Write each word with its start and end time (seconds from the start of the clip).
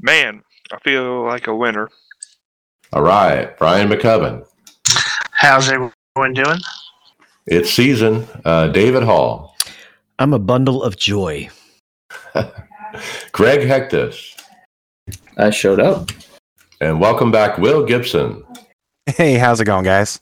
Man, 0.00 0.42
I 0.72 0.78
feel 0.80 1.24
like 1.24 1.46
a 1.46 1.56
winner. 1.56 1.88
All 2.92 3.02
right, 3.02 3.56
Brian 3.58 3.88
Maccubbin. 3.88 4.46
How's 5.32 5.68
everyone 5.68 6.34
doing? 6.34 6.58
It's 7.46 7.70
season. 7.70 8.26
Uh, 8.44 8.68
David 8.68 9.04
Hall. 9.04 9.56
I'm 10.18 10.34
a 10.34 10.38
bundle 10.38 10.82
of 10.82 10.96
joy. 10.96 11.48
Greg 13.32 13.60
Hecktus. 13.60 14.34
I 15.38 15.50
showed 15.50 15.80
up. 15.80 16.10
And 16.80 17.00
welcome 17.00 17.30
back, 17.30 17.56
Will 17.56 17.84
Gibson. 17.84 18.44
Hey, 19.06 19.34
how's 19.34 19.60
it 19.60 19.64
going, 19.64 19.84
guys? 19.84 20.20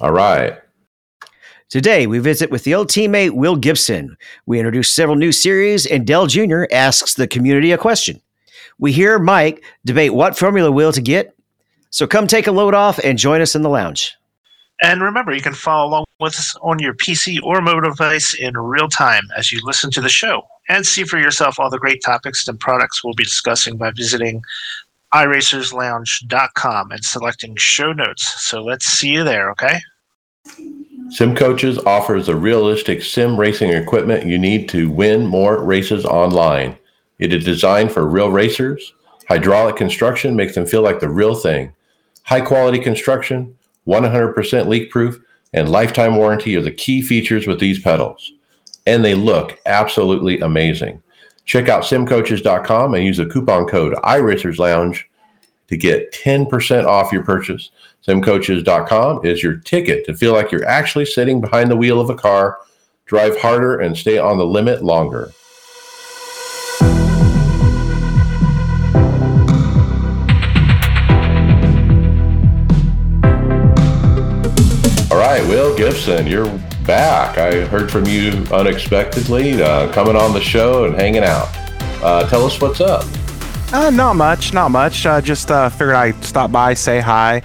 All 0.00 0.12
right. 0.12 0.58
Today, 1.70 2.06
we 2.06 2.18
visit 2.18 2.50
with 2.50 2.64
the 2.64 2.74
old 2.74 2.88
teammate 2.88 3.30
Will 3.30 3.56
Gibson. 3.56 4.16
We 4.44 4.58
introduce 4.58 4.92
several 4.92 5.16
new 5.16 5.32
series, 5.32 5.86
and 5.86 6.06
Dale 6.06 6.26
Jr. 6.26 6.64
asks 6.70 7.14
the 7.14 7.26
community 7.26 7.72
a 7.72 7.78
question. 7.78 8.20
We 8.80 8.92
hear 8.92 9.18
Mike 9.18 9.62
debate 9.84 10.14
what 10.14 10.36
Formula 10.36 10.72
Wheel 10.72 10.90
to 10.92 11.02
get. 11.02 11.36
So 11.90 12.06
come 12.06 12.26
take 12.26 12.46
a 12.46 12.52
load 12.52 12.74
off 12.74 12.98
and 13.04 13.18
join 13.18 13.40
us 13.40 13.54
in 13.54 13.62
the 13.62 13.68
lounge. 13.68 14.16
And 14.82 15.02
remember, 15.02 15.34
you 15.34 15.42
can 15.42 15.52
follow 15.52 15.88
along 15.88 16.04
with 16.18 16.32
us 16.32 16.56
on 16.62 16.78
your 16.78 16.94
PC 16.94 17.42
or 17.42 17.60
mobile 17.60 17.82
device 17.82 18.32
in 18.32 18.56
real 18.56 18.88
time 18.88 19.24
as 19.36 19.52
you 19.52 19.60
listen 19.62 19.90
to 19.90 20.00
the 20.00 20.08
show 20.08 20.42
and 20.70 20.86
see 20.86 21.04
for 21.04 21.18
yourself 21.18 21.60
all 21.60 21.68
the 21.68 21.78
great 21.78 22.02
topics 22.02 22.48
and 22.48 22.58
products 22.58 23.04
we'll 23.04 23.12
be 23.12 23.24
discussing 23.24 23.76
by 23.76 23.90
visiting 23.90 24.42
iRacersLounge.com 25.12 26.90
and 26.92 27.04
selecting 27.04 27.56
show 27.56 27.92
notes. 27.92 28.42
So 28.42 28.62
let's 28.62 28.86
see 28.86 29.10
you 29.10 29.24
there, 29.24 29.50
okay? 29.50 29.80
Sim 31.10 31.34
Coaches 31.34 31.78
offers 31.80 32.26
the 32.26 32.36
realistic 32.36 33.02
sim 33.02 33.38
racing 33.38 33.70
equipment 33.70 34.26
you 34.26 34.38
need 34.38 34.68
to 34.70 34.88
win 34.88 35.26
more 35.26 35.62
races 35.62 36.06
online. 36.06 36.78
It 37.20 37.34
is 37.34 37.44
designed 37.44 37.92
for 37.92 38.08
real 38.08 38.30
racers. 38.30 38.94
Hydraulic 39.28 39.76
construction 39.76 40.34
makes 40.34 40.54
them 40.54 40.66
feel 40.66 40.80
like 40.82 41.00
the 41.00 41.08
real 41.08 41.34
thing. 41.34 41.72
High 42.24 42.40
quality 42.40 42.78
construction, 42.78 43.56
100% 43.86 44.66
leak 44.66 44.90
proof, 44.90 45.20
and 45.52 45.68
lifetime 45.68 46.16
warranty 46.16 46.56
are 46.56 46.62
the 46.62 46.70
key 46.70 47.02
features 47.02 47.46
with 47.46 47.60
these 47.60 47.78
pedals. 47.78 48.32
And 48.86 49.04
they 49.04 49.14
look 49.14 49.58
absolutely 49.66 50.40
amazing. 50.40 51.02
Check 51.44 51.68
out 51.68 51.84
simcoaches.com 51.84 52.94
and 52.94 53.04
use 53.04 53.18
the 53.18 53.26
coupon 53.26 53.66
code 53.66 53.94
iRacersLounge 53.94 55.02
to 55.68 55.76
get 55.76 56.12
10% 56.12 56.86
off 56.86 57.12
your 57.12 57.22
purchase. 57.22 57.70
Simcoaches.com 58.06 59.26
is 59.26 59.42
your 59.42 59.56
ticket 59.56 60.06
to 60.06 60.16
feel 60.16 60.32
like 60.32 60.50
you're 60.50 60.66
actually 60.66 61.04
sitting 61.04 61.40
behind 61.40 61.70
the 61.70 61.76
wheel 61.76 62.00
of 62.00 62.08
a 62.08 62.14
car, 62.14 62.58
drive 63.04 63.38
harder, 63.38 63.78
and 63.78 63.96
stay 63.96 64.16
on 64.16 64.38
the 64.38 64.46
limit 64.46 64.82
longer. 64.82 65.32
Right, 75.30 75.46
Will 75.46 75.76
Gibson, 75.76 76.26
you're 76.26 76.52
back. 76.84 77.38
I 77.38 77.64
heard 77.66 77.88
from 77.88 78.04
you 78.04 78.32
unexpectedly, 78.50 79.62
uh, 79.62 79.92
coming 79.92 80.16
on 80.16 80.32
the 80.32 80.40
show 80.40 80.86
and 80.86 80.96
hanging 80.96 81.22
out. 81.22 81.48
Uh, 82.02 82.28
tell 82.28 82.44
us 82.44 82.60
what's 82.60 82.80
up. 82.80 83.04
Uh, 83.72 83.90
not 83.90 84.16
much, 84.16 84.52
not 84.52 84.72
much. 84.72 85.06
Uh, 85.06 85.20
just 85.20 85.52
uh, 85.52 85.68
figured 85.68 85.94
I'd 85.94 86.24
stop 86.24 86.50
by, 86.50 86.74
say 86.74 86.98
hi. 86.98 87.42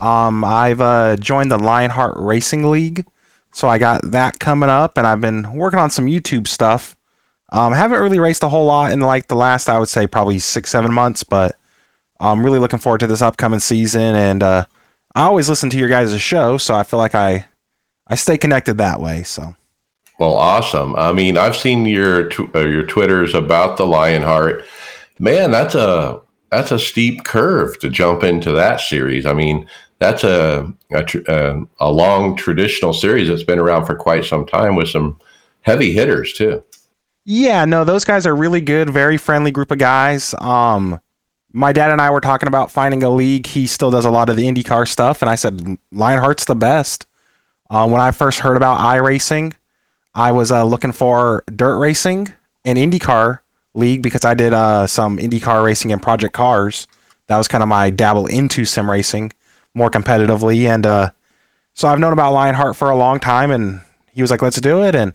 Um, 0.00 0.44
I've 0.44 0.80
uh, 0.80 1.16
joined 1.16 1.50
the 1.50 1.58
Lionheart 1.58 2.14
Racing 2.18 2.70
League, 2.70 3.04
so 3.50 3.66
I 3.66 3.78
got 3.78 4.12
that 4.12 4.38
coming 4.38 4.70
up, 4.70 4.96
and 4.96 5.04
I've 5.04 5.20
been 5.20 5.54
working 5.54 5.80
on 5.80 5.90
some 5.90 6.06
YouTube 6.06 6.46
stuff. 6.46 6.94
Um, 7.50 7.72
haven't 7.72 8.00
really 8.00 8.20
raced 8.20 8.44
a 8.44 8.48
whole 8.48 8.66
lot 8.66 8.92
in 8.92 9.00
like 9.00 9.26
the 9.26 9.34
last, 9.34 9.68
I 9.68 9.80
would 9.80 9.88
say, 9.88 10.06
probably 10.06 10.38
six, 10.38 10.70
seven 10.70 10.94
months, 10.94 11.24
but 11.24 11.56
I'm 12.20 12.44
really 12.44 12.60
looking 12.60 12.78
forward 12.78 13.00
to 13.00 13.08
this 13.08 13.22
upcoming 13.22 13.58
season. 13.58 14.14
And 14.14 14.40
uh, 14.40 14.66
I 15.14 15.22
always 15.22 15.48
listen 15.48 15.70
to 15.70 15.78
your 15.78 15.88
guys' 15.88 16.20
show, 16.20 16.58
so 16.58 16.74
I 16.74 16.82
feel 16.82 16.98
like 16.98 17.14
I 17.14 17.46
I 18.06 18.16
stay 18.16 18.36
connected 18.38 18.78
that 18.78 19.00
way. 19.00 19.22
So. 19.22 19.54
Well, 20.18 20.34
awesome. 20.34 20.94
I 20.96 21.12
mean, 21.12 21.36
I've 21.36 21.56
seen 21.56 21.86
your 21.86 22.28
tw- 22.28 22.54
uh, 22.54 22.66
your 22.66 22.84
twitters 22.84 23.34
about 23.34 23.76
the 23.76 23.86
Lionheart. 23.86 24.64
Man, 25.18 25.50
that's 25.50 25.74
a 25.74 26.20
that's 26.50 26.70
a 26.70 26.78
steep 26.78 27.24
curve 27.24 27.78
to 27.80 27.90
jump 27.90 28.22
into 28.22 28.52
that 28.52 28.80
series. 28.80 29.26
I 29.26 29.32
mean, 29.32 29.68
that's 29.98 30.22
a 30.24 30.72
a, 30.92 31.04
tr- 31.04 31.28
uh, 31.28 31.60
a 31.80 31.90
long 31.90 32.36
traditional 32.36 32.92
series 32.92 33.28
that's 33.28 33.42
been 33.42 33.58
around 33.58 33.86
for 33.86 33.96
quite 33.96 34.24
some 34.24 34.46
time 34.46 34.76
with 34.76 34.88
some 34.88 35.18
heavy 35.62 35.92
hitters 35.92 36.32
too. 36.32 36.62
Yeah, 37.24 37.64
no, 37.64 37.84
those 37.84 38.04
guys 38.04 38.26
are 38.26 38.36
really 38.36 38.60
good, 38.60 38.90
very 38.90 39.16
friendly 39.16 39.50
group 39.50 39.70
of 39.70 39.78
guys. 39.78 40.34
Um, 40.38 41.00
my 41.54 41.72
dad 41.72 41.92
and 41.92 42.00
I 42.00 42.10
were 42.10 42.20
talking 42.20 42.48
about 42.48 42.72
finding 42.72 43.04
a 43.04 43.10
league. 43.10 43.46
He 43.46 43.68
still 43.68 43.92
does 43.92 44.04
a 44.04 44.10
lot 44.10 44.28
of 44.28 44.36
the 44.36 44.46
IndyCar 44.46 44.88
stuff, 44.88 45.22
and 45.22 45.30
I 45.30 45.36
said 45.36 45.78
Lionheart's 45.92 46.46
the 46.46 46.56
best. 46.56 47.06
Uh, 47.70 47.88
when 47.88 48.00
I 48.00 48.10
first 48.10 48.40
heard 48.40 48.56
about 48.56 48.80
iRacing, 48.80 49.54
I 50.16 50.32
was 50.32 50.50
uh, 50.50 50.64
looking 50.64 50.90
for 50.90 51.44
dirt 51.54 51.78
racing 51.78 52.32
and 52.64 52.76
IndyCar 52.76 53.38
league 53.72 54.02
because 54.02 54.24
I 54.24 54.34
did 54.34 54.52
uh, 54.52 54.88
some 54.88 55.16
IndyCar 55.16 55.64
racing 55.64 55.92
and 55.92 56.02
Project 56.02 56.34
Cars. 56.34 56.88
That 57.28 57.38
was 57.38 57.46
kind 57.46 57.62
of 57.62 57.68
my 57.68 57.88
dabble 57.88 58.26
into 58.26 58.64
sim 58.64 58.90
racing 58.90 59.32
more 59.74 59.90
competitively, 59.90 60.66
and 60.66 60.84
uh, 60.84 61.10
so 61.74 61.86
I've 61.86 62.00
known 62.00 62.12
about 62.12 62.32
Lionheart 62.32 62.74
for 62.74 62.90
a 62.90 62.96
long 62.96 63.20
time. 63.20 63.52
And 63.52 63.80
he 64.12 64.22
was 64.22 64.30
like, 64.30 64.42
"Let's 64.42 64.60
do 64.60 64.82
it," 64.82 64.96
and 64.96 65.14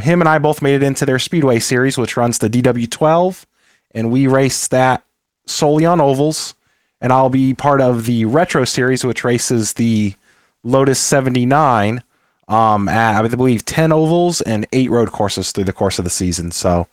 him 0.00 0.20
and 0.20 0.28
I 0.28 0.38
both 0.38 0.60
made 0.60 0.74
it 0.74 0.82
into 0.82 1.06
their 1.06 1.18
Speedway 1.18 1.58
series, 1.58 1.96
which 1.96 2.18
runs 2.18 2.38
the 2.38 2.50
DW12, 2.50 3.46
and 3.92 4.12
we 4.12 4.26
raced 4.26 4.70
that 4.70 5.04
solely 5.46 5.84
on 5.84 6.00
ovals. 6.00 6.54
And 7.00 7.12
I'll 7.12 7.30
be 7.30 7.54
part 7.54 7.80
of 7.80 8.06
the 8.06 8.24
Retro 8.24 8.64
series, 8.64 9.04
which 9.04 9.24
races 9.24 9.74
the 9.74 10.14
Lotus 10.62 10.98
79 10.98 12.02
um, 12.48 12.88
at, 12.88 13.22
I 13.22 13.28
believe, 13.28 13.64
10 13.64 13.92
ovals 13.92 14.40
and 14.40 14.66
eight 14.72 14.90
road 14.90 15.12
courses 15.12 15.52
through 15.52 15.64
the 15.64 15.72
course 15.72 15.98
of 15.98 16.04
the 16.04 16.10
season. 16.10 16.50
So 16.50 16.86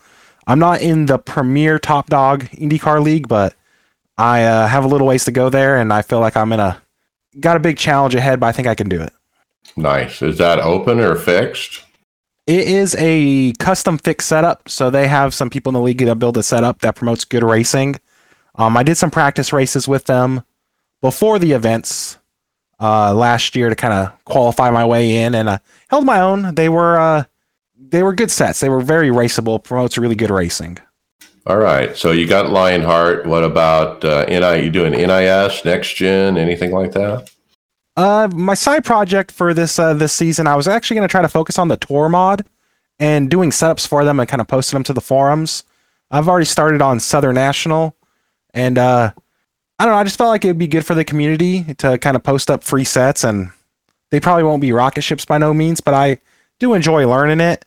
I'm 0.48 0.60
not 0.60 0.82
in 0.82 1.06
the 1.06 1.18
premier 1.18 1.80
top 1.80 2.10
dog 2.10 2.46
IndyCar 2.52 3.02
league, 3.02 3.28
but 3.28 3.56
I 4.18 4.44
uh, 4.44 4.68
have 4.68 4.84
a 4.84 4.88
little 4.88 5.08
ways 5.08 5.26
to 5.26 5.32
go 5.32 5.50
there, 5.50 5.78
and 5.78 5.92
I 5.94 6.02
feel 6.02 6.20
like 6.20 6.36
I'm 6.36 6.52
in 6.54 6.60
a 6.60 6.82
got 7.40 7.58
a 7.58 7.60
big 7.60 7.78
challenge 7.78 8.16
ahead, 8.16 8.40
but 8.40 8.48
I 8.48 8.52
think 8.52 8.68
I 8.68 8.76
can 8.76 8.90
do 8.90 9.02
it. 9.02 9.14
Nice. 9.76 10.22
Is 10.22 10.38
that 10.38 10.60
open 10.60 11.00
or 11.00 11.16
fixed? 11.16 11.84
It 12.48 12.68
is 12.68 12.96
a 13.00 13.54
custom 13.54 13.98
fixed 13.98 14.28
setup, 14.28 14.68
so 14.68 14.90
they 14.90 15.08
have 15.08 15.34
some 15.34 15.50
people 15.50 15.70
in 15.70 15.76
the 15.76 15.82
league 15.82 16.00
that 16.00 16.20
build 16.20 16.38
a 16.38 16.44
setup 16.44 16.80
that 16.80 16.96
promotes 16.96 17.24
good 17.24 17.44
racing. 17.44 17.96
Um, 18.56 18.76
I 18.78 18.84
did 18.84 18.96
some 18.96 19.12
practice 19.12 19.54
races 19.54 19.88
with 19.88 20.06
them 20.06 20.44
before 21.02 21.40
the 21.40 21.54
events 21.54 22.18
uh, 22.80 23.14
last 23.14 23.56
year 23.56 23.70
to 23.70 23.76
kind 23.76 23.94
of 23.94 24.26
qualify 24.26 24.72
my 24.72 24.86
way 24.86 25.18
in, 25.18 25.36
and 25.36 25.48
uh, 25.50 25.60
held 25.90 26.06
my 26.06 26.20
own. 26.20 26.56
They 26.56 26.70
were 26.70 27.00
uh, 27.00 27.24
they 27.78 28.03
were 28.03 28.14
good 28.14 28.32
sets. 28.32 28.59
They 28.59 28.70
were 28.70 28.82
very 28.82 29.09
raceable. 29.09 29.64
Promotes 29.64 29.98
really 29.98 30.16
good 30.16 30.32
racing. 30.32 30.80
All 31.48 31.58
right. 31.58 31.96
So 31.98 32.12
you 32.12 32.28
got 32.28 32.52
Lionheart. 32.52 33.26
What 33.26 33.44
about 33.44 34.06
uh, 34.06 34.26
NI? 34.28 34.64
You 34.64 34.70
doing 34.70 34.92
NIS, 34.92 35.66
next 35.66 35.96
gen, 35.96 36.38
anything 36.38 36.72
like 36.72 36.92
that? 36.92 37.32
Uh, 37.97 38.30
my 38.34 38.54
side 38.54 38.86
project 38.86 39.32
for 39.32 39.54
this 39.54 39.78
uh, 39.80 39.94
this 39.94 40.14
season, 40.14 40.47
I 40.47 40.56
was 40.56 40.68
actually 40.68 40.96
going 40.96 41.08
to 41.08 41.12
try 41.12 41.22
to 41.22 41.30
focus 41.30 41.58
on 41.58 41.68
the 41.68 41.78
tour 41.78 42.09
mod 42.09 42.46
and 43.00 43.30
doing 43.30 43.50
setups 43.50 43.88
for 43.88 44.06
them 44.06 44.20
and 44.20 44.30
kind 44.30 44.42
of 44.42 44.47
posting 44.47 44.78
them 44.78 44.84
to 44.86 44.94
the 44.94 45.02
forums. 45.02 45.64
I've 46.12 46.28
already 46.28 46.46
started 46.46 46.82
on 46.82 47.00
Southern 47.00 47.36
National, 47.36 47.96
and 48.53 48.78
uh, 48.78 49.12
I 49.80 49.86
don't 49.86 49.94
know. 49.94 50.00
I 50.00 50.03
just 50.03 50.18
felt 50.18 50.30
like 50.30 50.46
it 50.46 50.50
would 50.50 50.58
be 50.58 50.68
good 50.68 50.86
for 50.86 50.96
the 50.96 51.03
community 51.03 51.74
to 51.76 51.98
kind 51.98 52.16
of 52.16 52.24
post 52.24 52.52
up 52.52 52.64
free 52.64 52.84
sets, 52.84 53.24
and 53.24 53.52
they 54.09 54.20
probably 54.20 54.44
won't 54.44 54.62
be 54.62 54.72
rocket 54.72 55.02
ships 55.02 55.26
by 55.26 55.38
no 55.38 55.53
means, 55.53 55.82
but 55.82 55.94
I 55.94 56.20
do 56.59 56.74
enjoy 56.74 57.08
learning 57.08 57.40
it. 57.40 57.66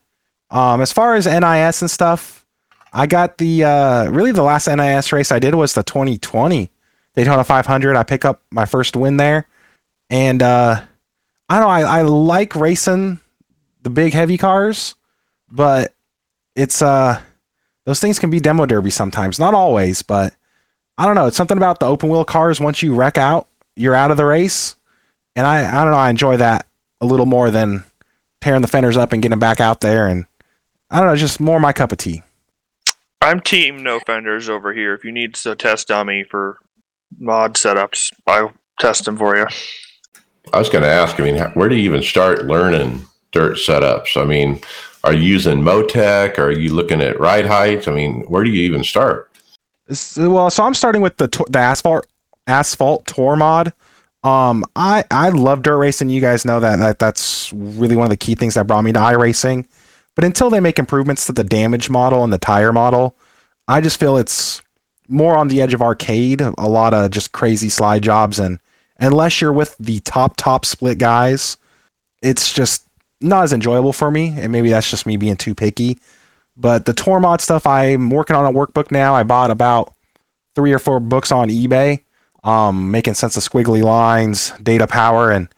Um, 0.50 0.80
as 0.80 0.92
far 0.92 1.16
as 1.16 1.26
NIS 1.26 1.82
and 1.82 1.90
stuff, 1.90 2.46
I 2.92 3.06
got 3.06 3.38
the 3.38 3.64
uh, 3.64 4.10
really 4.10 4.32
the 4.32 4.42
last 4.42 4.68
NIS 4.68 5.12
race 5.12 5.32
I 5.32 5.38
did 5.38 5.54
was 5.54 5.74
the 5.74 5.82
2020 5.82 6.70
Daytona 7.14 7.44
500. 7.44 7.96
I 7.96 8.02
pick 8.02 8.24
up 8.24 8.42
my 8.50 8.64
first 8.64 8.96
win 8.96 9.16
there, 9.16 9.48
and 10.10 10.42
uh, 10.42 10.80
I 11.48 11.58
don't 11.58 11.68
know. 11.68 11.88
I, 11.88 11.98
I 11.98 12.02
like 12.02 12.54
racing 12.54 13.20
the 13.82 13.90
big 13.90 14.12
heavy 14.12 14.38
cars, 14.38 14.94
but 15.50 15.94
it's 16.54 16.82
uh 16.82 17.20
those 17.84 18.00
things 18.00 18.18
can 18.18 18.30
be 18.30 18.40
demo 18.40 18.66
derby 18.66 18.90
sometimes. 18.90 19.38
Not 19.38 19.54
always, 19.54 20.02
but 20.02 20.34
I 20.96 21.06
don't 21.06 21.14
know. 21.14 21.26
It's 21.26 21.36
something 21.36 21.56
about 21.56 21.80
the 21.80 21.86
open 21.86 22.08
wheel 22.08 22.24
cars. 22.24 22.60
Once 22.60 22.82
you 22.82 22.94
wreck 22.94 23.18
out, 23.18 23.48
you're 23.76 23.94
out 23.94 24.10
of 24.10 24.16
the 24.16 24.24
race, 24.24 24.76
and 25.34 25.46
I 25.46 25.66
I 25.66 25.82
don't 25.82 25.92
know. 25.92 25.98
I 25.98 26.10
enjoy 26.10 26.36
that 26.36 26.66
a 27.00 27.06
little 27.06 27.26
more 27.26 27.50
than 27.50 27.84
tearing 28.40 28.62
the 28.62 28.68
fenders 28.68 28.96
up 28.96 29.12
and 29.12 29.22
getting 29.22 29.38
back 29.38 29.60
out 29.60 29.80
there. 29.80 30.06
And 30.06 30.26
I 30.90 30.98
don't 30.98 31.08
know, 31.08 31.16
just 31.16 31.40
more 31.40 31.58
my 31.58 31.72
cup 31.72 31.92
of 31.92 31.98
tea. 31.98 32.22
I'm 33.20 33.40
team 33.40 33.82
no 33.82 34.00
fenders 34.00 34.48
over 34.48 34.72
here. 34.72 34.94
If 34.94 35.02
you 35.02 35.10
need 35.10 35.34
to 35.36 35.56
test 35.56 35.88
dummy 35.88 36.24
for 36.24 36.58
mod 37.18 37.54
setups, 37.54 38.12
I'll 38.26 38.52
test 38.78 39.06
them 39.06 39.16
for 39.16 39.36
you. 39.36 39.46
I 40.52 40.58
was 40.58 40.68
going 40.68 40.84
to 40.84 40.90
ask. 40.90 41.18
I 41.18 41.24
mean, 41.24 41.38
where 41.54 41.70
do 41.70 41.74
you 41.74 41.82
even 41.84 42.02
start 42.02 42.44
learning 42.44 43.06
dirt 43.32 43.56
setups? 43.56 44.20
I 44.20 44.26
mean, 44.26 44.60
are 45.04 45.14
you 45.14 45.22
using 45.22 45.60
Motec? 45.62 46.38
Are 46.38 46.50
you 46.50 46.74
looking 46.74 47.00
at 47.00 47.18
ride 47.18 47.46
heights? 47.46 47.88
I 47.88 47.92
mean, 47.92 48.20
where 48.22 48.44
do 48.44 48.50
you 48.50 48.62
even 48.62 48.84
start? 48.84 49.30
Well, 50.16 50.50
so 50.50 50.64
I'm 50.64 50.74
starting 50.74 51.02
with 51.02 51.16
the 51.18 51.28
the 51.48 51.58
asphalt 51.58 52.06
asphalt 52.46 53.06
tour 53.06 53.36
mod. 53.36 53.72
Um, 54.22 54.64
I 54.74 55.04
I 55.10 55.28
love 55.28 55.62
dirt 55.62 55.76
racing. 55.78 56.08
You 56.08 56.20
guys 56.20 56.44
know 56.44 56.60
that, 56.60 56.76
that 56.78 56.98
that's 56.98 57.52
really 57.52 57.96
one 57.96 58.04
of 58.04 58.10
the 58.10 58.16
key 58.16 58.34
things 58.34 58.54
that 58.54 58.66
brought 58.66 58.82
me 58.82 58.92
to 58.92 58.98
iRacing. 58.98 59.66
But 60.14 60.24
until 60.24 60.48
they 60.48 60.60
make 60.60 60.78
improvements 60.78 61.26
to 61.26 61.32
the 61.32 61.44
damage 61.44 61.90
model 61.90 62.24
and 62.24 62.32
the 62.32 62.38
tire 62.38 62.72
model, 62.72 63.16
I 63.68 63.80
just 63.80 63.98
feel 64.00 64.16
it's 64.16 64.62
more 65.08 65.36
on 65.36 65.48
the 65.48 65.60
edge 65.60 65.74
of 65.74 65.82
arcade. 65.82 66.40
A 66.40 66.68
lot 66.68 66.94
of 66.94 67.10
just 67.10 67.32
crazy 67.32 67.68
slide 67.68 68.02
jobs, 68.02 68.38
and 68.38 68.58
unless 68.98 69.40
you're 69.40 69.52
with 69.52 69.76
the 69.78 70.00
top 70.00 70.36
top 70.36 70.64
split 70.64 70.96
guys, 70.98 71.58
it's 72.22 72.52
just 72.52 72.86
not 73.20 73.44
as 73.44 73.52
enjoyable 73.52 73.92
for 73.92 74.10
me. 74.10 74.34
And 74.38 74.50
maybe 74.50 74.70
that's 74.70 74.88
just 74.88 75.04
me 75.04 75.18
being 75.18 75.36
too 75.36 75.54
picky. 75.54 75.98
But 76.56 76.84
the 76.84 76.92
tour 76.92 77.20
mod 77.20 77.40
stuff, 77.40 77.66
I'm 77.66 78.10
working 78.10 78.36
on 78.36 78.44
a 78.44 78.56
workbook 78.56 78.90
now. 78.90 79.14
I 79.14 79.22
bought 79.22 79.50
about 79.50 79.94
three 80.54 80.72
or 80.72 80.78
four 80.78 81.00
books 81.00 81.32
on 81.32 81.48
eBay, 81.48 82.02
um, 82.44 82.90
making 82.90 83.14
sense 83.14 83.36
of 83.36 83.42
squiggly 83.42 83.82
lines, 83.82 84.52
data 84.62 84.86
power, 84.86 85.30
and 85.30 85.48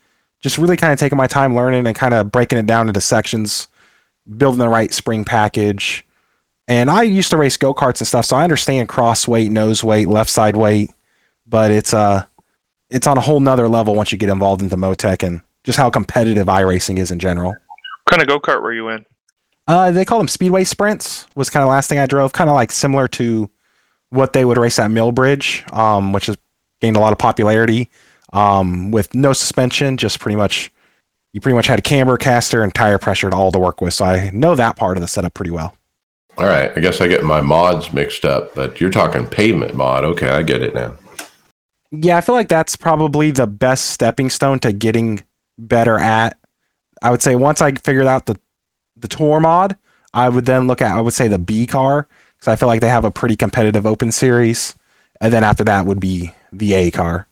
just 0.41 0.59
really 0.59 0.77
kind 0.77 0.93
of 0.93 0.99
taking 0.99 1.19
my 1.19 1.27
time 1.27 1.55
learning 1.55 1.87
and 1.87 1.97
kind 1.97 2.15
of 2.15 2.33
breaking 2.33 2.59
it 2.59 2.67
down 2.67 2.89
into 2.89 3.01
sections, 3.01 3.69
building 4.37 4.59
the 4.59 4.69
right 4.69 4.93
spring 4.93 5.25
package. 5.25 6.05
And 6.69 6.91
I 6.91 7.03
used 7.03 7.31
to 7.31 7.37
race 7.37 7.57
go 7.57 7.75
karts 7.75 8.01
and 8.01 8.09
stuff, 8.09 8.25
so 8.25 8.37
I 8.37 8.45
understand 8.45 8.89
cross 8.89 9.29
weight, 9.29 9.51
nose 9.51 9.85
weight, 9.85 10.09
left 10.09 10.31
side 10.31 10.57
weight, 10.57 10.91
but 11.47 11.71
it's 11.71 11.95
uh 11.95 12.25
it's 12.91 13.07
on 13.07 13.19
a 13.19 13.21
whole 13.21 13.41
nother 13.41 13.69
level 13.69 13.95
once 13.95 14.13
you 14.13 14.19
get 14.19 14.29
involved 14.29 14.63
into 14.63 14.77
Motec 14.77 15.23
and 15.27 15.43
just 15.65 15.79
how 15.79 15.91
competitive 15.91 16.47
iRacing 16.47 16.99
is 16.99 17.11
in 17.11 17.19
general. 17.19 17.51
What 17.51 18.11
kind 18.11 18.23
of 18.23 18.29
go 18.29 18.39
kart 18.39 18.63
were 18.63 18.73
you 18.73 18.89
in? 18.89 19.05
Uh, 19.67 19.91
they 19.91 20.05
call 20.05 20.19
them 20.19 20.29
speedway 20.29 20.65
sprints. 20.65 21.27
Was 21.35 21.51
kind 21.51 21.63
of 21.63 21.67
the 21.67 21.71
last 21.71 21.89
thing 21.89 21.99
I 21.99 22.07
drove, 22.07 22.33
kind 22.33 22.49
of 22.49 22.55
like 22.55 22.71
similar 22.71 23.09
to 23.09 23.51
what 24.11 24.33
they 24.33 24.45
would 24.45 24.59
race 24.59 24.79
at 24.79 24.91
Millbridge, 24.91 25.71
um, 25.77 26.13
which 26.13 26.27
has 26.27 26.37
gained 26.81 26.97
a 26.97 27.01
lot 27.01 27.13
of 27.13 27.19
popularity. 27.19 27.91
Um, 28.33 28.91
with 28.91 29.15
no 29.15 29.33
suspension, 29.33 29.97
just 29.97 30.21
pretty 30.21 30.37
much 30.37 30.71
you 31.33 31.41
pretty 31.41 31.57
much 31.57 31.67
had 31.67 31.79
a 31.79 31.83
camber, 31.83 32.17
caster, 32.17 32.63
and 32.63 32.75
tire 32.75 32.99
pressure 32.99 33.29
to 33.29 33.37
all 33.37 33.53
to 33.53 33.59
work 33.59 33.81
with. 33.81 33.95
So 33.95 34.05
I 34.05 34.31
know 34.33 34.55
that 34.55 34.77
part 34.77 34.97
of 34.97 35.03
the 35.03 35.09
setup 35.09 35.35
pretty 35.35 35.51
well. 35.51 35.77
All 36.39 36.47
right, 36.47 36.71
I 36.77 36.81
guess 36.81 37.01
I 37.01 37.09
get 37.09 37.25
my 37.25 37.41
mods 37.41 37.93
mixed 37.93 38.25
up, 38.25 38.55
but 38.55 38.81
you're 38.81 38.91
talking 38.91 39.27
pavement 39.27 39.75
mod. 39.75 40.05
Okay, 40.05 40.29
I 40.29 40.43
get 40.43 40.63
it 40.63 40.75
now. 40.75 40.95
Yeah, 41.91 42.17
I 42.17 42.21
feel 42.21 42.35
like 42.35 42.49
that's 42.49 42.77
probably 42.77 43.31
the 43.31 43.47
best 43.47 43.91
stepping 43.91 44.29
stone 44.31 44.59
to 44.61 44.73
getting 44.73 45.23
better 45.59 45.99
at. 45.99 46.39
I 47.03 47.11
would 47.11 47.23
say 47.23 47.37
once 47.37 47.61
I 47.61 47.73
figured 47.73 48.07
out 48.07 48.27
the 48.27 48.39
the 48.97 49.09
tour 49.09 49.41
mod, 49.41 49.77
I 50.15 50.29
would 50.29 50.47
then 50.47 50.67
look 50.67 50.81
at 50.81 50.97
I 50.97 51.01
would 51.01 51.15
say 51.15 51.29
the 51.29 51.39
B 51.39 51.67
car 51.67 52.09
because 52.37 52.49
I 52.49 52.57
feel 52.57 52.69
like 52.69 52.81
they 52.81 52.89
have 52.89 53.05
a 53.05 53.11
pretty 53.11 53.37
competitive 53.37 53.87
open 53.87 54.13
series, 54.13 54.75
and 55.21 55.33
then 55.33 55.45
after 55.45 55.65
that 55.65 55.87
would 55.87 56.01
be 56.01 56.33
the 56.53 56.75
A 56.75 56.91
car. 56.91 57.27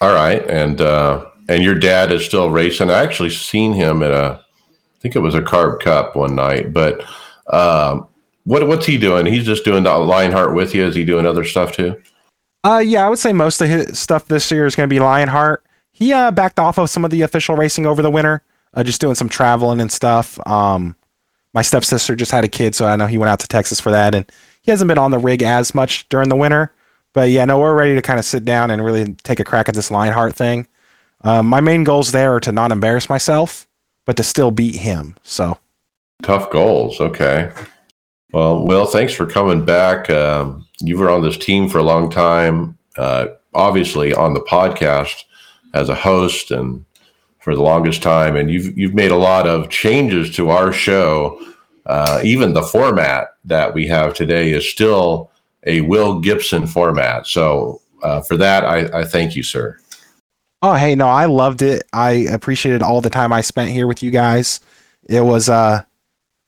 All 0.00 0.14
right, 0.14 0.48
and 0.48 0.80
uh, 0.80 1.26
and 1.48 1.62
your 1.62 1.74
dad 1.74 2.12
is 2.12 2.24
still 2.24 2.50
racing. 2.50 2.90
I 2.90 3.02
actually 3.02 3.30
seen 3.30 3.72
him 3.72 4.02
at 4.02 4.10
a, 4.10 4.40
I 4.40 5.00
think 5.00 5.16
it 5.16 5.20
was 5.20 5.34
a 5.34 5.42
Carb 5.42 5.80
Cup 5.80 6.14
one 6.14 6.34
night. 6.34 6.72
But 6.72 7.04
um, 7.52 8.06
what 8.44 8.66
what's 8.68 8.86
he 8.86 8.98
doing? 8.98 9.26
He's 9.26 9.46
just 9.46 9.64
doing 9.64 9.82
the 9.82 9.96
Lionheart 9.96 10.54
with 10.54 10.74
you. 10.74 10.84
Is 10.84 10.94
he 10.94 11.04
doing 11.04 11.26
other 11.26 11.44
stuff 11.44 11.72
too? 11.72 12.00
Uh, 12.64 12.82
yeah, 12.84 13.06
I 13.06 13.08
would 13.08 13.18
say 13.18 13.32
most 13.32 13.60
of 13.60 13.68
his 13.68 13.98
stuff 13.98 14.26
this 14.26 14.50
year 14.50 14.66
is 14.66 14.76
going 14.76 14.88
to 14.88 14.92
be 14.92 15.00
Lionheart. 15.00 15.64
He 15.90 16.12
uh 16.12 16.30
backed 16.30 16.60
off 16.60 16.78
of 16.78 16.90
some 16.90 17.04
of 17.04 17.10
the 17.10 17.22
official 17.22 17.56
racing 17.56 17.86
over 17.86 18.02
the 18.02 18.10
winter, 18.10 18.42
uh, 18.74 18.82
just 18.82 19.00
doing 19.00 19.14
some 19.14 19.28
traveling 19.28 19.80
and 19.80 19.90
stuff. 19.90 20.38
Um, 20.46 20.96
my 21.54 21.62
stepsister 21.62 22.14
just 22.14 22.30
had 22.30 22.44
a 22.44 22.48
kid, 22.48 22.74
so 22.74 22.86
I 22.86 22.96
know 22.96 23.06
he 23.06 23.18
went 23.18 23.30
out 23.30 23.40
to 23.40 23.48
Texas 23.48 23.80
for 23.80 23.90
that, 23.90 24.14
and 24.14 24.30
he 24.62 24.70
hasn't 24.70 24.88
been 24.88 24.98
on 24.98 25.10
the 25.10 25.18
rig 25.18 25.42
as 25.42 25.74
much 25.74 26.08
during 26.08 26.28
the 26.28 26.36
winter. 26.36 26.72
But 27.14 27.30
yeah, 27.30 27.44
no, 27.44 27.58
we're 27.58 27.74
ready 27.74 27.94
to 27.94 28.02
kind 28.02 28.18
of 28.18 28.24
sit 28.24 28.44
down 28.44 28.70
and 28.70 28.84
really 28.84 29.14
take 29.24 29.40
a 29.40 29.44
crack 29.44 29.68
at 29.68 29.74
this 29.74 29.90
Lionheart 29.90 30.36
thing. 30.36 30.66
Um, 31.22 31.46
my 31.46 31.60
main 31.60 31.84
goals 31.84 32.12
there 32.12 32.34
are 32.34 32.40
to 32.40 32.52
not 32.52 32.70
embarrass 32.70 33.08
myself, 33.08 33.66
but 34.04 34.16
to 34.18 34.22
still 34.22 34.50
beat 34.50 34.76
him. 34.76 35.16
So 35.22 35.58
Tough 36.22 36.50
goals. 36.50 37.00
Okay. 37.00 37.50
Well, 38.32 38.66
Will, 38.66 38.86
thanks 38.86 39.14
for 39.14 39.26
coming 39.26 39.64
back. 39.64 40.10
Um, 40.10 40.66
you 40.80 40.98
were 40.98 41.10
on 41.10 41.22
this 41.22 41.38
team 41.38 41.68
for 41.68 41.78
a 41.78 41.82
long 41.82 42.10
time, 42.10 42.76
uh, 42.96 43.28
obviously 43.54 44.12
on 44.12 44.34
the 44.34 44.40
podcast 44.40 45.24
as 45.74 45.88
a 45.88 45.94
host 45.94 46.50
and 46.50 46.84
for 47.48 47.54
the 47.54 47.62
longest 47.62 48.02
time, 48.02 48.36
and 48.36 48.50
you've 48.50 48.76
you've 48.76 48.92
made 48.92 49.10
a 49.10 49.16
lot 49.16 49.46
of 49.46 49.70
changes 49.70 50.36
to 50.36 50.50
our 50.50 50.70
show. 50.70 51.40
Uh, 51.86 52.20
even 52.22 52.52
the 52.52 52.60
format 52.62 53.28
that 53.42 53.72
we 53.72 53.86
have 53.86 54.12
today 54.12 54.52
is 54.52 54.70
still 54.70 55.30
a 55.66 55.80
Will 55.80 56.20
Gibson 56.20 56.66
format. 56.66 57.26
So 57.26 57.80
uh, 58.02 58.20
for 58.20 58.36
that, 58.36 58.66
I, 58.66 59.00
I 59.00 59.04
thank 59.04 59.34
you, 59.34 59.42
sir. 59.42 59.78
Oh, 60.60 60.74
hey, 60.74 60.94
no, 60.94 61.08
I 61.08 61.24
loved 61.24 61.62
it. 61.62 61.84
I 61.94 62.10
appreciated 62.30 62.82
all 62.82 63.00
the 63.00 63.08
time 63.08 63.32
I 63.32 63.40
spent 63.40 63.70
here 63.70 63.86
with 63.86 64.02
you 64.02 64.10
guys. 64.10 64.60
It 65.08 65.22
was 65.22 65.48
uh, 65.48 65.84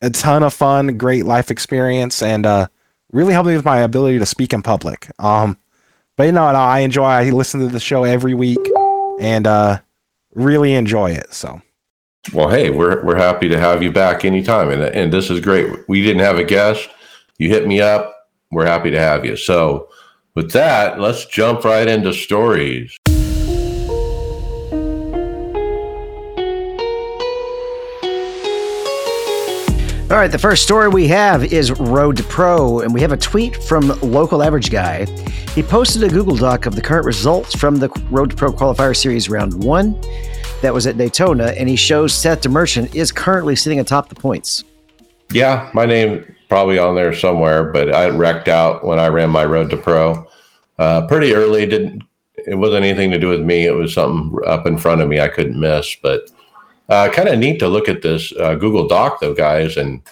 a 0.02 0.10
ton 0.10 0.42
of 0.42 0.52
fun, 0.52 0.98
great 0.98 1.24
life 1.24 1.50
experience, 1.50 2.22
and 2.22 2.44
uh, 2.44 2.66
really 3.10 3.32
helped 3.32 3.48
me 3.48 3.56
with 3.56 3.64
my 3.64 3.78
ability 3.78 4.18
to 4.18 4.26
speak 4.26 4.52
in 4.52 4.60
public. 4.60 5.10
Um, 5.18 5.56
but 6.18 6.24
you 6.24 6.32
know, 6.32 6.52
no, 6.52 6.58
I 6.58 6.80
enjoy. 6.80 7.04
I 7.06 7.30
listen 7.30 7.60
to 7.60 7.68
the 7.68 7.80
show 7.80 8.04
every 8.04 8.34
week, 8.34 8.58
and 9.18 9.46
uh, 9.46 9.80
really 10.34 10.74
enjoy 10.74 11.10
it. 11.10 11.32
So 11.32 11.60
Well, 12.32 12.48
hey, 12.48 12.70
we're 12.70 13.02
we're 13.04 13.16
happy 13.16 13.48
to 13.48 13.58
have 13.58 13.82
you 13.82 13.92
back 13.92 14.24
anytime, 14.24 14.70
and 14.70 14.82
and 14.82 15.12
this 15.12 15.30
is 15.30 15.40
great. 15.40 15.88
We 15.88 16.02
didn't 16.02 16.22
have 16.22 16.38
a 16.38 16.44
guest. 16.44 16.88
You 17.38 17.48
hit 17.48 17.66
me 17.66 17.80
up. 17.80 18.14
We're 18.50 18.66
happy 18.66 18.90
to 18.90 18.98
have 18.98 19.24
you. 19.24 19.36
So, 19.36 19.88
with 20.34 20.52
that, 20.52 21.00
let's 21.00 21.24
jump 21.26 21.64
right 21.64 21.86
into 21.88 22.12
stories. 22.12 22.96
All 30.10 30.16
right, 30.16 30.26
the 30.26 30.38
first 30.38 30.64
story 30.64 30.88
we 30.88 31.06
have 31.06 31.44
is 31.52 31.70
Road 31.70 32.16
to 32.16 32.24
Pro, 32.24 32.80
and 32.80 32.92
we 32.92 33.00
have 33.00 33.12
a 33.12 33.16
tweet 33.16 33.54
from 33.62 33.96
Local 34.00 34.42
Average 34.42 34.68
Guy. 34.72 35.04
He 35.54 35.62
posted 35.62 36.02
a 36.02 36.08
Google 36.08 36.34
Doc 36.34 36.66
of 36.66 36.74
the 36.74 36.80
current 36.80 37.06
results 37.06 37.54
from 37.54 37.76
the 37.76 37.88
Road 38.10 38.30
to 38.30 38.36
Pro 38.36 38.52
Qualifier 38.52 38.96
Series 38.96 39.28
Round 39.28 39.62
1 39.62 40.00
that 40.62 40.74
was 40.74 40.88
at 40.88 40.98
Daytona, 40.98 41.54
and 41.56 41.68
he 41.68 41.76
shows 41.76 42.12
Seth 42.12 42.42
DeMerchant 42.42 42.92
is 42.92 43.12
currently 43.12 43.54
sitting 43.54 43.78
atop 43.78 44.08
the 44.08 44.16
points. 44.16 44.64
Yeah, 45.30 45.70
my 45.74 45.86
name 45.86 46.34
probably 46.48 46.76
on 46.76 46.96
there 46.96 47.14
somewhere, 47.14 47.70
but 47.70 47.94
I 47.94 48.08
wrecked 48.08 48.48
out 48.48 48.84
when 48.84 48.98
I 48.98 49.06
ran 49.06 49.30
my 49.30 49.44
Road 49.44 49.70
to 49.70 49.76
Pro 49.76 50.26
uh, 50.80 51.06
pretty 51.06 51.34
early. 51.34 51.66
Didn't 51.66 52.02
it 52.34 52.56
wasn't 52.56 52.84
anything 52.84 53.12
to 53.12 53.18
do 53.18 53.28
with 53.28 53.42
me. 53.42 53.64
It 53.64 53.76
was 53.76 53.94
something 53.94 54.36
up 54.44 54.66
in 54.66 54.76
front 54.76 55.02
of 55.02 55.08
me 55.08 55.20
I 55.20 55.28
couldn't 55.28 55.60
miss. 55.60 55.94
But 56.02 56.32
uh, 56.90 57.08
kind 57.08 57.28
of 57.28 57.38
neat 57.38 57.58
to 57.60 57.68
look 57.68 57.88
at 57.88 58.02
this 58.02 58.32
uh, 58.38 58.54
Google 58.56 58.86
Doc 58.86 59.20
though, 59.20 59.34
guys, 59.34 59.76
and 59.76 60.02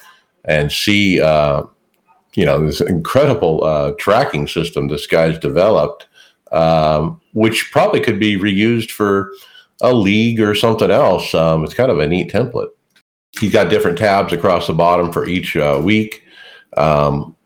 and 0.44 0.73
see 0.73 1.20
uh, 1.20 1.64
you 2.35 2.47
know 2.47 2.64
this 2.64 2.80
incredible 2.80 3.64
uh, 3.64 3.92
tracking 3.99 4.47
system 4.47 4.88
this 4.88 5.06
guy's 5.06 5.38
developed, 5.38 6.06
um, 6.52 7.20
which 7.32 7.70
probably 7.73 8.00
could 8.00 8.18
be 8.18 8.38
reused 8.38 8.92
for 8.92 9.32
a 9.82 9.92
league 9.92 10.40
or 10.40 10.54
something 10.54 10.90
else. 10.90 11.35
Um, 11.35 11.64
it's 11.64 11.75
kind 11.75 11.90
of 11.90 11.99
a 11.99 12.06
neat 12.06 12.32
template. 12.32 12.70
He's 13.38 13.52
got 13.52 13.70
different 13.70 13.99
tabs 13.99 14.32
across 14.32 14.66
the 14.66 14.73
bottom 14.73 15.12
for 15.12 15.26
each 15.26 15.56
uh, 15.56 15.80
week. 15.82 16.23
Um, 16.76 17.37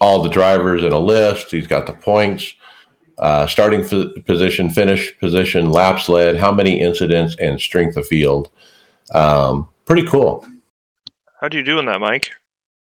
all 0.00 0.22
the 0.22 0.28
drivers 0.28 0.82
in 0.82 0.92
a 0.92 0.98
list. 0.98 1.50
He's 1.50 1.66
got 1.66 1.86
the 1.86 1.92
points, 1.92 2.54
uh, 3.18 3.46
starting 3.46 3.82
f- 3.82 4.24
position, 4.24 4.70
finish 4.70 5.16
position, 5.18 5.70
laps 5.70 6.08
led, 6.08 6.36
how 6.36 6.52
many 6.52 6.80
incidents, 6.80 7.36
and 7.38 7.60
strength 7.60 7.96
of 7.96 8.06
field. 8.06 8.50
Um, 9.12 9.68
pretty 9.86 10.06
cool. 10.06 10.46
How 11.40 11.48
do 11.48 11.56
you 11.56 11.64
do 11.64 11.78
in 11.78 11.86
that, 11.86 12.00
Mike? 12.00 12.30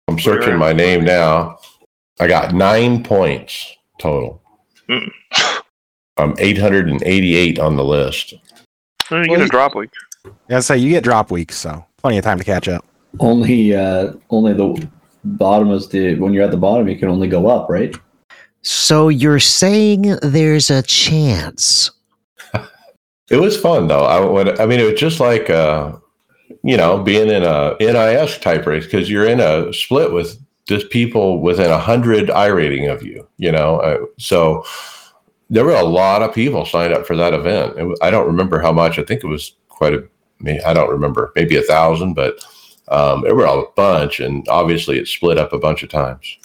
I'm 0.08 0.18
searching 0.18 0.56
my 0.56 0.72
name 0.72 1.04
now. 1.04 1.58
I 2.20 2.28
got 2.28 2.54
nine 2.54 3.02
points 3.02 3.76
total. 3.98 4.40
Mm. 4.88 5.10
I'm 6.16 6.34
888 6.38 7.58
on 7.58 7.76
the 7.76 7.84
list. 7.84 8.34
Well, 9.10 9.20
you 9.20 9.26
get 9.28 9.40
a 9.42 9.46
drop 9.46 9.74
week. 9.74 9.90
yeah, 10.48 10.60
say 10.60 10.78
you 10.78 10.90
get 10.90 11.04
drop 11.04 11.30
weeks, 11.30 11.56
so 11.56 11.84
plenty 11.98 12.18
of 12.18 12.24
time 12.24 12.38
to 12.38 12.44
catch 12.44 12.68
up. 12.68 12.84
Only 13.20 13.74
uh 13.74 14.12
only 14.30 14.52
the 14.52 14.88
bottom 15.24 15.70
is 15.72 15.88
the 15.88 16.14
when 16.16 16.32
you're 16.32 16.44
at 16.44 16.50
the 16.50 16.56
bottom 16.56 16.88
you 16.88 16.96
can 16.98 17.08
only 17.08 17.28
go 17.28 17.46
up, 17.48 17.68
right? 17.68 17.94
So 18.62 19.08
you're 19.08 19.40
saying 19.40 20.16
there's 20.22 20.70
a 20.70 20.82
chance? 20.82 21.90
It 23.28 23.38
was 23.38 23.58
fun 23.58 23.88
though. 23.88 24.04
I 24.04 24.20
would, 24.20 24.60
I 24.60 24.66
mean, 24.66 24.78
it 24.78 24.84
was 24.84 25.00
just 25.00 25.18
like 25.18 25.50
uh, 25.50 25.96
you 26.62 26.76
know 26.76 27.02
being 27.02 27.28
in 27.28 27.42
a 27.42 27.76
NIS 27.80 28.38
type 28.38 28.66
race 28.66 28.84
because 28.84 29.10
you're 29.10 29.26
in 29.26 29.40
a 29.40 29.72
split 29.72 30.12
with 30.12 30.38
just 30.66 30.90
people 30.90 31.40
within 31.40 31.70
a 31.70 31.78
hundred 31.78 32.30
I 32.30 32.46
rating 32.46 32.88
of 32.88 33.02
you. 33.02 33.26
You 33.38 33.52
know, 33.52 33.76
uh, 33.80 34.04
so 34.18 34.64
there 35.48 35.64
were 35.64 35.76
a 35.76 35.84
lot 35.84 36.22
of 36.22 36.34
people 36.34 36.64
signed 36.64 36.92
up 36.92 37.06
for 37.06 37.16
that 37.16 37.34
event. 37.34 37.76
I 38.02 38.10
don't 38.10 38.26
remember 38.26 38.60
how 38.60 38.72
much. 38.72 38.98
I 38.98 39.04
think 39.04 39.22
it 39.22 39.28
was 39.28 39.54
quite 39.68 39.94
a. 39.94 40.04
I 40.66 40.74
don't 40.74 40.90
remember, 40.90 41.32
maybe 41.34 41.56
a 41.56 41.62
thousand, 41.62 42.12
but 42.14 42.44
um, 42.88 43.22
there 43.22 43.34
were 43.34 43.46
a 43.46 43.64
bunch, 43.74 44.20
and 44.20 44.46
obviously 44.48 44.98
it 44.98 45.08
split 45.08 45.38
up 45.38 45.52
a 45.52 45.58
bunch 45.58 45.82
of 45.82 45.88
times. 45.88 46.36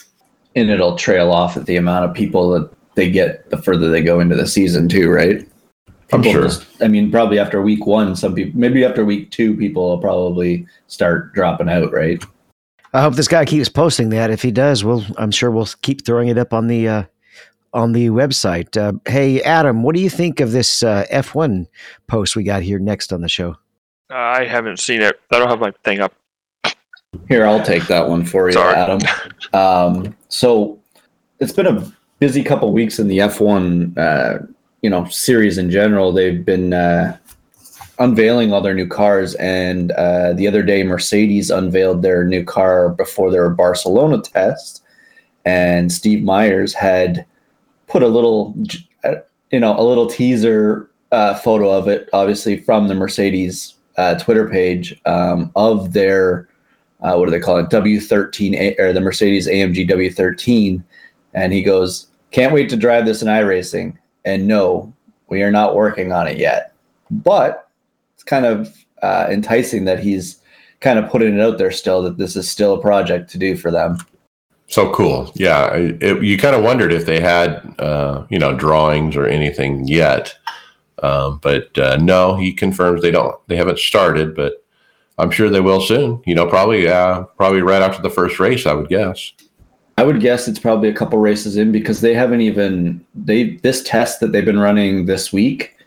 And 0.56 0.70
it'll 0.70 0.96
trail 0.96 1.32
off 1.32 1.58
at 1.58 1.66
the 1.66 1.76
amount 1.76 2.06
of 2.06 2.16
people 2.16 2.52
that 2.52 2.72
they 2.96 3.10
get 3.10 3.50
the 3.50 3.58
further 3.58 3.90
they 3.90 4.02
go 4.02 4.20
into 4.20 4.36
the 4.36 4.48
season, 4.48 4.88
too, 4.88 5.10
right? 5.10 5.48
I'm 6.14 6.24
sure. 6.24 6.44
just- 6.44 6.66
I 6.82 6.88
mean, 6.88 7.12
probably 7.12 7.40
after 7.40 7.62
week 7.62 7.86
one, 7.86 8.16
some 8.16 8.36
people, 8.36 8.60
maybe 8.60 8.84
after 8.84 9.06
week 9.06 9.32
two, 9.32 9.56
people 9.56 9.90
will 9.90 9.98
probably 10.00 10.66
start 10.88 11.34
dropping 11.34 11.70
out, 11.70 11.92
right? 11.94 12.24
I 12.94 13.02
hope 13.02 13.16
this 13.16 13.28
guy 13.30 13.46
keeps 13.46 13.70
posting 13.70 14.10
that. 14.10 14.30
If 14.32 14.42
he 14.42 14.52
does, 14.52 14.84
we'll 14.84 15.06
I'm 15.18 15.32
sure 15.32 15.50
we'll 15.50 15.70
keep 15.82 16.06
throwing 16.06 16.28
it 16.28 16.38
up 16.38 16.52
on 16.54 16.68
the 16.68 16.88
uh, 16.88 17.04
on 17.74 17.94
the 17.94 18.08
website. 18.10 18.76
Uh, 18.76 18.94
hey, 19.10 19.42
Adam, 19.44 19.82
what 19.84 19.96
do 19.96 20.02
you 20.02 20.10
think 20.10 20.42
of 20.42 20.52
this 20.52 20.84
uh, 20.84 21.06
F1 21.10 21.68
post 22.08 22.36
we 22.36 22.44
got 22.44 22.62
here 22.64 22.80
next 22.80 23.14
on 23.14 23.22
the 23.22 23.30
show? 23.30 23.56
I 24.10 24.44
haven't 24.44 24.80
seen 24.80 25.02
it. 25.02 25.22
I 25.32 25.40
don't 25.40 25.48
have 25.48 25.62
my 25.62 25.72
thing 25.86 26.02
up. 26.02 26.14
Here, 27.30 27.46
I'll 27.46 27.64
take 27.64 27.88
that 27.88 28.10
one 28.10 28.26
for 28.26 28.48
you, 28.48 28.54
Sorry. 28.54 28.76
Adam. 28.76 29.00
Um, 29.54 30.16
so 30.28 30.78
it's 31.40 31.54
been 31.54 31.68
a 31.68 31.90
busy 32.20 32.44
couple 32.44 32.72
weeks 32.74 33.00
in 33.00 33.08
the 33.08 33.20
F1, 33.20 33.98
uh, 33.98 34.46
you 34.82 34.90
know, 34.90 35.06
series 35.06 35.58
in 35.58 35.70
general. 35.70 36.12
They've 36.12 36.44
been 36.44 36.74
uh, 36.74 37.18
unveiling 38.00 38.54
all 38.54 38.62
their 38.62 38.74
new 38.74 38.88
cars, 38.88 39.36
and 39.36 39.92
uh, 39.94 40.34
the 40.34 40.48
other 40.48 40.64
day, 40.64 40.84
Mercedes 40.84 41.50
unveiled 41.50 42.02
their 42.02 42.24
new 42.24 42.44
car 42.44 42.90
before 42.90 43.32
their 43.32 43.50
Barcelona 43.50 44.22
test, 44.22 44.84
and 45.46 45.92
Steve 45.92 46.24
Myers 46.24 46.74
had 46.74 47.26
put 47.88 48.04
a 48.04 48.08
little, 48.08 48.56
uh, 49.04 49.16
you 49.52 49.60
know, 49.60 49.78
a 49.80 49.84
little 49.84 50.08
teaser 50.08 50.90
uh, 51.12 51.36
photo 51.36 51.70
of 51.72 51.88
it, 51.88 52.10
obviously 52.14 52.58
from 52.58 52.88
the 52.88 52.96
Mercedes 52.96 53.76
uh, 53.98 54.16
Twitter 54.18 54.50
page 54.50 55.00
um, 55.06 55.52
of 55.56 55.94
their 55.94 56.48
uh, 57.02 57.16
what 57.16 57.26
do 57.26 57.32
they 57.32 57.40
call 57.40 57.58
it? 57.58 57.70
W13 57.70 58.54
A- 58.54 58.76
or 58.78 58.94
the 58.94 59.02
Mercedes 59.02 59.48
AMG 59.48 59.90
W13. 59.90 60.84
And 61.34 61.54
he 61.54 61.64
goes, 61.64 62.08
Can't 62.32 62.54
wait 62.54 62.70
to 62.70 62.78
drive 62.78 63.06
this 63.06 63.22
in 63.22 63.28
iRacing. 63.28 63.98
And 64.26 64.48
no, 64.48 64.94
we 65.30 65.44
are 65.44 65.52
not 65.52 65.76
working 65.76 66.12
on 66.12 66.28
it 66.28 66.38
yet. 66.38 66.74
But 67.10 67.70
it's 68.16 68.24
kind 68.24 68.46
of 68.46 68.76
uh, 69.02 69.28
enticing 69.30 69.86
that 69.86 70.00
he's 70.00 70.40
kind 70.80 71.00
of 71.00 71.10
putting 71.10 71.38
it 71.38 71.42
out 71.42 71.58
there 71.58 71.72
still 71.72 72.02
that 72.04 72.18
this 72.18 72.36
is 72.36 72.50
still 72.50 72.74
a 72.76 72.82
project 72.82 73.30
to 73.32 73.38
do 73.38 73.56
for 73.56 73.72
them. 73.72 73.98
So 74.68 74.94
cool. 74.94 75.32
Yeah. 75.36 75.74
It, 75.74 76.24
you 76.24 76.38
kind 76.38 76.56
of 76.56 76.64
wondered 76.64 76.94
if 76.94 77.06
they 77.06 77.20
had, 77.20 77.76
uh, 77.80 78.26
you 78.30 78.40
know, 78.40 78.56
drawings 78.56 79.16
or 79.16 79.28
anything 79.28 79.88
yet. 79.88 80.34
Um, 81.04 81.40
but 81.42 81.78
uh, 81.78 81.98
no, 81.98 82.36
he 82.36 82.54
confirms 82.54 83.02
they 83.02 83.12
don't, 83.12 83.36
they 83.48 83.58
haven't 83.58 83.80
started, 83.80 84.36
but 84.36 84.64
I'm 85.18 85.32
sure 85.32 85.50
they 85.50 85.62
will 85.62 85.82
soon. 85.82 86.22
You 86.26 86.36
know, 86.36 86.48
probably, 86.48 86.88
uh, 86.88 87.24
probably 87.38 87.62
right 87.62 87.82
after 87.82 88.02
the 88.02 88.10
first 88.10 88.40
race, 88.40 88.66
I 88.66 88.74
would 88.74 88.88
guess. 88.88 89.34
I 90.02 90.04
would 90.04 90.20
guess 90.20 90.48
it's 90.48 90.58
probably 90.58 90.90
a 90.90 90.96
couple 90.96 91.20
races 91.20 91.58
in 91.58 91.72
because 91.72 92.02
they 92.02 92.16
haven't 92.16 92.42
even 92.42 93.06
they 93.14 93.58
this 93.58 93.84
test 93.84 94.20
that 94.20 94.32
they've 94.32 94.44
been 94.44 94.58
running 94.58 95.06
this 95.06 95.32
week 95.32 95.78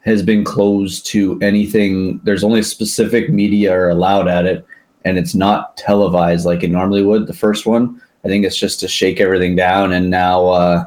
has 0.00 0.22
been 0.22 0.44
closed 0.44 1.06
to 1.06 1.40
anything. 1.40 2.20
There's 2.22 2.44
only 2.44 2.60
specific 2.60 3.30
media 3.30 3.72
are 3.72 3.88
allowed 3.88 4.28
at 4.28 4.44
it, 4.44 4.66
and 5.06 5.16
it's 5.16 5.34
not 5.34 5.74
televised 5.78 6.44
like 6.44 6.62
it 6.62 6.70
normally 6.70 7.02
would. 7.02 7.26
The 7.26 7.32
first 7.32 7.64
one, 7.64 7.98
I 8.26 8.28
think 8.28 8.44
it's 8.44 8.58
just 8.58 8.78
to 8.80 8.88
shake 8.88 9.22
everything 9.22 9.56
down, 9.56 9.90
and 9.94 10.10
now 10.10 10.48
uh, 10.48 10.84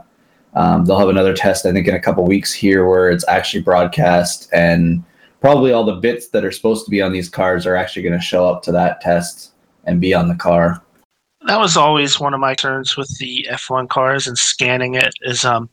um, 0.54 0.86
they'll 0.86 1.00
have 1.00 1.10
another 1.10 1.34
test. 1.34 1.66
I 1.66 1.72
think 1.72 1.88
in 1.88 1.96
a 1.96 2.00
couple 2.00 2.24
weeks 2.24 2.54
here 2.54 2.88
where 2.88 3.10
it's 3.10 3.28
actually 3.28 3.64
broadcast, 3.64 4.48
and 4.54 5.04
probably 5.42 5.72
all 5.72 5.86
the 5.86 5.96
bits 5.96 6.28
that 6.28 6.46
are 6.46 6.52
supposed 6.52 6.86
to 6.86 6.92
be 6.92 7.02
on 7.02 7.14
these 7.14 7.30
cars 7.30 7.66
are 7.66 7.76
actually 7.76 8.04
going 8.04 8.20
to 8.20 8.24
show 8.24 8.48
up 8.48 8.62
to 8.62 8.72
that 8.74 9.02
test 9.02 9.54
and 9.86 10.00
be 10.00 10.14
on 10.14 10.28
the 10.28 10.36
car. 10.36 10.84
That 11.48 11.60
was 11.60 11.78
always 11.78 12.20
one 12.20 12.34
of 12.34 12.40
my 12.40 12.56
concerns 12.56 12.98
with 12.98 13.18
the 13.20 13.48
F1 13.50 13.90
cars 13.90 14.28
and 14.28 14.38
scanning 14.38 14.96
it 14.96 15.14
is 15.22 15.46
um 15.46 15.70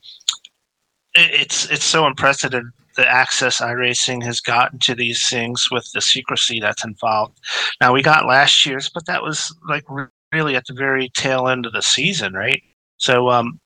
it, 1.15 1.41
it's 1.41 1.69
it's 1.71 1.85
so 1.85 2.05
unprecedented 2.05 2.71
the 2.95 3.07
access 3.07 3.59
iRacing 3.59 4.23
has 4.23 4.39
gotten 4.39 4.77
to 4.77 4.93
these 4.93 5.27
things 5.27 5.69
with 5.71 5.89
the 5.95 6.01
secrecy 6.01 6.59
that's 6.59 6.85
involved. 6.85 7.39
Now 7.81 7.91
we 7.91 8.03
got 8.03 8.27
last 8.27 8.67
year's, 8.67 8.87
but 8.87 9.07
that 9.07 9.23
was 9.23 9.55
like 9.67 9.83
really 10.31 10.55
at 10.55 10.65
the 10.67 10.75
very 10.75 11.09
tail 11.09 11.47
end 11.47 11.65
of 11.65 11.73
the 11.73 11.81
season, 11.81 12.33
right? 12.33 12.61
So 12.97 13.29
um 13.29 13.59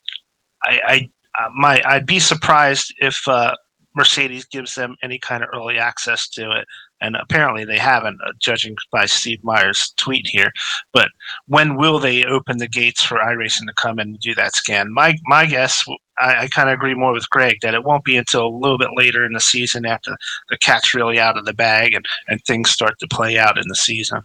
I, 0.63 0.81
I 0.87 1.09
uh, 1.37 1.49
my 1.55 1.81
I'd 1.85 2.05
be 2.05 2.19
surprised 2.19 2.93
if 2.99 3.27
uh, 3.27 3.55
Mercedes 3.95 4.45
gives 4.45 4.75
them 4.75 4.95
any 5.03 5.19
kind 5.19 5.43
of 5.43 5.49
early 5.53 5.77
access 5.77 6.27
to 6.29 6.51
it, 6.51 6.65
and 7.01 7.15
apparently 7.15 7.65
they 7.65 7.77
haven't, 7.77 8.19
uh, 8.25 8.31
judging 8.39 8.75
by 8.91 9.05
Steve 9.05 9.43
Myers' 9.43 9.93
tweet 9.97 10.27
here. 10.27 10.51
But 10.93 11.09
when 11.47 11.75
will 11.75 11.99
they 11.99 12.25
open 12.25 12.57
the 12.57 12.67
gates 12.67 13.03
for 13.03 13.17
iRacing 13.17 13.67
to 13.67 13.73
come 13.73 13.99
and 13.99 14.19
do 14.19 14.33
that 14.35 14.55
scan? 14.55 14.93
My 14.93 15.15
my 15.25 15.45
guess, 15.45 15.85
I, 16.19 16.43
I 16.43 16.47
kind 16.47 16.69
of 16.69 16.73
agree 16.73 16.95
more 16.95 17.13
with 17.13 17.29
Greg 17.29 17.57
that 17.61 17.73
it 17.73 17.83
won't 17.83 18.03
be 18.03 18.17
until 18.17 18.47
a 18.47 18.57
little 18.57 18.77
bit 18.77 18.89
later 18.95 19.25
in 19.25 19.33
the 19.33 19.39
season 19.39 19.85
after 19.85 20.15
the 20.49 20.57
cat's 20.57 20.93
really 20.93 21.19
out 21.19 21.37
of 21.37 21.45
the 21.45 21.53
bag 21.53 21.93
and, 21.93 22.05
and 22.27 22.41
things 22.45 22.69
start 22.69 22.99
to 22.99 23.07
play 23.07 23.37
out 23.37 23.57
in 23.57 23.67
the 23.67 23.75
season. 23.75 24.21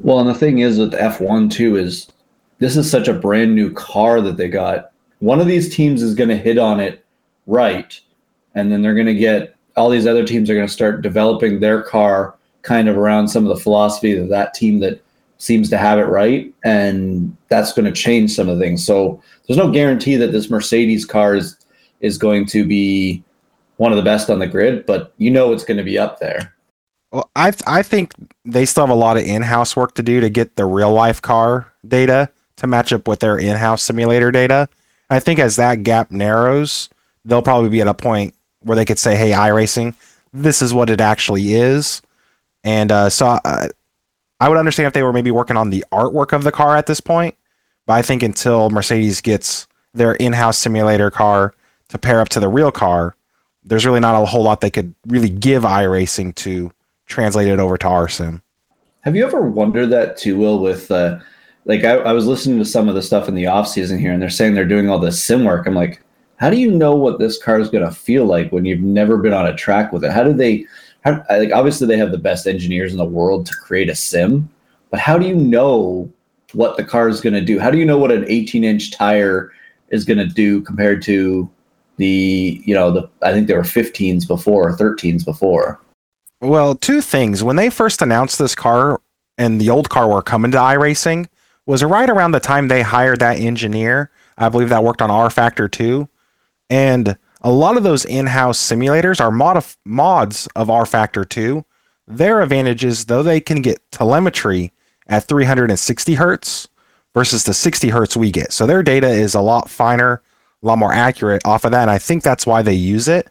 Well, 0.00 0.20
and 0.20 0.28
the 0.28 0.34
thing 0.34 0.58
is 0.58 0.78
with 0.78 0.92
F1 0.92 1.50
too 1.50 1.76
is 1.76 2.08
this 2.58 2.76
is 2.76 2.90
such 2.90 3.08
a 3.08 3.14
brand 3.14 3.54
new 3.54 3.72
car 3.72 4.20
that 4.20 4.36
they 4.36 4.48
got. 4.48 4.92
One 5.18 5.40
of 5.40 5.46
these 5.46 5.74
teams 5.74 6.02
is 6.02 6.14
going 6.14 6.28
to 6.30 6.36
hit 6.36 6.58
on 6.58 6.80
it 6.80 7.04
right, 7.46 7.98
and 8.54 8.70
then 8.70 8.82
they're 8.82 8.94
going 8.94 9.06
to 9.06 9.14
get 9.14 9.51
all 9.76 9.88
these 9.88 10.06
other 10.06 10.26
teams 10.26 10.50
are 10.50 10.54
going 10.54 10.66
to 10.66 10.72
start 10.72 11.02
developing 11.02 11.60
their 11.60 11.82
car 11.82 12.36
kind 12.62 12.88
of 12.88 12.96
around 12.96 13.28
some 13.28 13.44
of 13.44 13.56
the 13.56 13.62
philosophy 13.62 14.16
of 14.16 14.28
that 14.28 14.54
team 14.54 14.80
that 14.80 15.02
seems 15.38 15.68
to 15.70 15.76
have 15.76 15.98
it 15.98 16.04
right, 16.04 16.54
and 16.64 17.36
that's 17.48 17.72
going 17.72 17.84
to 17.84 17.92
change 17.92 18.32
some 18.32 18.48
of 18.48 18.58
the 18.58 18.64
things. 18.64 18.84
So 18.86 19.20
there's 19.46 19.58
no 19.58 19.70
guarantee 19.70 20.16
that 20.16 20.32
this 20.32 20.50
Mercedes 20.50 21.04
car 21.04 21.34
is 21.34 21.58
is 22.00 22.18
going 22.18 22.46
to 22.46 22.66
be 22.66 23.22
one 23.76 23.92
of 23.92 23.96
the 23.96 24.02
best 24.02 24.28
on 24.30 24.38
the 24.38 24.46
grid, 24.46 24.86
but 24.86 25.12
you 25.18 25.30
know 25.30 25.52
it's 25.52 25.64
going 25.64 25.76
to 25.76 25.84
be 25.84 25.98
up 25.98 26.20
there. 26.20 26.54
Well, 27.10 27.30
I 27.34 27.52
I 27.66 27.82
think 27.82 28.14
they 28.44 28.64
still 28.64 28.86
have 28.86 28.94
a 28.94 28.98
lot 28.98 29.16
of 29.16 29.24
in-house 29.24 29.74
work 29.76 29.94
to 29.96 30.02
do 30.02 30.20
to 30.20 30.30
get 30.30 30.56
the 30.56 30.64
real 30.64 30.92
life 30.92 31.20
car 31.20 31.72
data 31.86 32.30
to 32.56 32.66
match 32.66 32.92
up 32.92 33.08
with 33.08 33.20
their 33.20 33.38
in-house 33.38 33.82
simulator 33.82 34.30
data. 34.30 34.68
I 35.10 35.18
think 35.18 35.38
as 35.40 35.56
that 35.56 35.82
gap 35.82 36.10
narrows, 36.10 36.88
they'll 37.24 37.42
probably 37.42 37.68
be 37.70 37.80
at 37.80 37.88
a 37.88 37.94
point 37.94 38.34
where 38.64 38.76
they 38.76 38.84
could 38.84 38.98
say, 38.98 39.16
"Hey, 39.16 39.30
iRacing, 39.30 39.94
this 40.32 40.62
is 40.62 40.72
what 40.74 40.90
it 40.90 41.00
actually 41.00 41.54
is." 41.54 42.02
And 42.64 42.92
uh, 42.92 43.10
so 43.10 43.26
uh, 43.26 43.68
I 44.40 44.48
would 44.48 44.58
understand 44.58 44.86
if 44.86 44.92
they 44.92 45.02
were 45.02 45.12
maybe 45.12 45.30
working 45.30 45.56
on 45.56 45.70
the 45.70 45.84
artwork 45.92 46.32
of 46.32 46.44
the 46.44 46.52
car 46.52 46.76
at 46.76 46.86
this 46.86 47.00
point, 47.00 47.36
but 47.86 47.94
I 47.94 48.02
think 48.02 48.22
until 48.22 48.70
Mercedes 48.70 49.20
gets 49.20 49.66
their 49.94 50.14
in-house 50.14 50.58
simulator 50.58 51.10
car 51.10 51.54
to 51.88 51.98
pair 51.98 52.20
up 52.20 52.28
to 52.30 52.40
the 52.40 52.48
real 52.48 52.72
car, 52.72 53.14
there's 53.64 53.84
really 53.84 54.00
not 54.00 54.20
a 54.20 54.26
whole 54.26 54.42
lot 54.42 54.60
they 54.60 54.70
could 54.70 54.94
really 55.06 55.28
give 55.28 55.62
iRacing 55.62 56.34
to 56.36 56.72
translate 57.06 57.48
it 57.48 57.58
over 57.58 57.76
to 57.78 57.86
RSIM. 57.86 58.40
Have 59.02 59.16
you 59.16 59.24
ever 59.24 59.42
wondered 59.42 59.88
that 59.88 60.16
too, 60.16 60.36
Will? 60.38 60.60
With 60.60 60.90
uh, 60.90 61.18
like, 61.64 61.84
I, 61.84 61.94
I 61.98 62.12
was 62.12 62.26
listening 62.26 62.58
to 62.58 62.64
some 62.64 62.88
of 62.88 62.94
the 62.94 63.02
stuff 63.02 63.28
in 63.28 63.34
the 63.34 63.46
off 63.46 63.68
season 63.68 63.98
here, 63.98 64.12
and 64.12 64.22
they're 64.22 64.30
saying 64.30 64.54
they're 64.54 64.64
doing 64.64 64.88
all 64.88 64.98
this 64.98 65.22
sim 65.22 65.44
work. 65.44 65.66
I'm 65.66 65.74
like, 65.74 66.00
how 66.42 66.50
do 66.50 66.56
you 66.56 66.72
know 66.72 66.92
what 66.96 67.20
this 67.20 67.40
car 67.40 67.60
is 67.60 67.70
going 67.70 67.84
to 67.84 67.94
feel 67.94 68.26
like 68.26 68.50
when 68.50 68.64
you've 68.64 68.80
never 68.80 69.16
been 69.16 69.32
on 69.32 69.46
a 69.46 69.54
track 69.54 69.92
with 69.92 70.02
it? 70.02 70.10
How 70.10 70.24
do 70.24 70.32
they? 70.32 70.66
How, 71.04 71.24
like, 71.30 71.52
obviously, 71.52 71.86
they 71.86 71.96
have 71.96 72.10
the 72.10 72.18
best 72.18 72.48
engineers 72.48 72.90
in 72.90 72.98
the 72.98 73.04
world 73.04 73.46
to 73.46 73.54
create 73.54 73.88
a 73.88 73.94
sim, 73.94 74.50
but 74.90 74.98
how 74.98 75.16
do 75.18 75.24
you 75.24 75.36
know 75.36 76.12
what 76.52 76.76
the 76.76 76.82
car 76.82 77.08
is 77.08 77.20
going 77.20 77.34
to 77.34 77.40
do? 77.40 77.60
How 77.60 77.70
do 77.70 77.78
you 77.78 77.84
know 77.84 77.96
what 77.96 78.10
an 78.10 78.24
18 78.26 78.64
inch 78.64 78.90
tire 78.90 79.52
is 79.90 80.04
going 80.04 80.18
to 80.18 80.26
do 80.26 80.60
compared 80.62 81.00
to 81.02 81.48
the, 81.98 82.60
you 82.66 82.74
know, 82.74 82.90
the 82.90 83.08
I 83.22 83.30
think 83.30 83.46
there 83.46 83.58
were 83.58 83.62
15s 83.62 84.26
before 84.26 84.68
or 84.68 84.76
13s 84.76 85.24
before. 85.24 85.80
Well, 86.40 86.74
two 86.74 87.02
things. 87.02 87.44
When 87.44 87.54
they 87.54 87.70
first 87.70 88.02
announced 88.02 88.40
this 88.40 88.56
car 88.56 89.00
and 89.38 89.60
the 89.60 89.70
old 89.70 89.90
car 89.90 90.08
were 90.08 90.22
coming 90.22 90.50
to 90.50 90.58
iRacing, 90.58 91.28
was 91.66 91.84
right 91.84 92.10
around 92.10 92.32
the 92.32 92.40
time 92.40 92.66
they 92.66 92.82
hired 92.82 93.20
that 93.20 93.38
engineer. 93.38 94.10
I 94.38 94.48
believe 94.48 94.70
that 94.70 94.82
worked 94.82 95.02
on 95.02 95.08
rFactor 95.08 95.70
2. 95.70 96.08
And 96.70 97.16
a 97.42 97.50
lot 97.50 97.76
of 97.76 97.82
those 97.82 98.04
in-house 98.04 98.58
simulators 98.58 99.20
are 99.20 99.30
mods 99.30 100.48
of 100.54 100.68
rFactor 100.68 101.28
2. 101.28 101.64
Their 102.06 102.40
advantage 102.40 102.84
is 102.84 103.06
though 103.06 103.22
they 103.22 103.40
can 103.40 103.62
get 103.62 103.82
telemetry 103.90 104.72
at 105.06 105.24
360 105.24 106.14
hertz 106.14 106.68
versus 107.14 107.44
the 107.44 107.54
60 107.54 107.88
hertz 107.88 108.16
we 108.16 108.30
get. 108.30 108.52
So 108.52 108.66
their 108.66 108.82
data 108.82 109.08
is 109.08 109.34
a 109.34 109.40
lot 109.40 109.68
finer, 109.68 110.22
a 110.62 110.66
lot 110.66 110.78
more 110.78 110.92
accurate 110.92 111.42
off 111.44 111.64
of 111.64 111.72
that. 111.72 111.82
And 111.82 111.90
I 111.90 111.98
think 111.98 112.22
that's 112.22 112.46
why 112.46 112.62
they 112.62 112.74
use 112.74 113.08
it. 113.08 113.28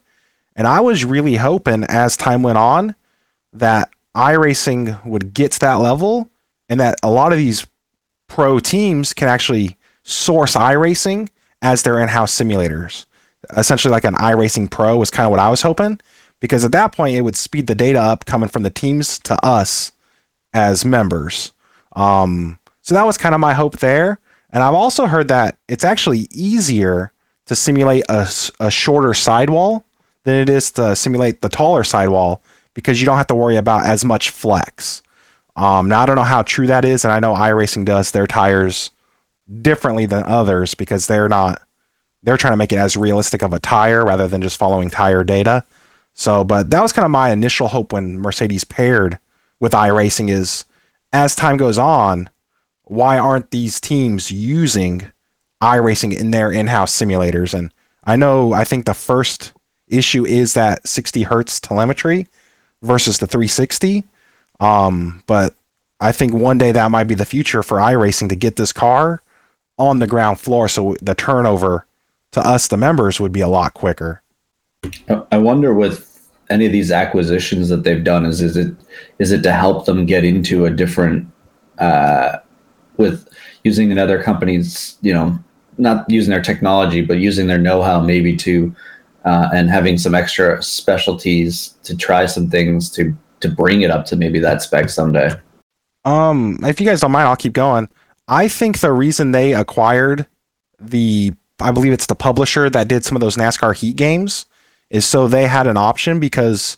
And 0.56 0.68
I 0.68 0.82
was 0.82 1.06
really 1.06 1.36
hoping 1.36 1.86
as 1.86 2.18
time 2.18 2.44
went 2.44 2.58
on 2.58 2.96
that 3.54 3.90
iRacing 4.16 5.04
would 5.06 5.34
get 5.34 5.54
to 5.54 5.60
that 5.62 5.76
level 5.76 6.30
and 6.70 6.80
that 6.80 7.00
a 7.02 7.10
lot 7.10 7.32
of 7.32 7.38
these 7.38 7.66
pro 8.28 8.60
teams 8.60 9.14
can 9.14 9.28
actually 9.28 9.78
source 10.04 10.56
iRacing 10.56 11.30
as 11.62 11.84
their 11.84 12.00
in-house 12.00 12.34
simulators. 12.34 13.06
Essentially 13.58 13.92
like 13.92 14.04
an 14.04 14.16
iRacing 14.16 14.70
Pro 14.70 14.98
was 14.98 15.10
kind 15.10 15.26
of 15.26 15.32
what 15.32 15.40
I 15.40 15.50
was 15.50 15.62
hoping 15.62 16.00
because 16.40 16.64
at 16.64 16.72
that 16.74 16.94
point 16.94 17.16
it 17.16 17.22
would 17.22 17.36
speed 17.36 17.68
the 17.68 17.76
data 17.76 18.00
up 18.00 18.26
coming 18.26 18.50
from 18.50 18.64
the 18.64 18.70
teams 18.70 19.20
to 19.20 19.44
us 19.46 19.92
as 20.54 20.86
members. 20.86 21.54
Um, 21.96 22.60
so 22.82 22.96
that 22.96 23.06
was 23.06 23.18
kind 23.18 23.36
of 23.36 23.42
my 23.42 23.54
hope 23.54 23.80
there. 23.80 24.20
And 24.52 24.64
I've 24.64 24.74
also 24.74 25.06
heard 25.06 25.28
that 25.30 25.58
it's 25.68 25.84
actually 25.84 26.28
easier 26.32 27.14
to 27.46 27.56
simulate 27.56 28.04
a, 28.10 28.28
a 28.60 28.70
shorter 28.70 29.14
sidewall 29.14 29.86
than 30.24 30.36
it 30.36 30.50
is 30.50 30.72
to 30.72 30.96
simulate 30.96 31.42
the 31.42 31.50
taller 31.50 31.84
sidewall 31.84 32.42
because 32.74 33.02
you 33.02 33.06
don't 33.06 33.18
have 33.18 33.28
to 33.28 33.36
worry 33.36 33.56
about 33.56 33.86
as 33.86 34.06
much 34.06 34.30
flex. 34.30 35.02
Um, 35.56 35.90
now 35.90 36.02
I 36.02 36.06
don't 36.06 36.16
know 36.16 36.24
how 36.24 36.44
true 36.44 36.68
that 36.68 36.86
is, 36.86 37.04
and 37.04 37.12
I 37.12 37.20
know 37.20 37.34
iRacing 37.34 37.86
does 37.86 38.12
their 38.12 38.28
tires 38.28 38.92
differently 39.62 40.06
than 40.06 40.24
others 40.24 40.76
because 40.76 41.08
they're 41.08 41.30
not 41.30 41.62
they're 42.24 42.38
trying 42.38 42.54
to 42.54 42.58
make 42.58 42.72
it 42.72 42.78
as 42.78 42.96
realistic 42.96 43.42
of 43.42 43.54
a 43.54 43.60
tire 43.60 44.06
rather 44.06 44.28
than 44.28 44.42
just 44.42 44.58
following 44.58 44.90
tire 44.90 45.24
data. 45.24 45.64
So, 46.14 46.44
but 46.44 46.70
that 46.70 46.82
was 46.82 46.94
kind 46.94 47.06
of 47.06 47.12
my 47.12 47.32
initial 47.32 47.68
hope 47.68 47.94
when 47.94 48.20
Mercedes 48.20 48.64
paired 48.64 49.18
with 49.60 49.72
iRacing 49.72 50.30
is 50.30 50.66
as 51.14 51.36
time 51.36 51.58
goes 51.58 51.78
on, 51.78 52.30
why 52.84 53.18
aren't 53.18 53.52
these 53.52 53.80
teams 53.80 54.32
using 54.32 55.12
iRacing 55.62 56.18
in 56.18 56.32
their 56.32 56.52
in-house 56.52 56.96
simulators? 56.96 57.54
And 57.54 57.74
I 58.04 58.16
know 58.16 58.54
I 58.54 58.64
think 58.64 58.86
the 58.86 58.94
first 58.94 59.54
issue 59.88 60.26
is 60.26 60.54
that 60.54 60.88
60 60.88 61.24
hertz 61.24 61.60
telemetry 61.60 62.28
versus 62.82 63.20
the 63.20 63.28
360. 63.28 64.04
Um, 64.60 65.24
but 65.28 65.56
I 66.00 66.12
think 66.12 66.34
one 66.34 66.58
day 66.58 66.72
that 66.72 66.92
might 66.92 67.06
be 67.06 67.16
the 67.16 67.26
future 67.26 67.64
for 67.64 67.78
iRacing 67.78 68.30
to 68.30 68.36
get 68.36 68.56
this 68.56 68.74
car 68.74 69.22
on 69.78 70.00
the 70.00 70.08
ground 70.08 70.40
floor 70.40 70.68
so 70.68 70.96
the 71.02 71.16
turnover 71.16 71.86
to 72.32 72.40
us 72.46 72.68
the 72.68 72.78
members 72.78 73.20
would 73.20 73.32
be 73.32 73.42
a 73.42 73.48
lot 73.48 73.74
quicker. 73.74 74.22
I 75.32 75.38
wonder 75.38 75.74
with 75.74 76.08
any 76.50 76.66
of 76.66 76.72
these 76.72 76.92
acquisitions 76.92 77.70
that 77.70 77.84
they've 77.84 78.04
done 78.04 78.26
is 78.26 78.42
is 78.42 78.58
it 78.58 78.74
is 79.20 79.32
it 79.32 79.44
to 79.44 79.52
help 79.52 79.86
them 79.86 80.06
get 80.06 80.24
into 80.24 80.66
a 80.66 80.70
different 80.70 81.28
uh, 81.78 82.38
with 82.98 83.28
using 83.64 83.92
another 83.92 84.22
company's 84.22 84.98
you 85.02 85.14
know 85.14 85.38
not 85.78 86.10
using 86.10 86.32
their 86.32 86.42
technology 86.42 87.02
but 87.02 87.20
using 87.20 87.48
their 87.48 87.58
know-how 87.58 88.02
maybe 88.02 88.36
to 88.36 88.76
uh, 89.26 89.50
and 89.54 89.70
having 89.70 89.98
some 89.98 90.16
extra 90.16 90.62
specialties 90.62 91.76
to 91.84 91.96
try 91.96 92.26
some 92.26 92.50
things 92.50 92.90
to 92.90 93.16
to 93.42 93.50
bring 93.50 93.82
it 93.82 93.92
up 93.92 94.06
to 94.06 94.16
maybe 94.16 94.40
that 94.40 94.62
spec 94.62 94.90
someday. 94.90 95.32
Um, 96.06 96.60
if 96.64 96.80
you 96.80 96.88
guys 96.88 97.02
don't 97.02 97.12
mind, 97.12 97.28
I'll 97.28 97.36
keep 97.36 97.54
going. 97.54 97.90
I 98.28 98.48
think 98.48 98.80
the 98.80 98.92
reason 98.92 99.32
they 99.32 99.54
acquired 99.54 100.26
the, 100.80 101.34
I 101.62 101.72
believe 101.72 101.94
it's 101.94 102.08
the 102.08 102.16
publisher 102.16 102.70
that 102.70 102.88
did 102.88 103.06
some 103.06 103.16
of 103.16 103.22
those 103.22 103.38
NASCAR 103.38 103.76
Heat 103.76 103.96
games, 103.96 104.46
is 104.90 105.06
so 105.06 105.28
they 105.28 105.48
had 105.48 105.68
an 105.68 105.78
option 105.78 106.20
because 106.20 106.78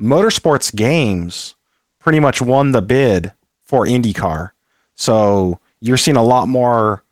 Motorsports 0.00 0.74
Games 0.74 1.54
pretty 1.98 2.20
much 2.20 2.40
won 2.40 2.72
the 2.72 2.82
bid 2.82 3.32
for 3.60 3.84
IndyCar. 3.86 4.50
So 4.96 5.60
you're 5.80 5.96
seeing 5.96 6.16
a 6.16 6.22
lot 6.22 6.48
more 6.48 7.04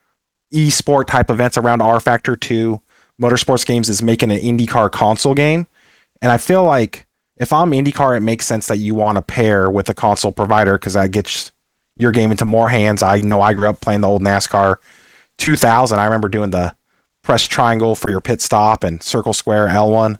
e-sport 0.50 1.06
type 1.08 1.30
events 1.30 1.58
around 1.58 1.80
rFactor 1.80 2.38
2. 2.40 2.80
Motorsports 3.20 3.66
Games 3.66 3.88
is 3.88 4.02
making 4.02 4.30
an 4.30 4.38
IndyCar 4.38 4.90
console 4.90 5.34
game. 5.34 5.66
And 6.22 6.32
I 6.32 6.38
feel 6.38 6.64
like 6.64 7.06
if 7.36 7.52
I'm 7.52 7.70
IndyCar, 7.70 8.16
it 8.16 8.20
makes 8.20 8.46
sense 8.46 8.66
that 8.68 8.78
you 8.78 8.94
want 8.94 9.16
to 9.16 9.22
pair 9.22 9.70
with 9.70 9.88
a 9.88 9.94
console 9.94 10.32
provider 10.32 10.78
because 10.78 10.94
that 10.94 11.10
gets 11.10 11.52
your 11.98 12.12
game 12.12 12.30
into 12.30 12.44
more 12.44 12.68
hands. 12.68 13.02
I 13.02 13.20
know 13.20 13.40
I 13.40 13.54
grew 13.54 13.68
up 13.68 13.80
playing 13.80 14.00
the 14.00 14.08
old 14.08 14.22
NASCAR 14.22 14.76
2000. 15.38 15.98
I 15.98 16.04
remember 16.04 16.28
doing 16.28 16.50
the 16.50 16.74
press 17.28 17.46
triangle 17.46 17.94
for 17.94 18.10
your 18.10 18.22
pit 18.22 18.40
stop 18.40 18.82
and 18.82 19.02
circle 19.02 19.34
square 19.34 19.68
L1. 19.68 20.18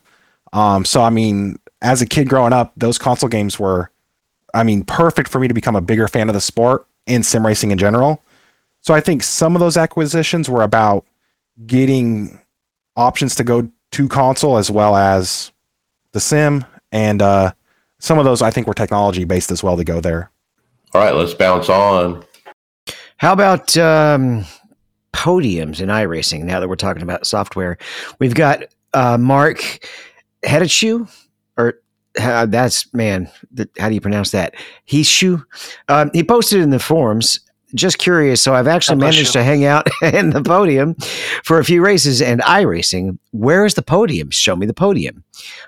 Um, 0.52 0.84
so, 0.84 1.00
I 1.02 1.08
mean, 1.08 1.58
as 1.80 2.02
a 2.02 2.06
kid 2.06 2.28
growing 2.28 2.52
up, 2.52 2.74
those 2.76 2.98
console 2.98 3.30
games 3.30 3.58
were, 3.58 3.90
I 4.52 4.62
mean, 4.62 4.84
perfect 4.84 5.30
for 5.30 5.40
me 5.40 5.48
to 5.48 5.54
become 5.54 5.74
a 5.74 5.80
bigger 5.80 6.06
fan 6.06 6.28
of 6.28 6.34
the 6.34 6.40
sport 6.42 6.86
and 7.06 7.24
sim 7.24 7.46
racing 7.46 7.70
in 7.70 7.78
general. 7.78 8.22
So, 8.82 8.92
I 8.92 9.00
think 9.00 9.22
some 9.22 9.56
of 9.56 9.60
those 9.60 9.78
acquisitions 9.78 10.50
were 10.50 10.62
about 10.62 11.06
getting 11.66 12.38
options 12.94 13.34
to 13.36 13.44
go 13.44 13.70
to 13.92 14.08
console 14.08 14.58
as 14.58 14.70
well 14.70 14.94
as 14.94 15.50
the 16.12 16.20
sim 16.20 16.62
and 16.92 17.22
uh, 17.22 17.52
some 18.00 18.18
of 18.18 18.26
those 18.26 18.42
I 18.42 18.50
think 18.50 18.66
were 18.66 18.74
technology 18.74 19.24
based 19.24 19.50
as 19.50 19.62
well 19.62 19.78
to 19.78 19.84
go 19.84 20.02
there. 20.02 20.30
All 20.92 21.00
right, 21.00 21.14
let's 21.14 21.32
bounce 21.32 21.70
on. 21.70 22.22
How 23.16 23.32
about 23.32 23.74
um, 23.78 24.44
podiums 25.12 25.80
in 25.80 25.88
iRacing? 25.88 26.44
Now 26.44 26.60
that 26.60 26.68
we're 26.68 26.76
talking 26.76 27.02
about 27.02 27.26
software, 27.26 27.78
we've 28.18 28.34
got 28.34 28.64
uh, 28.94 29.18
Mark 29.18 29.80
Hedichu, 30.44 31.10
or 31.56 31.80
uh, 32.20 32.46
that's 32.46 32.92
man. 32.94 33.30
The, 33.52 33.68
how 33.78 33.88
do 33.88 33.94
you 33.94 34.00
pronounce 34.00 34.30
that? 34.32 34.54
Hishu. 34.88 35.44
Um, 35.88 36.10
he 36.12 36.22
posted 36.22 36.60
in 36.60 36.70
the 36.70 36.78
forums 36.78 37.40
just 37.74 37.98
curious. 37.98 38.42
So 38.42 38.54
I've 38.54 38.66
actually 38.66 38.98
managed 38.98 39.32
to 39.34 39.42
hang 39.42 39.64
out 39.64 39.88
in 40.02 40.30
the 40.30 40.42
podium 40.42 40.94
for 41.44 41.58
a 41.58 41.64
few 41.64 41.82
races 41.82 42.22
and 42.22 42.40
iRacing. 42.42 43.18
Where 43.32 43.66
is 43.66 43.74
the 43.74 43.82
podium? 43.82 44.30
Show 44.30 44.56
me 44.56 44.66
the 44.66 44.74
podium. 44.74 45.24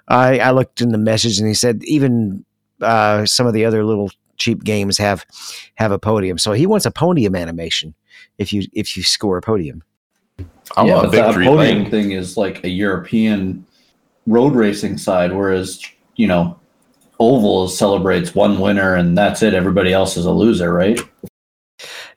I, 0.09 0.38
I 0.38 0.50
looked 0.53 0.81
in 0.81 0.92
the 0.92 0.98
message 0.98 1.38
and 1.38 1.46
he 1.46 1.55
said 1.55 1.83
even 1.85 2.44
uh, 2.81 3.26
some 3.26 3.46
of 3.46 3.53
the 3.53 3.64
other 3.64 3.85
little 3.85 4.11
cheap 4.38 4.64
games 4.64 4.96
have 4.98 5.26
have 5.74 5.92
a 5.92 5.98
podium. 5.98 6.38
So 6.38 6.53
he 6.53 6.66
wants 6.66 6.87
a 6.87 6.90
podium 6.90 7.37
animation 7.37 7.94
if 8.40 8.53
you 8.53 8.66
if 8.72 8.96
you 8.96 9.05
score 9.05 9.37
a 9.37 9.42
podium. 9.42 9.85
I 10.76 10.87
yeah, 10.87 11.03
but 11.03 11.12
that 11.12 11.35
podium 11.35 11.57
lane. 11.57 11.90
thing 11.90 12.12
is 12.12 12.37
like 12.37 12.64
a 12.64 12.68
European 12.68 13.64
road 14.26 14.55
racing 14.55 14.98
side, 14.98 15.33
whereas 15.33 15.81
you 16.16 16.26
know 16.26 16.59
oval 17.20 17.68
celebrates 17.68 18.35
one 18.35 18.59
winner 18.59 18.94
and 18.94 19.16
that's 19.16 19.42
it. 19.42 19.53
Everybody 19.53 19.92
else 19.92 20.16
is 20.16 20.24
a 20.24 20.33
loser, 20.33 20.72
right? 20.72 20.98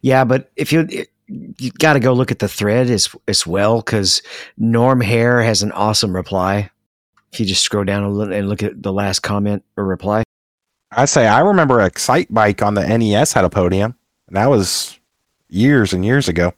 Yeah, 0.01 0.23
but 0.23 0.49
if 0.55 0.71
you 0.71 0.88
you 1.27 1.71
got 1.71 1.93
to 1.93 1.99
go 1.99 2.13
look 2.13 2.31
at 2.31 2.39
the 2.39 2.47
thread 2.47 2.89
as 2.89 3.13
as 3.27 3.45
well 3.45 3.81
because 3.81 4.21
Norm 4.57 5.01
Hare 5.01 5.43
has 5.43 5.62
an 5.62 5.71
awesome 5.73 6.15
reply. 6.15 6.71
If 7.33 7.39
you 7.39 7.45
just 7.45 7.63
scroll 7.63 7.83
down 7.83 8.03
a 8.03 8.09
little 8.09 8.33
and 8.33 8.47
look 8.47 8.63
at 8.63 8.81
the 8.81 8.93
last 8.93 9.21
comment 9.21 9.63
or 9.75 9.86
reply, 9.86 10.23
I 10.91 11.05
say 11.05 11.27
I 11.27 11.39
remember 11.39 11.79
Excitebike 11.79 12.65
on 12.65 12.75
the 12.75 12.97
NES 12.97 13.33
had 13.33 13.43
a 13.43 13.49
podium, 13.49 13.95
and 14.27 14.38
that 14.38 14.49
was 14.49 14.99
years 15.53 15.93
and 15.93 16.03
years 16.03 16.27
ago. 16.27 16.53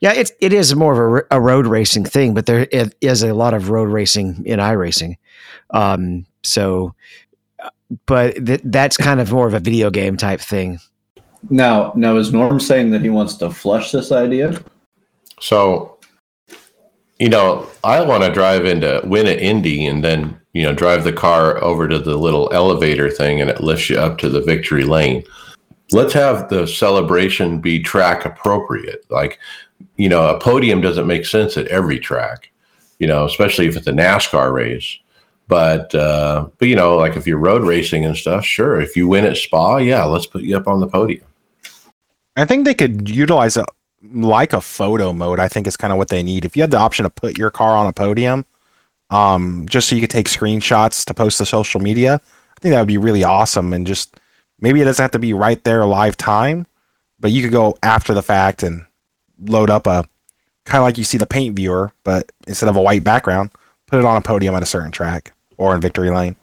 yeah, 0.00 0.12
it 0.12 0.30
it 0.40 0.52
is 0.52 0.74
more 0.74 0.92
of 0.92 1.24
a, 1.30 1.36
a, 1.36 1.40
road 1.40 1.66
racing 1.66 2.04
thing, 2.04 2.34
but 2.34 2.46
there 2.46 2.66
is 3.00 3.22
a 3.22 3.34
lot 3.34 3.54
of 3.54 3.70
road 3.70 3.88
racing 3.88 4.42
in 4.46 4.60
iRacing. 4.60 5.16
Um, 5.70 6.26
so, 6.42 6.94
uh, 7.62 7.70
but 8.06 8.46
th- 8.46 8.62
that's 8.64 8.96
kind 8.96 9.20
of 9.20 9.32
more 9.32 9.46
of 9.46 9.54
a 9.54 9.60
video 9.60 9.90
game 9.90 10.16
type 10.16 10.40
thing. 10.40 10.78
Now, 11.50 11.92
now 11.96 12.16
is 12.16 12.32
Norm 12.32 12.60
saying 12.60 12.90
that 12.90 13.02
he 13.02 13.10
wants 13.10 13.34
to 13.36 13.50
flush 13.50 13.92
this 13.92 14.10
idea? 14.10 14.60
So, 15.40 15.98
you 17.18 17.28
know, 17.28 17.68
I 17.84 18.00
want 18.02 18.24
to 18.24 18.32
drive 18.32 18.64
into 18.64 19.00
win 19.04 19.26
at 19.26 19.38
Indy 19.38 19.86
and 19.86 20.02
then 20.02 20.40
you 20.52 20.62
know 20.62 20.72
drive 20.72 21.04
the 21.04 21.12
car 21.12 21.62
over 21.62 21.86
to 21.88 21.98
the 21.98 22.16
little 22.16 22.50
elevator 22.52 23.10
thing 23.10 23.40
and 23.40 23.50
it 23.50 23.60
lifts 23.60 23.90
you 23.90 23.98
up 23.98 24.18
to 24.18 24.28
the 24.28 24.40
victory 24.40 24.84
lane. 24.84 25.22
Let's 25.92 26.12
have 26.14 26.48
the 26.48 26.66
celebration 26.66 27.60
be 27.60 27.80
track 27.80 28.24
appropriate. 28.24 29.04
Like, 29.10 29.38
you 29.96 30.08
know, 30.08 30.28
a 30.28 30.40
podium 30.40 30.80
doesn't 30.80 31.06
make 31.06 31.26
sense 31.26 31.56
at 31.56 31.68
every 31.68 31.98
track. 31.98 32.50
You 32.98 33.06
know, 33.06 33.24
especially 33.26 33.66
if 33.66 33.76
it's 33.76 33.86
a 33.86 33.92
NASCAR 33.92 34.52
race. 34.52 34.98
But 35.48 35.94
uh, 35.94 36.48
but 36.58 36.68
you 36.68 36.74
know, 36.74 36.96
like 36.96 37.16
if 37.16 37.26
you're 37.26 37.38
road 37.38 37.62
racing 37.62 38.04
and 38.04 38.16
stuff, 38.16 38.44
sure. 38.44 38.80
If 38.80 38.96
you 38.96 39.06
win 39.06 39.24
at 39.24 39.36
Spa, 39.36 39.76
yeah, 39.76 40.04
let's 40.04 40.26
put 40.26 40.42
you 40.42 40.56
up 40.56 40.66
on 40.66 40.80
the 40.80 40.88
podium. 40.88 41.24
I 42.36 42.44
think 42.44 42.64
they 42.64 42.74
could 42.74 43.08
utilize 43.08 43.56
it 43.56 43.64
like 44.12 44.52
a 44.52 44.60
photo 44.60 45.12
mode. 45.12 45.38
I 45.38 45.48
think 45.48 45.66
is 45.66 45.76
kind 45.76 45.92
of 45.92 45.98
what 45.98 46.08
they 46.08 46.22
need. 46.22 46.44
If 46.44 46.56
you 46.56 46.62
had 46.62 46.70
the 46.70 46.78
option 46.78 47.04
to 47.04 47.10
put 47.10 47.38
your 47.38 47.50
car 47.50 47.76
on 47.76 47.86
a 47.86 47.92
podium, 47.92 48.44
um, 49.10 49.66
just 49.68 49.88
so 49.88 49.94
you 49.94 50.00
could 50.00 50.10
take 50.10 50.26
screenshots 50.26 51.04
to 51.04 51.14
post 51.14 51.38
to 51.38 51.46
social 51.46 51.80
media, 51.80 52.14
I 52.14 52.60
think 52.60 52.72
that 52.72 52.80
would 52.80 52.88
be 52.88 52.98
really 52.98 53.22
awesome. 53.22 53.72
And 53.72 53.86
just 53.86 54.18
maybe 54.60 54.80
it 54.80 54.84
doesn't 54.84 55.02
have 55.02 55.10
to 55.12 55.18
be 55.18 55.32
right 55.32 55.62
there 55.64 55.84
live 55.84 56.16
time, 56.16 56.66
but 57.20 57.30
you 57.30 57.42
could 57.42 57.52
go 57.52 57.76
after 57.82 58.14
the 58.14 58.22
fact 58.22 58.62
and 58.62 58.84
load 59.40 59.70
up 59.70 59.86
a 59.86 60.04
kind 60.64 60.80
of 60.80 60.84
like 60.84 60.98
you 60.98 61.04
see 61.04 61.18
the 61.18 61.26
paint 61.26 61.56
viewer, 61.56 61.92
but 62.04 62.30
instead 62.46 62.68
of 62.68 62.76
a 62.76 62.82
white 62.82 63.04
background, 63.04 63.50
put 63.86 63.98
it 63.98 64.04
on 64.04 64.16
a 64.16 64.20
podium 64.20 64.54
at 64.54 64.62
a 64.62 64.66
certain 64.66 64.90
track 64.90 65.32
or 65.56 65.74
in 65.74 65.80
victory 65.80 66.10
lane. 66.10 66.36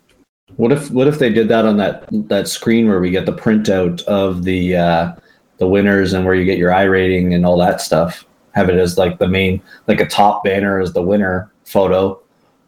What 0.55 0.71
if 0.71 0.91
what 0.91 1.07
if 1.07 1.17
they 1.17 1.31
did 1.31 1.47
that 1.47 1.65
on 1.65 1.77
that 1.77 2.07
that 2.29 2.47
screen 2.47 2.87
where 2.87 2.99
we 2.99 3.09
get 3.09 3.25
the 3.25 3.33
printout 3.33 4.03
of 4.03 4.43
the 4.43 4.77
uh, 4.77 5.15
the 5.57 5.67
winners 5.67 6.13
and 6.13 6.25
where 6.25 6.35
you 6.35 6.45
get 6.45 6.59
your 6.59 6.71
I 6.71 6.83
rating 6.83 7.33
and 7.33 7.45
all 7.45 7.57
that 7.57 7.81
stuff? 7.81 8.25
have 8.53 8.69
it 8.69 8.77
as 8.77 8.97
like 8.97 9.19
the 9.19 9.27
main, 9.27 9.61
like 9.87 9.99
a 9.99 10.05
top 10.05 10.43
banner 10.43 10.79
as 10.79 10.93
the 10.93 11.01
winner 11.01 11.51
photo, 11.65 12.19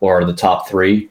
or 0.01 0.25
the 0.25 0.33
top 0.33 0.67
three. 0.67 1.09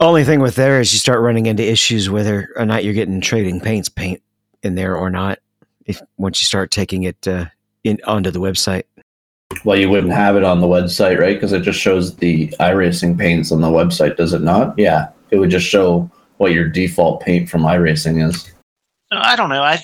Only 0.00 0.24
thing 0.24 0.40
with 0.40 0.54
there 0.54 0.80
is 0.80 0.92
you 0.94 0.98
start 0.98 1.20
running 1.20 1.44
into 1.44 1.62
issues 1.62 2.08
whether 2.08 2.48
or 2.56 2.64
not 2.64 2.84
you're 2.84 2.94
getting 2.94 3.20
trading 3.20 3.60
paints 3.60 3.90
paint 3.90 4.22
in 4.62 4.74
there 4.74 4.96
or 4.96 5.10
not. 5.10 5.38
If 5.84 6.00
once 6.16 6.40
you 6.40 6.46
start 6.46 6.70
taking 6.70 7.02
it 7.02 7.28
uh, 7.28 7.46
in 7.84 7.98
onto 8.06 8.30
the 8.30 8.40
website. 8.40 8.84
Well, 9.64 9.78
you 9.78 9.90
wouldn't 9.90 10.12
have 10.12 10.36
it 10.36 10.44
on 10.44 10.60
the 10.60 10.66
website, 10.66 11.18
right? 11.18 11.34
Because 11.34 11.52
it 11.52 11.62
just 11.62 11.78
shows 11.78 12.16
the 12.16 12.48
iRacing 12.60 13.18
paints 13.18 13.52
on 13.52 13.60
the 13.60 13.68
website, 13.68 14.16
does 14.16 14.32
it 14.32 14.42
not? 14.42 14.74
Yeah, 14.78 15.08
it 15.30 15.38
would 15.38 15.50
just 15.50 15.66
show 15.66 16.10
what 16.38 16.52
your 16.52 16.68
default 16.68 17.20
paint 17.20 17.50
from 17.50 17.62
iRacing 17.62 18.26
is. 18.26 18.50
I 19.10 19.36
don't 19.36 19.50
know. 19.50 19.62
I, 19.62 19.80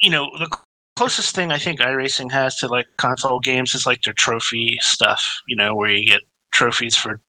you 0.00 0.08
know, 0.08 0.30
the 0.38 0.56
closest 0.96 1.34
thing 1.34 1.52
I 1.52 1.58
think 1.58 1.80
iRacing 1.80 2.30
has 2.30 2.56
to 2.58 2.68
like 2.68 2.86
console 2.96 3.40
games 3.40 3.74
is 3.74 3.84
like 3.84 4.02
their 4.02 4.14
trophy 4.14 4.78
stuff. 4.80 5.42
You 5.46 5.56
know, 5.56 5.74
where 5.74 5.90
you 5.90 6.06
get 6.06 6.22
trophies 6.52 6.96
for 6.96 7.20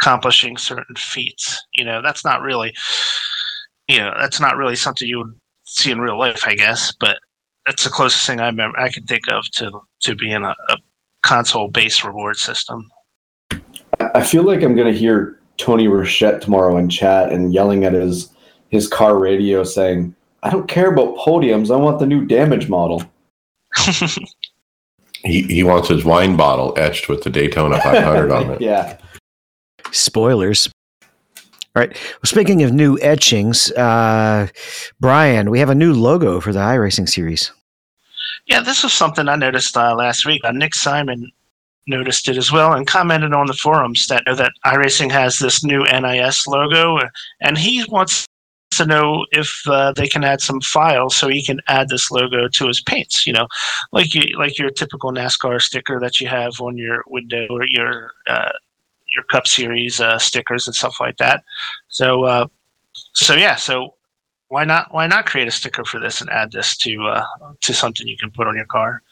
accomplishing 0.00 0.56
certain 0.56 0.94
feats. 0.96 1.62
You 1.74 1.84
know, 1.84 2.02
that's 2.02 2.24
not 2.24 2.42
really, 2.42 2.74
you 3.88 3.98
know, 3.98 4.12
that's 4.18 4.40
not 4.40 4.56
really 4.56 4.76
something 4.76 5.08
you 5.08 5.18
would 5.18 5.34
see 5.64 5.90
in 5.90 6.00
real 6.00 6.18
life, 6.18 6.42
I 6.46 6.54
guess. 6.54 6.92
But 6.98 7.18
that's 7.66 7.84
the 7.84 7.90
closest 7.90 8.26
thing 8.26 8.40
I 8.40 8.46
remember 8.46 8.78
I 8.78 8.88
can 8.90 9.04
think 9.04 9.30
of 9.30 9.44
to 9.52 9.70
to 10.02 10.14
being 10.14 10.42
a, 10.44 10.54
a 10.68 10.76
console 11.22 11.68
based 11.68 12.04
reward 12.04 12.36
system. 12.36 12.88
I 14.14 14.22
feel 14.22 14.44
like 14.44 14.62
I'm 14.62 14.76
gonna 14.76 14.92
hear 14.92 15.40
Tony 15.56 15.88
Rochette 15.88 16.40
tomorrow 16.40 16.76
in 16.76 16.88
chat 16.88 17.32
and 17.32 17.52
yelling 17.52 17.84
at 17.84 17.92
his 17.92 18.30
his 18.68 18.86
car 18.86 19.18
radio 19.18 19.64
saying, 19.64 20.14
"I 20.42 20.50
don't 20.50 20.68
care 20.68 20.92
about 20.92 21.16
podiums. 21.16 21.70
I 21.70 21.76
want 21.76 21.98
the 21.98 22.06
new 22.06 22.24
damage 22.26 22.68
model." 22.68 23.02
He 25.24 25.42
he 25.42 25.64
wants 25.64 25.88
his 25.88 26.04
wine 26.04 26.36
bottle 26.36 26.72
etched 26.76 27.08
with 27.08 27.24
the 27.24 27.30
Daytona 27.30 27.80
500 27.80 28.30
on 28.30 28.50
it. 28.50 28.60
yeah. 28.60 28.98
Spoilers. 29.92 30.68
All 31.76 31.82
right. 31.82 31.92
Well, 31.92 32.24
speaking 32.24 32.62
of 32.62 32.72
new 32.72 32.98
etchings, 33.00 33.70
uh, 33.72 34.48
Brian, 34.98 35.50
we 35.50 35.60
have 35.60 35.70
a 35.70 35.74
new 35.74 35.92
logo 35.92 36.40
for 36.40 36.52
the 36.52 36.58
iRacing 36.58 37.08
series. 37.08 37.52
Yeah, 38.46 38.60
this 38.60 38.82
was 38.82 38.92
something 38.92 39.28
I 39.28 39.36
noticed 39.36 39.76
uh, 39.76 39.94
last 39.94 40.24
week. 40.24 40.42
Uh, 40.44 40.52
Nick 40.52 40.74
Simon 40.74 41.30
noticed 41.86 42.28
it 42.28 42.36
as 42.36 42.50
well 42.52 42.72
and 42.72 42.86
commented 42.86 43.32
on 43.32 43.46
the 43.46 43.54
forums 43.54 44.06
that 44.08 44.24
that 44.26 44.52
iRacing 44.66 45.10
has 45.10 45.38
this 45.38 45.62
new 45.62 45.84
NIS 45.84 46.46
logo, 46.46 46.98
uh, 46.98 47.08
and 47.40 47.56
he 47.58 47.84
wants 47.88 48.26
to 48.72 48.86
know 48.86 49.26
if 49.32 49.62
uh, 49.66 49.92
they 49.92 50.06
can 50.06 50.24
add 50.24 50.40
some 50.40 50.60
files 50.60 51.16
so 51.16 51.28
he 51.28 51.44
can 51.44 51.60
add 51.68 51.88
this 51.88 52.10
logo 52.10 52.48
to 52.48 52.66
his 52.66 52.80
paints. 52.80 53.26
You 53.26 53.34
know, 53.34 53.46
like 53.92 54.14
you, 54.14 54.38
like 54.38 54.58
your 54.58 54.70
typical 54.70 55.12
NASCAR 55.12 55.60
sticker 55.60 56.00
that 56.00 56.20
you 56.20 56.28
have 56.28 56.60
on 56.60 56.76
your 56.76 57.02
window 57.06 57.46
or 57.50 57.66
your 57.66 58.12
uh, 58.26 58.52
your 59.14 59.24
Cup 59.24 59.46
Series 59.46 60.00
uh, 60.00 60.18
stickers 60.18 60.66
and 60.66 60.74
stuff 60.74 60.96
like 61.00 61.16
that. 61.18 61.42
So, 61.88 62.24
uh, 62.24 62.46
so 63.14 63.34
yeah, 63.34 63.56
so 63.56 63.94
why 64.48 64.64
not 64.64 64.92
why 64.92 65.06
not 65.06 65.26
create 65.26 65.48
a 65.48 65.50
sticker 65.50 65.84
for 65.84 66.00
this 66.00 66.20
and 66.20 66.30
add 66.30 66.52
this 66.52 66.76
to 66.78 67.02
uh, 67.06 67.24
to 67.60 67.74
something 67.74 68.06
you 68.06 68.16
can 68.16 68.30
put 68.30 68.46
on 68.46 68.56
your 68.56 68.66
car? 68.66 69.02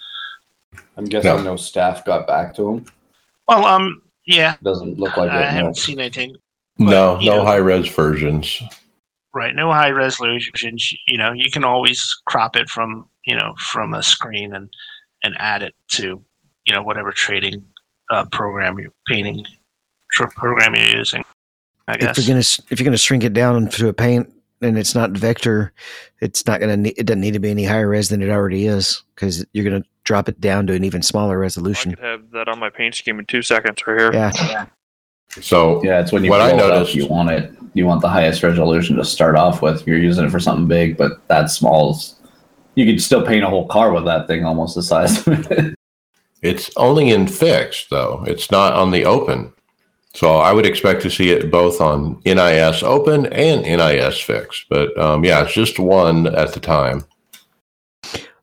I'm 0.96 1.04
guessing 1.04 1.30
No. 1.36 1.42
no 1.42 1.56
staff 1.56 2.04
got 2.04 2.26
back 2.26 2.54
to 2.56 2.68
him. 2.68 2.86
Well, 3.48 3.64
um, 3.64 4.02
yeah, 4.26 4.56
Doesn't 4.62 4.98
look 4.98 5.16
like 5.16 5.30
I 5.30 5.38
it. 5.40 5.44
no. 5.44 5.48
haven't 5.50 5.76
seen 5.76 6.00
anything. 6.00 6.36
No, 6.78 7.16
no 7.18 7.36
know- 7.36 7.44
high 7.44 7.56
res 7.56 7.88
versions. 7.88 8.62
Right, 9.34 9.54
no 9.54 9.70
high 9.70 9.90
resolution. 9.90 10.78
You 11.06 11.18
know, 11.18 11.32
you 11.32 11.50
can 11.50 11.62
always 11.62 12.02
crop 12.26 12.56
it 12.56 12.68
from 12.70 13.06
you 13.26 13.36
know 13.36 13.54
from 13.58 13.92
a 13.94 14.02
screen 14.02 14.54
and 14.54 14.70
and 15.22 15.34
add 15.38 15.62
it 15.62 15.74
to 15.92 16.22
you 16.64 16.74
know 16.74 16.82
whatever 16.82 17.12
trading 17.12 17.62
uh, 18.10 18.24
program 18.32 18.78
you're 18.78 18.92
painting 19.06 19.44
tr- 20.16 20.26
program 20.34 20.74
you're 20.74 20.96
using. 20.98 21.24
I 21.88 21.94
If 21.94 22.00
guess. 22.00 22.18
you're 22.18 22.34
gonna 22.34 22.40
if 22.70 22.80
you're 22.80 22.84
gonna 22.84 22.96
shrink 22.96 23.22
it 23.24 23.32
down 23.32 23.68
to 23.68 23.88
a 23.88 23.92
paint 23.92 24.32
and 24.62 24.78
it's 24.78 24.94
not 24.94 25.10
vector, 25.10 25.72
it's 26.20 26.46
not 26.46 26.60
gonna 26.60 26.76
ne- 26.76 26.94
it 26.96 27.06
doesn't 27.06 27.20
need 27.20 27.34
to 27.34 27.38
be 27.38 27.50
any 27.50 27.64
higher 27.64 27.88
res 27.88 28.08
than 28.08 28.22
it 28.22 28.30
already 28.30 28.66
is 28.66 29.02
because 29.14 29.44
you're 29.52 29.64
gonna 29.64 29.84
drop 30.04 30.28
it 30.28 30.40
down 30.40 30.66
to 30.66 30.72
an 30.72 30.84
even 30.84 31.02
smaller 31.02 31.34
I 31.34 31.36
resolution. 31.38 31.94
could 31.94 32.04
have 32.04 32.30
that 32.32 32.48
on 32.48 32.58
my 32.58 32.70
paint 32.70 32.94
scheme 32.94 33.18
in 33.18 33.26
two 33.26 33.42
seconds 33.42 33.86
right 33.86 33.98
here. 33.98 34.12
Yeah. 34.12 34.66
So 35.40 35.82
Yeah, 35.84 36.00
it's 36.00 36.12
when 36.12 36.24
you 36.24 36.30
What 36.30 36.40
I 36.40 36.52
blow 36.52 36.68
it 36.68 36.72
up, 36.72 36.94
you 36.94 37.06
want 37.06 37.30
it. 37.30 37.52
You 37.74 37.84
want 37.86 38.00
the 38.00 38.08
highest 38.08 38.42
resolution 38.42 38.96
to 38.96 39.04
start 39.04 39.36
off 39.36 39.60
with. 39.60 39.86
You're 39.86 39.98
using 39.98 40.24
it 40.24 40.30
for 40.30 40.40
something 40.40 40.66
big, 40.66 40.96
but 40.96 41.26
that 41.28 41.50
small's. 41.50 42.14
You 42.74 42.86
could 42.86 43.02
still 43.02 43.24
paint 43.24 43.44
a 43.44 43.48
whole 43.48 43.66
car 43.68 43.92
with 43.92 44.04
that 44.06 44.26
thing 44.26 44.44
almost 44.44 44.74
the 44.74 44.82
size 44.82 45.26
of 45.26 45.50
it. 45.52 45.74
it's 46.42 46.70
only 46.76 47.10
in 47.10 47.26
fixed 47.26 47.90
though. 47.90 48.24
It's 48.26 48.50
not 48.50 48.72
on 48.72 48.90
the 48.92 49.04
open. 49.04 49.52
So 50.16 50.36
I 50.36 50.50
would 50.50 50.64
expect 50.64 51.02
to 51.02 51.10
see 51.10 51.28
it 51.28 51.50
both 51.50 51.78
on 51.78 52.22
NIS 52.24 52.82
open 52.82 53.26
and 53.26 53.60
NIS 53.62 54.18
Fix. 54.18 54.64
But 54.70 54.98
um, 54.98 55.24
yeah, 55.24 55.44
it's 55.44 55.52
just 55.52 55.78
one 55.78 56.26
at 56.26 56.54
the 56.54 56.60
time. 56.60 57.04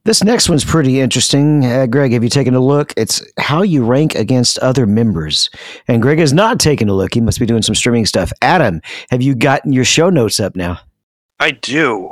This 0.04 0.24
next 0.24 0.50
one's 0.50 0.64
pretty 0.64 1.00
interesting. 1.00 1.66
Uh, 1.66 1.88
Greg, 1.88 2.12
have 2.12 2.24
you 2.24 2.30
taken 2.30 2.54
a 2.54 2.60
look? 2.60 2.94
It's 2.96 3.26
how 3.40 3.64
you 3.64 3.84
rank 3.84 4.14
against 4.14 4.60
other 4.60 4.86
members. 4.86 5.50
And 5.88 6.00
Greg 6.00 6.20
has 6.20 6.32
not 6.32 6.60
taken 6.60 6.90
a 6.90 6.94
look. 6.94 7.16
He 7.16 7.22
must 7.22 7.40
be 7.40 7.48
doing 7.48 7.64
some 7.64 7.74
streaming 7.74 8.06
stuff. 8.06 8.32
Adam, 8.44 8.80
have 9.10 9.24
you 9.24 9.34
gotten 9.34 9.74
your 9.74 9.86
show 9.86 10.12
notes 10.12 10.40
up 10.40 10.56
now? 10.56 10.80
I 11.40 11.50
do. 11.52 12.12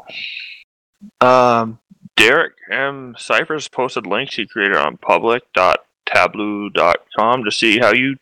Um, 1.19 1.77
Derek 2.15 2.53
M. 2.71 3.13
Cyphers 3.19 3.67
posted 3.67 4.07
links 4.07 4.35
he 4.35 4.47
created 4.47 4.77
on 4.77 4.97
public.tableau.com 4.97 7.43
to 7.43 7.51
see 7.51 7.77
how 7.77 7.93
you 7.93 8.15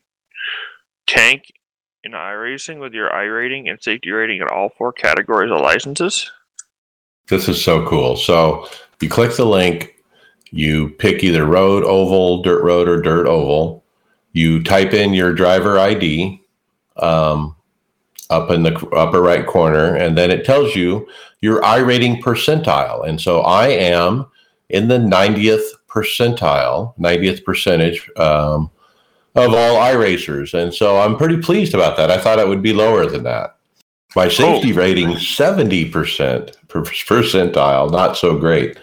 tank 1.10 1.52
in 2.04 2.12
iRacing 2.12 2.80
with 2.80 2.94
your 2.94 3.10
iRating 3.10 3.70
and 3.70 3.82
safety 3.82 4.12
rating 4.12 4.42
in 4.42 4.48
all 4.48 4.70
four 4.78 4.94
categories 4.94 5.52
of 5.52 5.60
licenses. 5.60 6.32
This 7.28 7.50
is 7.50 7.64
so 7.64 7.86
cool. 7.88 8.16
So 8.16 8.68
you 9.02 9.10
click 9.10 9.36
the 9.36 9.46
link, 9.46 9.96
you 10.52 10.90
pick 10.90 11.24
either 11.24 11.46
road, 11.46 11.84
oval, 11.84 12.42
dirt 12.42 12.64
road, 12.64 12.88
or 12.88 13.02
dirt 13.02 13.28
oval. 13.28 13.84
You 14.34 14.64
type 14.64 14.94
in 14.94 15.14
your 15.14 15.34
driver 15.34 15.80
ID 15.80 16.42
um, 16.98 17.56
up 18.30 18.52
in 18.52 18.64
the 18.64 18.76
upper 18.96 19.22
right 19.22 19.46
corner, 19.46 19.96
and 19.96 20.18
then 20.18 20.32
it 20.32 20.46
tells 20.46 20.76
you 20.76 21.08
your 21.42 21.64
I 21.64 21.78
rating 21.78 22.22
percentile. 22.22 23.08
And 23.08 23.20
so 23.20 23.42
I 23.42 23.68
am 23.70 24.26
in 24.70 24.88
the 24.88 25.00
90th 25.00 25.66
percentile, 25.88 26.98
90th 27.00 27.44
percentage 27.44 28.10
um, 28.18 28.70
of 29.40 29.54
all 29.54 29.78
I 29.78 29.92
racers. 29.92 30.54
And 30.54 30.74
so 30.74 31.00
I'm 31.00 31.18
pretty 31.18 31.38
pleased 31.38 31.74
about 31.74 31.98
that. 31.98 32.12
I 32.12 32.18
thought 32.18 32.40
it 32.40 32.48
would 32.48 32.62
be 32.62 32.74
lower 32.74 33.06
than 33.06 33.24
that. 33.24 33.56
My 34.16 34.28
safety 34.28 34.72
rating, 34.74 35.10
70% 35.10 36.68
per 36.68 36.82
percentile, 36.82 37.92
not 37.92 38.18
so 38.18 38.38
great. 38.38 38.78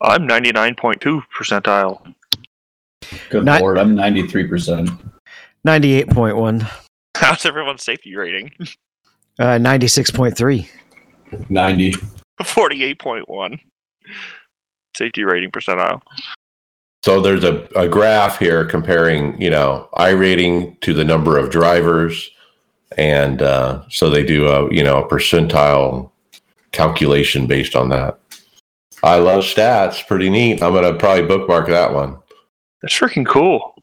I'm 0.00 0.26
99.2 0.26 1.22
percentile. 1.36 2.14
Good 3.30 3.44
Not- 3.44 3.60
lord, 3.60 3.78
I'm 3.78 3.94
93%. 3.94 4.98
98.1, 5.66 6.70
How's 7.16 7.46
everyone's 7.46 7.82
safety 7.82 8.14
rating? 8.16 8.50
uh, 9.38 9.58
96.3. 9.58 10.68
90. 11.48 11.92
48.1. 12.40 13.60
Safety 14.96 15.24
rating 15.24 15.50
percentile. 15.50 16.00
So 17.04 17.20
there's 17.20 17.44
a, 17.44 17.68
a 17.76 17.86
graph 17.86 18.38
here 18.38 18.64
comparing, 18.64 19.38
you 19.38 19.50
know, 19.50 19.90
I 19.92 20.12
rating 20.12 20.78
to 20.80 20.94
the 20.94 21.04
number 21.04 21.36
of 21.36 21.50
drivers. 21.50 22.30
And 22.96 23.42
uh, 23.42 23.82
so 23.90 24.08
they 24.08 24.24
do 24.24 24.48
a, 24.48 24.72
you 24.72 24.82
know, 24.82 25.02
a 25.02 25.06
percentile 25.06 26.10
calculation 26.72 27.46
based 27.46 27.76
on 27.76 27.90
that. 27.90 28.18
I 29.02 29.18
love 29.18 29.44
stats. 29.44 30.06
Pretty 30.06 30.30
neat. 30.30 30.62
I'm 30.62 30.72
going 30.72 30.90
to 30.90 30.98
probably 30.98 31.26
bookmark 31.26 31.68
that 31.68 31.92
one. 31.92 32.16
That's 32.80 32.94
freaking 32.94 33.26
cool. 33.26 33.74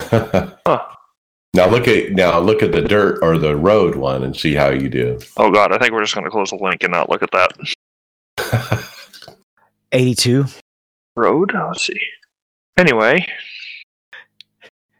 Now 1.54 1.66
look 1.70 1.88
at 1.88 2.12
now 2.12 2.38
look 2.38 2.62
at 2.62 2.72
the 2.72 2.82
dirt 2.82 3.20
or 3.22 3.38
the 3.38 3.56
road 3.56 3.96
one 3.96 4.22
and 4.22 4.36
see 4.36 4.54
how 4.54 4.68
you 4.68 4.90
do. 4.90 5.18
Oh 5.38 5.50
god, 5.50 5.72
I 5.72 5.78
think 5.78 5.92
we're 5.92 6.02
just 6.02 6.14
going 6.14 6.26
to 6.26 6.30
close 6.30 6.50
the 6.50 6.56
link 6.56 6.84
and 6.84 6.92
not 6.92 7.08
look 7.08 7.22
at 7.22 7.30
that. 7.32 8.90
82. 9.92 10.44
Road? 11.16 11.52
Let's 11.54 11.86
see. 11.86 11.98
Anyway, 12.78 13.26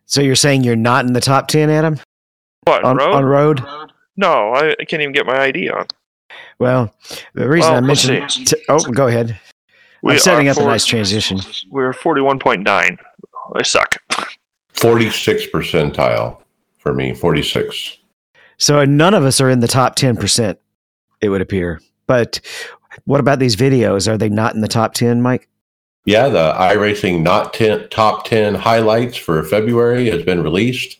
So 0.06 0.20
you're 0.20 0.34
saying 0.34 0.64
you're 0.64 0.74
not 0.76 1.06
in 1.06 1.12
the 1.12 1.20
top 1.20 1.46
10, 1.48 1.70
Adam? 1.70 1.98
what 2.64 2.84
On 2.84 2.96
road? 2.96 3.14
on 3.14 3.24
road? 3.24 3.62
No, 4.16 4.52
I, 4.52 4.74
I 4.80 4.84
can't 4.84 5.00
even 5.00 5.12
get 5.12 5.26
my 5.26 5.38
ID 5.38 5.70
on. 5.70 5.86
Well, 6.58 6.92
the 7.34 7.48
reason 7.48 7.70
Well, 7.70 7.78
I 7.78 7.86
mentioned. 7.86 8.28
T- 8.48 8.56
oh, 8.68 8.80
go 8.80 9.06
ahead. 9.06 9.38
We 10.02 10.14
I'm 10.14 10.18
setting 10.18 10.48
are 10.48 10.52
up 10.52 10.56
a 10.58 10.64
nice 10.64 10.84
transition. 10.84 11.38
We're 11.70 11.92
forty-one 11.92 12.40
point 12.40 12.62
nine. 12.64 12.98
I 13.54 13.62
suck. 13.62 13.96
46 14.74 15.46
percentile 15.46 16.42
for 16.78 16.92
me, 16.92 17.14
46. 17.14 17.96
So 18.58 18.84
none 18.84 19.14
of 19.14 19.24
us 19.24 19.40
are 19.40 19.50
in 19.50 19.60
the 19.60 19.68
top 19.68 19.96
10%, 19.96 20.56
it 21.20 21.28
would 21.28 21.40
appear. 21.40 21.80
But 22.06 22.40
what 23.04 23.20
about 23.20 23.38
these 23.38 23.56
videos? 23.56 24.06
Are 24.08 24.16
they 24.18 24.28
not 24.28 24.54
in 24.54 24.60
the 24.60 24.68
top 24.68 24.94
10, 24.94 25.20
Mike? 25.22 25.48
Yeah, 26.04 26.28
the 26.28 26.54
iRacing 26.54 27.22
Not 27.22 27.52
10, 27.52 27.90
Top 27.90 28.24
10 28.24 28.54
highlights 28.54 29.16
for 29.16 29.42
February 29.44 30.08
has 30.10 30.22
been 30.22 30.42
released. 30.42 30.98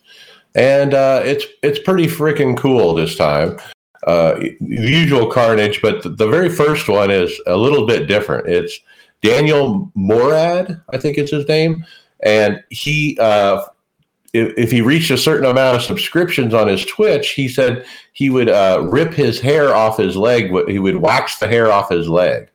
And 0.54 0.92
uh, 0.94 1.22
it's 1.24 1.44
it's 1.62 1.78
pretty 1.78 2.06
freaking 2.06 2.56
cool 2.56 2.94
this 2.94 3.16
time. 3.16 3.58
Uh, 4.06 4.34
the 4.34 4.56
usual 4.60 5.30
carnage, 5.30 5.80
but 5.82 6.02
the, 6.02 6.08
the 6.08 6.26
very 6.26 6.48
first 6.48 6.88
one 6.88 7.10
is 7.10 7.40
a 7.46 7.56
little 7.56 7.86
bit 7.86 8.08
different. 8.08 8.48
It's 8.48 8.80
Daniel 9.22 9.90
Morad, 9.94 10.80
I 10.90 10.98
think 10.98 11.18
it's 11.18 11.30
his 11.30 11.46
name, 11.48 11.84
and 12.20 12.62
he 12.70 13.18
uh, 13.20 13.62
if, 14.32 14.54
if 14.56 14.70
he 14.70 14.80
reached 14.80 15.10
a 15.10 15.18
certain 15.18 15.46
amount 15.46 15.76
of 15.76 15.82
subscriptions 15.82 16.54
on 16.54 16.68
his 16.68 16.84
Twitch, 16.86 17.30
he 17.30 17.48
said 17.48 17.84
he 18.12 18.30
would 18.30 18.48
uh, 18.48 18.86
rip 18.90 19.12
his 19.12 19.40
hair 19.40 19.74
off 19.74 19.98
his 19.98 20.16
leg. 20.16 20.52
He 20.68 20.78
would 20.78 20.96
wax 20.96 21.38
the 21.38 21.48
hair 21.48 21.72
off 21.72 21.90
his 21.90 22.08
leg. 22.08 22.48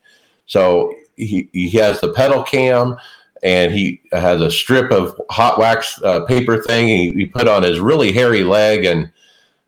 So 0.46 0.94
he, 1.16 1.50
he 1.54 1.70
has 1.72 2.00
the 2.02 2.14
pedal 2.14 2.44
cam 2.44 2.96
and 3.44 3.74
he 3.74 4.02
has 4.12 4.42
a 4.42 4.52
strip 4.52 4.92
of 4.92 5.20
hot 5.30 5.58
wax 5.60 6.02
uh, 6.04 6.26
paper 6.26 6.62
thing 6.62 6.88
he, 6.88 7.12
he, 7.12 7.26
put 7.26 7.48
on 7.48 7.64
his 7.64 7.80
really 7.80 8.12
hairy 8.12 8.44
leg 8.44 8.86
and 8.86 9.12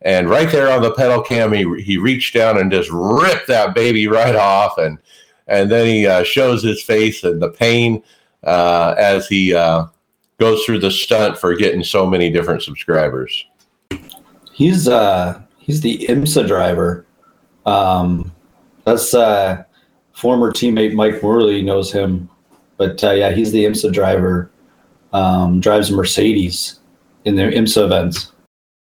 and 0.02 0.30
right 0.30 0.52
there 0.52 0.72
on 0.72 0.82
the 0.82 0.94
pedal 0.94 1.22
cam 1.22 1.52
he, 1.52 1.82
he 1.82 1.98
reached 1.98 2.34
down 2.34 2.58
and 2.58 2.72
just 2.72 2.90
ripped 2.92 3.48
that 3.48 3.76
baby 3.76 4.08
right 4.08 4.36
off 4.36 4.78
and 4.78 4.98
and 5.48 5.70
then 5.70 5.86
he 5.86 6.08
uh, 6.08 6.24
shows 6.24 6.64
his 6.64 6.82
face 6.82 7.24
and 7.24 7.42
the 7.42 7.50
pain 7.50 8.02
uh, 8.44 8.96
as 8.98 9.28
he 9.28 9.54
uh, 9.54 9.86
goes 10.40 10.64
through 10.64 10.80
the 10.80 10.92
stunt 10.92 11.38
for 11.38 11.56
getting 11.56 11.84
so 11.84 12.06
many 12.06 12.30
different 12.30 12.64
subscribers. 12.64 13.46
He's 14.54 14.88
uh 14.88 15.42
he's 15.58 15.82
the 15.82 16.06
IMSA 16.08 16.48
driver. 16.48 17.06
Um, 17.66 18.32
that's 18.86 19.14
uh, 19.14 19.64
former 20.16 20.52
teammate 20.52 20.94
Mike 20.94 21.22
Morley 21.22 21.62
knows 21.62 21.92
him, 21.92 22.30
but 22.78 23.04
uh, 23.04 23.12
yeah, 23.12 23.32
he's 23.32 23.52
the 23.52 23.66
IMSA 23.66 23.94
driver. 23.94 24.50
Um, 25.14 25.62
drives 25.62 25.92
Mercedes 25.92 26.80
in 27.26 27.36
their 27.36 27.52
IMSA 27.52 27.86
events. 27.86 28.32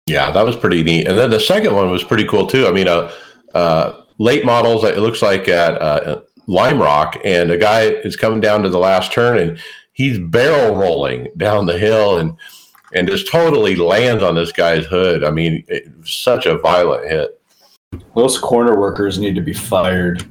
Yeah, 0.06 0.30
that 0.30 0.44
was 0.44 0.56
pretty 0.56 0.82
neat. 0.82 1.06
And 1.06 1.18
then 1.18 1.30
the 1.30 1.40
second 1.40 1.74
one 1.74 1.90
was 1.90 2.04
pretty 2.04 2.24
cool 2.24 2.46
too. 2.46 2.66
I 2.66 2.72
mean, 2.72 2.88
uh, 2.88 3.12
uh 3.54 4.02
late 4.18 4.44
models. 4.44 4.84
It 4.84 4.98
looks 4.98 5.22
like 5.22 5.48
at 5.48 5.80
uh, 5.80 6.20
Lime 6.46 6.80
Rock, 6.80 7.18
and 7.24 7.50
a 7.50 7.56
guy 7.56 7.82
is 7.82 8.16
coming 8.16 8.40
down 8.40 8.62
to 8.62 8.68
the 8.68 8.78
last 8.78 9.12
turn, 9.12 9.38
and 9.38 9.58
he's 9.92 10.18
barrel 10.18 10.76
rolling 10.76 11.28
down 11.36 11.66
the 11.66 11.78
hill 11.78 12.18
and 12.18 12.36
and 12.94 13.06
just 13.06 13.30
totally 13.30 13.76
lands 13.76 14.22
on 14.22 14.34
this 14.34 14.50
guy's 14.50 14.86
hood. 14.86 15.22
I 15.24 15.30
mean, 15.30 15.62
it, 15.68 15.88
such 16.04 16.46
a 16.46 16.58
violent 16.58 17.10
hit. 17.10 17.40
Those 18.14 18.38
corner 18.38 18.78
workers 18.78 19.18
need 19.18 19.34
to 19.34 19.42
be 19.42 19.52
fired. 19.52 20.26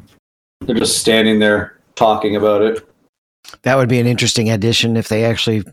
They're 0.61 0.75
just 0.75 0.99
standing 0.99 1.39
there 1.39 1.79
talking 1.95 2.35
about 2.35 2.61
it. 2.61 2.87
That 3.61 3.75
would 3.75 3.89
be 3.89 3.99
an 3.99 4.07
interesting 4.07 4.49
addition 4.49 4.97
if 4.97 5.07
they 5.07 5.23
actually 5.23 5.63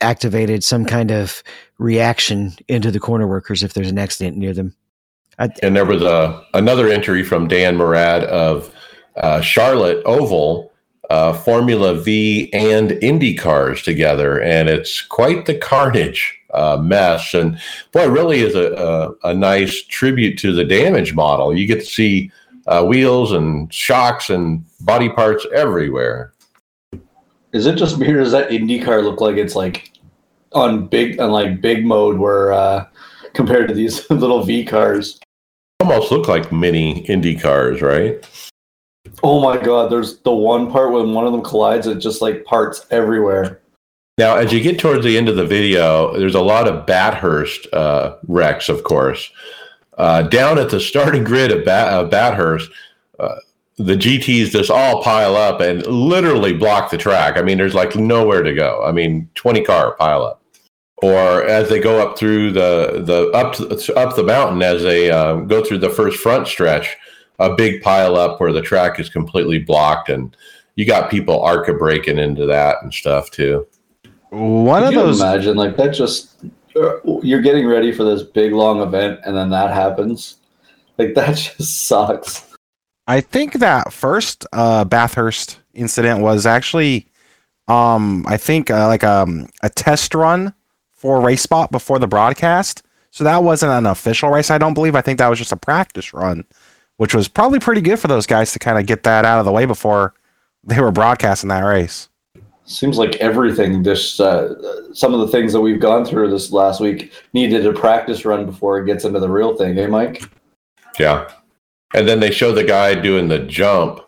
activated 0.00 0.62
some 0.62 0.84
kind 0.84 1.10
of 1.10 1.42
reaction 1.78 2.54
into 2.68 2.90
the 2.90 3.00
corner 3.00 3.26
workers 3.26 3.62
if 3.62 3.72
there's 3.72 3.90
an 3.90 3.98
accident 3.98 4.36
near 4.36 4.52
them. 4.52 4.74
I, 5.38 5.48
and 5.62 5.74
there 5.74 5.84
was 5.84 6.02
a 6.02 6.44
another 6.54 6.88
entry 6.88 7.24
from 7.24 7.48
Dan 7.48 7.76
Morad 7.76 8.24
of 8.24 8.72
uh, 9.16 9.40
Charlotte 9.40 10.02
Oval 10.04 10.72
uh, 11.10 11.32
Formula 11.32 11.94
V 11.94 12.52
and 12.52 12.92
Indy 12.92 13.34
cars 13.34 13.82
together, 13.82 14.40
and 14.40 14.68
it's 14.68 15.00
quite 15.02 15.46
the 15.46 15.56
carnage 15.56 16.38
uh, 16.52 16.78
mess. 16.80 17.34
And 17.34 17.58
boy, 17.92 18.04
it 18.04 18.10
really 18.10 18.40
is 18.40 18.54
a, 18.54 18.72
a, 19.24 19.30
a, 19.30 19.34
nice 19.34 19.82
tribute 19.82 20.38
to 20.38 20.52
the 20.52 20.64
damage 20.64 21.12
model. 21.12 21.56
You 21.56 21.66
get 21.66 21.80
to 21.80 21.86
see 21.86 22.30
uh, 22.66 22.84
wheels 22.84 23.32
and 23.32 23.72
shocks 23.72 24.30
and 24.30 24.64
body 24.80 25.08
parts 25.08 25.46
everywhere. 25.54 26.32
Is 27.52 27.66
it 27.66 27.76
just 27.76 27.98
me, 27.98 28.08
or 28.10 28.18
does 28.18 28.32
that 28.32 28.50
Indy 28.50 28.80
car 28.80 29.02
look 29.02 29.20
like 29.20 29.36
it's 29.36 29.54
like 29.54 29.92
on 30.52 30.86
big 30.86 31.20
on 31.20 31.30
like 31.30 31.60
big 31.60 31.84
mode, 31.84 32.18
where 32.18 32.52
uh, 32.52 32.86
compared 33.32 33.68
to 33.68 33.74
these 33.74 34.08
little 34.10 34.42
V 34.42 34.64
cars? 34.64 35.20
Almost 35.80 36.10
look 36.10 36.28
like 36.28 36.50
mini 36.50 37.00
Indy 37.06 37.36
cars, 37.36 37.82
right? 37.82 38.26
Oh 39.22 39.40
my 39.40 39.62
god, 39.62 39.90
there's 39.90 40.18
the 40.20 40.34
one 40.34 40.70
part 40.70 40.92
when 40.92 41.12
one 41.12 41.26
of 41.26 41.32
them 41.32 41.42
collides, 41.42 41.86
it 41.86 41.98
just 41.98 42.22
like 42.22 42.44
parts 42.44 42.86
everywhere. 42.90 43.60
Now, 44.16 44.36
as 44.36 44.52
you 44.52 44.60
get 44.60 44.78
towards 44.78 45.04
the 45.04 45.18
end 45.18 45.28
of 45.28 45.36
the 45.36 45.46
video, 45.46 46.16
there's 46.16 46.36
a 46.36 46.40
lot 46.40 46.68
of 46.68 46.86
Bathurst 46.86 47.66
uh, 47.72 48.16
wrecks, 48.28 48.68
of 48.68 48.84
course. 48.84 49.30
Uh, 49.96 50.22
down 50.22 50.58
at 50.58 50.70
the 50.70 50.80
starting 50.80 51.22
grid 51.24 51.52
of 51.52 51.64
Bat- 51.64 52.10
Bathurst, 52.10 52.70
uh, 53.18 53.36
the 53.76 53.94
GTs 53.94 54.50
just 54.50 54.70
all 54.70 55.02
pile 55.02 55.36
up 55.36 55.60
and 55.60 55.84
literally 55.86 56.52
block 56.52 56.90
the 56.90 56.98
track. 56.98 57.36
I 57.36 57.42
mean, 57.42 57.58
there's 57.58 57.74
like 57.74 57.96
nowhere 57.96 58.42
to 58.42 58.54
go. 58.54 58.84
I 58.84 58.92
mean, 58.92 59.28
20 59.34 59.64
car 59.64 59.94
pile 59.96 60.24
up. 60.24 60.40
Or 60.98 61.44
as 61.44 61.68
they 61.68 61.80
go 61.80 62.00
up 62.00 62.16
through 62.16 62.52
the 62.52 63.02
the 63.04 63.30
up 63.32 63.54
to, 63.54 63.94
up 63.94 64.16
the 64.16 64.22
mountain, 64.22 64.62
as 64.62 64.82
they 64.82 65.10
uh, 65.10 65.36
go 65.40 65.62
through 65.62 65.78
the 65.78 65.90
first 65.90 66.18
front 66.18 66.46
stretch, 66.46 66.96
a 67.40 67.54
big 67.54 67.82
pile 67.82 68.16
up 68.16 68.40
where 68.40 68.52
the 68.52 68.62
track 68.62 68.98
is 69.00 69.08
completely 69.08 69.58
blocked 69.58 70.08
and 70.08 70.36
you 70.76 70.86
got 70.86 71.10
people 71.10 71.42
arca 71.42 71.74
breaking 71.74 72.18
into 72.18 72.46
that 72.46 72.76
and 72.82 72.94
stuff 72.94 73.30
too. 73.30 73.66
One 74.30 74.82
Could 74.82 74.96
of 74.96 75.04
those 75.04 75.20
imagine 75.20 75.56
like 75.56 75.76
that 75.76 75.90
just 75.90 76.44
you're 77.22 77.42
getting 77.42 77.66
ready 77.66 77.92
for 77.92 78.04
this 78.04 78.22
big 78.22 78.52
long 78.52 78.80
event 78.80 79.20
and 79.24 79.36
then 79.36 79.50
that 79.50 79.72
happens. 79.72 80.36
Like 80.98 81.14
that 81.14 81.36
just 81.36 81.86
sucks. 81.86 82.50
I 83.06 83.20
think 83.20 83.54
that 83.54 83.92
first 83.92 84.46
uh, 84.52 84.84
Bathurst 84.84 85.60
incident 85.74 86.20
was 86.20 86.46
actually 86.46 87.06
um 87.66 88.26
I 88.28 88.36
think 88.36 88.70
uh, 88.70 88.86
like 88.88 89.04
um 89.04 89.48
a 89.62 89.70
test 89.70 90.14
run 90.14 90.52
for 90.92 91.20
RaceSpot 91.20 91.70
before 91.70 91.98
the 91.98 92.06
broadcast. 92.06 92.82
So 93.10 93.24
that 93.24 93.44
wasn't 93.44 93.72
an 93.72 93.86
official 93.86 94.30
race, 94.30 94.50
I 94.50 94.58
don't 94.58 94.74
believe. 94.74 94.96
I 94.96 95.00
think 95.00 95.18
that 95.18 95.28
was 95.28 95.38
just 95.38 95.52
a 95.52 95.56
practice 95.56 96.12
run 96.12 96.44
which 96.96 97.14
was 97.14 97.28
probably 97.28 97.58
pretty 97.58 97.80
good 97.80 97.98
for 97.98 98.08
those 98.08 98.26
guys 98.26 98.52
to 98.52 98.58
kind 98.58 98.78
of 98.78 98.86
get 98.86 99.02
that 99.02 99.24
out 99.24 99.38
of 99.38 99.44
the 99.44 99.52
way 99.52 99.66
before 99.66 100.14
they 100.62 100.80
were 100.80 100.92
broadcasting 100.92 101.48
that 101.48 101.60
race. 101.60 102.08
Seems 102.66 102.96
like 102.96 103.16
everything, 103.16 103.82
this 103.82 104.18
uh, 104.18 104.92
some 104.94 105.12
of 105.12 105.20
the 105.20 105.28
things 105.28 105.52
that 105.52 105.60
we've 105.60 105.80
gone 105.80 106.04
through 106.04 106.30
this 106.30 106.50
last 106.50 106.80
week 106.80 107.12
needed 107.34 107.66
a 107.66 107.72
practice 107.72 108.24
run 108.24 108.46
before 108.46 108.78
it 108.78 108.86
gets 108.86 109.04
into 109.04 109.20
the 109.20 109.28
real 109.28 109.54
thing, 109.54 109.78
eh, 109.78 109.86
Mike? 109.86 110.22
Yeah. 110.98 111.30
And 111.94 112.08
then 112.08 112.20
they 112.20 112.30
show 112.30 112.52
the 112.52 112.64
guy 112.64 112.94
doing 112.94 113.28
the 113.28 113.40
jump 113.40 114.00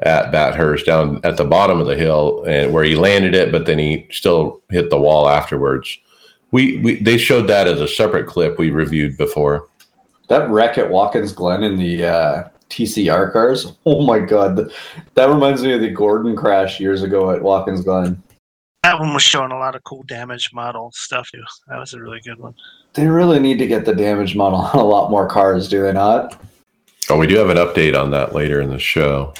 at 0.00 0.32
Bathurst 0.32 0.86
down 0.86 1.20
at 1.24 1.36
the 1.36 1.44
bottom 1.44 1.80
of 1.80 1.86
the 1.86 1.96
hill 1.96 2.42
and 2.46 2.72
where 2.72 2.84
he 2.84 2.96
landed 2.96 3.34
it, 3.34 3.52
but 3.52 3.66
then 3.66 3.78
he 3.78 4.08
still 4.10 4.62
hit 4.70 4.90
the 4.90 5.00
wall 5.00 5.28
afterwards. 5.28 5.98
We, 6.52 6.78
we 6.78 7.00
they 7.00 7.16
showed 7.16 7.46
that 7.46 7.68
as 7.68 7.80
a 7.80 7.88
separate 7.88 8.26
clip 8.26 8.58
we 8.58 8.70
reviewed 8.70 9.16
before. 9.16 9.68
That 10.28 10.48
wreck 10.50 10.78
at 10.78 10.90
Watkins 10.90 11.32
Glen 11.32 11.62
in 11.62 11.76
the 11.76 12.04
uh, 12.04 12.48
TCR 12.70 13.32
cars. 13.32 13.72
Oh 13.86 14.02
my 14.02 14.18
god, 14.18 14.70
that 15.14 15.28
reminds 15.28 15.62
me 15.62 15.72
of 15.72 15.80
the 15.80 15.90
Gordon 15.90 16.36
crash 16.36 16.80
years 16.80 17.02
ago 17.02 17.30
at 17.30 17.42
Watkins 17.42 17.82
Glen. 17.82 18.22
That 18.82 18.98
one 18.98 19.12
was 19.12 19.22
showing 19.22 19.52
a 19.52 19.58
lot 19.58 19.74
of 19.74 19.84
cool 19.84 20.04
damage 20.04 20.52
model 20.54 20.90
stuff. 20.94 21.28
Too. 21.30 21.42
That 21.68 21.78
was 21.78 21.92
a 21.92 22.00
really 22.00 22.20
good 22.20 22.38
one. 22.38 22.54
They 22.94 23.06
really 23.06 23.38
need 23.38 23.58
to 23.58 23.66
get 23.66 23.84
the 23.84 23.94
damage 23.94 24.36
model 24.36 24.58
on 24.72 24.78
a 24.78 24.84
lot 24.84 25.10
more 25.10 25.28
cars, 25.28 25.68
do 25.68 25.82
they 25.82 25.92
not? 25.92 26.40
Oh, 27.08 27.18
we 27.18 27.26
do 27.26 27.36
have 27.36 27.50
an 27.50 27.56
update 27.56 28.00
on 28.00 28.10
that 28.12 28.34
later 28.34 28.60
in 28.60 28.70
the 28.70 28.78
show. 28.78 29.34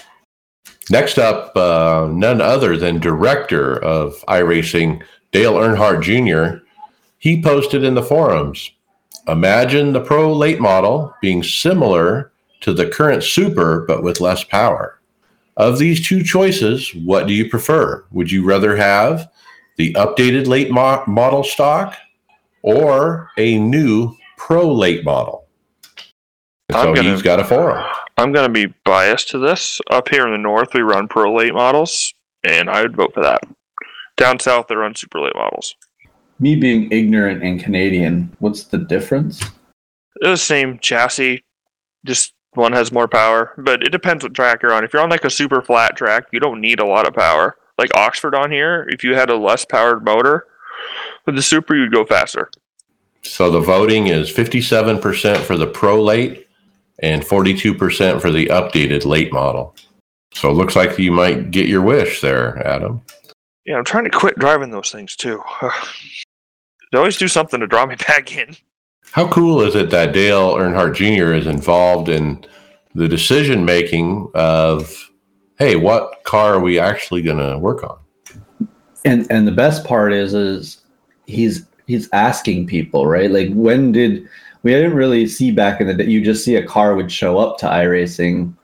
Next 0.90 1.18
up, 1.18 1.56
uh, 1.56 2.08
none 2.10 2.40
other 2.40 2.76
than 2.76 2.98
director 2.98 3.82
of 3.84 4.14
iRacing, 4.26 5.02
Dale 5.30 5.54
Earnhardt 5.54 6.02
Jr. 6.02 6.64
He 7.18 7.40
posted 7.40 7.84
in 7.84 7.94
the 7.94 8.02
forums 8.02 8.72
Imagine 9.28 9.92
the 9.92 10.00
Pro 10.00 10.32
late 10.32 10.60
model 10.60 11.14
being 11.20 11.42
similar 11.42 12.32
to 12.60 12.72
the 12.72 12.88
current 12.88 13.22
Super, 13.22 13.80
but 13.86 14.02
with 14.02 14.20
less 14.20 14.44
power. 14.44 15.00
Of 15.56 15.78
these 15.78 16.06
two 16.06 16.22
choices, 16.22 16.94
what 16.94 17.26
do 17.26 17.34
you 17.34 17.48
prefer? 17.48 18.04
Would 18.12 18.30
you 18.30 18.44
rather 18.44 18.76
have 18.76 19.30
the 19.76 19.92
updated 19.94 20.46
late 20.46 20.70
mo- 20.70 21.04
model 21.06 21.44
stock 21.44 21.96
or 22.62 23.30
a 23.36 23.58
new 23.58 24.16
Pro 24.36 24.72
late 24.72 25.04
model? 25.04 25.46
so 26.72 26.94
gonna, 26.94 27.10
he's 27.10 27.22
got 27.22 27.40
a 27.40 27.44
forum. 27.44 27.84
I'm 28.16 28.32
going 28.32 28.46
to 28.46 28.52
be 28.52 28.72
biased 28.84 29.28
to 29.30 29.38
this. 29.38 29.80
Up 29.90 30.08
here 30.08 30.26
in 30.26 30.32
the 30.32 30.38
north, 30.38 30.72
we 30.72 30.80
run 30.80 31.08
Pro 31.08 31.34
late 31.34 31.52
models, 31.52 32.14
and 32.44 32.70
I 32.70 32.82
would 32.82 32.96
vote 32.96 33.12
for 33.12 33.22
that. 33.22 33.40
Down 34.16 34.38
south, 34.38 34.68
they 34.68 34.76
run 34.76 34.94
Super 34.94 35.20
late 35.20 35.34
models 35.34 35.74
me 36.40 36.56
being 36.56 36.90
ignorant 36.90 37.42
and 37.42 37.60
Canadian, 37.60 38.34
what's 38.40 38.64
the 38.64 38.78
difference? 38.78 39.44
the 40.20 40.36
same 40.36 40.78
chassis, 40.80 41.42
just 42.04 42.34
one 42.54 42.72
has 42.72 42.92
more 42.92 43.08
power, 43.08 43.52
but 43.58 43.82
it 43.82 43.90
depends 43.90 44.24
what 44.24 44.34
track 44.34 44.62
you're 44.62 44.72
on. 44.72 44.84
If 44.84 44.92
you're 44.92 45.02
on 45.02 45.10
like 45.10 45.24
a 45.24 45.30
super 45.30 45.62
flat 45.62 45.96
track, 45.96 46.26
you 46.32 46.40
don't 46.40 46.60
need 46.60 46.80
a 46.80 46.86
lot 46.86 47.06
of 47.06 47.14
power. 47.14 47.56
Like 47.78 47.96
Oxford 47.96 48.34
on 48.34 48.50
here, 48.50 48.86
if 48.90 49.04
you 49.04 49.14
had 49.14 49.30
a 49.30 49.36
less 49.36 49.64
powered 49.64 50.04
motor 50.04 50.46
with 51.26 51.36
the 51.36 51.42
super, 51.42 51.74
you'd 51.74 51.92
go 51.92 52.04
faster. 52.04 52.50
So 53.22 53.50
the 53.50 53.60
voting 53.60 54.08
is 54.08 54.30
57% 54.32 55.38
for 55.38 55.56
the 55.56 55.66
Pro 55.66 56.02
Late 56.02 56.48
and 57.00 57.22
42% 57.22 58.20
for 58.20 58.30
the 58.30 58.46
updated 58.46 59.04
late 59.04 59.32
model. 59.32 59.74
So 60.34 60.50
it 60.50 60.54
looks 60.54 60.76
like 60.76 60.98
you 60.98 61.12
might 61.12 61.50
get 61.50 61.68
your 61.68 61.82
wish 61.82 62.20
there, 62.20 62.66
Adam. 62.66 63.02
Yeah, 63.64 63.76
I'm 63.76 63.84
trying 63.84 64.04
to 64.04 64.10
quit 64.10 64.38
driving 64.38 64.70
those 64.70 64.90
things 64.90 65.16
too. 65.16 65.42
they 66.92 66.98
always 66.98 67.16
do 67.16 67.28
something 67.28 67.60
to 67.60 67.66
draw 67.66 67.86
me 67.86 67.94
back 68.08 68.36
in. 68.36 68.56
How 69.12 69.28
cool 69.28 69.60
is 69.62 69.74
it 69.74 69.90
that 69.90 70.12
Dale 70.12 70.54
Earnhardt 70.54 70.94
Jr. 70.94 71.32
is 71.32 71.46
involved 71.46 72.08
in 72.08 72.44
the 72.94 73.08
decision 73.08 73.64
making 73.64 74.30
of, 74.34 75.10
hey, 75.58 75.76
what 75.76 76.22
car 76.24 76.54
are 76.54 76.60
we 76.60 76.78
actually 76.78 77.22
going 77.22 77.38
to 77.38 77.58
work 77.58 77.82
on? 77.82 77.98
And 79.04 79.26
and 79.30 79.48
the 79.48 79.52
best 79.52 79.84
part 79.84 80.12
is 80.12 80.34
is 80.34 80.82
he's 81.26 81.66
he's 81.86 82.08
asking 82.12 82.66
people, 82.66 83.06
right? 83.06 83.30
Like 83.30 83.50
when 83.52 83.92
did 83.92 84.28
we 84.62 84.72
didn't 84.72 84.94
really 84.94 85.26
see 85.26 85.50
back 85.50 85.80
in 85.80 85.86
the 85.86 85.94
day 85.94 86.04
you 86.04 86.22
just 86.22 86.44
see 86.44 86.56
a 86.56 86.66
car 86.66 86.94
would 86.94 87.10
show 87.10 87.38
up 87.38 87.58
to 87.58 87.66
iRacing. 87.66 88.54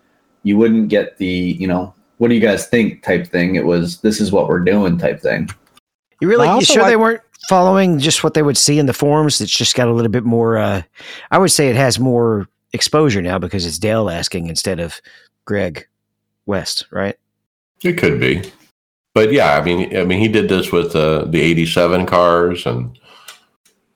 You 0.42 0.58
wouldn't 0.58 0.88
get 0.88 1.16
the, 1.16 1.26
you 1.26 1.66
know, 1.66 1.94
what 2.18 2.28
do 2.28 2.34
you 2.34 2.40
guys 2.40 2.66
think 2.66 3.02
type 3.02 3.26
thing. 3.26 3.56
It 3.56 3.64
was 3.64 4.00
this 4.00 4.20
is 4.20 4.30
what 4.30 4.48
we're 4.48 4.60
doing 4.60 4.98
type 4.98 5.20
thing. 5.20 5.48
You 6.20 6.28
really 6.28 6.46
you 6.46 6.52
also 6.52 6.74
sure 6.74 6.84
they 6.84 6.96
weren't 6.96 7.22
following 7.48 7.98
just 7.98 8.24
what 8.24 8.34
they 8.34 8.42
would 8.42 8.56
see 8.56 8.78
in 8.78 8.86
the 8.86 8.92
forums? 8.92 9.40
It's 9.40 9.56
just 9.56 9.74
got 9.74 9.88
a 9.88 9.92
little 9.92 10.10
bit 10.10 10.24
more. 10.24 10.56
Uh, 10.58 10.82
I 11.30 11.38
would 11.38 11.50
say 11.52 11.68
it 11.68 11.76
has 11.76 11.98
more 11.98 12.48
exposure 12.72 13.22
now 13.22 13.38
because 13.38 13.64
it's 13.66 13.78
Dale 13.78 14.10
asking 14.10 14.48
instead 14.48 14.80
of 14.80 15.00
Greg 15.44 15.86
West, 16.46 16.86
right? 16.90 17.16
It 17.82 17.94
could 17.94 18.20
be. 18.20 18.42
But 19.14 19.32
yeah, 19.32 19.56
I 19.56 19.64
mean, 19.64 19.96
I 19.96 20.04
mean, 20.04 20.20
he 20.20 20.28
did 20.28 20.48
this 20.48 20.72
with 20.72 20.94
uh, 20.94 21.24
the 21.24 21.40
'87 21.40 22.06
cars, 22.06 22.66
and 22.66 22.98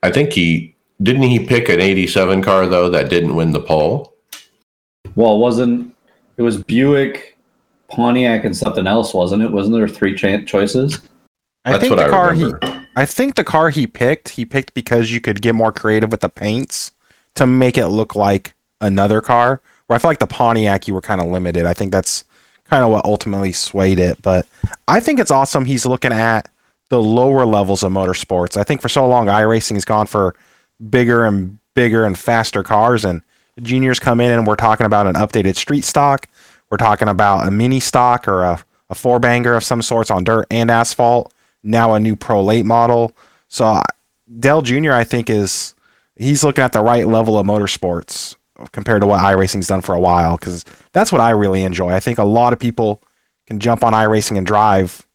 I 0.02 0.10
think 0.10 0.32
he 0.32 0.74
didn't 1.02 1.22
he 1.22 1.44
pick 1.44 1.68
an 1.68 1.80
'87 1.80 2.42
car 2.42 2.66
though 2.66 2.88
that 2.90 3.10
didn't 3.10 3.36
win 3.36 3.52
the 3.52 3.60
poll. 3.60 4.14
Well, 5.14 5.34
it 5.36 5.38
wasn't 5.38 5.94
it 6.36 6.42
was 6.42 6.62
Buick, 6.62 7.36
Pontiac, 7.88 8.44
and 8.44 8.56
something 8.56 8.86
else, 8.86 9.12
wasn't 9.12 9.42
it? 9.42 9.50
Wasn't 9.50 9.74
there 9.74 9.88
three 9.88 10.14
cha- 10.14 10.42
choices? 10.46 11.00
I 11.66 11.72
That's 11.72 11.82
think 11.82 11.90
what 11.90 11.96
the 11.96 12.06
I 12.06 12.08
car 12.10 12.30
remember. 12.30 12.58
he 12.62 12.79
I 12.96 13.06
think 13.06 13.34
the 13.34 13.44
car 13.44 13.70
he 13.70 13.86
picked, 13.86 14.30
he 14.30 14.44
picked 14.44 14.74
because 14.74 15.12
you 15.12 15.20
could 15.20 15.42
get 15.42 15.54
more 15.54 15.72
creative 15.72 16.10
with 16.10 16.20
the 16.20 16.28
paints 16.28 16.92
to 17.36 17.46
make 17.46 17.78
it 17.78 17.88
look 17.88 18.14
like 18.14 18.54
another 18.80 19.20
car. 19.20 19.60
Where 19.86 19.96
I 19.96 19.98
feel 19.98 20.10
like 20.10 20.18
the 20.18 20.26
Pontiac 20.26 20.86
you 20.88 20.94
were 20.94 21.00
kind 21.00 21.20
of 21.20 21.28
limited. 21.28 21.66
I 21.66 21.74
think 21.74 21.92
that's 21.92 22.24
kind 22.64 22.84
of 22.84 22.90
what 22.90 23.04
ultimately 23.04 23.52
swayed 23.52 23.98
it. 23.98 24.20
But 24.22 24.46
I 24.88 25.00
think 25.00 25.18
it's 25.18 25.30
awesome 25.30 25.64
he's 25.64 25.86
looking 25.86 26.12
at 26.12 26.48
the 26.88 27.02
lower 27.02 27.44
levels 27.46 27.82
of 27.82 27.92
motorsports. 27.92 28.56
I 28.56 28.64
think 28.64 28.80
for 28.80 28.88
so 28.88 29.06
long 29.06 29.26
iRacing 29.26 29.74
has 29.74 29.84
gone 29.84 30.06
for 30.06 30.34
bigger 30.88 31.24
and 31.24 31.58
bigger 31.74 32.04
and 32.04 32.18
faster 32.18 32.62
cars 32.62 33.04
and 33.04 33.22
juniors 33.62 33.98
come 33.98 34.20
in 34.20 34.30
and 34.30 34.46
we're 34.46 34.56
talking 34.56 34.86
about 34.86 35.06
an 35.06 35.14
updated 35.14 35.56
street 35.56 35.84
stock. 35.84 36.28
We're 36.70 36.78
talking 36.78 37.08
about 37.08 37.46
a 37.46 37.50
mini 37.50 37.80
stock 37.80 38.26
or 38.28 38.42
a, 38.42 38.64
a 38.90 38.94
four 38.94 39.18
banger 39.18 39.54
of 39.54 39.64
some 39.64 39.82
sorts 39.82 40.10
on 40.10 40.24
dirt 40.24 40.46
and 40.50 40.70
asphalt. 40.70 41.32
Now 41.62 41.94
a 41.94 42.00
new 42.00 42.16
pro 42.16 42.42
late 42.42 42.66
model. 42.66 43.12
So 43.48 43.82
Dale 44.38 44.62
Jr. 44.62 44.92
I 44.92 45.04
think 45.04 45.28
is 45.28 45.74
he's 46.16 46.44
looking 46.44 46.64
at 46.64 46.72
the 46.72 46.82
right 46.82 47.06
level 47.06 47.38
of 47.38 47.46
motorsports 47.46 48.36
compared 48.72 49.00
to 49.00 49.06
what 49.06 49.20
iRacing's 49.20 49.66
done 49.66 49.80
for 49.80 49.94
a 49.94 50.00
while 50.00 50.36
because 50.36 50.64
that's 50.92 51.10
what 51.10 51.20
I 51.20 51.30
really 51.30 51.62
enjoy. 51.62 51.92
I 51.92 52.00
think 52.00 52.18
a 52.18 52.24
lot 52.24 52.52
of 52.52 52.58
people 52.58 53.02
can 53.46 53.58
jump 53.58 53.82
on 53.82 53.92
iRacing 53.92 54.36
and 54.36 54.46
drive 54.46 55.06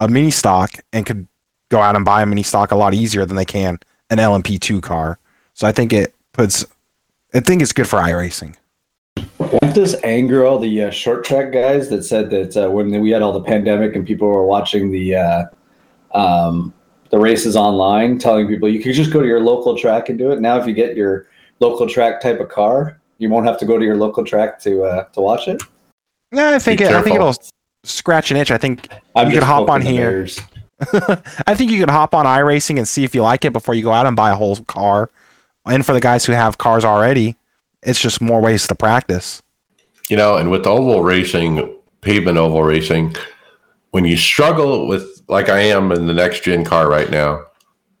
a 0.00 0.08
mini 0.08 0.30
stock 0.30 0.72
and 0.92 1.06
could 1.06 1.26
go 1.70 1.80
out 1.80 1.96
and 1.96 2.04
buy 2.04 2.22
a 2.22 2.26
mini 2.26 2.42
stock 2.42 2.70
a 2.70 2.76
lot 2.76 2.94
easier 2.94 3.24
than 3.24 3.36
they 3.36 3.44
can 3.44 3.78
an 4.10 4.18
LMP2 4.18 4.82
car. 4.82 5.18
So 5.54 5.66
I 5.66 5.72
think 5.72 5.92
it 5.92 6.14
puts 6.32 6.64
I 7.34 7.40
think 7.40 7.62
it's 7.62 7.72
good 7.72 7.88
for 7.88 7.98
iRacing. 7.98 8.56
Won't 9.38 9.74
this 9.74 9.96
anger 10.02 10.46
all 10.46 10.58
the 10.58 10.84
uh, 10.84 10.90
short 10.90 11.24
track 11.24 11.52
guys 11.52 11.88
that 11.90 12.04
said 12.04 12.30
that 12.30 12.56
uh, 12.56 12.70
when 12.70 13.00
we 13.00 13.10
had 13.10 13.22
all 13.22 13.32
the 13.32 13.42
pandemic 13.42 13.94
and 13.94 14.06
people 14.06 14.28
were 14.28 14.46
watching 14.46 14.90
the 14.90 15.16
uh, 15.16 15.44
um, 16.12 16.72
the 17.10 17.18
races 17.18 17.56
online, 17.56 18.18
telling 18.18 18.46
people 18.48 18.68
you 18.68 18.80
can 18.80 18.92
just 18.92 19.12
go 19.12 19.20
to 19.20 19.26
your 19.26 19.40
local 19.40 19.76
track 19.76 20.08
and 20.08 20.18
do 20.18 20.30
it. 20.30 20.40
Now, 20.40 20.58
if 20.58 20.66
you 20.66 20.74
get 20.74 20.96
your 20.96 21.26
local 21.60 21.88
track 21.88 22.20
type 22.20 22.40
of 22.40 22.48
car, 22.48 23.00
you 23.18 23.28
won't 23.28 23.46
have 23.46 23.58
to 23.58 23.66
go 23.66 23.78
to 23.78 23.84
your 23.84 23.96
local 23.96 24.24
track 24.24 24.60
to 24.60 24.84
uh, 24.84 25.04
to 25.04 25.20
watch 25.20 25.48
it. 25.48 25.62
Yeah, 26.32 26.50
I 26.50 26.58
think 26.58 26.80
Be 26.80 26.84
it, 26.84 26.92
I 26.92 27.02
think 27.02 27.16
it'll 27.16 27.36
scratch 27.84 28.30
an 28.30 28.36
itch. 28.36 28.50
I 28.50 28.58
think 28.58 28.88
I'm 29.14 29.28
You 29.28 29.34
just 29.34 29.46
can 29.46 29.48
hop 29.48 29.68
on 29.68 29.82
here. 29.82 30.26
I 31.46 31.54
think 31.54 31.70
you 31.70 31.80
can 31.80 31.88
hop 31.88 32.14
on 32.14 32.24
iRacing 32.24 32.78
and 32.78 32.86
see 32.86 33.04
if 33.04 33.14
you 33.14 33.22
like 33.22 33.44
it 33.44 33.52
before 33.52 33.74
you 33.74 33.82
go 33.82 33.92
out 33.92 34.06
and 34.06 34.14
buy 34.14 34.30
a 34.30 34.34
whole 34.34 34.56
car. 34.56 35.10
And 35.66 35.84
for 35.84 35.92
the 35.92 36.00
guys 36.00 36.24
who 36.24 36.32
have 36.32 36.58
cars 36.58 36.84
already, 36.84 37.36
it's 37.82 38.00
just 38.00 38.20
more 38.20 38.40
ways 38.40 38.66
to 38.68 38.74
practice. 38.74 39.42
You 40.08 40.16
know, 40.16 40.36
and 40.36 40.50
with 40.50 40.66
oval 40.66 41.02
racing, 41.02 41.76
pavement 42.00 42.38
oval 42.38 42.62
racing, 42.62 43.16
when 43.90 44.04
you 44.04 44.16
struggle 44.16 44.86
with, 44.86 45.17
like 45.28 45.48
I 45.48 45.60
am 45.60 45.92
in 45.92 46.06
the 46.06 46.14
next 46.14 46.42
gen 46.42 46.64
car 46.64 46.88
right 46.88 47.10
now, 47.10 47.44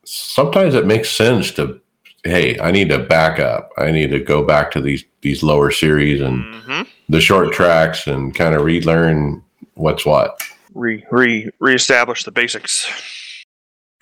sometimes 0.04 0.74
it 0.74 0.86
makes 0.86 1.10
sense 1.10 1.50
to, 1.52 1.80
hey, 2.24 2.58
I 2.60 2.70
need 2.70 2.88
to 2.88 2.98
back 2.98 3.38
up. 3.38 3.70
I 3.78 3.90
need 3.90 4.10
to 4.10 4.18
go 4.20 4.44
back 4.44 4.70
to 4.72 4.80
these 4.80 5.04
these 5.20 5.42
lower 5.42 5.70
series 5.70 6.20
and 6.20 6.44
Mm-hmm. 6.44 6.82
the 7.08 7.20
short 7.20 7.52
tracks 7.52 8.06
and 8.06 8.34
kind 8.34 8.54
of 8.54 8.62
relearn 8.62 9.42
what's 9.74 10.04
what. 10.04 10.42
Re 10.74 11.04
re 11.10 11.48
reestablish 11.60 12.24
the 12.24 12.30
basics. 12.30 12.86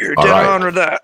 You're 0.01 0.15
dead 0.17 0.31
right. 0.31 0.47
on 0.47 0.65
with 0.65 0.75
that. 0.75 1.03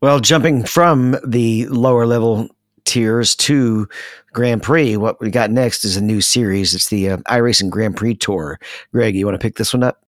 Well, 0.00 0.20
jumping 0.20 0.64
from 0.64 1.16
the 1.24 1.66
lower 1.66 2.06
level 2.06 2.48
tiers 2.84 3.36
to 3.36 3.88
Grand 4.32 4.62
Prix, 4.62 4.96
what 4.96 5.20
we 5.20 5.30
got 5.30 5.50
next 5.50 5.84
is 5.84 5.96
a 5.96 6.02
new 6.02 6.20
series. 6.20 6.74
It's 6.74 6.88
the 6.88 7.10
uh, 7.10 7.16
iRacing 7.28 7.70
Grand 7.70 7.96
Prix 7.96 8.16
Tour. 8.16 8.58
Greg, 8.92 9.14
you 9.14 9.24
want 9.26 9.34
to 9.40 9.42
pick 9.42 9.56
this 9.56 9.72
one 9.72 9.82
up? 9.82 10.03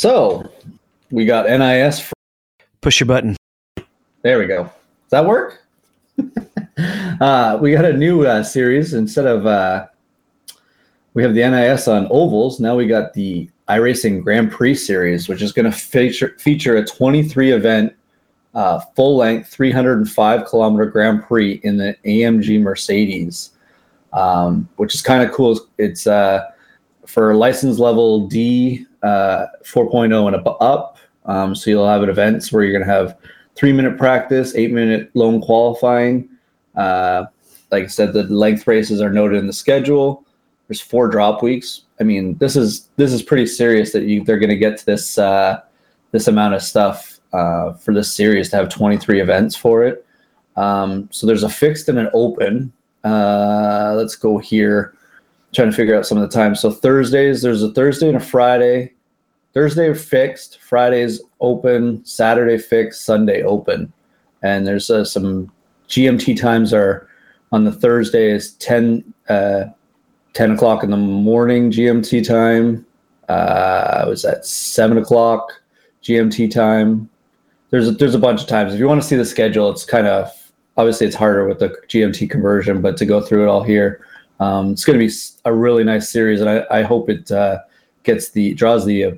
So 0.00 0.50
we 1.10 1.26
got 1.26 1.44
NIS. 1.44 2.00
For, 2.00 2.14
Push 2.80 3.00
your 3.00 3.06
button. 3.06 3.36
there 4.22 4.38
we 4.38 4.46
go. 4.46 4.62
Does 4.62 5.10
that 5.10 5.26
work? 5.26 5.62
uh, 7.20 7.58
we 7.60 7.72
got 7.72 7.84
a 7.84 7.92
new 7.92 8.24
uh, 8.24 8.42
series 8.42 8.94
instead 8.94 9.26
of 9.26 9.44
uh, 9.44 9.88
we 11.12 11.22
have 11.22 11.34
the 11.34 11.46
NIS 11.46 11.86
on 11.86 12.06
ovals. 12.10 12.60
Now 12.60 12.76
we 12.76 12.86
got 12.86 13.12
the 13.12 13.50
iRacing 13.68 14.24
Grand 14.24 14.50
Prix 14.50 14.76
series, 14.76 15.28
which 15.28 15.42
is 15.42 15.52
going 15.52 15.70
to 15.70 15.78
feature 15.78 16.34
feature 16.38 16.78
a 16.78 16.86
23 16.86 17.52
event, 17.52 17.94
uh, 18.54 18.80
full 18.96 19.18
length, 19.18 19.50
305 19.50 20.46
kilometer 20.46 20.86
Grand 20.86 21.22
Prix 21.24 21.60
in 21.62 21.76
the 21.76 21.94
AMG 22.06 22.58
Mercedes, 22.58 23.50
um, 24.14 24.66
which 24.76 24.94
is 24.94 25.02
kind 25.02 25.22
of 25.22 25.30
cool. 25.30 25.60
It's 25.76 26.06
uh, 26.06 26.48
for 27.04 27.34
license 27.34 27.78
level 27.78 28.26
D 28.28 28.86
uh, 29.02 29.46
4.0 29.64 30.34
and 30.34 30.48
up. 30.60 30.98
Um, 31.26 31.54
so 31.54 31.70
you'll 31.70 31.88
have 31.88 32.02
an 32.02 32.08
events 32.08 32.52
where 32.52 32.64
you're 32.64 32.72
going 32.72 32.86
to 32.86 32.92
have 32.92 33.16
three 33.54 33.72
minute 33.72 33.98
practice, 33.98 34.54
eight 34.54 34.72
minute 34.72 35.10
lone 35.14 35.40
qualifying. 35.40 36.28
Uh, 36.74 37.24
like 37.70 37.84
I 37.84 37.88
said, 37.88 38.12
the 38.12 38.24
length 38.24 38.66
races 38.66 39.00
are 39.00 39.12
noted 39.12 39.38
in 39.38 39.46
the 39.46 39.52
schedule. 39.52 40.24
There's 40.68 40.80
four 40.80 41.08
drop 41.08 41.42
weeks. 41.42 41.82
I 42.00 42.04
mean, 42.04 42.36
this 42.38 42.56
is 42.56 42.88
this 42.96 43.12
is 43.12 43.22
pretty 43.22 43.46
serious 43.46 43.92
that 43.92 44.04
you 44.04 44.24
they're 44.24 44.38
going 44.38 44.50
to 44.50 44.56
get 44.56 44.78
to 44.78 44.86
this 44.86 45.18
uh, 45.18 45.60
this 46.12 46.28
amount 46.28 46.54
of 46.54 46.62
stuff 46.62 47.20
uh, 47.32 47.72
for 47.74 47.94
this 47.94 48.12
series 48.12 48.50
to 48.50 48.56
have 48.56 48.68
23 48.68 49.20
events 49.20 49.54
for 49.56 49.84
it. 49.84 50.06
Um, 50.56 51.08
so 51.12 51.26
there's 51.26 51.42
a 51.42 51.48
fixed 51.48 51.88
and 51.88 51.98
an 51.98 52.08
open. 52.12 52.72
Uh, 53.04 53.94
let's 53.96 54.16
go 54.16 54.38
here. 54.38 54.94
Trying 55.52 55.70
to 55.70 55.76
figure 55.76 55.96
out 55.96 56.06
some 56.06 56.18
of 56.18 56.28
the 56.28 56.34
times. 56.34 56.60
So 56.60 56.70
Thursdays, 56.70 57.42
there's 57.42 57.62
a 57.62 57.72
Thursday 57.72 58.08
and 58.08 58.16
a 58.16 58.20
Friday. 58.20 58.92
Thursday 59.52 59.92
fixed, 59.94 60.60
Friday's 60.60 61.20
open, 61.40 62.04
Saturday 62.04 62.56
fixed, 62.56 63.04
Sunday 63.04 63.42
open, 63.42 63.92
and 64.42 64.64
there's 64.64 64.90
uh, 64.90 65.04
some 65.04 65.50
GMT 65.88 66.40
times 66.40 66.72
are 66.72 67.08
on 67.50 67.64
the 67.64 67.72
Thursday 67.72 68.30
is 68.30 68.52
10, 68.54 69.12
uh, 69.28 69.64
10 70.34 70.52
o'clock 70.52 70.84
in 70.84 70.90
the 70.90 70.96
morning 70.96 71.70
GMT 71.70 72.26
time. 72.26 72.86
Uh, 73.28 74.04
was 74.08 74.24
at 74.24 74.46
seven 74.46 74.98
o'clock 74.98 75.52
GMT 76.02 76.50
time? 76.52 77.08
There's 77.70 77.88
a, 77.88 77.92
there's 77.92 78.14
a 78.14 78.20
bunch 78.20 78.42
of 78.42 78.48
times. 78.48 78.72
If 78.72 78.80
you 78.80 78.86
want 78.86 79.02
to 79.02 79.06
see 79.06 79.16
the 79.16 79.24
schedule, 79.24 79.70
it's 79.70 79.84
kind 79.84 80.06
of 80.06 80.30
obviously 80.76 81.06
it's 81.06 81.16
harder 81.16 81.46
with 81.46 81.58
the 81.58 81.68
GMT 81.88 82.30
conversion, 82.30 82.80
but 82.80 82.96
to 82.96 83.06
go 83.06 83.20
through 83.20 83.44
it 83.44 83.48
all 83.48 83.62
here, 83.62 84.04
um, 84.40 84.72
it's 84.72 84.84
going 84.84 84.98
to 84.98 85.06
be 85.06 85.12
a 85.44 85.52
really 85.52 85.84
nice 85.84 86.10
series, 86.10 86.40
and 86.40 86.48
I, 86.48 86.64
I 86.70 86.82
hope 86.82 87.10
it 87.10 87.30
uh, 87.30 87.60
gets 88.02 88.30
the 88.30 88.54
draws 88.54 88.84
the 88.86 89.04
uh, 89.04 89.10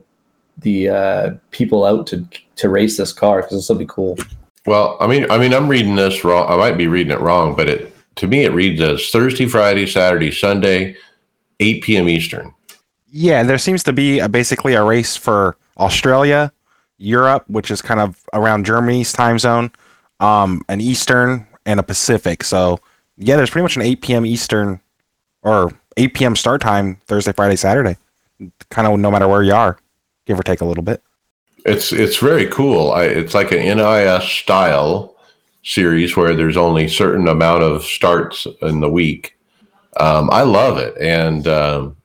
the 0.59 0.89
uh, 0.89 1.31
people 1.53 1.85
out 1.85 2.07
to 2.09 2.27
to 2.57 2.69
race 2.69 2.97
this 2.97 3.13
car 3.13 3.43
because 3.43 3.57
this 3.57 3.69
will 3.69 3.77
be 3.77 3.87
cool. 3.87 4.19
Well, 4.67 4.97
I 5.01 5.07
mean, 5.07 5.31
I 5.31 5.39
mean, 5.39 5.55
I'm 5.55 5.69
reading 5.69 5.95
this 5.95 6.25
wrong. 6.25 6.51
I 6.51 6.57
might 6.57 6.77
be 6.77 6.89
reading 6.89 7.13
it 7.13 7.21
wrong, 7.21 7.55
but 7.55 7.69
it 7.69 7.95
to 8.17 8.27
me 8.27 8.45
it 8.45 8.53
reads 8.53 8.81
as 8.81 9.09
Thursday, 9.11 9.47
Friday, 9.47 9.87
Saturday, 9.87 10.33
Sunday, 10.33 10.97
8 11.61 11.83
p.m. 11.83 12.09
Eastern. 12.09 12.53
Yeah, 13.09 13.43
there 13.43 13.59
seems 13.59 13.83
to 13.85 13.93
be 13.93 14.19
a, 14.19 14.29
basically 14.29 14.75
a 14.75 14.83
race 14.83 15.17
for 15.17 15.57
Australia, 15.79 16.53
Europe, 16.99 17.45
which 17.47 17.71
is 17.71 17.83
kind 17.83 18.01
of 18.01 18.25
around 18.33 18.67
Germany's 18.67 19.13
time 19.13 19.39
zone, 19.39 19.71
um, 20.21 20.63
an 20.69 20.81
Eastern 20.81 21.47
and 21.67 21.79
a 21.79 21.83
Pacific. 21.83 22.43
So 22.43 22.79
yeah, 23.17 23.37
there's 23.37 23.51
pretty 23.51 23.65
much 23.65 23.77
an 23.77 23.83
8 23.83 24.01
p.m. 24.03 24.27
Eastern 24.27 24.81
or 25.43 25.73
8 25.97 26.15
p.m. 26.15 26.37
start 26.37 26.61
time 26.61 26.97
Thursday, 27.07 27.33
Friday, 27.33 27.57
Saturday. 27.57 27.97
kind 28.71 28.89
of 28.89 28.99
no 28.99 29.11
matter 29.11 29.29
where 29.29 29.43
you 29.43 29.55
are, 29.55 29.79
give 30.27 30.39
or 30.39 30.43
take 30.43 30.61
a 30.61 30.65
little 30.65 30.85
bit. 30.85 31.03
It's 31.65 31.93
it's 31.93 32.17
very 32.17 32.47
cool. 32.47 32.91
I, 32.93 33.05
it's 33.05 33.35
like 33.35 33.53
an 33.53 33.77
NIS 33.77 34.25
style 34.25 35.15
series 35.63 36.17
where 36.17 36.35
there's 36.35 36.57
only 36.57 36.89
certain 36.89 37.29
amount 37.29 37.63
of 37.63 37.85
starts 37.85 38.47
in 38.63 38.81
the 38.81 38.91
week. 38.91 39.37
Um, 39.99 40.29
I 40.33 40.43
love 40.43 40.79
it, 40.79 40.97
and 40.99 41.47
um, 41.47 41.97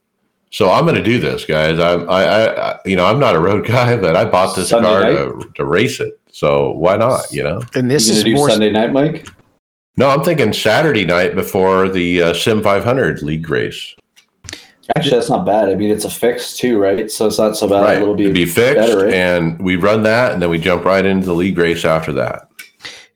so 0.52 0.72
I'm 0.72 0.86
going 0.86 0.96
to 0.96 1.04
do 1.04 1.20
this, 1.20 1.46
guys. 1.46 1.80
I, 1.80 1.94
I, 1.94 2.72
I, 2.72 2.80
you 2.86 2.96
know, 2.96 3.06
I'm 3.06 3.20
not 3.20 3.36
a 3.36 3.40
road 3.40 3.66
guy, 3.68 3.98
but 3.98 4.16
I 4.16 4.26
bought 4.26 4.56
this 4.56 4.70
Sunday 4.70 4.88
car 4.88 5.02
night? 5.02 5.14
to, 5.16 5.52
to 5.56 5.66
race 5.66 6.00
it. 6.00 6.20
So 6.32 6.72
why 6.72 6.98
not? 6.98 7.32
You 7.32 7.44
know. 7.44 7.62
And 7.74 7.90
this 7.90 8.10
is 8.10 8.26
more. 8.26 8.50
Sunday 8.50 8.72
night, 8.72 8.92
Mike? 8.92 9.28
No, 9.98 10.10
I'm 10.10 10.24
thinking 10.24 10.54
Saturday 10.54 11.06
night 11.06 11.34
before 11.34 11.90
the 11.90 12.22
uh, 12.22 12.34
Sim 12.34 12.62
500 12.62 13.24
league 13.24 13.50
race. 13.50 13.96
Actually, 14.96 15.12
that's 15.18 15.30
not 15.30 15.46
bad. 15.46 15.70
I 15.70 15.76
mean, 15.76 15.90
it's 15.90 16.06
a 16.06 16.10
fix 16.10 16.56
too, 16.56 16.80
right? 16.80 17.12
So 17.12 17.26
it's 17.28 17.40
not 17.40 17.58
so 17.58 17.68
bad. 17.68 17.82
right, 17.82 17.98
It'll 18.02 18.14
be, 18.16 18.26
It'd 18.26 18.36
be 18.36 18.46
fixed, 18.46 18.76
better, 18.76 19.06
right? 19.06 19.14
and 19.14 19.60
we 19.60 19.76
run 19.76 20.04
that, 20.04 20.32
and 20.32 20.42
then 20.42 20.50
we 20.50 20.60
jump 20.60 20.86
right 20.86 21.04
into 21.04 21.26
the 21.26 21.34
league 21.34 21.58
race 21.58 21.84
after 21.84 22.14
that. 22.14 22.48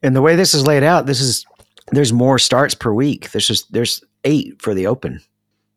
And 0.04 0.16
the 0.16 0.22
way 0.22 0.36
this 0.36 0.54
is 0.54 0.66
laid 0.66 0.84
out, 0.84 1.06
this 1.06 1.22
is 1.22 1.46
there's 1.92 2.12
more 2.12 2.40
starts 2.40 2.74
per 2.76 2.92
week. 2.92 3.32
There's 3.32 3.48
just 3.48 3.72
there's 3.72 4.04
eight 4.26 4.62
for 4.62 4.74
the 4.74 4.88
Open, 4.88 5.22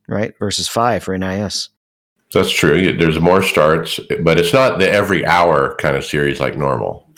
right? 0.08 0.36
Versus 0.38 0.66
five 0.66 1.04
for 1.04 1.16
NIS. 1.16 1.68
That's 2.32 2.50
true. 2.50 2.96
There's 2.96 3.20
more 3.20 3.42
starts, 3.42 4.00
but 4.22 4.40
it's 4.40 4.52
not 4.52 4.78
the 4.80 4.90
every 4.90 5.24
hour 5.24 5.76
kind 5.76 5.96
of 5.96 6.04
series 6.04 6.40
like 6.40 6.56
normal. 6.56 7.08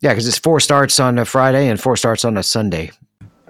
Yeah, 0.00 0.10
because 0.12 0.26
it's 0.26 0.38
four 0.38 0.58
starts 0.58 0.98
on 0.98 1.18
a 1.18 1.24
Friday 1.24 1.68
and 1.68 1.78
four 1.78 1.96
starts 1.96 2.24
on 2.24 2.36
a 2.36 2.42
Sunday. 2.42 2.90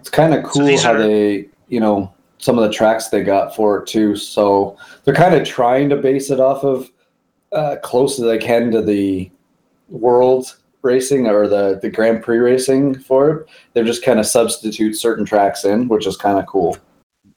It's 0.01 0.11
kind 0.11 0.35
of 0.35 0.43
cool 0.45 0.65
these 0.67 0.83
how 0.83 0.95
are- 0.95 0.99
they, 0.99 1.47
you 1.69 1.79
know, 1.81 2.13
some 2.39 2.59
of 2.59 2.65
the 2.67 2.73
tracks 2.75 3.09
they 3.09 3.23
got 3.23 3.55
for 3.55 3.79
it 3.79 3.87
too. 3.87 4.17
So 4.17 4.77
they're 5.05 5.15
kind 5.15 5.35
of 5.35 5.47
trying 5.47 5.89
to 5.91 5.97
base 5.97 6.31
it 6.31 6.41
off 6.41 6.65
of 6.65 6.91
uh, 7.53 7.77
close 7.83 8.19
as 8.19 8.25
they 8.25 8.39
can 8.39 8.71
to 8.71 8.81
the 8.83 9.31
world 9.89 10.57
racing 10.83 11.27
or 11.27 11.47
the 11.49 11.79
the 11.83 11.91
Grand 11.91 12.23
Prix 12.23 12.39
racing 12.39 12.99
for 13.01 13.31
it. 13.31 13.47
They're 13.75 13.85
just 13.85 14.05
kind 14.05 14.19
of 14.19 14.27
substitute 14.27 14.95
certain 14.95 15.25
tracks 15.27 15.65
in, 15.65 15.89
which 15.89 16.07
is 16.07 16.17
kind 16.17 16.39
of 16.39 16.47
cool. 16.47 16.77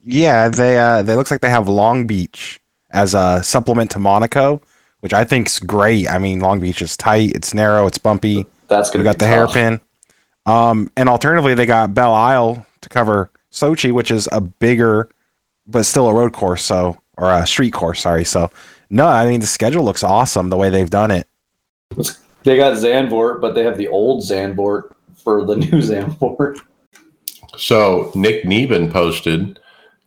Yeah, 0.06 0.50
they 0.50 0.78
uh, 0.80 1.02
they 1.02 1.16
looks 1.16 1.32
like 1.32 1.42
they 1.42 1.50
have 1.50 1.68
Long 1.68 2.08
Beach 2.08 2.60
as 2.92 3.14
a 3.14 3.42
supplement 3.44 3.92
to 3.92 4.00
Monaco, 4.00 4.62
which 5.02 5.14
I 5.14 5.24
think's 5.26 5.60
great. 5.60 6.10
I 6.10 6.18
mean, 6.20 6.40
Long 6.40 6.60
Beach 6.60 6.82
is 6.82 6.96
tight, 6.96 7.32
it's 7.32 7.54
narrow, 7.54 7.88
it's 7.88 7.98
bumpy. 7.98 8.46
That's 8.68 8.90
We 8.92 9.00
gonna 9.00 9.04
got 9.06 9.20
the 9.20 9.26
tough. 9.26 9.54
hairpin. 9.54 9.82
Um, 10.46 10.92
and 10.98 11.08
alternatively, 11.08 11.54
they 11.56 11.66
got 11.66 11.94
Belle 11.94 12.14
Isle 12.14 12.66
to 12.82 12.90
cover 12.90 13.32
Sochi, 13.52 13.92
which 13.92 14.12
is 14.12 14.28
a 14.32 14.42
bigger, 14.42 15.10
but 15.68 15.84
still 15.84 16.08
a 16.08 16.14
road 16.14 16.34
course. 16.34 16.64
So, 16.64 16.98
or 17.18 17.32
a 17.32 17.48
street 17.48 17.72
course. 17.72 18.02
Sorry. 18.02 18.26
So, 18.26 18.52
no, 18.90 19.08
I 19.08 19.26
mean 19.26 19.40
the 19.40 19.48
schedule 19.48 19.84
looks 19.84 20.04
awesome 20.04 20.50
the 20.50 20.58
way 20.58 20.70
they've 20.70 20.90
done 20.90 21.12
it. 21.12 21.28
They 22.44 22.58
got 22.58 22.78
Zandvoort, 22.78 23.40
but 23.40 23.56
they 23.56 23.64
have 23.64 23.78
the 23.78 23.88
old 23.88 24.24
Zandvoort 24.24 24.92
for 25.16 25.46
the 25.46 25.56
new 25.56 25.68
Zandvoort. 25.82 26.60
So 27.58 28.12
Nick 28.16 28.46
Neben 28.46 28.92
posted, 28.92 29.60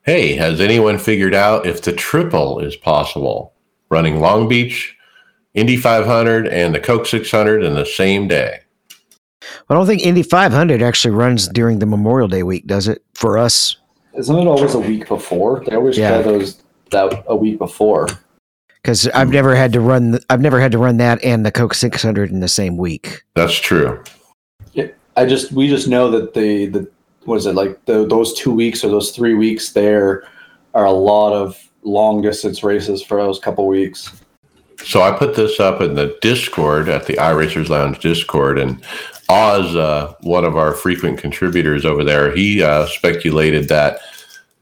"Hey, 0.02 0.34
has 0.34 0.60
anyone 0.60 0.98
figured 0.98 1.34
out 1.34 1.66
if 1.66 1.82
the 1.82 1.92
triple 1.92 2.58
is 2.58 2.76
possible? 2.76 3.52
Running 3.88 4.20
Long 4.20 4.48
Beach, 4.48 4.96
Indy 5.54 5.76
500, 5.76 6.48
and 6.48 6.74
the 6.74 6.80
Coke 6.80 7.06
600 7.06 7.62
in 7.62 7.74
the 7.74 7.86
same 7.86 8.28
day." 8.28 8.60
I 9.68 9.74
don't 9.74 9.86
think 9.86 10.02
Indy 10.02 10.22
500 10.22 10.82
actually 10.82 11.14
runs 11.14 11.48
during 11.48 11.78
the 11.78 11.86
Memorial 11.86 12.28
Day 12.28 12.42
week, 12.42 12.66
does 12.66 12.88
it? 12.88 13.02
For 13.14 13.38
us, 13.38 13.76
Isn't 14.16 14.34
it 14.36 14.46
always 14.46 14.74
a 14.74 14.78
week 14.80 15.08
before? 15.08 15.62
They 15.66 15.76
always 15.76 15.98
Yeah. 15.98 16.22
try 16.22 16.22
those 16.22 16.62
that 16.90 17.24
a 17.26 17.36
week 17.36 17.58
before. 17.58 18.08
because 18.82 19.08
I've 19.08 19.30
never 19.30 19.54
had 19.54 19.72
to 19.74 19.80
run. 19.80 20.12
The, 20.12 20.22
I've 20.30 20.40
never 20.40 20.60
had 20.60 20.72
to 20.72 20.78
run 20.78 20.96
that 20.98 21.22
and 21.24 21.44
the 21.44 21.50
Coke 21.50 21.74
600 21.74 22.30
in 22.30 22.40
the 22.40 22.48
same 22.48 22.76
week. 22.76 23.22
That's 23.34 23.54
true. 23.58 24.00
Yeah, 24.72 24.86
I 25.16 25.26
just 25.26 25.52
we 25.52 25.68
just 25.68 25.88
know 25.88 26.10
that 26.12 26.32
the 26.34 26.66
the 26.66 26.88
was 27.26 27.46
it 27.46 27.54
like 27.56 27.84
the, 27.86 28.06
those 28.06 28.32
two 28.34 28.52
weeks 28.54 28.84
or 28.84 28.88
those 28.88 29.10
three 29.10 29.34
weeks 29.34 29.72
there 29.72 30.22
are 30.74 30.84
a 30.84 30.92
lot 30.92 31.32
of 31.32 31.58
long 31.82 32.22
distance 32.22 32.62
races 32.62 33.02
for 33.02 33.20
those 33.20 33.38
couple 33.40 33.66
weeks. 33.66 34.12
So 34.84 35.02
I 35.02 35.10
put 35.10 35.34
this 35.34 35.58
up 35.58 35.80
in 35.80 35.94
the 35.94 36.16
Discord 36.22 36.88
at 36.88 37.06
the 37.06 37.14
iRacers 37.14 37.68
Lounge 37.68 37.98
Discord, 37.98 38.58
and 38.58 38.80
Oz, 39.28 39.74
uh, 39.74 40.14
one 40.20 40.44
of 40.44 40.56
our 40.56 40.72
frequent 40.72 41.18
contributors 41.18 41.84
over 41.84 42.04
there, 42.04 42.34
he 42.34 42.62
uh, 42.62 42.86
speculated 42.86 43.68
that 43.68 44.00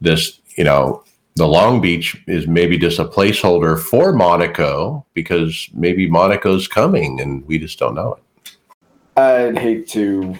this, 0.01 0.39
you 0.57 0.63
know, 0.63 1.03
the 1.35 1.47
Long 1.47 1.81
Beach 1.81 2.21
is 2.27 2.47
maybe 2.47 2.77
just 2.77 2.97
a 2.97 3.05
placeholder 3.05 3.79
for 3.79 4.13
Monaco 4.13 5.05
because 5.13 5.69
maybe 5.73 6.09
Monaco's 6.09 6.67
coming 6.67 7.19
and 7.19 7.45
we 7.45 7.59
just 7.59 7.77
don't 7.77 7.95
know 7.95 8.13
it. 8.13 8.55
I'd 9.17 9.57
hate 9.57 9.87
to 9.89 10.35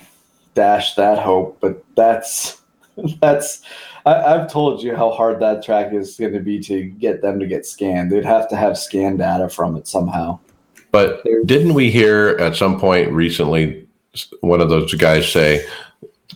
dash 0.54 0.96
that 0.96 1.20
hope, 1.20 1.58
but 1.60 1.84
that's 1.96 2.62
that's 3.22 3.62
I, 4.06 4.16
I've 4.16 4.52
told 4.52 4.82
you 4.82 4.96
how 4.96 5.12
hard 5.12 5.40
that 5.42 5.64
track 5.64 5.94
is 5.94 6.16
going 6.16 6.34
to 6.34 6.40
be 6.40 6.60
to 6.62 6.86
get 6.86 7.22
them 7.22 7.40
to 7.40 7.48
get 7.48 7.66
scanned. 7.66 8.12
They'd 8.12 8.26
have 8.26 8.48
to 8.50 8.56
have 8.56 8.78
scan 8.78 9.18
data 9.18 9.50
from 9.50 9.76
it 9.76 9.88
somehow. 9.88 10.40
But 10.92 11.26
didn't 11.46 11.74
we 11.74 11.92
hear 11.92 12.38
at 12.40 12.56
some 12.56 12.80
point 12.80 13.12
recently 13.12 13.85
one 14.42 14.62
of 14.62 14.70
those 14.70 14.94
guys 14.96 15.32
say 15.32 15.66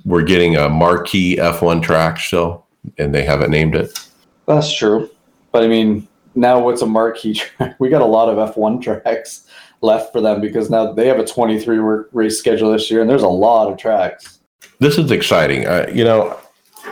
we're 0.05 0.23
getting 0.23 0.55
a 0.55 0.69
marquee 0.69 1.37
F1 1.37 1.81
track 1.81 2.19
still 2.19 2.65
and 2.97 3.13
they 3.13 3.23
haven't 3.23 3.51
named 3.51 3.75
it? 3.75 3.99
That's 4.45 4.75
true, 4.75 5.09
but 5.51 5.63
I 5.63 5.67
mean, 5.67 6.07
now 6.35 6.59
what's 6.59 6.81
a 6.81 6.87
marquee 6.87 7.33
track? 7.35 7.75
We 7.79 7.89
got 7.89 8.01
a 8.01 8.05
lot 8.05 8.29
of 8.29 8.55
F1 8.55 8.81
tracks 8.81 9.47
left 9.81 10.11
for 10.11 10.21
them 10.21 10.41
because 10.41 10.69
now 10.69 10.91
they 10.91 11.07
have 11.07 11.19
a 11.19 11.25
23 11.25 11.77
race 12.11 12.37
schedule 12.37 12.71
this 12.71 12.89
year, 12.89 13.01
and 13.01 13.09
there's 13.09 13.23
a 13.23 13.27
lot 13.27 13.71
of 13.71 13.77
tracks. 13.77 14.39
This 14.79 14.97
is 14.97 15.11
exciting. 15.11 15.67
I, 15.67 15.87
you 15.89 16.03
know, 16.03 16.37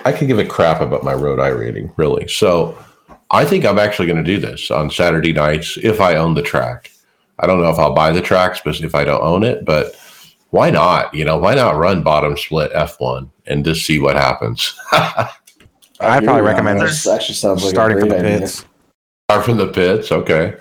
I 0.06 0.12
could 0.12 0.28
give 0.28 0.40
a 0.40 0.46
crap 0.46 0.82
about 0.82 1.04
my 1.04 1.14
road 1.14 1.40
I 1.40 1.50
rating, 1.50 1.92
really. 1.98 2.28
So 2.28 2.78
I 3.32 3.46
think 3.46 3.66
I'm 3.66 3.80
actually 3.80 4.08
going 4.08 4.24
to 4.24 4.36
do 4.36 4.40
this 4.40 4.72
on 4.72 4.90
Saturday 4.90 5.34
nights 5.34 5.78
if 5.82 6.00
I 6.00 6.16
own 6.16 6.34
the 6.34 6.42
track. 6.42 6.92
I 7.40 7.48
don't 7.48 7.62
know 7.62 7.70
if 7.70 7.78
I'll 7.78 7.94
buy 7.94 8.12
the 8.12 8.22
tracks, 8.22 8.62
but 8.64 8.80
if 8.82 8.96
I 8.96 9.04
don't 9.04 9.22
own 9.22 9.44
it, 9.44 9.64
but 9.64 9.96
why 10.52 10.70
not? 10.70 11.14
You 11.14 11.26
know, 11.26 11.38
why 11.38 11.56
not 11.56 11.76
run 11.76 12.04
bottom 12.04 12.38
split 12.38 12.72
F1 12.74 13.30
and 13.46 13.66
just 13.66 13.86
see 13.86 14.00
what 14.00 14.16
happens? 14.16 14.74
I'd 14.92 16.24
probably 16.24 16.42
recommend 16.44 16.80
This 16.80 17.08
actually 17.08 17.36
sounds 17.36 17.64
like 17.64 17.74
starting 17.74 17.98
a 17.98 18.02
from 18.02 18.10
great 18.10 18.22
the 18.22 18.28
idea. 18.28 18.40
pits. 18.40 18.66
Start 19.30 19.46
from 19.46 19.58
the 19.58 19.68
pits, 19.68 20.12
okay. 20.12 20.56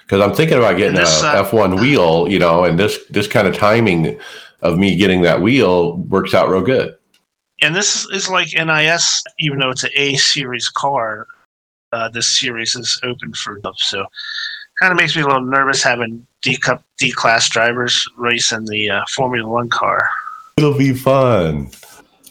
Because 0.00 0.20
I'm 0.22 0.34
thinking 0.34 0.58
about 0.58 0.78
getting 0.78 0.96
a 0.96 1.00
This, 1.00 1.22
uh, 1.22 1.44
F1 1.44 1.80
wheel, 1.80 2.28
you 2.28 2.38
know, 2.38 2.64
and 2.64 2.78
this 2.78 2.98
this 3.10 3.28
kind 3.28 3.46
of 3.46 3.54
timing 3.54 4.18
of 4.62 4.78
me 4.78 4.96
getting 4.96 5.22
that 5.22 5.40
wheel 5.40 5.98
works 5.98 6.34
out 6.34 6.48
real 6.48 6.62
good. 6.62 6.96
And 7.60 7.74
this 7.74 8.08
is 8.10 8.28
like 8.28 8.48
NIS, 8.54 9.22
even 9.38 9.58
though 9.58 9.70
it's 9.70 9.84
an 9.84 9.90
A 9.96 10.16
series 10.16 10.68
car. 10.68 11.26
Uh, 11.92 12.08
this 12.08 12.38
series 12.38 12.74
is 12.74 13.00
open 13.02 13.32
for 13.32 13.60
them, 13.62 13.72
so 13.76 14.04
kind 14.78 14.92
of 14.92 14.98
makes 14.98 15.16
me 15.16 15.22
a 15.22 15.26
little 15.26 15.42
nervous 15.42 15.82
having 15.82 16.26
D 16.42 16.56
cup 16.56 16.84
D 16.98 17.10
class 17.10 17.48
drivers 17.48 18.08
race 18.16 18.52
in 18.52 18.64
the 18.66 18.90
uh, 18.90 19.04
Formula 19.14 19.48
One 19.48 19.68
car. 19.68 20.08
It'll 20.56 20.76
be 20.76 20.94
fun. 20.94 21.70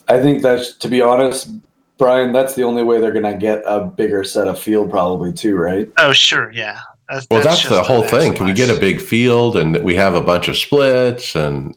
I 0.08 0.22
think 0.22 0.42
that's 0.42 0.74
to 0.78 0.88
be 0.88 1.02
honest, 1.02 1.50
Brian. 1.98 2.32
That's 2.32 2.56
the 2.56 2.64
only 2.64 2.84
way 2.84 3.00
they're 3.00 3.12
going 3.12 3.32
to 3.32 3.38
get 3.38 3.64
a 3.66 3.82
bigger 3.82 4.24
set 4.24 4.48
of 4.48 4.60
field, 4.60 4.90
probably 4.90 5.34
too, 5.34 5.56
right? 5.56 5.90
Oh, 5.98 6.14
sure, 6.14 6.52
yeah. 6.52 6.80
That's, 7.10 7.28
Well, 7.32 7.42
that's, 7.42 7.62
just 7.62 7.70
the 7.70 7.84
whole 7.84 8.04
thing. 8.04 8.34
Can 8.34 8.46
we 8.46 8.54
get 8.54 8.70
a 8.70 8.80
big 8.80 9.00
field 9.02 9.56
and 9.56 9.82
we 9.84 9.96
have 9.96 10.14
a 10.14 10.22
bunch 10.22 10.50
of 10.50 10.58
splits 10.58 11.36
and 11.36 11.76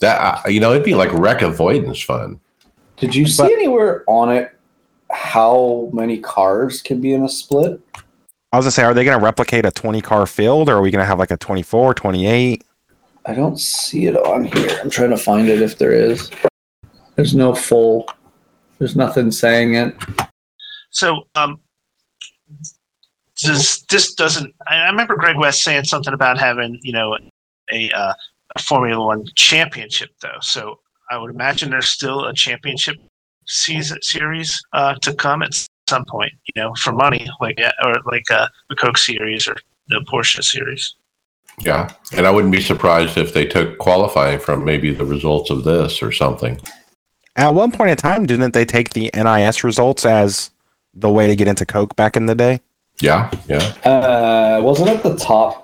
that, 0.00 0.20
uh, 0.20 0.48
you 0.48 0.60
know, 0.60 0.72
it'd 0.72 0.84
be 0.84 0.94
like 0.94 1.12
wreck 1.12 1.42
avoidance 1.42 2.00
fun. 2.00 2.40
Did 2.96 3.14
you 3.14 3.26
see 3.26 3.44
anywhere 3.44 4.04
on 4.06 4.30
it 4.32 4.50
how 5.10 5.90
many 5.92 6.18
cars 6.18 6.82
can 6.82 7.00
be 7.00 7.12
in 7.12 7.22
a 7.22 7.28
split? 7.28 7.80
I 8.54 8.56
was 8.56 8.66
gonna 8.66 8.70
say, 8.70 8.84
are 8.84 8.94
they 8.94 9.04
gonna 9.04 9.18
replicate 9.18 9.66
a 9.66 9.72
20 9.72 10.00
car 10.00 10.26
field, 10.26 10.68
or 10.68 10.76
are 10.76 10.80
we 10.80 10.92
gonna 10.92 11.04
have 11.04 11.18
like 11.18 11.32
a 11.32 11.36
24, 11.36 11.92
28? 11.92 12.62
I 13.26 13.34
don't 13.34 13.58
see 13.58 14.06
it 14.06 14.16
on 14.16 14.44
here. 14.44 14.78
I'm 14.80 14.90
trying 14.90 15.10
to 15.10 15.16
find 15.16 15.48
it 15.48 15.60
if 15.60 15.76
there 15.76 15.90
is. 15.90 16.30
There's 17.16 17.34
no 17.34 17.52
full. 17.52 18.08
There's 18.78 18.94
nothing 18.94 19.32
saying 19.32 19.74
it. 19.74 19.96
So, 20.90 21.24
um, 21.34 21.58
does 23.42 23.84
this 23.90 24.14
doesn't? 24.14 24.54
I 24.68 24.76
I 24.76 24.88
remember 24.88 25.16
Greg 25.16 25.36
West 25.36 25.64
saying 25.64 25.82
something 25.82 26.14
about 26.14 26.38
having 26.38 26.78
you 26.80 26.92
know 26.92 27.18
a, 27.72 27.90
uh, 27.90 28.14
a 28.54 28.62
Formula 28.62 29.04
One 29.04 29.26
championship 29.34 30.10
though. 30.22 30.38
So 30.42 30.78
I 31.10 31.18
would 31.18 31.32
imagine 31.32 31.70
there's 31.70 31.88
still 31.88 32.26
a 32.26 32.32
championship 32.32 32.98
season 33.48 34.00
series 34.00 34.62
uh, 34.72 34.94
to 35.02 35.12
come 35.12 35.42
at 35.42 35.54
some 35.88 36.04
point. 36.04 36.32
You 36.54 36.62
know, 36.62 36.74
for 36.74 36.92
money, 36.92 37.26
like 37.40 37.58
or 37.84 37.94
like 38.06 38.30
uh, 38.30 38.48
the 38.68 38.76
Coke 38.76 38.98
series 38.98 39.48
or 39.48 39.56
the 39.88 40.04
Porsche 40.10 40.42
series. 40.42 40.94
Yeah. 41.60 41.92
And 42.12 42.26
I 42.26 42.30
wouldn't 42.30 42.52
be 42.52 42.60
surprised 42.60 43.16
if 43.16 43.32
they 43.32 43.46
took 43.46 43.78
qualifying 43.78 44.38
from 44.38 44.64
maybe 44.64 44.92
the 44.92 45.04
results 45.04 45.50
of 45.50 45.64
this 45.64 46.02
or 46.02 46.10
something. 46.10 46.60
At 47.36 47.54
one 47.54 47.72
point 47.72 47.90
in 47.90 47.96
time, 47.96 48.26
didn't 48.26 48.54
they 48.54 48.64
take 48.64 48.90
the 48.90 49.10
NIS 49.14 49.64
results 49.64 50.04
as 50.04 50.50
the 50.94 51.10
way 51.10 51.26
to 51.26 51.36
get 51.36 51.48
into 51.48 51.66
Coke 51.66 51.96
back 51.96 52.16
in 52.16 52.26
the 52.26 52.34
day? 52.34 52.60
Yeah, 53.00 53.30
yeah. 53.48 53.58
Uh, 53.84 54.60
wasn't 54.62 54.90
it 54.90 55.02
the 55.02 55.16
top? 55.16 55.62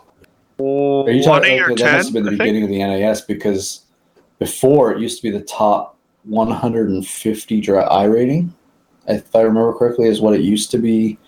Are 0.59 1.11
you 1.11 1.23
talking, 1.23 1.53
eight 1.53 1.61
or 1.61 1.73
okay, 1.73 1.85
that 1.85 1.93
must 1.97 2.09
have 2.09 2.15
been 2.15 2.25
the 2.25 2.31
I 2.31 2.33
think. 2.33 2.41
beginning 2.41 2.65
of 2.65 2.69
the 2.69 2.79
NIS 2.79 3.23
because 3.23 3.83
before 4.39 4.93
it 4.93 5.01
used 5.01 5.17
to 5.19 5.23
be 5.23 5.31
the 5.31 5.45
top 5.45 5.97
150 6.25 7.61
dri 7.61 7.79
I 7.79 8.05
rating, 8.05 8.55
if 9.07 9.35
I 9.35 9.43
remember 9.43 9.73
correctly, 9.73 10.09
is 10.09 10.21
what 10.21 10.35
it 10.35 10.43
used 10.43 10.71
to 10.73 10.79
be 10.79 11.19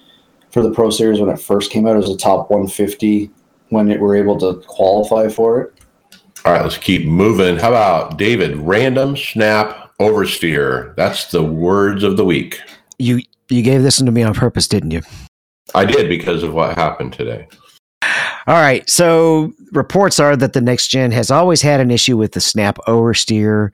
for 0.50 0.62
the 0.62 0.70
Pro 0.70 0.90
Series 0.90 1.20
when 1.20 1.30
it 1.30 1.40
first 1.40 1.70
came 1.70 1.86
out. 1.86 1.94
It 1.94 2.00
was 2.00 2.08
the 2.08 2.16
top 2.16 2.50
150 2.50 3.30
when 3.70 3.90
it 3.90 4.00
were 4.00 4.14
able 4.14 4.38
to 4.38 4.62
qualify 4.66 5.28
for 5.28 5.62
it. 5.62 5.74
All 6.44 6.52
right, 6.52 6.62
let's 6.62 6.78
keep 6.78 7.06
moving. 7.06 7.56
How 7.56 7.68
about 7.68 8.18
David? 8.18 8.56
Random 8.56 9.16
snap 9.16 9.92
oversteer. 10.00 10.94
That's 10.96 11.30
the 11.30 11.42
words 11.42 12.02
of 12.02 12.16
the 12.16 12.24
week. 12.24 12.60
You 12.98 13.20
you 13.48 13.62
gave 13.62 13.82
this 13.82 14.00
one 14.00 14.06
to 14.06 14.12
me 14.12 14.22
on 14.22 14.34
purpose, 14.34 14.66
didn't 14.66 14.90
you? 14.90 15.02
I 15.74 15.84
did 15.84 16.08
because 16.08 16.42
of 16.42 16.52
what 16.52 16.76
happened 16.76 17.12
today. 17.12 17.48
All 18.46 18.60
right. 18.60 18.88
So 18.90 19.52
reports 19.70 20.18
are 20.18 20.36
that 20.36 20.52
the 20.52 20.60
next 20.60 20.88
gen 20.88 21.12
has 21.12 21.30
always 21.30 21.62
had 21.62 21.80
an 21.80 21.90
issue 21.90 22.16
with 22.16 22.32
the 22.32 22.40
snap 22.40 22.78
oversteer, 22.88 23.70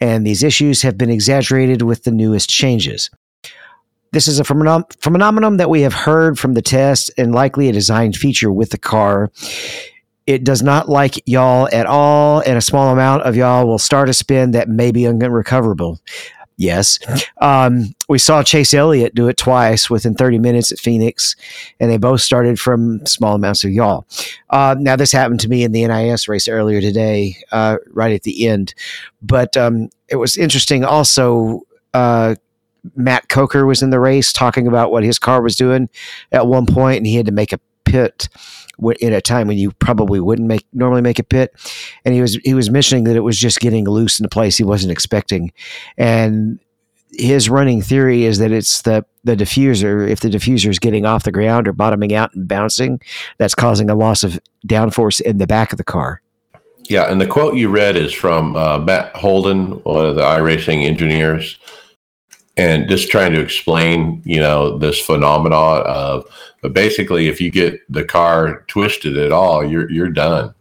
and 0.00 0.24
these 0.24 0.42
issues 0.44 0.82
have 0.82 0.96
been 0.96 1.10
exaggerated 1.10 1.82
with 1.82 2.04
the 2.04 2.12
newest 2.12 2.48
changes. 2.48 3.10
This 4.12 4.28
is 4.28 4.38
a 4.38 4.44
phenomenon, 4.44 5.56
that 5.56 5.70
we 5.70 5.80
have 5.82 5.94
heard 5.94 6.38
from 6.38 6.52
the 6.52 6.62
test 6.62 7.10
and 7.16 7.34
likely 7.34 7.68
a 7.68 7.72
design 7.72 8.12
feature 8.12 8.52
with 8.52 8.70
the 8.70 8.78
car. 8.78 9.32
It 10.26 10.44
does 10.44 10.62
not 10.62 10.88
like 10.88 11.26
yaw 11.26 11.66
at 11.72 11.86
all, 11.86 12.40
and 12.40 12.58
a 12.58 12.60
small 12.60 12.92
amount 12.92 13.22
of 13.22 13.36
yaw 13.36 13.64
will 13.64 13.78
start 13.78 14.10
a 14.10 14.14
spin 14.14 14.50
that 14.52 14.68
may 14.68 14.92
be 14.92 15.06
unrecoverable. 15.06 15.98
Yes. 16.58 16.98
Um, 17.40 17.94
we 18.08 18.18
saw 18.18 18.42
Chase 18.42 18.74
Elliott 18.74 19.14
do 19.14 19.28
it 19.28 19.38
twice 19.38 19.88
within 19.88 20.14
30 20.14 20.38
minutes 20.38 20.70
at 20.70 20.78
Phoenix, 20.78 21.34
and 21.80 21.90
they 21.90 21.96
both 21.96 22.20
started 22.20 22.60
from 22.60 23.04
small 23.06 23.34
amounts 23.34 23.64
of 23.64 23.72
yaw. 23.72 24.02
Uh, 24.50 24.76
now, 24.78 24.94
this 24.94 25.10
happened 25.10 25.40
to 25.40 25.48
me 25.48 25.64
in 25.64 25.72
the 25.72 25.86
NIS 25.86 26.28
race 26.28 26.48
earlier 26.48 26.82
today, 26.82 27.36
uh, 27.50 27.78
right 27.88 28.12
at 28.12 28.22
the 28.22 28.46
end. 28.46 28.74
But 29.22 29.56
um, 29.56 29.88
it 30.08 30.16
was 30.16 30.36
interesting 30.36 30.84
also. 30.84 31.62
Uh, 31.94 32.36
Matt 32.96 33.28
Coker 33.28 33.66
was 33.66 33.82
in 33.82 33.90
the 33.90 34.00
race 34.00 34.32
talking 34.32 34.66
about 34.66 34.90
what 34.90 35.04
his 35.04 35.18
car 35.18 35.42
was 35.42 35.56
doing 35.56 35.88
at 36.32 36.46
one 36.46 36.66
point, 36.66 36.98
and 36.98 37.06
he 37.06 37.16
had 37.16 37.26
to 37.26 37.32
make 37.32 37.52
a 37.52 37.60
pit 37.84 38.28
in 39.00 39.12
a 39.12 39.20
time 39.20 39.46
when 39.46 39.58
you 39.58 39.70
probably 39.72 40.18
wouldn't 40.18 40.48
make 40.48 40.66
normally 40.72 41.02
make 41.02 41.18
a 41.18 41.24
pit. 41.24 41.52
And 42.04 42.14
he 42.14 42.20
was 42.20 42.36
he 42.44 42.54
was 42.54 42.70
mentioning 42.70 43.04
that 43.04 43.16
it 43.16 43.20
was 43.20 43.38
just 43.38 43.60
getting 43.60 43.84
loose 43.84 44.18
in 44.18 44.26
a 44.26 44.30
place 44.30 44.56
he 44.56 44.64
wasn't 44.64 44.92
expecting, 44.92 45.52
and 45.96 46.58
his 47.12 47.50
running 47.50 47.82
theory 47.82 48.24
is 48.24 48.38
that 48.38 48.52
it's 48.52 48.82
the 48.82 49.04
the 49.24 49.36
diffuser. 49.36 50.08
If 50.08 50.20
the 50.20 50.28
diffuser 50.28 50.70
is 50.70 50.78
getting 50.78 51.04
off 51.06 51.24
the 51.24 51.32
ground 51.32 51.68
or 51.68 51.72
bottoming 51.72 52.14
out 52.14 52.34
and 52.34 52.48
bouncing, 52.48 53.00
that's 53.38 53.54
causing 53.54 53.90
a 53.90 53.94
loss 53.94 54.24
of 54.24 54.40
downforce 54.66 55.20
in 55.20 55.38
the 55.38 55.46
back 55.46 55.72
of 55.72 55.78
the 55.78 55.84
car. 55.84 56.22
Yeah, 56.88 57.10
and 57.10 57.20
the 57.20 57.26
quote 57.26 57.54
you 57.54 57.68
read 57.68 57.96
is 57.96 58.12
from 58.12 58.56
uh, 58.56 58.78
Matt 58.78 59.14
Holden, 59.14 59.82
one 59.84 60.04
of 60.04 60.16
the 60.16 60.22
iRacing 60.22 60.84
engineers, 60.84 61.58
and 62.56 62.88
just 62.88 63.10
trying 63.10 63.32
to 63.32 63.40
explain, 63.40 64.20
you 64.24 64.38
know, 64.40 64.76
this 64.78 64.98
phenomenon 65.00 65.82
of 65.86 66.24
but 66.60 66.72
basically, 66.74 67.26
if 67.26 67.40
you 67.40 67.50
get 67.50 67.80
the 67.92 68.04
car 68.04 68.64
twisted 68.68 69.16
at 69.18 69.32
all, 69.32 69.64
you're 69.64 69.90
you're 69.90 70.08
done. 70.10 70.54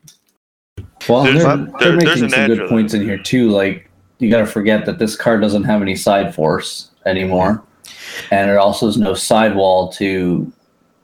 Well, 1.07 1.23
There's- 1.23 1.43
they're, 1.43 1.55
there- 1.57 1.67
they're 1.79 1.95
making 1.97 2.29
some 2.29 2.47
good 2.47 2.59
of 2.61 2.69
points 2.69 2.93
in 2.93 3.01
here 3.03 3.17
too. 3.17 3.49
Like 3.49 3.89
you 4.19 4.29
got 4.29 4.39
to 4.39 4.45
forget 4.45 4.85
that 4.85 4.99
this 4.99 5.15
car 5.15 5.39
doesn't 5.39 5.63
have 5.63 5.81
any 5.81 5.95
side 5.95 6.33
force 6.33 6.91
anymore, 7.05 7.63
and 8.31 8.49
it 8.49 8.57
also 8.57 8.85
has 8.87 8.97
no 8.97 9.13
sidewall 9.13 9.91
to 9.93 10.51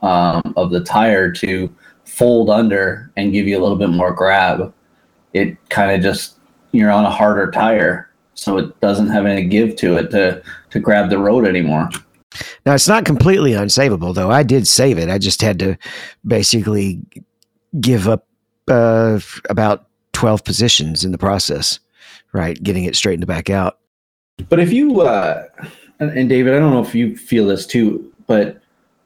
um, 0.01 0.53
of 0.55 0.69
the 0.71 0.83
tire 0.83 1.31
to 1.33 1.73
fold 2.05 2.49
under 2.49 3.11
and 3.17 3.33
give 3.33 3.47
you 3.47 3.57
a 3.59 3.61
little 3.61 3.77
bit 3.77 3.89
more 3.89 4.13
grab. 4.13 4.73
It 5.33 5.57
kind 5.69 5.91
of 5.91 6.01
just 6.01 6.37
you're 6.71 6.91
on 6.91 7.05
a 7.05 7.09
harder 7.11 7.51
tire, 7.51 8.06
so 8.37 8.57
it 8.57 8.79
doesn't 8.79 9.07
have 9.07 9.25
any 9.25 9.43
give 9.43 9.75
to 9.77 9.97
it 9.97 10.11
to 10.11 10.41
to 10.69 10.79
grab 10.79 11.09
the 11.09 11.17
road 11.17 11.45
anymore. 11.45 11.89
Now 12.65 12.73
it's 12.73 12.87
not 12.87 13.03
completely 13.03 13.51
unsavable, 13.51 14.13
though. 14.13 14.29
I 14.29 14.43
did 14.43 14.67
save 14.67 14.97
it. 14.97 15.09
I 15.09 15.17
just 15.17 15.41
had 15.41 15.59
to 15.59 15.77
basically 16.25 17.01
give 17.81 18.07
up 18.07 18.27
uh, 18.67 19.19
about 19.49 19.87
twelve 20.13 20.43
positions 20.43 21.03
in 21.03 21.11
the 21.11 21.17
process, 21.17 21.79
right? 22.33 22.61
Getting 22.61 22.83
it 22.83 22.95
straightened 22.95 23.27
back 23.27 23.49
out. 23.49 23.79
But 24.49 24.59
if 24.59 24.71
you 24.71 25.01
uh, 25.01 25.45
and, 25.99 26.11
and 26.11 26.29
David, 26.29 26.53
I 26.53 26.59
don't 26.59 26.71
know 26.71 26.83
if 26.83 26.93
you 26.93 27.17
feel 27.17 27.47
this 27.47 27.65
too, 27.65 28.13
but 28.27 28.61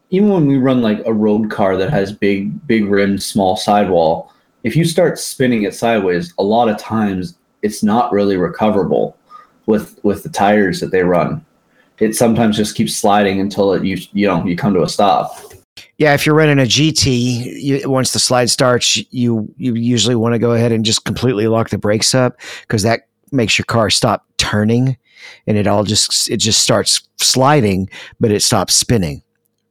even 0.10 0.28
when 0.28 0.46
we 0.46 0.58
run 0.58 0.82
like 0.82 1.02
a 1.06 1.14
road 1.14 1.50
car 1.50 1.78
that 1.78 1.90
has 1.90 2.12
big 2.12 2.68
big 2.68 2.86
rim, 2.86 3.18
small 3.18 3.56
sidewall, 3.56 4.34
if 4.64 4.76
you 4.76 4.84
start 4.84 5.18
spinning 5.18 5.64
it 5.64 5.74
sideways, 5.74 6.34
a 6.38 6.44
lot 6.44 6.68
of 6.68 6.78
times 6.78 7.38
it's 7.62 7.82
not 7.82 8.12
really 8.12 8.36
recoverable 8.36 9.16
with 9.66 10.00
with 10.04 10.24
the 10.24 10.30
tires 10.30 10.80
that 10.80 10.92
they 10.92 11.04
run. 11.04 11.46
It 12.00 12.16
sometimes 12.16 12.58
just 12.58 12.76
keeps 12.76 12.96
sliding 12.96 13.40
until 13.40 13.74
it 13.74 13.84
you 13.84 13.98
you 14.14 14.28
know 14.28 14.46
you 14.46 14.56
come 14.56 14.74
to 14.74 14.84
a 14.84 14.90
stop. 14.90 15.38
Yeah, 15.98 16.14
if 16.14 16.26
you're 16.26 16.36
running 16.36 16.60
a 16.60 16.64
GT, 16.64 17.62
you, 17.62 17.90
once 17.90 18.12
the 18.12 18.20
slide 18.20 18.50
starts, 18.50 18.98
you 19.14 19.54
you 19.58 19.76
usually 19.76 20.16
want 20.16 20.34
to 20.34 20.40
go 20.40 20.52
ahead 20.52 20.72
and 20.72 20.84
just 20.84 21.06
completely 21.06 21.48
lock 21.48 21.70
the 21.70 21.78
brakes 21.78 22.16
up 22.16 22.40
because 22.62 22.84
that 22.84 23.08
makes 23.32 23.58
your 23.58 23.66
car 23.66 23.90
stop 23.90 24.26
turning, 24.38 24.98
and 25.48 25.58
it 25.58 25.68
all 25.68 25.84
just 25.84 26.30
it 26.30 26.38
just 26.38 26.62
starts 26.62 27.08
sliding, 27.18 27.90
but 28.20 28.32
it 28.32 28.42
stops 28.42 28.76
spinning, 28.76 29.22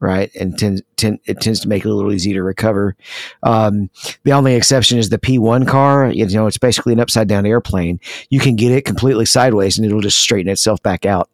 right? 0.00 0.34
And 0.34 0.58
tend, 0.58 0.82
tend, 0.96 1.20
it 1.26 1.40
tends 1.40 1.60
to 1.60 1.68
make 1.68 1.84
it 1.84 1.88
a 1.88 1.94
little 1.94 2.12
easy 2.12 2.32
to 2.32 2.42
recover. 2.42 2.96
Um, 3.42 3.90
the 4.24 4.32
only 4.32 4.54
exception 4.54 4.98
is 4.98 5.10
the 5.10 5.18
P1 5.18 5.68
car. 5.68 6.10
You 6.10 6.26
know, 6.26 6.46
it's 6.46 6.58
basically 6.58 6.94
an 6.94 7.00
upside 7.00 7.28
down 7.28 7.46
airplane. 7.46 8.00
You 8.30 8.40
can 8.40 8.56
get 8.56 8.72
it 8.72 8.84
completely 8.84 9.26
sideways, 9.26 9.78
and 9.78 9.86
it'll 9.86 10.00
just 10.00 10.18
straighten 10.18 10.50
itself 10.50 10.82
back 10.82 11.06
out. 11.06 11.28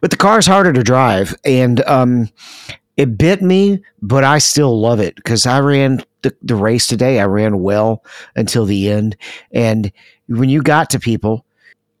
But 0.00 0.10
the 0.10 0.16
car 0.16 0.38
is 0.38 0.46
harder 0.46 0.72
to 0.72 0.82
drive, 0.82 1.34
and 1.44 1.84
um, 1.84 2.30
it 2.96 3.18
bit 3.18 3.42
me, 3.42 3.82
but 4.02 4.24
I 4.24 4.38
still 4.38 4.80
love 4.80 5.00
it 5.00 5.16
because 5.16 5.46
I 5.46 5.60
ran 5.60 6.00
the, 6.22 6.34
the 6.42 6.56
race 6.56 6.86
today. 6.86 7.20
I 7.20 7.26
ran 7.26 7.60
well 7.60 8.04
until 8.36 8.66
the 8.66 8.88
end. 8.90 9.16
And 9.52 9.92
when 10.28 10.48
you 10.48 10.62
got 10.62 10.90
to 10.90 11.00
people, 11.00 11.44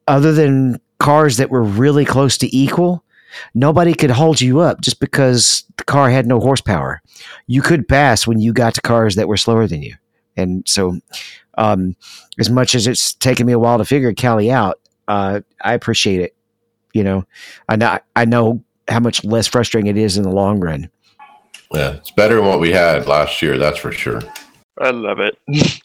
other 0.06 0.32
than 0.32 0.80
cars 0.98 1.36
that 1.36 1.50
were 1.50 1.62
really 1.62 2.04
close 2.04 2.38
to 2.38 2.56
equal, 2.56 3.03
nobody 3.54 3.94
could 3.94 4.10
hold 4.10 4.40
you 4.40 4.60
up 4.60 4.80
just 4.80 5.00
because 5.00 5.64
the 5.76 5.84
car 5.84 6.10
had 6.10 6.26
no 6.26 6.40
horsepower. 6.40 7.02
You 7.46 7.62
could 7.62 7.88
pass 7.88 8.26
when 8.26 8.40
you 8.40 8.52
got 8.52 8.74
to 8.74 8.80
cars 8.80 9.16
that 9.16 9.28
were 9.28 9.36
slower 9.36 9.66
than 9.66 9.82
you. 9.82 9.94
And 10.36 10.66
so, 10.66 10.98
um, 11.56 11.96
as 12.38 12.50
much 12.50 12.74
as 12.74 12.86
it's 12.86 13.14
taken 13.14 13.46
me 13.46 13.52
a 13.52 13.58
while 13.58 13.78
to 13.78 13.84
figure 13.84 14.12
Cali 14.12 14.50
out, 14.50 14.80
uh, 15.08 15.40
I 15.62 15.74
appreciate 15.74 16.20
it. 16.20 16.34
You 16.92 17.04
know, 17.04 17.24
I 17.68 17.76
know, 17.76 17.98
I 18.16 18.24
know 18.24 18.62
how 18.88 19.00
much 19.00 19.24
less 19.24 19.46
frustrating 19.46 19.88
it 19.88 19.96
is 19.96 20.16
in 20.16 20.22
the 20.22 20.30
long 20.30 20.60
run. 20.60 20.90
Yeah, 21.72 21.92
it's 21.92 22.10
better 22.10 22.36
than 22.36 22.46
what 22.46 22.60
we 22.60 22.72
had 22.72 23.06
last 23.06 23.42
year, 23.42 23.58
that's 23.58 23.78
for 23.78 23.92
sure. 23.92 24.20
I 24.80 24.90
love 24.90 25.18
it. 25.20 25.36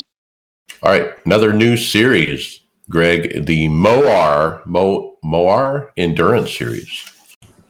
All 0.83 0.91
right, 0.91 1.13
another 1.25 1.51
new 1.51 1.77
series, 1.77 2.61
Greg, 2.89 3.45
the 3.45 3.67
Moar 3.67 4.61
Mo 4.65 5.17
Moar 5.23 5.91
Endurance 5.97 6.55
Series. 6.55 7.11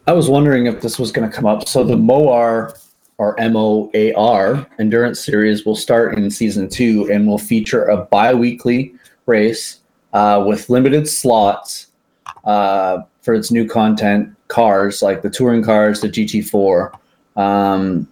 I 0.10 0.12
was 0.12 0.28
wondering 0.28 0.66
if 0.66 0.82
this 0.82 0.97
was 0.97 1.12
going 1.12 1.30
to 1.30 1.36
come 1.36 1.45
up. 1.45 1.68
So 1.68 1.84
the 1.84 1.95
MOAR 1.95 2.76
or 3.20 3.39
M 3.39 3.55
O 3.55 3.91
A 3.93 4.12
R 4.14 4.66
endurance 4.80 5.24
series 5.24 5.68
will 5.68 5.76
start 5.76 6.18
in 6.18 6.32
season 6.32 6.68
two 6.68 7.07
and 7.12 7.28
will 7.28 7.38
feature 7.38 7.86
a 7.86 8.05
bi-weekly 8.05 8.95
race 9.28 9.82
uh, 10.14 10.43
with 10.47 10.68
limited 10.68 11.07
slots 11.07 11.89
uh, 12.43 13.03
for 13.22 13.36
its 13.36 13.51
new 13.51 13.68
content 13.68 14.36
cars 14.47 15.03
like 15.03 15.22
the 15.22 15.30
touring 15.30 15.62
cars, 15.62 16.01
the 16.01 16.10
GT4. 16.10 16.91
Um, 17.36 18.10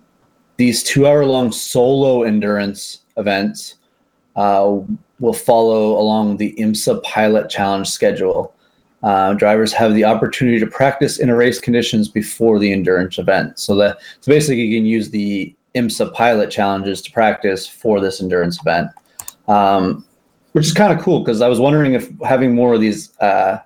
these 0.57 0.83
two-hour-long 0.83 1.51
solo 1.51 2.21
endurance 2.21 2.99
events 3.17 3.77
uh, 4.35 4.77
will 5.19 5.33
follow 5.33 5.99
along 5.99 6.37
the 6.37 6.53
IMSA 6.59 7.01
Pilot 7.01 7.49
Challenge 7.49 7.89
schedule. 7.89 8.53
Uh, 9.03 9.33
drivers 9.33 9.71
have 9.71 9.93
the 9.93 10.03
opportunity 10.03 10.59
to 10.59 10.65
practice 10.65 11.19
in 11.19 11.29
a 11.29 11.35
race 11.35 11.59
conditions 11.59 12.09
before 12.09 12.57
the 12.57 12.71
endurance 12.71 13.19
event. 13.19 13.59
So 13.59 13.75
that 13.75 13.99
so 14.21 14.31
basically 14.31 14.63
you 14.63 14.77
can 14.77 14.85
use 14.85 15.11
the 15.11 15.55
IMSA 15.75 16.13
pilot 16.13 16.49
challenges 16.49 17.01
to 17.03 17.11
practice 17.11 17.67
for 17.67 17.99
this 17.99 18.21
endurance 18.21 18.59
event, 18.59 18.89
um, 19.47 20.03
which 20.53 20.65
is 20.65 20.73
kind 20.73 20.97
of 20.97 21.03
cool 21.03 21.19
because 21.19 21.41
I 21.41 21.47
was 21.47 21.59
wondering 21.59 21.93
if 21.93 22.09
having 22.25 22.55
more 22.55 22.73
of 22.73 22.81
these 22.81 23.15
uh, 23.19 23.59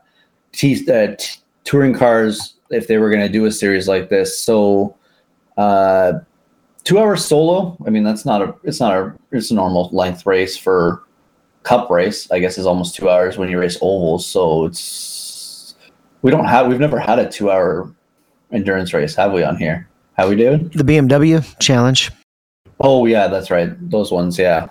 t- 0.51 0.85
uh, 0.91 1.15
t- 1.17 1.39
touring 1.63 1.93
cars, 1.93 2.55
if 2.69 2.87
they 2.87 2.97
were 2.97 3.09
going 3.09 3.21
to 3.21 3.29
do 3.31 3.45
a 3.45 3.51
series 3.51 3.87
like 3.87 4.09
this. 4.09 4.37
So 4.37 4.97
uh, 5.57 6.13
two 6.83 6.99
hours 6.99 7.25
solo. 7.25 7.77
I 7.85 7.89
mean 7.89 8.03
that's 8.03 8.25
not 8.25 8.41
a 8.41 8.53
it's 8.63 8.81
not 8.81 8.93
a 8.93 9.13
it's 9.31 9.51
a 9.51 9.55
normal 9.55 9.89
length 9.93 10.25
race 10.25 10.57
for 10.57 11.03
cup 11.63 11.89
race. 11.89 12.29
I 12.31 12.39
guess 12.39 12.57
is 12.57 12.65
almost 12.65 12.95
two 12.95 13.09
hours 13.09 13.37
when 13.37 13.49
you 13.49 13.59
race 13.59 13.77
ovals. 13.81 14.25
So 14.25 14.65
it's 14.65 15.20
we 16.21 16.31
don't 16.31 16.45
have 16.45 16.67
we've 16.67 16.79
never 16.79 16.99
had 16.99 17.19
a 17.19 17.29
two 17.29 17.51
hour 17.51 17.93
endurance 18.51 18.93
race, 18.93 19.15
have 19.15 19.31
we 19.31 19.43
on 19.43 19.57
here? 19.57 19.87
How 20.17 20.27
we 20.27 20.35
doing? 20.35 20.69
The 20.69 20.83
BMW 20.83 21.57
challenge. 21.59 22.11
Oh 22.79 23.05
yeah, 23.05 23.27
that's 23.27 23.49
right. 23.49 23.71
Those 23.89 24.11
ones, 24.11 24.37
yeah. 24.37 24.69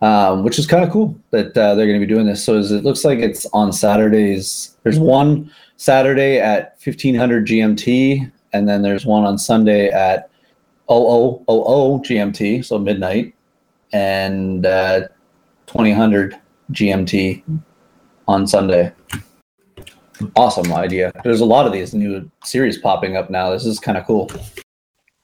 Um, 0.00 0.44
which 0.44 0.58
is 0.58 0.66
kind 0.66 0.84
of 0.84 0.90
cool 0.90 1.18
that 1.30 1.56
uh, 1.58 1.74
they're 1.74 1.86
going 1.86 2.00
to 2.00 2.06
be 2.06 2.12
doing 2.12 2.26
this. 2.26 2.44
So 2.44 2.54
is, 2.54 2.70
it 2.70 2.84
looks 2.84 3.04
like 3.04 3.18
it's 3.18 3.46
on 3.46 3.72
Saturdays. 3.72 4.76
There's 4.84 4.98
one 4.98 5.50
Saturday 5.76 6.38
at 6.38 6.76
1500 6.84 7.46
GMT, 7.46 8.30
and 8.52 8.68
then 8.68 8.82
there's 8.82 9.04
one 9.04 9.24
on 9.24 9.38
Sunday 9.38 9.88
at 9.88 10.30
0000 10.88 11.44
GMT, 11.48 12.64
so 12.64 12.78
midnight, 12.78 13.34
and 13.92 14.64
uh, 14.64 15.08
2000 15.66 16.38
GMT 16.72 17.42
on 18.28 18.46
Sunday. 18.46 18.92
Awesome 20.36 20.72
idea. 20.72 21.12
There's 21.24 21.40
a 21.40 21.44
lot 21.44 21.66
of 21.66 21.72
these 21.72 21.94
new 21.94 22.30
series 22.44 22.78
popping 22.78 23.16
up 23.16 23.30
now. 23.30 23.50
This 23.50 23.64
is 23.64 23.78
kind 23.78 23.98
of 23.98 24.06
cool. 24.06 24.30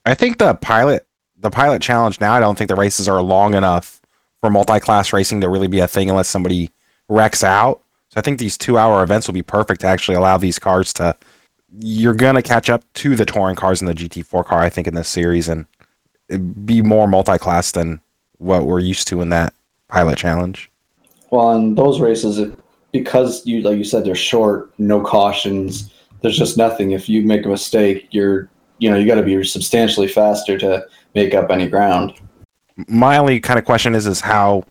I 0.05 0.15
think 0.15 0.39
the 0.39 0.55
pilot 0.55 1.07
the 1.45 1.51
pilot 1.51 1.83
challenge 1.83 2.21
now. 2.21 2.33
I 2.33 2.41
don't 2.41 2.57
think 2.57 2.69
the 2.69 2.75
races 2.75 3.07
are 3.09 3.23
long 3.23 3.55
enough 3.55 4.01
for 4.41 4.51
multi-class 4.51 5.13
racing 5.13 5.41
to 5.43 5.49
really 5.49 5.69
be 5.69 5.81
a 5.81 5.87
thing 5.87 6.11
unless 6.11 6.29
somebody 6.29 6.71
wrecks 7.09 7.45
out. 7.45 7.83
So 8.09 8.19
I 8.19 8.23
think 8.23 8.39
these 8.39 8.57
two-hour 8.57 9.03
events 9.03 9.29
will 9.29 9.35
be 9.35 9.43
perfect 9.43 9.83
to 9.83 9.87
actually 9.87 10.17
allow 10.17 10.39
these 10.39 10.59
cars 10.59 10.93
to. 10.95 11.15
You're 11.81 12.15
gonna 12.15 12.43
catch 12.43 12.71
up 12.71 12.83
to 12.95 13.15
the 13.15 13.27
touring 13.27 13.57
cars 13.57 13.83
in 13.83 13.87
the 13.87 13.95
GT4 13.95 14.45
car, 14.45 14.61
I 14.61 14.71
think, 14.71 14.87
in 14.87 14.95
this 14.95 15.09
series, 15.09 15.49
and 15.49 15.67
be 16.65 16.81
more 16.81 17.07
multi-class 17.07 17.73
than 17.73 18.01
what 18.39 18.65
we're 18.65 18.81
used 18.81 19.07
to 19.09 19.21
in 19.21 19.29
that 19.29 19.53
pilot 19.89 20.17
challenge. 20.17 20.71
Well, 21.31 21.53
in 21.57 21.75
those 21.75 22.01
races, 22.01 22.55
because 22.95 23.45
you 23.45 23.61
like 23.63 23.77
you 23.77 23.85
said, 23.85 24.05
they're 24.05 24.15
short, 24.15 24.73
no 24.79 25.03
cautions. 25.03 25.93
There's 26.23 26.39
just 26.39 26.57
nothing. 26.57 26.93
If 26.93 27.09
you 27.09 27.23
make 27.23 27.45
a 27.45 27.49
mistake, 27.49 28.07
you're 28.13 28.49
you 28.79 28.89
know 28.89 28.97
you 28.97 29.05
got 29.07 29.17
to 29.17 29.23
be 29.23 29.43
substantially 29.45 30.07
faster 30.07 30.57
to 30.59 30.87
make 31.15 31.35
up 31.35 31.51
any 31.51 31.69
ground. 31.69 32.15
My 32.87 33.19
only 33.19 33.41
kind 33.41 33.59
of 33.59 33.65
question 33.65 33.97
is 33.97 34.07
is 34.07 34.21
how 34.21 34.65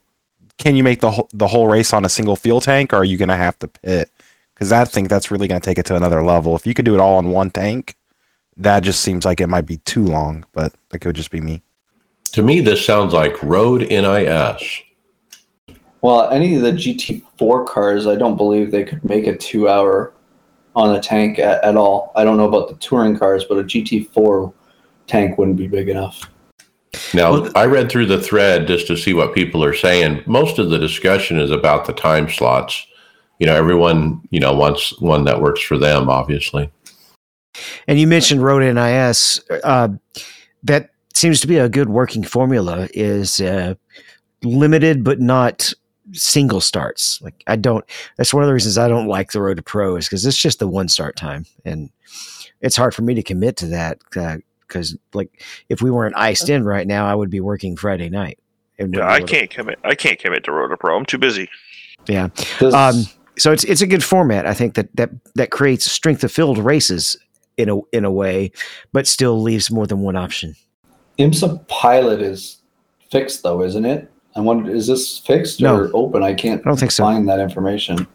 can 0.58 0.78
you 0.78 0.84
make 0.84 1.02
the 1.02 1.12
whole, 1.12 1.30
the 1.34 1.48
whole 1.48 1.68
race 1.68 1.92
on 1.92 2.06
a 2.06 2.10
single 2.10 2.38
fuel 2.38 2.62
tank, 2.62 2.94
or 2.94 2.98
are 2.98 3.04
you 3.04 3.18
going 3.18 3.30
to 3.30 3.36
have 3.36 3.60
to 3.60 3.68
pit? 3.68 4.10
Because 4.54 4.72
I 4.72 4.86
think 4.86 5.10
that's 5.10 5.30
really 5.30 5.50
going 5.50 5.60
to 5.60 5.66
take 5.66 5.78
it 5.78 5.86
to 5.88 5.96
another 5.98 6.24
level. 6.24 6.56
If 6.56 6.66
you 6.66 6.74
could 6.74 6.86
do 6.86 6.94
it 6.94 7.02
all 7.02 7.18
on 7.18 7.30
one 7.30 7.52
tank, 7.52 7.96
that 8.56 8.84
just 8.84 9.02
seems 9.02 9.26
like 9.26 9.42
it 9.42 9.48
might 9.48 9.66
be 9.66 9.78
too 9.78 10.06
long. 10.06 10.46
But 10.54 10.74
that 10.90 11.00
could 11.00 11.16
just 11.16 11.32
be 11.32 11.42
me. 11.42 11.62
To 12.32 12.42
me, 12.42 12.62
this 12.62 12.86
sounds 12.86 13.14
like 13.14 13.42
Road 13.44 13.82
NIS. 13.82 14.83
Well, 16.04 16.30
any 16.32 16.56
of 16.56 16.62
the 16.64 16.74
GT4 16.74 17.66
cars, 17.66 18.08
I 18.08 18.16
don't 18.16 18.36
believe 18.36 18.72
they 18.72 18.84
could 18.84 19.04
make 19.06 19.26
a 19.26 19.38
two 19.38 19.70
hour 19.70 20.14
on 20.76 20.94
a 20.94 21.00
tank 21.00 21.40
at, 21.40 21.64
at 21.64 21.78
all. 21.78 22.12
I 22.14 22.26
don't 22.26 22.36
know 22.36 22.48
about 22.48 22.68
the 22.68 22.76
touring 22.76 23.18
cars, 23.18 23.46
but 23.46 23.58
a 23.58 23.64
GT4 23.64 24.54
tank 25.08 25.38
wouldn't 25.38 25.56
be 25.56 25.68
big 25.68 25.88
enough. 25.88 26.30
Now, 27.14 27.32
Well, 27.32 27.52
I 27.56 27.66
read 27.66 27.90
through 27.90 28.08
the 28.08 28.22
thread 28.22 28.68
just 28.68 28.86
to 28.88 28.98
see 28.98 29.14
what 29.14 29.34
people 29.34 29.64
are 29.64 29.74
saying. 29.74 30.24
Most 30.26 30.60
of 30.60 30.70
the 30.70 30.78
discussion 30.78 31.40
is 31.40 31.52
about 31.52 31.86
the 31.86 31.94
time 31.94 32.30
slots. 32.30 32.86
You 33.40 33.48
know, 33.48 33.56
everyone, 33.56 34.22
you 34.30 34.42
know, 34.42 34.54
wants 34.54 35.00
one 35.00 35.24
that 35.24 35.42
works 35.42 35.62
for 35.62 35.78
them, 35.78 36.10
obviously. 36.10 36.70
And 37.88 37.98
you 37.98 38.08
mentioned 38.08 38.44
Road 38.44 38.60
NIS. 38.60 39.40
Uh, 39.64 39.88
that 40.64 40.90
seems 41.14 41.40
to 41.40 41.48
be 41.48 41.60
a 41.60 41.70
good 41.70 41.88
working 41.88 42.24
formula. 42.24 42.90
Is 42.94 43.40
uh, 43.40 43.76
limited 44.44 45.06
but 45.06 45.22
not 45.22 45.74
single 46.14 46.62
starts. 46.62 47.22
Like 47.22 47.44
I 47.48 47.56
don't. 47.56 47.84
That's 48.18 48.34
one 48.34 48.44
of 48.44 48.48
the 48.48 48.54
reasons 48.54 48.78
I 48.78 48.88
don't 48.88 49.08
like 49.08 49.32
the 49.32 49.42
Road 49.42 49.58
to 49.58 49.64
Pro 49.64 49.96
is 49.96 50.06
because 50.08 50.26
it's 50.26 50.38
just 50.38 50.60
the 50.60 50.68
one 50.68 50.88
start 50.88 51.16
time, 51.16 51.46
and 51.66 51.90
it's 52.62 52.76
hard 52.76 52.94
for 52.96 53.02
me 53.02 53.14
to 53.16 53.24
commit 53.24 53.58
to 53.58 53.68
that. 53.68 54.00
Because 54.10 54.98
like 55.14 55.42
if 55.70 55.82
we 55.82 55.92
weren't 55.92 56.16
iced 56.16 56.50
in 56.50 56.64
right 56.64 56.88
now, 56.88 57.06
I 57.06 57.16
would 57.16 57.30
be 57.30 57.40
working 57.40 57.76
Friday 57.76 58.10
night. 58.10 58.40
And 58.80 58.94
Yeah, 58.96 59.06
I 59.08 59.12
be 59.12 59.18
able 59.18 59.28
to- 59.28 59.34
can't 59.34 59.50
commit. 59.50 59.80
I 59.84 59.96
can't 59.96 60.20
commit 60.20 60.44
to 60.46 60.52
road 60.52 60.70
to 60.70 60.78
Pro. 60.78 60.98
I'm 60.98 61.06
too 61.06 61.18
busy. 61.20 61.50
Yeah. 62.08 62.30
This- 62.60 62.74
Um, 62.74 63.06
so 63.38 63.52
it's 63.52 63.64
it's 63.64 63.82
a 63.82 63.88
good 63.88 64.04
format. 64.04 64.46
I 64.46 64.54
think 64.54 64.76
that 64.76 64.96
that 64.96 65.10
that 65.36 65.50
creates 65.52 65.92
strength 65.92 66.24
of 66.24 66.32
field 66.32 66.58
races 66.58 67.18
in 67.58 67.70
a 67.70 67.80
in 67.92 68.06
a 68.06 68.12
way, 68.12 68.52
but 68.92 69.08
still 69.08 69.42
leaves 69.42 69.70
more 69.72 69.88
than 69.88 70.00
one 70.02 70.16
option. 70.16 70.56
IMSA 71.20 71.68
Pilot 71.68 72.22
is 72.22 72.58
fixed 73.12 73.44
though, 73.44 73.62
isn't 73.64 73.86
it? 73.86 74.10
I 74.36 74.40
wonder, 74.42 74.72
is 74.74 74.88
this 74.88 75.20
fixed 75.20 75.62
No. 75.62 75.76
or 75.76 75.92
open? 75.94 76.24
I 76.24 76.34
can't 76.34 76.62
I 76.62 76.70
don't 76.70 76.80
think 76.80 76.92
so. 76.92 77.04
find 77.04 77.28
that 77.30 77.40
information. 77.40 78.08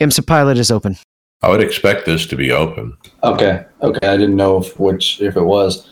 IMSA 0.00 0.26
Pilot 0.26 0.58
is 0.58 0.70
open. 0.70 0.96
I 1.42 1.48
would 1.50 1.62
expect 1.62 2.06
this 2.06 2.26
to 2.26 2.36
be 2.36 2.50
open. 2.50 2.96
Okay, 3.22 3.64
okay, 3.82 4.08
I 4.08 4.16
didn't 4.16 4.36
know 4.36 4.58
if 4.58 4.78
which 4.80 5.20
if 5.20 5.36
it 5.36 5.42
was, 5.44 5.88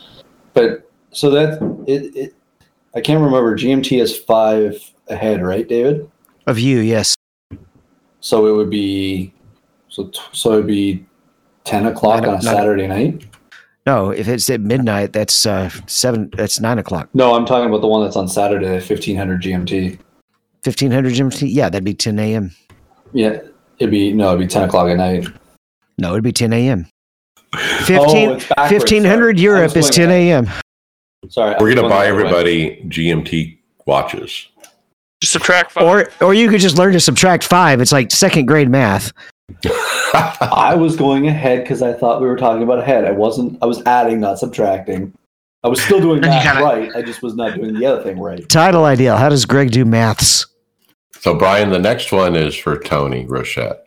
but 0.53 0.89
so 1.11 1.29
that 1.31 1.61
it, 1.87 2.15
it 2.15 2.35
I 2.95 2.99
can't 3.01 3.23
remember. 3.23 3.55
GMT 3.55 4.01
is 4.01 4.17
five 4.17 4.81
ahead, 5.07 5.41
right, 5.41 5.67
David? 5.67 6.09
Of 6.47 6.59
you, 6.59 6.79
yes. 6.79 7.15
So 8.19 8.47
it 8.47 8.51
would 8.57 8.69
be 8.69 9.33
so 9.87 10.11
so 10.33 10.53
it'd 10.53 10.67
be 10.67 11.05
ten 11.63 11.85
o'clock 11.85 12.21
Nine- 12.23 12.29
on 12.29 12.39
a 12.39 12.43
nine- 12.43 12.55
Saturday 12.55 12.87
night. 12.87 13.25
No, 13.87 14.09
if 14.09 14.27
it's 14.27 14.49
at 14.49 14.59
midnight, 14.59 15.13
that's 15.13 15.45
uh, 15.45 15.69
seven. 15.85 16.29
That's 16.35 16.59
nine 16.59 16.77
o'clock. 16.77 17.07
No, 17.13 17.35
I'm 17.35 17.45
talking 17.45 17.69
about 17.69 17.79
the 17.79 17.87
one 17.87 18.03
that's 18.03 18.17
on 18.17 18.27
Saturday, 18.27 18.81
fifteen 18.81 19.15
hundred 19.15 19.41
GMT. 19.41 19.97
Fifteen 20.61 20.91
hundred 20.91 21.13
GMT. 21.13 21.47
Yeah, 21.49 21.69
that'd 21.69 21.85
be 21.85 21.93
ten 21.93 22.19
a.m. 22.19 22.53
Yeah, 23.13 23.39
it'd 23.79 23.89
be 23.89 24.11
no, 24.11 24.27
it'd 24.33 24.41
be 24.41 24.47
ten 24.47 24.63
o'clock 24.67 24.89
at 24.89 24.97
night. 24.97 25.25
No, 25.97 26.11
it'd 26.11 26.23
be 26.25 26.33
ten 26.33 26.51
a.m. 26.51 26.85
oh, 27.55 27.83
Fifteen 27.85 28.31
it's 28.31 28.45
fifteen 28.67 29.05
hundred 29.05 29.37
sorry. 29.37 29.43
Europe 29.43 29.77
is 29.77 29.89
ten 29.89 30.11
a.m. 30.11 30.49
Sorry, 31.29 31.55
We're 31.57 31.73
going 31.73 31.77
to 31.77 31.83
buy 31.83 32.07
the 32.07 32.13
way. 32.13 32.19
everybody 32.19 32.81
GMT 32.89 33.57
watches. 33.85 34.49
Just 35.21 35.31
subtract 35.31 35.71
five. 35.71 35.83
Or 35.85 36.25
or 36.25 36.33
you 36.33 36.49
could 36.49 36.59
just 36.59 36.77
learn 36.77 36.91
to 36.91 36.99
subtract 36.99 37.45
five. 37.45 37.79
It's 37.79 37.93
like 37.93 38.11
second 38.11 38.47
grade 38.47 38.69
math. 38.69 39.13
I 40.13 40.75
was 40.77 40.95
going 40.95 41.27
ahead 41.27 41.63
because 41.63 41.81
I 41.81 41.93
thought 41.93 42.21
we 42.21 42.27
were 42.27 42.37
talking 42.37 42.63
about 42.63 42.79
ahead. 42.79 43.05
I 43.05 43.11
wasn't. 43.11 43.57
I 43.61 43.65
was 43.65 43.81
adding, 43.85 44.19
not 44.19 44.39
subtracting. 44.39 45.13
I 45.63 45.67
was 45.69 45.81
still 45.81 45.99
doing 45.99 46.17
And 46.17 46.27
math 46.27 46.43
gotta- 46.43 46.63
right. 46.63 46.95
I 46.95 47.01
just 47.01 47.21
was 47.21 47.35
not 47.35 47.55
doing 47.55 47.73
the 47.73 47.85
other 47.85 48.03
thing 48.03 48.19
right. 48.19 48.47
Title 48.49 48.85
ideal. 48.85 49.17
How 49.17 49.29
does 49.29 49.45
Greg 49.45 49.71
do 49.71 49.85
maths? 49.85 50.45
so, 51.19 51.33
Brian, 51.33 51.71
the 51.71 51.79
next 51.79 52.11
one 52.11 52.35
is 52.35 52.55
for 52.55 52.77
Tony 52.77 53.25
Rochette. 53.25 53.79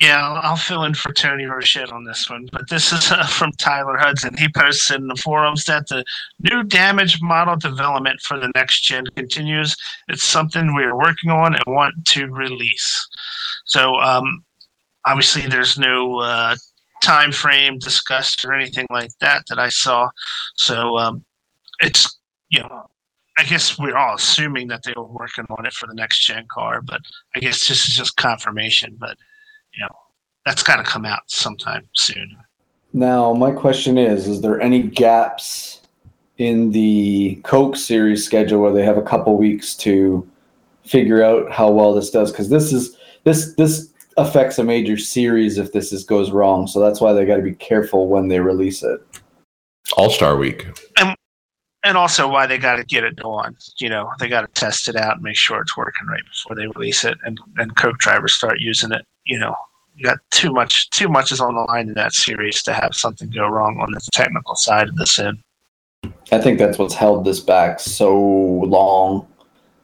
Yeah, 0.00 0.26
I'll, 0.28 0.50
I'll 0.50 0.56
fill 0.56 0.82
in 0.84 0.92
for 0.94 1.12
Tony 1.12 1.44
Rochette 1.44 1.92
on 1.92 2.02
this 2.04 2.28
one, 2.28 2.48
but 2.52 2.68
this 2.68 2.92
is 2.92 3.12
uh, 3.12 3.24
from 3.26 3.52
Tyler 3.52 3.96
Hudson. 3.96 4.36
He 4.36 4.48
posted 4.48 5.00
in 5.00 5.06
the 5.06 5.14
forums 5.16 5.64
that 5.66 5.86
the 5.86 6.04
new 6.40 6.64
damage 6.64 7.22
model 7.22 7.54
development 7.56 8.20
for 8.20 8.38
the 8.38 8.50
next 8.56 8.82
gen 8.82 9.06
continues. 9.16 9.76
It's 10.08 10.24
something 10.24 10.74
we 10.74 10.82
are 10.82 10.98
working 10.98 11.30
on 11.30 11.54
and 11.54 11.62
want 11.68 11.94
to 12.06 12.26
release. 12.26 13.06
So, 13.66 13.94
um, 14.00 14.44
obviously, 15.06 15.46
there's 15.46 15.78
no 15.78 16.20
uh, 16.20 16.56
time 17.02 17.32
frame 17.32 17.78
discussed 17.78 18.44
or 18.44 18.52
anything 18.52 18.86
like 18.90 19.10
that 19.20 19.44
that 19.48 19.58
I 19.58 19.68
saw. 19.68 20.08
So, 20.56 20.98
um, 20.98 21.24
it's 21.80 22.18
you 22.50 22.60
know, 22.60 22.86
I 23.38 23.44
guess 23.44 23.78
we're 23.78 23.96
all 23.96 24.14
assuming 24.14 24.68
that 24.68 24.82
they 24.84 24.92
were 24.96 25.04
working 25.04 25.46
on 25.50 25.66
it 25.66 25.72
for 25.72 25.86
the 25.86 25.94
next 25.94 26.24
gen 26.24 26.46
car, 26.50 26.80
but 26.80 27.00
I 27.34 27.40
guess 27.40 27.66
this 27.66 27.86
is 27.86 27.94
just 27.94 28.16
confirmation. 28.16 28.96
But 28.98 29.16
you 29.74 29.82
know, 29.82 29.94
that's 30.46 30.62
got 30.62 30.76
to 30.76 30.84
come 30.84 31.04
out 31.04 31.22
sometime 31.26 31.88
soon. 31.94 32.36
Now, 32.92 33.32
my 33.32 33.50
question 33.50 33.98
is: 33.98 34.28
Is 34.28 34.40
there 34.40 34.60
any 34.60 34.82
gaps 34.82 35.80
in 36.38 36.70
the 36.70 37.40
Coke 37.44 37.76
series 37.76 38.24
schedule 38.24 38.60
where 38.60 38.72
they 38.72 38.84
have 38.84 38.98
a 38.98 39.02
couple 39.02 39.36
weeks 39.36 39.74
to 39.78 40.28
figure 40.84 41.22
out 41.22 41.50
how 41.50 41.70
well 41.70 41.94
this 41.94 42.10
does? 42.10 42.30
Because 42.30 42.50
this 42.50 42.72
is 42.72 42.96
this 43.24 43.54
this 43.54 43.90
affects 44.16 44.58
a 44.58 44.64
major 44.64 44.96
series 44.96 45.58
if 45.58 45.72
this 45.72 45.92
is, 45.92 46.04
goes 46.04 46.30
wrong. 46.30 46.66
So 46.66 46.80
that's 46.80 47.00
why 47.00 47.12
they 47.12 47.24
got 47.24 47.36
to 47.36 47.42
be 47.42 47.54
careful 47.54 48.08
when 48.08 48.28
they 48.28 48.40
release 48.40 48.82
it. 48.82 49.00
All 49.96 50.10
Star 50.10 50.36
Week. 50.36 50.66
And 51.86 51.98
also 51.98 52.26
why 52.26 52.46
they 52.46 52.56
got 52.56 52.76
to 52.76 52.84
get 52.84 53.04
it 53.04 53.22
on. 53.22 53.56
You 53.78 53.90
know, 53.90 54.10
they 54.18 54.26
got 54.26 54.40
to 54.40 54.60
test 54.60 54.88
it 54.88 54.96
out 54.96 55.16
and 55.16 55.22
make 55.22 55.36
sure 55.36 55.60
it's 55.60 55.76
working 55.76 56.06
right 56.06 56.22
before 56.24 56.56
they 56.56 56.66
release 56.66 57.04
it, 57.04 57.18
and 57.26 57.38
and 57.58 57.76
Coke 57.76 57.98
drivers 57.98 58.32
start 58.32 58.58
using 58.58 58.90
it. 58.90 59.04
You 59.26 59.38
know, 59.38 59.54
you 59.94 60.04
got 60.04 60.18
too 60.30 60.50
much 60.50 60.88
too 60.90 61.08
much 61.08 61.30
is 61.30 61.42
on 61.42 61.54
the 61.54 61.60
line 61.60 61.88
in 61.88 61.94
that 61.94 62.14
series 62.14 62.62
to 62.62 62.72
have 62.72 62.94
something 62.94 63.28
go 63.28 63.46
wrong 63.48 63.78
on 63.80 63.92
the 63.92 64.00
technical 64.12 64.56
side 64.56 64.88
of 64.88 64.96
this 64.96 65.18
end. 65.18 65.38
I 66.32 66.40
think 66.40 66.58
that's 66.58 66.78
what's 66.78 66.94
held 66.94 67.26
this 67.26 67.40
back 67.40 67.80
so 67.80 68.16
long. 68.16 69.28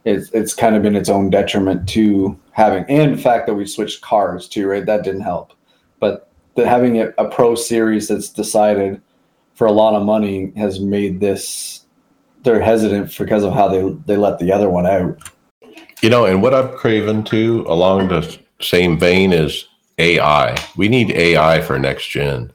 It's 0.05 0.31
it's 0.31 0.55
kind 0.55 0.77
of 0.77 0.83
been 0.83 0.97
its 0.97 1.11
own 1.11 1.29
detriment 1.29 1.87
to 1.91 2.39
having, 2.61 2.85
and 2.89 3.15
the 3.17 3.23
fact 3.23 3.47
that 3.47 3.55
we 3.55 3.67
switched 3.67 4.03
cars 4.03 4.47
too, 4.47 4.69
right? 4.69 4.85
That 4.85 5.03
didn't 5.03 5.23
help. 5.23 5.55
But 5.99 6.31
the, 6.55 6.69
having 6.69 7.01
a, 7.01 7.13
a 7.19 7.29
pro 7.29 7.55
series 7.55 8.09
that's 8.09 8.29
decided 8.29 9.01
for 9.55 9.67
a 9.67 9.73
lot 9.73 9.95
of 9.95 10.05
money 10.05 10.53
has 10.57 10.79
made 10.79 11.21
this. 11.21 11.87
They're 12.43 12.61
hesitant 12.61 13.17
because 13.19 13.45
of 13.45 13.53
how 13.53 13.69
they 13.69 13.83
they 14.07 14.17
let 14.17 14.39
the 14.39 14.53
other 14.53 14.71
one 14.71 14.87
out. 14.87 15.19
You 16.03 16.11
know, 16.11 16.25
and 16.25 16.43
what 16.43 16.55
I've 16.55 16.75
craven 16.77 17.23
too, 17.25 17.65
along 17.69 18.09
the 18.09 18.39
same 18.61 18.99
vein, 18.99 19.33
is 19.33 19.67
AI. 19.99 20.57
We 20.77 20.89
need 20.89 21.11
AI 21.13 21.61
for 21.61 21.79
next 21.79 22.09
gen. 22.09 22.53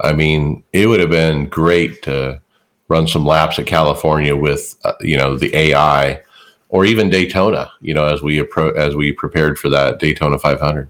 I 0.00 0.12
mean, 0.12 0.64
it 0.72 0.86
would 0.86 1.00
have 1.00 1.10
been 1.10 1.48
great 1.48 2.02
to 2.02 2.40
run 2.88 3.06
some 3.06 3.24
laps 3.24 3.58
at 3.58 3.66
California 3.66 4.34
with, 4.34 4.74
uh, 4.84 4.94
you 5.00 5.16
know, 5.16 5.36
the 5.36 5.54
AI 5.54 6.20
or 6.70 6.84
even 6.84 7.10
Daytona, 7.10 7.70
you 7.80 7.92
know, 7.92 8.06
as 8.06 8.22
we 8.22 8.38
appro- 8.38 8.76
as 8.76 8.96
we 8.96 9.12
prepared 9.12 9.58
for 9.58 9.68
that 9.68 9.98
Daytona 9.98 10.38
500. 10.38 10.88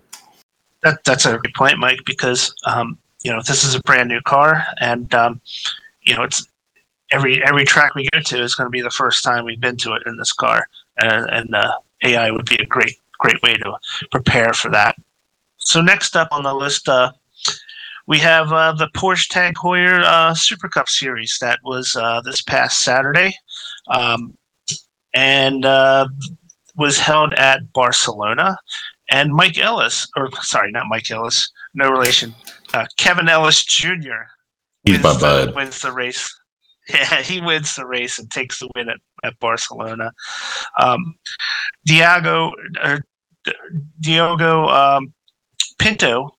That, 0.82 1.02
that's 1.04 1.26
a 1.26 1.38
great 1.38 1.54
point, 1.54 1.78
Mike, 1.78 2.00
because 2.06 2.54
um, 2.66 2.98
you 3.22 3.32
know 3.32 3.42
this 3.42 3.64
is 3.64 3.74
a 3.74 3.80
brand 3.80 4.08
new 4.08 4.20
car, 4.22 4.62
and 4.80 5.12
um, 5.14 5.40
you 6.02 6.14
know 6.14 6.22
it's 6.22 6.46
every 7.10 7.42
every 7.42 7.64
track 7.64 7.94
we 7.94 8.08
go 8.12 8.20
to 8.20 8.42
is 8.42 8.54
going 8.54 8.66
to 8.66 8.70
be 8.70 8.82
the 8.82 8.90
first 8.90 9.24
time 9.24 9.44
we've 9.44 9.60
been 9.60 9.76
to 9.78 9.94
it 9.94 10.02
in 10.06 10.16
this 10.16 10.32
car, 10.32 10.66
and, 10.98 11.28
and 11.30 11.54
uh, 11.54 11.72
AI 12.04 12.30
would 12.30 12.46
be 12.46 12.56
a 12.56 12.66
great 12.66 12.96
great 13.18 13.42
way 13.42 13.54
to 13.54 13.76
prepare 14.10 14.52
for 14.52 14.70
that. 14.70 14.96
So 15.58 15.80
next 15.80 16.16
up 16.16 16.28
on 16.30 16.42
the 16.42 16.54
list, 16.54 16.88
uh, 16.88 17.12
we 18.06 18.18
have 18.18 18.52
uh, 18.52 18.72
the 18.72 18.88
Porsche 18.96 19.28
Tag 19.28 19.54
Heuer 19.56 20.02
uh, 20.02 20.34
Super 20.34 20.68
Cup 20.68 20.88
Series 20.88 21.38
that 21.40 21.58
was 21.62 21.94
uh, 21.96 22.22
this 22.22 22.40
past 22.40 22.82
Saturday, 22.82 23.34
um, 23.88 24.36
and 25.14 25.64
uh, 25.64 26.08
was 26.76 26.98
held 26.98 27.34
at 27.34 27.72
Barcelona. 27.72 28.56
And 29.10 29.34
Mike 29.34 29.58
Ellis, 29.58 30.08
or 30.16 30.30
sorry, 30.40 30.70
not 30.70 30.86
Mike 30.88 31.10
Ellis, 31.10 31.50
no 31.74 31.90
relation, 31.90 32.34
uh, 32.74 32.86
Kevin 32.96 33.28
Ellis 33.28 33.64
Jr. 33.64 34.28
He's 34.84 35.02
my 35.02 35.10
wins 35.10 35.20
the-. 35.20 35.52
Wins 35.54 35.80
the 35.80 35.92
race. 35.92 36.36
Yeah, 36.88 37.22
he 37.22 37.40
wins 37.40 37.76
the 37.76 37.86
race 37.86 38.18
and 38.18 38.28
takes 38.32 38.58
the 38.58 38.68
win 38.74 38.88
at, 38.88 38.96
at 39.22 39.38
Barcelona. 39.38 40.10
Um, 40.76 41.14
Diago 41.86 42.50
or 42.82 43.04
Diogo 44.00 44.66
um, 44.66 45.14
Pinto 45.78 46.30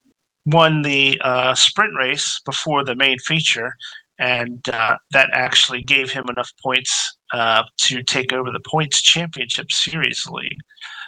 won 0.46 0.82
the 0.82 1.22
uh, 1.24 1.56
sprint 1.56 1.94
race 1.98 2.42
before 2.46 2.84
the 2.84 2.96
main 2.96 3.18
feature, 3.20 3.76
and 4.20 4.68
uh, 4.70 4.98
that 5.12 5.30
actually 5.32 5.84
gave 5.84 6.12
him 6.12 6.26
enough 6.30 6.52
points 6.62 7.18
uh, 7.34 7.64
to 7.78 8.04
take 8.04 8.34
over 8.34 8.52
the 8.52 8.62
points 8.66 9.02
championship 9.02 9.72
series 9.72 10.26
lead. 10.28 10.58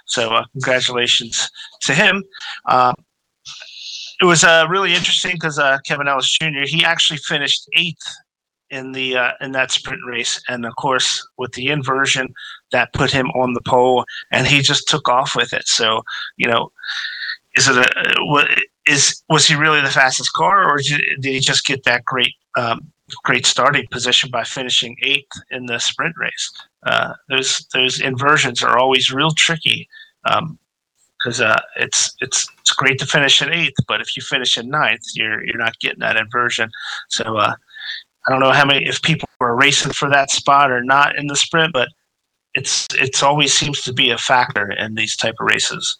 So 0.05 0.29
uh, 0.29 0.45
congratulations 0.51 1.49
to 1.81 1.93
him. 1.93 2.23
Um, 2.69 2.95
it 4.21 4.25
was 4.25 4.43
uh, 4.43 4.65
really 4.69 4.93
interesting 4.93 5.33
because 5.33 5.59
uh, 5.59 5.79
Kevin 5.85 6.07
Ellis 6.07 6.37
Jr. 6.39 6.65
he 6.65 6.85
actually 6.85 7.17
finished 7.17 7.67
eighth 7.75 8.05
in 8.69 8.91
the 8.91 9.17
uh, 9.17 9.31
in 9.41 9.51
that 9.51 9.71
sprint 9.71 10.01
race, 10.07 10.41
and 10.47 10.65
of 10.65 10.75
course 10.75 11.25
with 11.37 11.51
the 11.53 11.67
inversion 11.67 12.33
that 12.71 12.93
put 12.93 13.11
him 13.11 13.27
on 13.31 13.53
the 13.53 13.61
pole, 13.61 14.05
and 14.31 14.47
he 14.47 14.61
just 14.61 14.87
took 14.87 15.09
off 15.09 15.35
with 15.35 15.53
it. 15.53 15.67
So 15.67 16.03
you 16.37 16.47
know, 16.47 16.71
is 17.55 17.67
it 17.67 17.77
a 17.77 18.63
was 19.29 19.47
he 19.47 19.55
really 19.55 19.81
the 19.81 19.89
fastest 19.89 20.33
car, 20.33 20.69
or 20.69 20.77
did 20.77 21.01
did 21.19 21.33
he 21.33 21.39
just 21.39 21.65
get 21.65 21.83
that 21.83 22.05
great 22.05 22.33
um, 22.57 22.91
great 23.23 23.45
starting 23.45 23.85
position 23.91 24.29
by 24.31 24.43
finishing 24.43 24.95
eighth 25.03 25.31
in 25.51 25.65
the 25.65 25.79
sprint 25.79 26.15
race? 26.17 26.51
Uh, 26.85 27.13
those 27.29 27.65
those 27.73 28.01
inversions 28.01 28.63
are 28.63 28.77
always 28.77 29.11
real 29.11 29.31
tricky. 29.31 29.87
Um, 30.25 30.57
because 31.23 31.39
uh, 31.39 31.59
it's 31.77 32.13
it's 32.19 32.45
it's 32.59 32.73
great 32.73 32.99
to 32.99 33.05
finish 33.05 33.41
in 33.41 33.51
eighth, 33.53 33.77
but 33.87 34.01
if 34.01 34.15
you 34.17 34.21
finish 34.21 34.57
in 34.57 34.69
ninth, 34.69 35.03
you're 35.15 35.45
you're 35.45 35.57
not 35.57 35.79
getting 35.79 35.99
that 35.99 36.17
inversion. 36.17 36.69
So 37.09 37.37
uh, 37.37 37.55
I 38.27 38.31
don't 38.31 38.41
know 38.41 38.51
how 38.51 38.65
many 38.65 38.85
if 38.85 39.01
people 39.01 39.29
were 39.39 39.55
racing 39.55 39.93
for 39.93 40.09
that 40.09 40.31
spot 40.31 40.69
or 40.71 40.83
not 40.83 41.15
in 41.15 41.27
the 41.27 41.35
sprint, 41.35 41.71
but 41.73 41.87
it's 42.55 42.87
it's 42.95 43.23
always 43.23 43.53
seems 43.53 43.81
to 43.83 43.93
be 43.93 44.09
a 44.11 44.17
factor 44.17 44.71
in 44.71 44.95
these 44.95 45.15
type 45.15 45.35
of 45.39 45.47
races. 45.47 45.97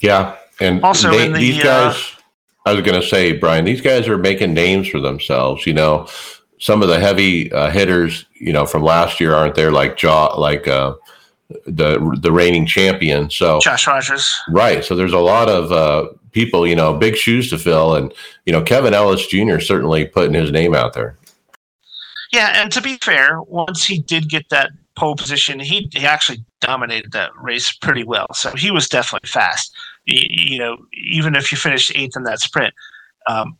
Yeah, 0.00 0.36
and 0.60 0.82
Also 0.82 1.10
they- 1.10 1.26
in 1.26 1.32
the, 1.32 1.38
these 1.38 1.60
uh, 1.60 1.92
guys. 1.92 2.14
I 2.68 2.74
was 2.74 2.82
going 2.82 3.00
to 3.00 3.06
say, 3.06 3.32
Brian, 3.32 3.64
these 3.64 3.80
guys 3.80 4.06
are 4.08 4.18
making 4.18 4.52
names 4.52 4.88
for 4.88 5.00
themselves. 5.00 5.66
You 5.66 5.72
know, 5.72 6.06
some 6.58 6.82
of 6.82 6.88
the 6.88 7.00
heavy 7.00 7.50
uh, 7.50 7.70
hitters, 7.70 8.26
you 8.34 8.52
know, 8.52 8.66
from 8.66 8.82
last 8.82 9.20
year 9.20 9.34
aren't 9.34 9.54
there, 9.54 9.72
like 9.72 9.96
Jaw, 9.96 10.38
like 10.38 10.68
uh, 10.68 10.94
the 11.66 12.18
the 12.20 12.30
reigning 12.30 12.66
champion. 12.66 13.30
So 13.30 13.58
Josh 13.60 13.86
Rogers, 13.86 14.34
right, 14.50 14.84
so 14.84 14.94
there's 14.94 15.14
a 15.14 15.18
lot 15.18 15.48
of 15.48 15.72
uh, 15.72 16.08
people, 16.32 16.66
you 16.66 16.76
know, 16.76 16.92
big 16.92 17.16
shoes 17.16 17.48
to 17.50 17.58
fill, 17.58 17.94
and 17.94 18.12
you 18.44 18.52
know, 18.52 18.62
Kevin 18.62 18.92
Ellis 18.92 19.26
Jr. 19.26 19.60
certainly 19.60 20.04
putting 20.04 20.34
his 20.34 20.52
name 20.52 20.74
out 20.74 20.92
there. 20.92 21.16
yeah, 22.32 22.52
and 22.62 22.70
to 22.72 22.82
be 22.82 22.98
fair, 22.98 23.40
once 23.42 23.84
he 23.84 23.98
did 23.98 24.28
get 24.28 24.50
that 24.50 24.72
pole 24.94 25.16
position, 25.16 25.58
he 25.58 25.88
he 25.92 26.04
actually 26.04 26.44
dominated 26.60 27.12
that 27.12 27.30
race 27.40 27.72
pretty 27.72 28.04
well. 28.04 28.26
So 28.34 28.54
he 28.54 28.70
was 28.70 28.88
definitely 28.88 29.28
fast. 29.28 29.74
You, 30.10 30.58
know, 30.58 30.78
even 30.94 31.34
if 31.34 31.52
you 31.52 31.58
finished 31.58 31.92
eighth 31.94 32.16
in 32.16 32.22
that 32.24 32.40
sprint, 32.40 32.72
um, 33.26 33.58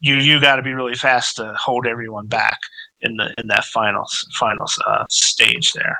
you 0.00 0.16
you 0.16 0.40
got 0.40 0.56
to 0.56 0.62
be 0.62 0.72
really 0.72 0.94
fast 0.94 1.36
to 1.36 1.54
hold 1.58 1.86
everyone 1.86 2.26
back 2.26 2.58
in 3.02 3.16
the 3.16 3.34
in 3.38 3.46
that 3.48 3.64
final 3.64 4.04
final 4.38 4.66
uh, 4.86 5.04
stage 5.10 5.72
there. 5.72 5.98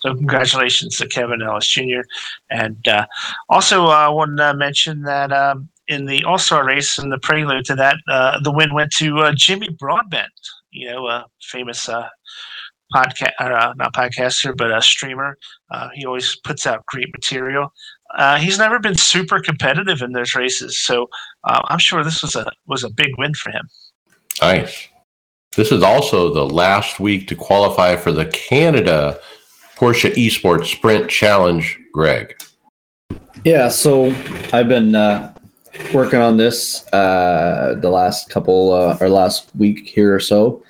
So 0.00 0.14
congratulations 0.14 0.96
to 0.98 1.08
Kevin 1.08 1.42
Ellis 1.42 1.66
Jr. 1.66 2.02
And 2.50 2.86
uh, 2.86 3.06
also 3.48 3.86
uh, 3.86 4.10
want 4.12 4.36
to 4.38 4.54
mention 4.54 5.02
that 5.02 5.32
um, 5.32 5.68
in 5.88 6.06
the 6.06 6.24
All 6.24 6.38
Star 6.38 6.64
race 6.66 6.98
and 6.98 7.10
the 7.10 7.18
prelude 7.18 7.64
to 7.66 7.74
that, 7.76 7.96
uh, 8.08 8.40
the 8.40 8.52
win 8.52 8.74
went 8.74 8.92
to 8.98 9.18
uh, 9.18 9.32
Jimmy 9.34 9.68
Broadbent. 9.78 10.32
You 10.70 10.90
know, 10.90 11.06
a 11.06 11.24
famous 11.42 11.88
uh, 11.88 12.08
podcast, 12.94 13.32
uh, 13.38 13.74
not 13.76 13.94
podcaster, 13.94 14.56
but 14.56 14.70
a 14.70 14.82
streamer. 14.82 15.36
Uh, 15.70 15.88
he 15.94 16.04
always 16.04 16.36
puts 16.44 16.66
out 16.66 16.84
great 16.86 17.08
material. 17.12 17.72
Uh, 18.16 18.36
he's 18.36 18.58
never 18.58 18.78
been 18.78 18.96
super 18.96 19.40
competitive 19.40 20.02
in 20.02 20.12
those 20.12 20.34
races, 20.34 20.78
so 20.78 21.08
uh, 21.44 21.60
I'm 21.66 21.78
sure 21.78 22.02
this 22.02 22.22
was 22.22 22.34
a 22.34 22.50
was 22.66 22.82
a 22.82 22.90
big 22.90 23.10
win 23.18 23.34
for 23.34 23.50
him. 23.50 23.68
Nice. 24.40 24.88
This 25.54 25.72
is 25.72 25.82
also 25.82 26.34
the 26.34 26.46
last 26.46 27.00
week 27.00 27.28
to 27.28 27.34
qualify 27.34 27.96
for 27.96 28.12
the 28.12 28.26
Canada 28.26 29.18
Porsche 29.76 30.12
Esports 30.14 30.66
Sprint 30.66 31.08
Challenge. 31.08 31.78
Greg. 31.96 32.38
Yeah, 33.44 33.68
so 33.68 34.14
I've 34.52 34.68
been 34.68 34.94
uh, 34.94 35.32
working 35.94 36.20
on 36.20 36.36
this 36.36 36.86
uh, 36.92 37.74
the 37.80 37.88
last 37.88 38.28
couple 38.28 38.74
uh, 38.74 38.98
or 39.00 39.08
last 39.08 39.48
week 39.56 39.88
here 39.88 40.14
or 40.14 40.20
so. 40.20 40.62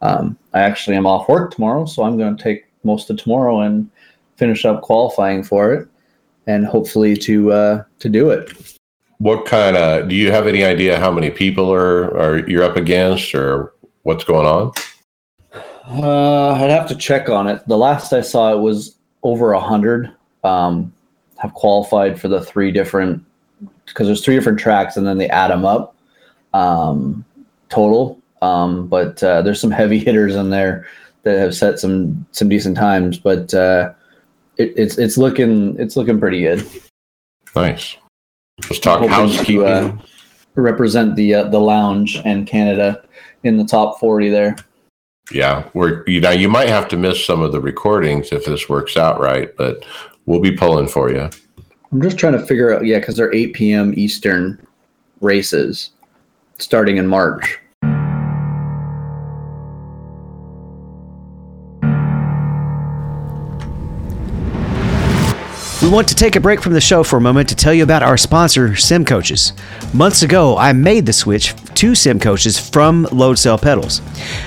Um, 0.00 0.36
I 0.52 0.62
actually 0.62 0.96
am 0.96 1.06
off 1.06 1.28
work 1.28 1.54
tomorrow, 1.54 1.84
so 1.84 2.02
I'm 2.02 2.18
going 2.18 2.36
to 2.36 2.42
take 2.42 2.66
most 2.82 3.10
of 3.10 3.16
tomorrow 3.16 3.60
and 3.60 3.88
finish 4.36 4.64
up 4.64 4.82
qualifying 4.82 5.44
for 5.44 5.72
it, 5.72 5.88
and 6.46 6.66
hopefully 6.66 7.16
to 7.16 7.52
uh, 7.52 7.84
to 7.98 8.08
do 8.08 8.30
it. 8.30 8.52
What 9.18 9.46
kind 9.46 9.76
of? 9.76 10.08
Do 10.08 10.14
you 10.14 10.32
have 10.32 10.46
any 10.46 10.64
idea 10.64 10.98
how 10.98 11.10
many 11.10 11.30
people 11.30 11.72
are 11.72 12.16
are 12.16 12.48
you're 12.48 12.64
up 12.64 12.76
against, 12.76 13.34
or 13.34 13.72
what's 14.02 14.24
going 14.24 14.46
on? 14.46 14.72
Uh, 15.88 16.52
I'd 16.52 16.70
have 16.70 16.88
to 16.88 16.96
check 16.96 17.28
on 17.28 17.46
it. 17.48 17.66
The 17.66 17.76
last 17.76 18.12
I 18.12 18.20
saw 18.20 18.52
it 18.52 18.60
was 18.60 18.96
over 19.22 19.52
a 19.52 19.60
hundred. 19.60 20.10
Um, 20.44 20.92
have 21.38 21.54
qualified 21.54 22.20
for 22.20 22.28
the 22.28 22.40
three 22.40 22.70
different 22.70 23.24
because 23.86 24.06
there's 24.06 24.24
three 24.24 24.36
different 24.36 24.60
tracks 24.60 24.96
and 24.96 25.06
then 25.06 25.18
they 25.18 25.28
add 25.28 25.50
them 25.50 25.64
up 25.64 25.96
um, 26.54 27.24
total. 27.68 28.20
Um, 28.42 28.86
but 28.86 29.22
uh, 29.22 29.42
there's 29.42 29.60
some 29.60 29.70
heavy 29.70 29.98
hitters 30.04 30.34
in 30.34 30.50
there 30.50 30.86
that 31.22 31.38
have 31.38 31.54
set 31.54 31.78
some 31.78 32.26
some 32.32 32.48
decent 32.48 32.76
times. 32.76 33.18
But 33.18 33.54
uh, 33.54 33.92
it, 34.62 34.74
it's 34.76 34.98
it's 34.98 35.16
looking 35.18 35.78
it's 35.78 35.96
looking 35.96 36.18
pretty 36.18 36.42
good. 36.42 36.66
Nice. 37.54 37.96
Let's 38.62 38.78
talk 38.78 39.00
Hoping 39.00 39.08
to, 39.10 39.14
housekeeping. 39.14 39.62
uh, 39.64 39.98
represent 40.54 41.16
the 41.16 41.34
uh, 41.34 41.44
the 41.48 41.58
lounge 41.58 42.20
and 42.24 42.46
Canada 42.46 43.02
in 43.44 43.56
the 43.56 43.64
top 43.64 43.98
forty 43.98 44.28
there. 44.28 44.56
yeah, 45.32 45.68
we're 45.74 46.04
you 46.06 46.20
know 46.20 46.30
you 46.30 46.48
might 46.48 46.68
have 46.68 46.88
to 46.88 46.96
miss 46.96 47.24
some 47.24 47.42
of 47.42 47.52
the 47.52 47.60
recordings 47.60 48.32
if 48.32 48.44
this 48.44 48.68
works 48.68 48.96
out 48.96 49.20
right, 49.20 49.54
but 49.56 49.84
we'll 50.26 50.40
be 50.40 50.52
pulling 50.56 50.88
for 50.88 51.10
you. 51.10 51.28
I'm 51.90 52.00
just 52.00 52.16
trying 52.16 52.32
to 52.32 52.46
figure 52.46 52.74
out, 52.74 52.86
yeah, 52.86 53.00
because 53.00 53.16
they're 53.16 53.34
8 53.34 53.52
p.m. 53.52 53.92
Eastern 53.98 54.66
races 55.20 55.90
starting 56.58 56.96
in 56.96 57.06
March. 57.06 57.58
Want 65.92 66.08
to 66.08 66.14
take 66.14 66.36
a 66.36 66.40
break 66.40 66.62
from 66.62 66.72
the 66.72 66.80
show 66.80 67.02
for 67.02 67.18
a 67.18 67.20
moment 67.20 67.46
to 67.46 67.54
tell 67.54 67.74
you 67.74 67.82
about 67.82 68.02
our 68.02 68.16
sponsor, 68.16 68.74
Sim 68.76 69.04
Coaches. 69.04 69.52
Months 69.92 70.22
ago, 70.22 70.56
I 70.56 70.72
made 70.72 71.04
the 71.04 71.12
switch 71.12 71.54
to 71.74 71.94
Sim 71.94 72.18
Coaches 72.18 72.58
from 72.58 73.06
Load 73.12 73.38
Cell 73.38 73.58
Pedals. 73.58 74.00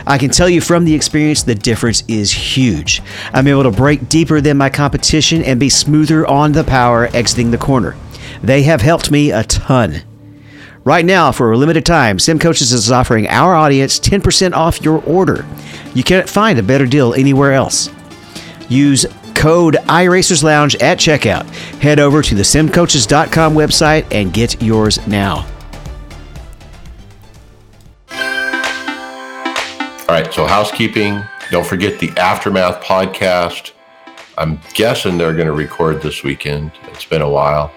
I 0.07 0.17
can 0.17 0.31
tell 0.31 0.49
you 0.49 0.59
from 0.59 0.85
the 0.85 0.95
experience, 0.95 1.43
the 1.43 1.53
difference 1.53 2.03
is 2.07 2.31
huge. 2.31 3.03
I'm 3.31 3.45
able 3.45 3.61
to 3.61 3.69
brake 3.69 4.09
deeper 4.09 4.41
than 4.41 4.57
my 4.57 4.71
competition 4.71 5.43
and 5.43 5.59
be 5.59 5.69
smoother 5.69 6.25
on 6.25 6.51
the 6.51 6.63
power 6.63 7.09
exiting 7.13 7.51
the 7.51 7.59
corner. 7.59 7.95
They 8.41 8.63
have 8.63 8.81
helped 8.81 9.11
me 9.11 9.29
a 9.29 9.43
ton. 9.43 10.01
Right 10.83 11.05
now, 11.05 11.31
for 11.31 11.51
a 11.51 11.57
limited 11.57 11.85
time, 11.85 12.17
Sim 12.17 12.39
Coaches 12.39 12.71
is 12.71 12.91
offering 12.91 13.27
our 13.27 13.53
audience 13.53 13.99
10% 13.99 14.53
off 14.53 14.81
your 14.81 15.03
order. 15.03 15.45
You 15.93 16.03
can't 16.03 16.27
find 16.27 16.57
a 16.57 16.63
better 16.63 16.87
deal 16.87 17.13
anywhere 17.13 17.53
else. 17.53 17.91
Use 18.67 19.05
code 19.35 19.75
iRacers 19.85 20.43
Lounge 20.43 20.75
at 20.77 20.97
checkout. 20.97 21.45
Head 21.81 21.99
over 21.99 22.21
to 22.21 22.35
the 22.35 22.43
simcoaches.com 22.43 23.53
website 23.53 24.05
and 24.11 24.33
get 24.33 24.61
yours 24.61 25.05
now. 25.07 25.45
All 30.07 30.13
right, 30.21 30.31
so 30.31 30.45
housekeeping. 30.45 31.23
Don't 31.51 31.65
forget 31.65 31.99
the 31.99 32.09
Aftermath 32.17 32.83
podcast. 32.83 33.71
I'm 34.37 34.59
guessing 34.73 35.17
they're 35.17 35.33
going 35.33 35.47
to 35.47 35.53
record 35.53 36.01
this 36.01 36.23
weekend. 36.23 36.71
It's 36.89 37.05
been 37.05 37.21
a 37.21 37.29
while. 37.29 37.71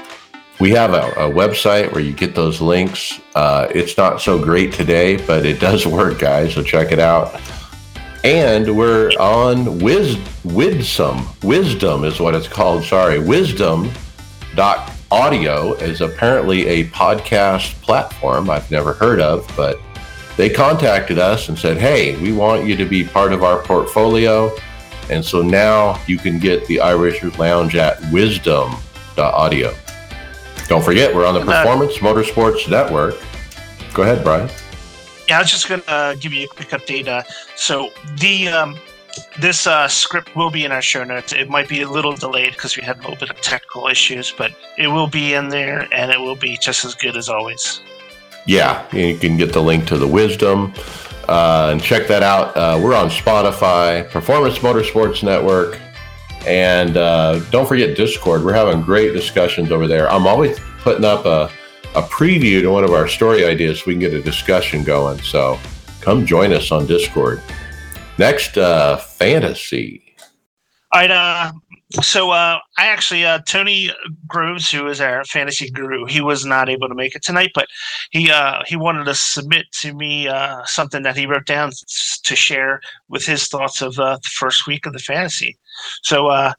We 0.60 0.70
have 0.72 0.92
a, 0.92 1.06
a 1.12 1.30
website 1.30 1.92
where 1.92 2.00
you 2.02 2.12
get 2.12 2.34
those 2.34 2.60
links. 2.60 3.20
Uh, 3.34 3.68
it's 3.70 3.96
not 3.96 4.20
so 4.20 4.42
great 4.42 4.72
today, 4.72 5.16
but 5.24 5.46
it 5.46 5.60
does 5.60 5.86
work, 5.98 6.18
guys. 6.18 6.54
So 6.54 6.62
check 6.62 6.92
it 6.92 6.98
out. 6.98 7.40
And 8.24 8.76
we're 8.76 9.10
on 9.18 9.78
Wiz 9.78 10.18
Widsome. 10.44 11.26
Wisdom 11.42 12.04
is 12.04 12.20
what 12.20 12.34
it's 12.34 12.48
called. 12.48 12.84
Sorry, 12.84 13.18
Wisdom 13.18 13.90
dot 14.54 14.90
audio 15.10 15.74
is 15.74 16.00
apparently 16.00 16.66
a 16.66 16.84
podcast 16.88 17.80
platform 17.80 18.50
I've 18.50 18.70
never 18.70 18.92
heard 18.92 19.20
of, 19.20 19.50
but 19.56 19.78
they 20.36 20.50
contacted 20.50 21.18
us 21.18 21.48
and 21.48 21.58
said, 21.58 21.78
"Hey, 21.78 22.16
we 22.16 22.32
want 22.32 22.64
you 22.66 22.76
to 22.76 22.84
be 22.84 23.04
part 23.04 23.32
of 23.32 23.42
our 23.42 23.58
portfolio." 23.58 24.52
And 25.10 25.24
so 25.24 25.40
now 25.40 25.98
you 26.06 26.18
can 26.18 26.38
get 26.38 26.66
the 26.66 26.76
iRacers 26.76 27.38
Lounge 27.38 27.76
at 27.76 28.00
wisdom.audio. 28.12 29.74
Don't 30.68 30.84
forget, 30.84 31.14
we're 31.14 31.24
on 31.26 31.34
the 31.34 31.40
Performance 31.40 31.96
Motorsports 31.98 32.68
Network. 32.68 33.16
Go 33.94 34.02
ahead, 34.02 34.22
Brian. 34.22 34.50
Yeah, 35.28 35.36
I 35.36 35.42
was 35.42 35.50
just 35.50 35.68
going 35.68 35.82
to 35.82 35.90
uh, 35.90 36.14
give 36.14 36.32
you 36.32 36.46
a 36.46 36.48
quick 36.48 36.68
update. 36.70 37.06
Uh, 37.06 37.22
so 37.54 37.92
the 38.16 38.48
um, 38.48 38.78
this 39.38 39.66
uh, 39.66 39.86
script 39.86 40.34
will 40.34 40.50
be 40.50 40.64
in 40.64 40.72
our 40.72 40.80
show 40.80 41.04
notes. 41.04 41.34
It 41.34 41.50
might 41.50 41.68
be 41.68 41.82
a 41.82 41.88
little 41.88 42.14
delayed 42.14 42.52
because 42.52 42.78
we 42.78 42.82
had 42.82 42.96
a 42.96 43.00
little 43.00 43.16
bit 43.16 43.28
of 43.28 43.40
technical 43.42 43.88
issues, 43.88 44.32
but 44.32 44.52
it 44.78 44.88
will 44.88 45.06
be 45.06 45.34
in 45.34 45.50
there, 45.50 45.86
and 45.92 46.10
it 46.10 46.18
will 46.18 46.36
be 46.36 46.56
just 46.56 46.84
as 46.86 46.94
good 46.94 47.14
as 47.14 47.28
always. 47.28 47.82
Yeah, 48.46 48.86
you 48.94 49.18
can 49.18 49.36
get 49.36 49.52
the 49.52 49.60
link 49.60 49.86
to 49.88 49.98
the 49.98 50.08
Wisdom 50.08 50.72
uh, 51.28 51.68
and 51.72 51.82
check 51.82 52.08
that 52.08 52.22
out. 52.22 52.56
Uh, 52.56 52.80
we're 52.82 52.96
on 52.96 53.10
Spotify, 53.10 54.08
Performance 54.08 54.58
Motorsports 54.60 55.22
Network, 55.22 55.78
and 56.46 56.96
uh, 56.96 57.40
don't 57.50 57.68
forget 57.68 57.94
Discord. 57.96 58.44
We're 58.44 58.54
having 58.54 58.80
great 58.80 59.12
discussions 59.12 59.70
over 59.70 59.86
there. 59.86 60.10
I'm 60.10 60.26
always 60.26 60.58
putting 60.80 61.04
up 61.04 61.26
a, 61.26 61.50
a 61.94 62.02
preview 62.02 62.60
to 62.62 62.68
one 62.68 62.84
of 62.84 62.90
our 62.90 63.08
story 63.08 63.44
ideas 63.44 63.80
so 63.80 63.84
we 63.86 63.94
can 63.94 64.00
get 64.00 64.14
a 64.14 64.22
discussion 64.22 64.84
going. 64.84 65.18
So 65.20 65.58
come 66.00 66.26
join 66.26 66.52
us 66.52 66.70
on 66.70 66.86
Discord. 66.86 67.42
Next, 68.18 68.58
uh, 68.58 68.96
fantasy. 68.96 70.14
All 70.92 71.00
right. 71.00 71.10
Uh, 71.10 71.52
so 72.02 72.30
uh, 72.30 72.58
I 72.76 72.86
actually 72.86 73.24
uh, 73.24 73.40
Tony 73.46 73.90
Groves, 74.26 74.70
who 74.70 74.86
is 74.88 75.00
our 75.00 75.24
fantasy 75.24 75.70
guru, 75.70 76.04
he 76.04 76.20
was 76.20 76.44
not 76.44 76.68
able 76.68 76.88
to 76.88 76.94
make 76.94 77.14
it 77.14 77.22
tonight, 77.22 77.50
but 77.54 77.66
he 78.10 78.30
uh, 78.30 78.62
he 78.66 78.76
wanted 78.76 79.04
to 79.04 79.14
submit 79.14 79.66
to 79.80 79.94
me 79.94 80.28
uh, 80.28 80.64
something 80.66 81.02
that 81.02 81.16
he 81.16 81.26
wrote 81.26 81.46
down 81.46 81.70
to 82.24 82.36
share 82.36 82.80
with 83.08 83.24
his 83.24 83.48
thoughts 83.48 83.80
of 83.80 83.98
uh, 83.98 84.16
the 84.16 84.30
first 84.34 84.66
week 84.66 84.84
of 84.84 84.92
the 84.92 84.98
fantasy. 84.98 85.56
So 86.02 86.26
uh, 86.26 86.52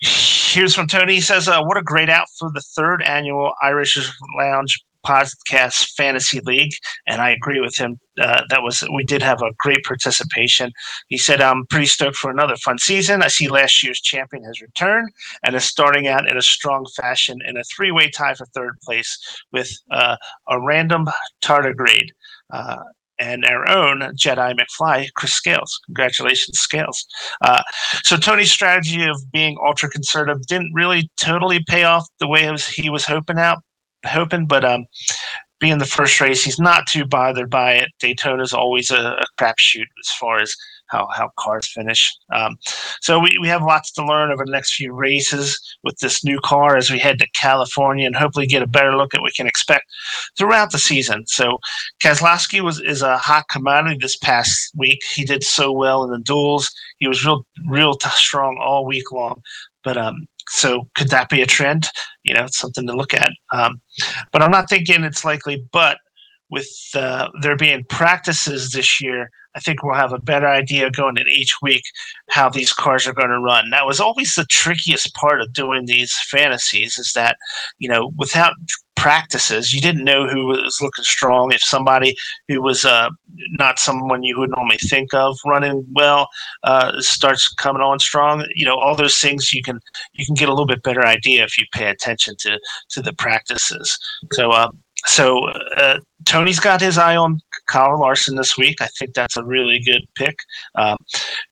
here's 0.00 0.74
from 0.74 0.86
Tony. 0.86 1.16
He 1.16 1.20
says, 1.20 1.48
uh, 1.48 1.62
"What 1.62 1.76
a 1.76 1.82
great 1.82 2.08
out 2.10 2.28
for 2.38 2.50
the 2.52 2.60
third 2.60 3.02
annual 3.02 3.52
iRacers 3.62 4.10
Lounge 4.36 4.78
podcast 5.08 5.94
fantasy 5.96 6.40
league. 6.40 6.72
And 7.06 7.20
i 7.20 7.30
agree 7.30 7.60
with 7.60 7.76
him 7.76 7.98
uh, 8.20 8.42
that 8.50 8.62
was 8.62 8.84
we 8.92 9.04
did 9.04 9.22
have 9.22 9.40
a 9.42 9.52
great 9.58 9.84
participation. 9.84 10.72
He 11.08 11.18
said 11.18 11.40
i'm 11.40 11.66
pretty 11.66 11.86
stoked 11.86 12.16
for 12.16 12.30
another 12.30 12.56
fun 12.56 12.78
season. 12.78 13.22
I 13.22 13.28
see 13.28 13.48
last 13.48 13.82
year's 13.82 14.00
champion 14.00 14.44
has 14.44 14.60
returned 14.60 15.10
and 15.44 15.54
is 15.54 15.64
starting 15.64 16.08
out 16.08 16.30
in 16.30 16.36
a 16.36 16.42
strong 16.42 16.86
fashion 16.96 17.38
in 17.46 17.56
a 17.56 17.64
three-way 17.64 18.10
tie 18.10 18.34
for 18.34 18.46
third 18.46 18.74
place 18.82 19.18
with 19.52 19.70
uh, 19.90 20.16
a 20.48 20.60
random 20.60 21.08
tardigrade. 21.42 22.10
Uh, 22.52 22.82
and 23.18 23.44
our 23.44 23.68
own 23.68 24.00
Jedi 24.16 24.54
McFly, 24.56 25.08
Chris 25.14 25.32
Scales. 25.32 25.80
Congratulations, 25.86 26.58
Scales. 26.58 27.06
Uh, 27.42 27.62
so 28.04 28.16
Tony's 28.16 28.50
strategy 28.50 29.04
of 29.04 29.20
being 29.32 29.56
ultra 29.64 29.88
conservative 29.88 30.46
didn't 30.46 30.72
really 30.74 31.10
totally 31.20 31.64
pay 31.68 31.84
off 31.84 32.06
the 32.20 32.28
way 32.28 32.50
was, 32.50 32.66
he 32.66 32.90
was 32.90 33.04
hoping 33.04 33.38
out, 33.38 33.58
hoping, 34.06 34.46
but 34.46 34.64
um, 34.64 34.86
being 35.60 35.78
the 35.78 35.86
first 35.86 36.20
race, 36.20 36.44
he's 36.44 36.60
not 36.60 36.86
too 36.86 37.04
bothered 37.04 37.50
by 37.50 37.72
it. 37.72 37.88
Daytona's 38.00 38.52
always 38.52 38.90
a, 38.90 39.16
a 39.20 39.24
crapshoot 39.40 39.86
as 40.02 40.10
far 40.18 40.40
as 40.40 40.54
how, 40.88 41.08
how 41.14 41.30
cars 41.38 41.68
finish. 41.68 42.14
Um, 42.32 42.56
so 43.00 43.18
we, 43.18 43.38
we 43.40 43.48
have 43.48 43.62
lots 43.62 43.92
to 43.92 44.04
learn 44.04 44.30
over 44.30 44.44
the 44.44 44.52
next 44.52 44.74
few 44.74 44.92
races 44.92 45.58
with 45.84 45.98
this 45.98 46.24
new 46.24 46.40
car 46.44 46.76
as 46.76 46.90
we 46.90 46.98
head 46.98 47.18
to 47.20 47.30
California 47.34 48.06
and 48.06 48.16
hopefully 48.16 48.46
get 48.46 48.62
a 48.62 48.66
better 48.66 48.96
look 48.96 49.14
at 49.14 49.20
what 49.20 49.28
we 49.28 49.32
can 49.32 49.46
expect 49.46 49.84
throughout 50.36 50.72
the 50.72 50.78
season. 50.78 51.26
So 51.26 51.58
Keselowski 52.02 52.60
was 52.60 52.80
is 52.80 53.02
a 53.02 53.18
hot 53.18 53.48
commodity 53.48 53.98
this 54.00 54.16
past 54.16 54.72
week. 54.76 55.00
He 55.14 55.24
did 55.24 55.44
so 55.44 55.72
well 55.72 56.04
in 56.04 56.10
the 56.10 56.18
duels. 56.18 56.70
He 56.98 57.08
was 57.08 57.24
real 57.24 57.46
real 57.66 57.94
t- 57.94 58.08
strong 58.10 58.58
all 58.60 58.86
week 58.86 59.12
long. 59.12 59.42
But 59.84 59.96
um, 59.96 60.26
so 60.48 60.88
could 60.94 61.10
that 61.10 61.28
be 61.28 61.42
a 61.42 61.46
trend? 61.46 61.88
You 62.24 62.34
know, 62.34 62.44
it's 62.44 62.58
something 62.58 62.86
to 62.86 62.96
look 62.96 63.14
at. 63.14 63.30
Um, 63.52 63.80
but 64.32 64.42
I'm 64.42 64.50
not 64.50 64.68
thinking 64.68 65.04
it's 65.04 65.24
likely. 65.24 65.64
But 65.72 65.98
with 66.50 66.68
uh, 66.94 67.28
there 67.42 67.56
being 67.56 67.84
practices 67.88 68.70
this 68.70 69.00
year, 69.00 69.30
I 69.58 69.60
think 69.60 69.82
we'll 69.82 69.96
have 69.96 70.12
a 70.12 70.20
better 70.20 70.46
idea 70.46 70.88
going 70.88 71.16
in 71.16 71.26
each 71.26 71.56
week 71.60 71.82
how 72.30 72.48
these 72.48 72.72
cars 72.72 73.08
are 73.08 73.12
going 73.12 73.30
to 73.30 73.40
run. 73.40 73.70
That 73.70 73.86
was 73.86 73.98
always 73.98 74.34
the 74.34 74.44
trickiest 74.44 75.12
part 75.14 75.40
of 75.40 75.52
doing 75.52 75.86
these 75.86 76.16
fantasies 76.30 76.96
is 76.96 77.10
that, 77.14 77.36
you 77.80 77.88
know, 77.88 78.12
without 78.16 78.54
practices, 78.94 79.74
you 79.74 79.80
didn't 79.80 80.04
know 80.04 80.28
who 80.28 80.46
was 80.46 80.80
looking 80.80 81.04
strong. 81.04 81.50
If 81.52 81.60
somebody 81.60 82.16
who 82.46 82.62
was 82.62 82.84
uh, 82.84 83.10
not 83.58 83.80
someone 83.80 84.22
you 84.22 84.38
would 84.38 84.50
normally 84.50 84.78
think 84.78 85.12
of 85.12 85.36
running 85.44 85.84
well 85.90 86.28
uh, 86.62 86.92
starts 87.00 87.52
coming 87.54 87.82
on 87.82 87.98
strong, 87.98 88.46
you 88.54 88.64
know, 88.64 88.78
all 88.78 88.94
those 88.94 89.18
things 89.18 89.52
you 89.52 89.62
can 89.62 89.80
you 90.12 90.24
can 90.24 90.36
get 90.36 90.48
a 90.48 90.52
little 90.52 90.66
bit 90.66 90.84
better 90.84 91.04
idea 91.04 91.42
if 91.42 91.58
you 91.58 91.64
pay 91.72 91.88
attention 91.88 92.36
to 92.38 92.60
to 92.90 93.02
the 93.02 93.12
practices. 93.12 93.98
So. 94.32 94.52
Uh, 94.52 94.70
so 95.06 95.46
uh, 95.76 96.00
Tony's 96.24 96.58
got 96.58 96.80
his 96.80 96.98
eye 96.98 97.16
on 97.16 97.40
Kyle 97.68 97.98
Larson 97.98 98.36
this 98.36 98.58
week. 98.58 98.80
I 98.82 98.88
think 98.98 99.14
that's 99.14 99.36
a 99.36 99.44
really 99.44 99.78
good 99.78 100.02
pick. 100.14 100.36
Um, 100.74 100.96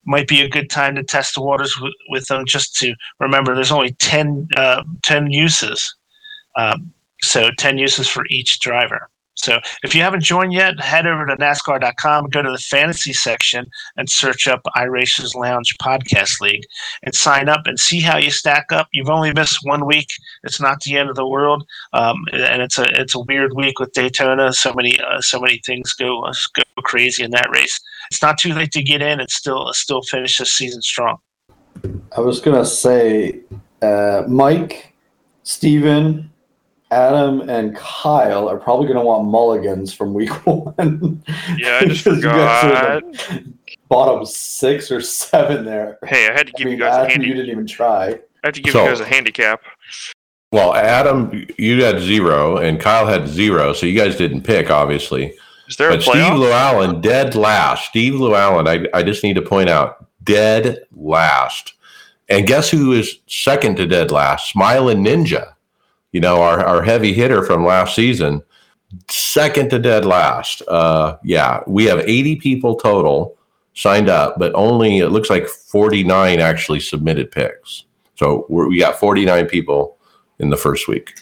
might 0.05 0.29
be 0.29 0.41
a 0.41 0.49
good 0.49 0.69
time 0.71 0.95
to 0.97 1.03
test 1.03 1.35
the 1.35 1.43
waters 1.43 1.75
w- 1.75 1.95
with 2.11 2.27
them. 2.27 2.45
Just 2.47 2.75
to 2.77 2.95
remember, 3.21 3.55
there's 3.55 3.73
only 3.73 3.93
10, 3.93 4.49
uh, 4.57 4.83
10 5.05 5.31
uses, 5.31 5.95
um, 6.57 6.93
so 7.23 7.51
ten 7.59 7.79
uses 7.79 8.09
for 8.09 8.25
each 8.29 8.61
driver. 8.61 9.09
So 9.37 9.61
if 9.83 9.95
you 9.95 10.03
haven't 10.03 10.23
joined 10.23 10.53
yet, 10.53 10.81
head 10.81 11.07
over 11.07 11.27
to 11.27 11.37
NASCAR.com, 11.37 12.31
go 12.31 12.43
to 12.43 12.51
the 12.51 12.59
fantasy 12.59 13.13
section, 13.13 13.67
and 13.97 14.09
search 14.09 14.49
up 14.49 14.63
iRacers 14.77 15.35
Lounge 15.35 15.77
Podcast 15.79 16.41
League, 16.41 16.65
and 17.03 17.15
sign 17.15 17.49
up 17.49 17.67
and 17.67 17.79
see 17.79 18.01
how 18.01 18.17
you 18.17 18.31
stack 18.31 18.73
up. 18.73 18.89
You've 18.93 19.11
only 19.11 19.33
missed 19.33 19.59
one 19.63 19.87
week; 19.87 20.09
it's 20.43 20.61
not 20.61 20.81
the 20.81 20.97
end 20.97 21.11
of 21.11 21.17
the 21.17 21.27
world, 21.27 21.67
um, 21.93 22.25
and 22.33 22.63
it's 22.63 22.79
a 22.79 22.87
it's 23.01 23.15
a 23.15 23.21
weird 23.21 23.55
week 23.55 23.79
with 23.79 23.93
Daytona. 23.93 24.53
So 24.53 24.73
many 24.73 24.99
uh, 25.01 25.21
so 25.21 25.39
many 25.39 25.61
things 25.67 25.93
go 25.93 26.25
uh, 26.25 26.33
go 26.55 26.63
crazy 26.83 27.23
in 27.23 27.31
that 27.33 27.51
race. 27.51 27.79
It's 28.11 28.23
not 28.23 28.39
too 28.39 28.55
late 28.55 28.73
to 28.73 28.83
get 28.83 29.03
in 29.03 29.21
and 29.21 29.31
still 29.31 29.73
still 29.75 30.03
finish 30.03 30.39
this 30.39 30.53
season 30.53 30.81
strong. 30.81 31.19
I 32.17 32.21
was 32.21 32.41
gonna 32.41 32.65
say, 32.65 33.41
uh, 33.83 34.23
Mike, 34.27 34.95
Steven, 35.43 36.31
Adam, 36.91 37.49
and 37.49 37.75
Kyle 37.77 38.49
are 38.49 38.57
probably 38.59 38.87
gonna 38.89 39.03
want 39.03 39.27
mulligans 39.29 39.93
from 39.93 40.15
week 40.15 40.31
one. 40.47 41.23
Yeah, 41.57 41.81
I 41.83 41.85
just 41.87 42.05
Because 42.05 42.19
you 42.19 42.23
guys 42.23 42.65
are 42.65 43.01
forgot. 43.01 43.43
Bottom 43.89 44.25
six 44.27 44.91
or 44.91 45.01
seven 45.01 45.65
there. 45.65 45.99
Hey, 46.05 46.29
I 46.29 46.33
had 46.33 46.47
to 46.49 46.53
I 46.57 46.59
give 46.59 46.65
you 46.67 46.71
mean, 46.73 46.79
guys 46.81 46.95
a 46.95 46.99
Adam, 47.01 47.11
handy. 47.11 47.27
you 47.29 47.35
didn't 47.35 47.51
even 47.51 47.67
try. 47.67 48.07
I 48.11 48.19
had 48.45 48.55
to 48.55 48.63
give 48.63 48.73
So- 48.73 48.83
you 48.85 48.89
guys 48.91 49.01
a 49.01 49.05
handicap. 49.05 49.61
Well, 50.53 50.75
Adam, 50.75 51.45
you 51.59 51.83
had 51.83 52.01
zero, 52.01 52.57
and 52.59 52.81
Kyle 52.81 53.07
had 53.07 53.27
zero, 53.29 53.73
so 53.73 53.85
you 53.85 53.99
guys 53.99 54.17
didn't 54.17 54.43
pick, 54.43 54.71
obviously. 54.71 55.35
Is 55.69 55.77
there 55.77 55.89
a 55.91 55.95
But 55.95 56.03
Steve 56.03 56.15
playoff? 56.15 56.39
Llewellyn, 56.39 57.01
dead 57.01 57.35
last. 57.35 57.89
Steve 57.89 58.15
Llewellyn, 58.21 58.69
I, 58.69 58.87
I 58.97 59.03
just 59.03 59.25
need 59.25 59.35
to 59.35 59.43
point 59.43 59.69
out, 59.69 60.07
dead 60.23 60.85
last. 60.95 61.75
And 62.29 62.47
guess 62.47 62.71
who 62.71 62.93
is 62.93 63.19
second 63.27 63.77
to 63.77 63.87
dead 63.87 64.13
last? 64.13 64.51
Smiling 64.51 65.05
Ninja, 65.05 65.53
you 66.17 66.21
know, 66.21 66.41
our, 66.41 66.65
our 66.65 66.83
heavy 66.83 67.13
hitter 67.13 67.43
from 67.43 67.67
last 67.67 67.95
season, 67.95 68.43
second 69.11 69.69
to 69.69 69.79
dead 69.79 70.07
last. 70.07 70.63
Uh, 70.67 71.19
yeah, 71.23 71.61
we 71.67 71.85
have 71.85 71.99
80 71.99 72.37
people 72.37 72.75
total 72.75 73.37
signed 73.75 74.09
up, 74.09 74.39
but 74.39 74.51
only, 74.55 75.01
it 75.01 75.11
looks 75.11 75.29
like 75.29 75.47
49 75.47 76.41
actually 76.41 76.81
submitted 76.81 77.31
picks. 77.31 77.85
So 78.15 78.47
we 78.49 78.79
got 78.79 78.99
49 78.99 79.45
people 79.45 79.99
in 80.39 80.49
the 80.49 80.57
first 80.57 80.89
week. 80.89 81.21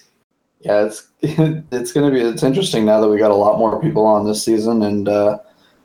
Yeah, 0.60 0.84
it's 0.84 1.08
it's 1.22 1.90
gonna 1.90 2.12
be 2.12 2.20
it's 2.20 2.44
interesting 2.44 2.84
now 2.84 3.00
that 3.00 3.08
we 3.08 3.18
got 3.18 3.32
a 3.32 3.34
lot 3.34 3.58
more 3.58 3.80
people 3.80 4.06
on 4.06 4.24
this 4.24 4.44
season, 4.44 4.84
and 4.84 5.08
uh, 5.08 5.38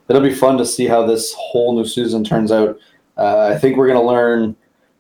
it'll 0.07 0.21
be 0.21 0.35
fun 0.35 0.59
to 0.59 0.65
see 0.67 0.85
how 0.85 1.03
this 1.03 1.33
whole 1.33 1.75
new 1.75 1.85
season 1.85 2.23
turns 2.23 2.51
out. 2.51 2.77
Uh, 3.17 3.51
I 3.51 3.57
think 3.57 3.75
we're 3.75 3.87
gonna 3.87 4.05
learn 4.05 4.55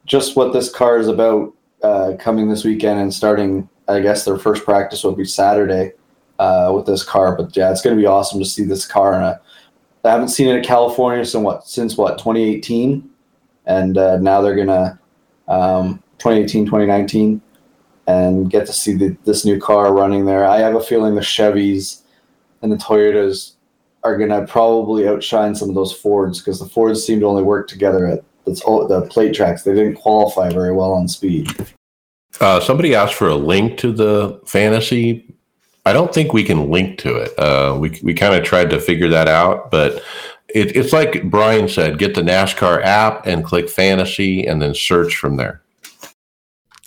just 0.07 0.35
what 0.35 0.51
this 0.51 0.73
car 0.73 0.97
is 0.97 1.07
about 1.07 1.53
uh, 1.83 2.13
coming 2.19 2.49
this 2.49 2.63
weekend 2.63 2.99
and 2.99 3.13
starting. 3.13 3.69
I 3.89 3.99
guess 3.99 4.23
their 4.23 4.37
first 4.37 4.63
practice 4.63 5.03
will 5.03 5.15
be 5.15 5.25
Saturday 5.25 5.93
uh, 6.37 6.71
with 6.75 6.85
this 6.85 7.03
car, 7.03 7.35
but 7.35 7.55
yeah, 7.57 7.71
it's 7.71 7.81
gonna 7.81 7.95
be 7.95 8.05
awesome 8.05 8.39
to 8.39 8.45
see 8.45 8.63
this 8.63 8.85
car 8.85 9.15
in 9.15 9.23
a 9.23 9.41
I 10.05 10.11
haven't 10.11 10.29
seen 10.29 10.47
it 10.47 10.55
in 10.55 10.63
California 10.63 11.25
since 11.25 11.43
what 11.43 11.67
since 11.67 11.97
what 11.97 12.17
2018, 12.19 13.09
and 13.65 13.97
uh, 13.97 14.17
now 14.17 14.41
they're 14.41 14.55
gonna 14.55 14.99
um, 15.47 16.01
2018 16.19 16.65
2019 16.65 17.41
and 18.07 18.49
get 18.49 18.65
to 18.65 18.73
see 18.73 18.93
the, 18.95 19.15
this 19.25 19.45
new 19.45 19.59
car 19.59 19.93
running 19.93 20.25
there. 20.25 20.45
I 20.45 20.57
have 20.59 20.75
a 20.75 20.81
feeling 20.81 21.15
the 21.15 21.21
Chevys 21.21 22.01
and 22.61 22.71
the 22.71 22.77
Toyotas 22.77 23.53
are 24.03 24.17
gonna 24.17 24.47
probably 24.47 25.07
outshine 25.07 25.53
some 25.53 25.69
of 25.69 25.75
those 25.75 25.93
Fords 25.93 26.39
because 26.39 26.59
the 26.59 26.65
Fords 26.65 27.03
seem 27.03 27.19
to 27.19 27.25
only 27.25 27.43
work 27.43 27.67
together 27.67 28.07
at 28.07 28.23
the 28.45 29.07
plate 29.11 29.35
tracks. 29.35 29.63
They 29.63 29.75
didn't 29.75 29.95
qualify 29.95 30.49
very 30.49 30.73
well 30.73 30.93
on 30.93 31.07
speed. 31.07 31.49
Uh, 32.39 32.59
somebody 32.59 32.95
asked 32.95 33.15
for 33.15 33.27
a 33.27 33.35
link 33.35 33.77
to 33.79 33.91
the 33.91 34.39
fantasy. 34.45 35.25
I 35.85 35.93
don't 35.93 36.13
think 36.13 36.33
we 36.33 36.43
can 36.43 36.69
link 36.69 36.99
to 36.99 37.15
it. 37.15 37.37
Uh, 37.37 37.77
we 37.79 37.99
we 38.03 38.13
kind 38.13 38.35
of 38.35 38.43
tried 38.43 38.69
to 38.69 38.79
figure 38.79 39.09
that 39.09 39.27
out, 39.27 39.71
but 39.71 40.03
it, 40.49 40.75
it's 40.75 40.93
like 40.93 41.23
Brian 41.29 41.67
said: 41.67 41.99
get 41.99 42.15
the 42.15 42.21
NASCAR 42.21 42.83
app 42.83 43.25
and 43.25 43.43
click 43.43 43.69
fantasy, 43.69 44.45
and 44.45 44.61
then 44.61 44.73
search 44.73 45.15
from 45.15 45.37
there. 45.37 45.61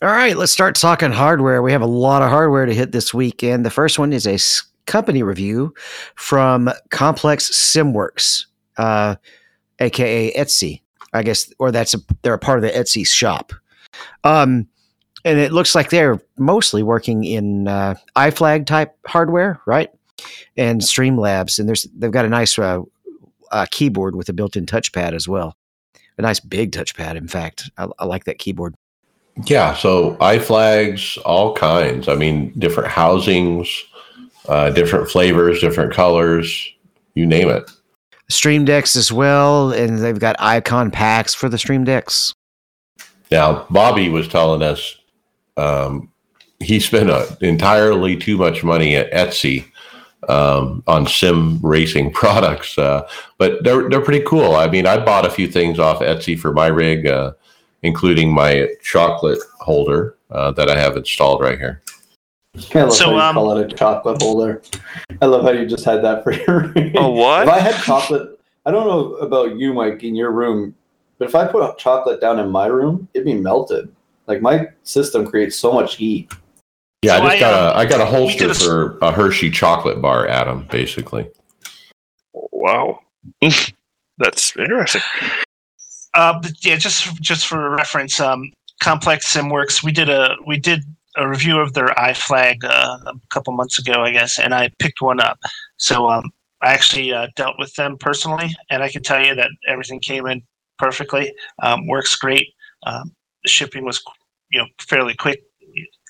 All 0.03 0.09
right, 0.09 0.37
let's 0.37 0.53
start 0.53 0.75
talking 0.75 1.13
hardware. 1.13 1.63
We 1.63 1.71
have 1.73 1.83
a 1.83 1.87
lot 1.87 2.23
of 2.23 2.29
hardware 2.29 2.67
to 2.67 2.75
hit 2.75 2.93
this 2.93 3.15
week, 3.15 3.45
and 3.45 3.65
the 3.65 3.71
first 3.71 3.99
one 3.99 4.13
is 4.13 4.27
a 4.27 4.39
company 4.87 5.23
review 5.23 5.73
from 6.17 6.71
Complex 6.91 7.49
SimWorks, 7.51 8.47
uh, 8.79 9.15
aka 9.79 10.33
Etsy, 10.35 10.81
I 11.13 11.23
guess, 11.23 11.53
or 11.59 11.71
that's 11.71 11.95
a, 11.95 11.99
they're 12.23 12.35
a 12.35 12.39
part 12.39 12.59
of 12.59 12.63
the 12.63 12.77
Etsy 12.77 13.07
shop. 13.07 13.53
Um, 14.25 14.67
and 15.25 15.39
it 15.39 15.53
looks 15.53 15.75
like 15.75 15.91
they're 15.91 16.21
mostly 16.39 16.83
working 16.83 17.25
in 17.25 17.69
uh, 17.69 17.95
iFlag 18.17 18.67
type 18.67 18.97
hardware, 19.07 19.61
right? 19.67 19.91
And 20.57 20.81
Streamlabs, 20.81 21.59
and 21.59 21.69
there's 21.69 21.85
they've 21.97 22.11
got 22.11 22.25
a 22.25 22.29
nice 22.29 22.59
uh, 22.59 22.83
uh, 23.51 23.67
keyboard 23.71 24.15
with 24.15 24.29
a 24.29 24.33
built-in 24.33 24.67
touchpad 24.67 25.13
as 25.13 25.29
well. 25.29 25.57
A 26.19 26.23
nice 26.23 26.41
big 26.41 26.73
touchpad, 26.73 27.17
in 27.17 27.29
fact. 27.29 27.71
I, 27.79 27.89
I 27.99 28.05
like 28.05 28.25
that 28.25 28.39
keyboard. 28.39 28.75
Yeah, 29.47 29.75
so 29.75 30.17
iFlags, 30.17 31.19
all 31.25 31.55
kinds. 31.55 32.07
I 32.07 32.15
mean, 32.15 32.53
different 32.59 32.91
housings, 32.91 33.83
uh, 34.49 34.71
different 34.71 35.09
flavors, 35.09 35.61
different 35.61 35.93
colors, 35.93 36.71
you 37.15 37.25
name 37.25 37.49
it. 37.49 37.71
Stream 38.29 38.65
decks 38.65 38.95
as 38.95 39.11
well, 39.11 39.73
and 39.73 39.99
they've 39.99 40.19
got 40.19 40.37
icon 40.39 40.91
packs 40.91 41.35
for 41.35 41.49
the 41.49 41.59
Stream 41.59 41.85
decks. 41.85 42.35
Now, 43.31 43.67
Bobby 43.71 44.11
was 44.11 44.29
telling 44.29 44.63
us 44.63 44.97
um, 45.57 46.11
he 46.61 46.81
spent 46.81 47.11
a, 47.11 47.37
entirely 47.41 48.17
too 48.17 48.37
much 48.37 48.63
money 48.63 48.97
at 48.97 49.11
Etsy 49.13 49.65
um, 50.29 50.83
on 50.87 51.07
sim 51.07 51.59
racing 51.63 52.13
products, 52.13 52.79
uh, 52.79 53.09
but 53.39 53.63
they're 53.65 53.89
they're 53.89 54.01
pretty 54.01 54.25
cool. 54.25 54.55
I 54.55 54.69
mean, 54.69 54.87
I 54.87 55.05
bought 55.05 55.27
a 55.27 55.31
few 55.31 55.49
things 55.49 55.79
off 55.79 56.01
Etsy 56.01 56.39
for 56.39 56.53
my 56.53 56.69
rig, 56.69 57.07
uh, 57.07 57.33
including 57.83 58.33
my 58.33 58.69
chocolate 58.83 59.41
holder 59.61 60.17
uh, 60.31 60.53
that 60.53 60.71
I 60.71 60.79
have 60.79 60.97
installed 60.97 61.41
right 61.41 61.59
here. 61.59 61.83
I 62.75 62.83
love 62.83 62.93
So, 62.93 63.07
how 63.07 63.13
you 63.13 63.21
um, 63.21 63.35
call 63.35 63.57
it 63.57 63.73
a 63.73 63.75
chocolate 63.75 64.23
holder. 64.23 64.63
I 65.23 65.27
love 65.27 65.43
how 65.43 65.53
you 65.53 65.67
just 65.67 65.85
had 65.85 66.03
that 66.05 66.23
for 66.23 66.33
your 66.33 66.69
ring. 66.69 66.97
A 66.97 67.09
what? 67.09 67.49
If 67.49 67.53
I 67.53 67.59
had 67.59 67.83
chocolate, 67.83 68.39
I 68.67 68.71
don't 68.71 68.87
know 68.87 69.15
about 69.17 69.57
you, 69.57 69.73
Mike, 69.73 70.05
in 70.05 70.15
your 70.15 70.33
room, 70.33 70.75
but 71.19 71.29
if 71.29 71.35
I 71.35 71.47
put 71.47 71.79
chocolate 71.79 72.21
down 72.21 72.39
in 72.39 72.51
my 72.51 72.67
room, 72.67 73.09
it'd 73.15 73.25
be 73.25 73.35
melted. 73.35 73.91
Like 74.27 74.41
my 74.41 74.69
system 74.83 75.27
creates 75.27 75.59
so 75.59 75.73
much 75.73 75.97
heat. 75.97 76.33
Yeah, 77.03 77.19
So 77.19 77.25
I 77.25 77.27
just 77.27 77.37
I, 77.37 77.41
got 77.41 77.55
um, 77.55 77.77
a 77.77 77.79
I 77.81 77.85
got 77.87 78.01
a 78.01 78.07
holster 78.07 78.39
did 78.39 78.49
a 78.49 78.51
s- 78.51 78.65
for 78.65 78.99
a 79.03 79.11
Hershey 79.11 79.51
chocolate 79.51 80.01
bar, 80.01 80.29
Adam. 80.29 80.67
Basically, 80.71 81.29
Wow. 82.33 83.01
That's 84.19 84.57
interesting. 84.57 85.03
Uh, 86.15 86.39
but 86.41 86.53
yeah, 86.65 86.77
just 86.77 87.21
just 87.21 87.47
for 87.47 87.71
reference, 87.71 88.21
um, 88.21 88.53
Complex 88.81 89.35
SimWorks, 89.35 89.83
we 89.83 89.93
did 89.93 90.09
a 90.09 90.37
we 90.47 90.59
did 90.59 90.85
a 91.17 91.29
review 91.29 91.59
of 91.59 91.73
their 91.75 91.89
iFlag 91.89 92.57
uh, 92.65 92.99
a 93.07 93.13
couple 93.31 93.53
months 93.55 93.79
ago, 93.79 94.03
I 94.03 94.13
guess, 94.13 94.39
and 94.39 94.55
I 94.55 94.71
picked 94.79 95.03
one 95.03 95.21
up. 95.21 95.39
So 95.77 96.09
um, 96.09 96.31
I 96.63 96.73
actually 96.73 97.13
uh, 97.13 97.29
dealt 97.37 97.57
with 97.59 97.75
them 97.75 97.97
personally, 97.99 98.55
and 98.71 98.83
I 98.83 98.89
can 98.89 99.03
tell 99.03 99.25
you 99.25 99.35
that 99.35 99.51
everything 99.67 100.01
came 100.01 100.27
in 100.27 100.43
perfectly. 100.79 101.33
Um, 101.63 101.87
works 101.87 102.15
great. 102.17 102.49
Um, 102.85 103.13
the 103.43 103.51
shipping 103.51 103.85
was, 103.85 104.03
you 104.51 104.61
know, 104.61 104.67
fairly 104.81 105.15
quick, 105.15 105.43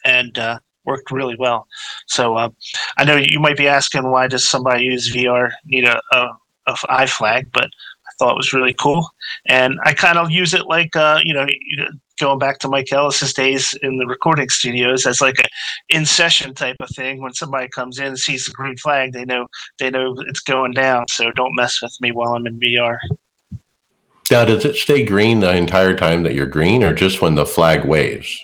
and 0.05 0.37
uh, 0.39 0.59
worked 0.85 1.11
really 1.11 1.37
well. 1.39 1.67
So 2.07 2.37
uh, 2.37 2.51
I 2.99 3.05
know 3.05 3.17
you 3.17 3.41
might 3.41 3.57
be 3.57 3.69
asking 3.69 4.11
why 4.11 4.29
does 4.29 4.47
somebody 4.47 4.85
use 4.85 5.15
VR 5.15 5.51
need 5.65 5.85
a, 5.85 6.01
a, 6.13 6.29
a 6.67 6.75
iFlag, 6.75 7.51
but 7.53 7.65
I 7.65 8.11
thought 8.19 8.33
it 8.33 8.37
was 8.37 8.53
really 8.53 8.75
cool, 8.75 9.09
and 9.47 9.79
I 9.85 9.95
kind 9.95 10.19
of 10.19 10.31
use 10.31 10.55
it 10.55 10.67
like 10.67 10.95
uh, 10.97 11.21
you 11.25 11.35
know. 11.35 11.47
Going 12.21 12.39
back 12.39 12.61
to 12.61 12.69
Mike 12.69 12.93
Ellis's 12.93 13.33
days 13.33 13.75
in 13.83 13.97
the 13.97 14.07
recording 14.07 14.49
studios 14.49 15.07
as 15.07 15.21
like 15.21 15.41
a 15.41 15.49
in 15.89 16.07
session 16.07 16.55
type 16.55 16.77
of 16.79 16.89
thing. 16.91 17.21
When 17.21 17.33
somebody 17.33 17.67
comes 17.69 17.99
in 17.99 18.09
and 18.09 18.19
sees 18.19 18.45
the 18.45 18.53
green 18.53 18.77
flag, 18.77 19.13
they 19.13 19.25
know 19.25 19.49
they 19.81 19.91
know 19.91 20.15
it's 20.29 20.41
going 20.41 20.73
down. 20.73 21.09
So 21.09 21.33
don't 21.33 21.57
mess 21.57 21.83
with 21.83 21.97
me 22.01 22.13
while 22.13 22.35
I'm 22.35 22.47
in 22.47 22.61
VR. 22.61 22.99
Now 24.33 24.45
does 24.45 24.65
it 24.65 24.77
stay 24.77 25.05
green 25.05 25.41
the 25.41 25.55
entire 25.55 25.95
time 25.95 26.23
that 26.23 26.35
you're 26.35 26.47
green, 26.47 26.83
or 26.83 26.95
just 26.95 27.21
when 27.21 27.35
the 27.35 27.47
flag 27.47 27.85
waves? 27.85 28.43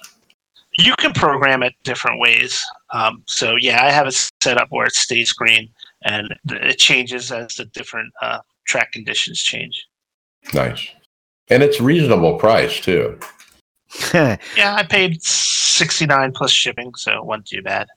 You 0.72 0.94
can 0.98 1.12
program 1.12 1.62
it 1.62 1.74
different 1.82 2.20
ways. 2.20 2.64
Um, 2.92 3.24
so 3.26 3.56
yeah, 3.58 3.84
I 3.84 3.90
have 3.90 4.06
it 4.06 4.30
set 4.42 4.58
up 4.58 4.68
where 4.70 4.86
it 4.86 4.94
stays 4.94 5.32
green 5.32 5.68
and 6.02 6.34
it 6.48 6.78
changes 6.78 7.32
as 7.32 7.54
the 7.56 7.64
different 7.64 8.12
uh, 8.22 8.38
track 8.66 8.92
conditions 8.92 9.40
change. 9.40 9.86
Nice, 10.54 10.88
and 11.48 11.62
it's 11.62 11.80
reasonable 11.80 12.38
price 12.38 12.80
too. 12.80 13.18
Yeah, 14.12 14.74
I 14.74 14.82
paid 14.82 15.22
sixty 15.22 16.04
nine 16.04 16.32
plus 16.32 16.50
shipping, 16.50 16.94
so 16.94 17.16
it 17.16 17.24
wasn't 17.24 17.46
too 17.46 17.62
bad. 17.62 17.88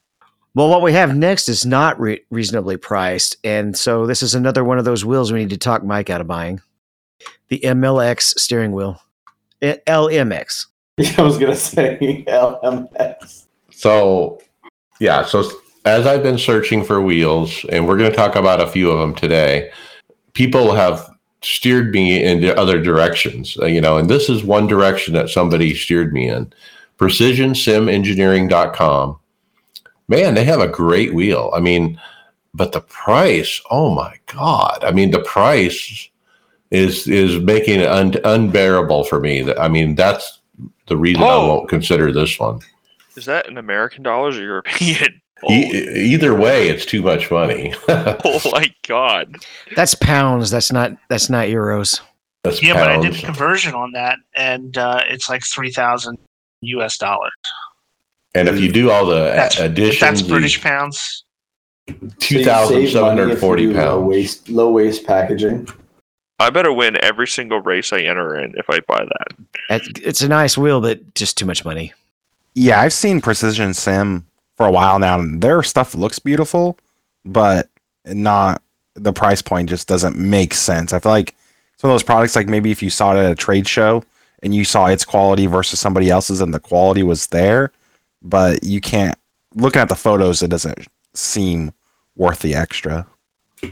Well, 0.55 0.69
what 0.69 0.81
we 0.81 0.93
have 0.93 1.15
next 1.15 1.49
is 1.49 1.65
not 1.65 1.99
re- 1.99 2.21
reasonably 2.29 2.77
priced, 2.77 3.35
and 3.43 3.77
so 3.77 4.05
this 4.05 4.23
is 4.23 4.33
another 4.33 4.63
one 4.63 4.79
of 4.79 4.85
those 4.85 5.03
wheels 5.03 5.33
we 5.33 5.39
need 5.39 5.49
to 5.49 5.57
talk 5.57 5.83
Mike 5.83 6.09
out 6.09 6.21
of 6.21 6.27
buying. 6.27 6.61
The 7.49 7.59
MLX 7.59 8.39
steering 8.39 8.71
wheel, 8.71 8.99
Eh, 9.61 9.77
LMX. 9.87 10.67
I 11.17 11.21
was 11.21 11.37
gonna 11.37 11.55
say 11.55 12.23
LMS. 12.27 13.45
So, 13.71 14.41
yeah. 14.99 15.23
So 15.25 15.49
as 15.85 16.05
I've 16.05 16.23
been 16.23 16.37
searching 16.37 16.83
for 16.83 17.01
wheels, 17.01 17.65
and 17.69 17.87
we're 17.87 17.97
going 17.97 18.11
to 18.11 18.15
talk 18.15 18.35
about 18.35 18.61
a 18.61 18.67
few 18.67 18.91
of 18.91 18.99
them 18.99 19.15
today, 19.15 19.71
people 20.33 20.73
have 20.75 21.09
steered 21.41 21.91
me 21.91 22.23
in 22.23 22.39
the 22.41 22.55
other 22.55 22.79
directions. 22.79 23.57
uh, 23.59 23.65
You 23.65 23.81
know, 23.81 23.97
and 23.97 24.07
this 24.09 24.29
is 24.29 24.43
one 24.43 24.67
direction 24.67 25.15
that 25.15 25.29
somebody 25.29 25.73
steered 25.73 26.13
me 26.13 26.29
in. 26.29 26.53
PrecisionSimEngineering.com. 26.99 29.19
Man, 30.07 30.33
they 30.35 30.43
have 30.43 30.59
a 30.59 30.67
great 30.67 31.15
wheel. 31.15 31.49
I 31.55 31.59
mean, 31.59 31.99
but 32.53 32.73
the 32.73 32.81
price, 32.81 33.59
oh 33.71 33.95
my 33.95 34.13
god! 34.27 34.83
I 34.83 34.91
mean, 34.91 35.09
the 35.11 35.21
price 35.23 36.09
is 36.71 37.07
is 37.07 37.39
making 37.41 37.79
it 37.81 37.89
un- 37.89 38.15
unbearable 38.23 39.03
for 39.03 39.19
me. 39.19 39.53
I 39.55 39.67
mean, 39.67 39.95
that's 39.95 40.39
the 40.87 40.97
reason 40.97 41.21
I 41.23 41.27
Oh. 41.27 41.47
won't 41.47 41.69
consider 41.69 42.11
this 42.11 42.39
one. 42.39 42.59
Is 43.15 43.25
that 43.25 43.47
in 43.47 43.57
American 43.57 44.03
dollars 44.03 44.37
or 44.37 44.43
European? 44.43 45.21
E- 45.49 46.13
either 46.13 46.35
way, 46.35 46.69
it's 46.69 46.85
too 46.85 47.01
much 47.01 47.31
money. 47.31 47.73
oh 47.89 48.39
my 48.51 48.71
god. 48.87 49.37
That's 49.75 49.95
pounds. 49.95 50.51
That's 50.51 50.71
not. 50.71 50.91
That's 51.09 51.31
not 51.31 51.47
euros. 51.47 51.99
That's 52.43 52.61
Yeah, 52.61 52.75
but 52.75 52.91
I 52.91 53.01
did 53.01 53.13
the 53.15 53.17
conversion 53.25 53.73
on 53.73 53.91
that, 53.93 54.19
and 54.35 54.77
uh, 54.77 55.01
it's 55.09 55.29
like 55.29 55.41
three 55.43 55.71
thousand 55.71 56.19
U.S. 56.61 56.99
dollars. 56.99 57.31
And 58.35 58.47
if 58.49 58.59
you 58.59 58.71
do 58.71 58.91
all 58.91 59.03
the 59.07 59.15
That's, 59.35 59.57
a- 59.59 59.65
if 59.65 59.71
additions, 59.71 59.99
that's 59.99 60.21
British 60.21 60.61
pounds. 60.61 61.23
two 62.19 62.43
thousand 62.43 62.87
seven 62.89 63.17
hundred 63.17 63.39
forty 63.39 63.65
Low 63.65 63.73
pounds. 63.73 64.05
waste, 64.07 64.47
low 64.47 64.69
waste 64.69 65.07
packaging. 65.07 65.67
I 66.41 66.49
better 66.49 66.73
win 66.73 66.97
every 67.01 67.27
single 67.27 67.61
race 67.61 67.93
I 67.93 67.99
enter 67.99 68.37
in 68.37 68.53
if 68.57 68.69
I 68.69 68.79
buy 68.81 69.05
that. 69.05 69.81
It's 70.03 70.21
a 70.21 70.27
nice 70.27 70.57
wheel, 70.57 70.81
but 70.81 71.13
just 71.15 71.37
too 71.37 71.45
much 71.45 71.63
money. 71.63 71.93
Yeah, 72.53 72.81
I've 72.81 72.93
seen 72.93 73.21
Precision 73.21 73.73
Sim 73.73 74.25
for 74.57 74.65
a 74.65 74.71
while 74.71 74.99
now, 74.99 75.19
and 75.19 75.41
their 75.41 75.63
stuff 75.63 75.95
looks 75.95 76.19
beautiful, 76.19 76.77
but 77.23 77.69
not 78.05 78.61
the 78.95 79.13
price 79.13 79.41
point 79.41 79.69
just 79.69 79.87
doesn't 79.87 80.17
make 80.17 80.53
sense. 80.53 80.91
I 80.91 80.99
feel 80.99 81.11
like 81.11 81.35
some 81.77 81.89
of 81.89 81.93
those 81.93 82.03
products, 82.03 82.35
like 82.35 82.47
maybe 82.47 82.71
if 82.71 82.83
you 82.83 82.89
saw 82.89 83.15
it 83.15 83.19
at 83.19 83.31
a 83.31 83.35
trade 83.35 83.67
show 83.67 84.03
and 84.43 84.53
you 84.53 84.65
saw 84.65 84.87
its 84.87 85.05
quality 85.05 85.45
versus 85.45 85.79
somebody 85.79 86.09
else's, 86.09 86.41
and 86.41 86.53
the 86.53 86.59
quality 86.59 87.03
was 87.03 87.27
there, 87.27 87.71
but 88.21 88.63
you 88.63 88.81
can't. 88.81 89.17
Looking 89.55 89.81
at 89.81 89.89
the 89.89 89.95
photos, 89.95 90.41
it 90.41 90.49
doesn't 90.49 90.87
seem 91.13 91.73
worth 92.15 92.39
the 92.39 92.55
extra. 92.55 93.05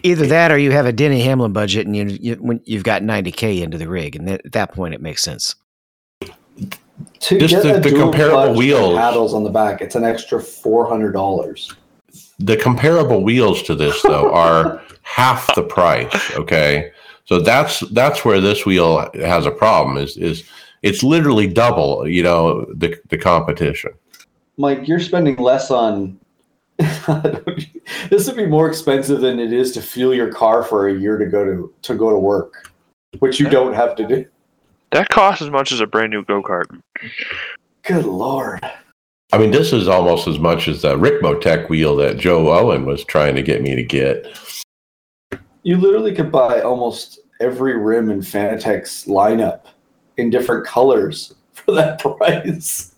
Either 0.04 0.28
that, 0.28 0.52
or 0.52 0.58
you 0.58 0.72
have 0.72 0.86
a 0.86 0.94
Denny 0.94 1.22
Hamlin 1.22 1.52
budget, 1.54 1.88
and 1.88 1.96
you, 1.96 2.06
you 2.22 2.36
when 2.36 2.62
you've 2.66 2.84
got 2.84 3.02
ninety 3.04 3.32
k 3.32 3.62
into 3.62 3.78
the 3.78 3.88
rig, 3.88 4.16
and 4.16 4.30
at 4.30 4.52
that 4.52 4.74
point, 4.74 4.94
it 4.94 5.02
makes 5.02 5.24
sense. 5.24 5.56
To 7.22 7.40
Just 7.40 7.54
get 7.54 7.64
the- 7.64 7.78
a 7.78 7.80
the 7.80 7.90
dual 7.90 8.02
comparable 8.02 8.36
clutch 8.36 8.50
and 8.50 8.58
wheels. 8.58 8.98
paddles 8.98 9.34
on 9.34 9.44
the 9.44 9.50
back, 9.50 9.82
it's 9.82 9.96
an 9.96 10.04
extra 10.04 10.42
four 10.42 10.88
hundred 10.88 11.14
dollars. 11.14 11.74
The 12.40 12.58
comparable 12.58 13.24
wheels 13.24 13.64
to 13.64 13.76
this 13.76 14.02
though 14.04 14.32
are 14.34 14.82
half 15.02 15.54
the 15.56 15.64
price. 15.64 16.32
Okay, 16.36 16.92
so 17.26 17.40
that's 17.40 17.80
that's 17.92 18.24
where 18.26 18.40
this 18.42 18.66
wheel 18.66 19.10
has 19.16 19.46
a 19.46 19.52
problem. 19.52 19.98
Is 19.98 20.18
is 20.18 20.44
it's 20.84 21.04
literally 21.04 21.48
double. 21.48 22.08
You 22.08 22.24
know 22.24 22.66
the 22.74 23.00
the 23.10 23.18
competition. 23.18 23.92
Mike, 24.58 24.88
you're 24.88 25.00
spending 25.00 25.38
less 25.38 25.72
on. 25.72 26.19
this 28.10 28.28
would 28.28 28.38
be 28.38 28.46
more 28.46 28.68
expensive 28.68 29.20
than 29.20 29.40
it 29.40 29.52
is 29.52 29.72
to 29.74 29.82
fuel 29.82 30.14
your 30.14 30.32
car 30.32 30.64
for 30.64 30.88
a 30.88 30.94
year 30.94 31.18
to 31.18 31.26
go 31.26 31.44
to 31.44 31.74
to 31.82 31.96
go 31.96 32.10
to 32.10 32.18
work, 32.18 32.72
which 33.20 33.40
you 33.40 33.50
don't 33.50 33.74
have 33.74 33.96
to 33.96 34.08
do. 34.08 34.26
That 34.92 35.10
costs 35.10 35.42
as 35.42 35.50
much 35.50 35.72
as 35.72 35.82
a 35.82 35.88
brand 35.88 36.12
new 36.12 36.24
go 36.24 36.42
kart. 36.42 36.66
Good 37.84 38.06
lord. 38.06 38.62
I 39.32 39.38
mean, 39.38 39.52
this 39.52 39.74
is 39.74 39.88
almost 39.88 40.28
as 40.28 40.40
much 40.40 40.68
as 40.68 40.82
the 40.82 40.98
Ricmotech 40.98 41.70
wheel 41.70 41.96
that 41.98 42.18
Joe 42.18 42.52
Owen 42.52 42.86
was 42.86 43.04
trying 43.04 43.36
to 43.36 43.44
get 43.44 43.62
me 43.62 43.76
to 43.76 43.84
get. 43.84 44.26
You 45.64 45.78
literally 45.78 46.16
could 46.16 46.32
buy 46.32 46.62
almost 46.62 47.20
every 47.40 47.78
rim 47.78 48.10
in 48.10 48.22
Fanatec's 48.22 49.06
lineup 49.06 49.66
in 50.18 50.30
different 50.30 50.66
colors 50.66 51.36
for 51.54 51.74
that 51.74 52.00
price. 52.00 52.96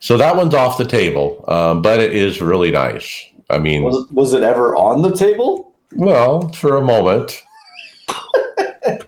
So 0.00 0.16
that 0.16 0.34
one's 0.34 0.54
off 0.54 0.78
the 0.78 0.84
table, 0.86 1.44
um, 1.48 1.82
but 1.82 2.00
it 2.00 2.14
is 2.14 2.40
really 2.40 2.70
nice. 2.70 3.22
I 3.50 3.58
mean, 3.58 3.82
Was, 3.82 4.08
was 4.10 4.32
it 4.32 4.42
ever 4.42 4.74
on 4.76 5.02
the 5.02 5.14
table? 5.14 5.74
well, 5.94 6.48
for 6.52 6.76
a 6.76 6.80
moment. 6.82 7.42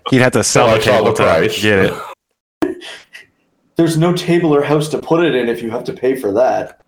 He'd 0.09 0.17
have 0.19 0.33
to 0.33 0.43
sell 0.43 0.67
Till 0.67 0.75
I 0.75 0.77
the 0.77 0.83
saw 0.83 0.91
cable 0.91 1.05
the 1.05 1.17
to 1.17 1.23
price. 1.23 1.61
get 1.61 1.85
it. 1.85 2.77
There's 3.75 3.97
no 3.97 4.13
table 4.13 4.53
or 4.53 4.61
house 4.61 4.87
to 4.89 4.99
put 4.99 5.25
it 5.25 5.33
in 5.33 5.49
if 5.49 5.61
you 5.63 5.71
have 5.71 5.83
to 5.85 5.93
pay 5.93 6.15
for 6.15 6.31
that. 6.33 6.81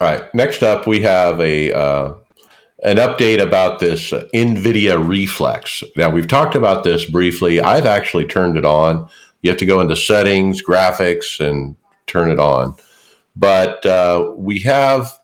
All 0.00 0.08
right. 0.08 0.32
Next 0.34 0.62
up, 0.62 0.86
we 0.86 1.00
have 1.02 1.40
a 1.40 1.72
uh, 1.72 2.14
an 2.84 2.98
update 2.98 3.42
about 3.42 3.80
this 3.80 4.12
uh, 4.12 4.24
NVIDIA 4.32 5.04
Reflex. 5.04 5.82
Now, 5.96 6.10
we've 6.10 6.28
talked 6.28 6.54
about 6.54 6.84
this 6.84 7.04
briefly. 7.06 7.60
I've 7.60 7.86
actually 7.86 8.24
turned 8.26 8.56
it 8.56 8.64
on. 8.64 9.08
You 9.42 9.50
have 9.50 9.58
to 9.58 9.66
go 9.66 9.80
into 9.80 9.96
settings, 9.96 10.62
graphics, 10.62 11.40
and 11.40 11.74
turn 12.06 12.30
it 12.30 12.38
on. 12.38 12.76
But 13.38 13.84
uh, 13.86 14.32
we 14.36 14.58
have 14.60 15.18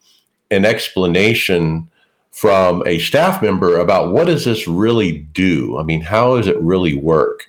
an 0.51 0.65
explanation 0.65 1.91
from 2.31 2.83
a 2.87 2.99
staff 2.99 3.43
member 3.43 3.79
about 3.79 4.13
what 4.13 4.27
does 4.27 4.45
this 4.45 4.67
really 4.67 5.19
do? 5.33 5.79
I 5.79 5.83
mean, 5.83 6.01
how 6.01 6.37
does 6.37 6.47
it 6.47 6.61
really 6.61 6.97
work? 6.97 7.45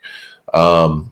Um, 0.53 1.11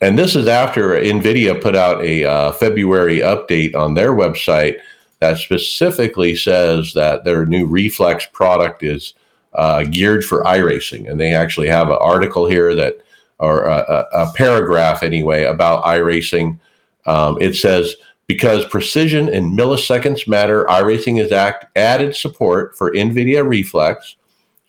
and 0.00 0.18
this 0.18 0.36
is 0.36 0.48
after 0.48 0.90
NVIDIA 0.90 1.60
put 1.62 1.76
out 1.76 2.02
a 2.02 2.24
uh, 2.24 2.52
February 2.52 3.18
update 3.18 3.74
on 3.74 3.94
their 3.94 4.12
website 4.12 4.78
that 5.20 5.38
specifically 5.38 6.36
says 6.36 6.92
that 6.92 7.24
their 7.24 7.46
new 7.46 7.66
Reflex 7.66 8.26
product 8.32 8.82
is 8.82 9.14
uh, 9.54 9.84
geared 9.84 10.24
for 10.24 10.42
iRacing. 10.42 11.08
And 11.08 11.18
they 11.18 11.34
actually 11.34 11.68
have 11.68 11.88
an 11.88 11.98
article 12.00 12.46
here 12.46 12.74
that, 12.74 12.98
or 13.38 13.64
a, 13.64 14.06
a, 14.12 14.32
paragraph 14.34 15.02
anyway, 15.02 15.44
about 15.44 15.84
iRacing. 15.84 16.58
Um, 17.06 17.38
it 17.40 17.54
says, 17.54 17.94
because 18.26 18.64
precision 18.66 19.28
in 19.28 19.52
milliseconds 19.52 20.26
matter, 20.26 20.64
iRacing 20.64 21.18
has 21.18 21.32
act, 21.32 21.66
added 21.76 22.16
support 22.16 22.76
for 22.76 22.92
NVIDIA 22.92 23.46
Reflex, 23.46 24.16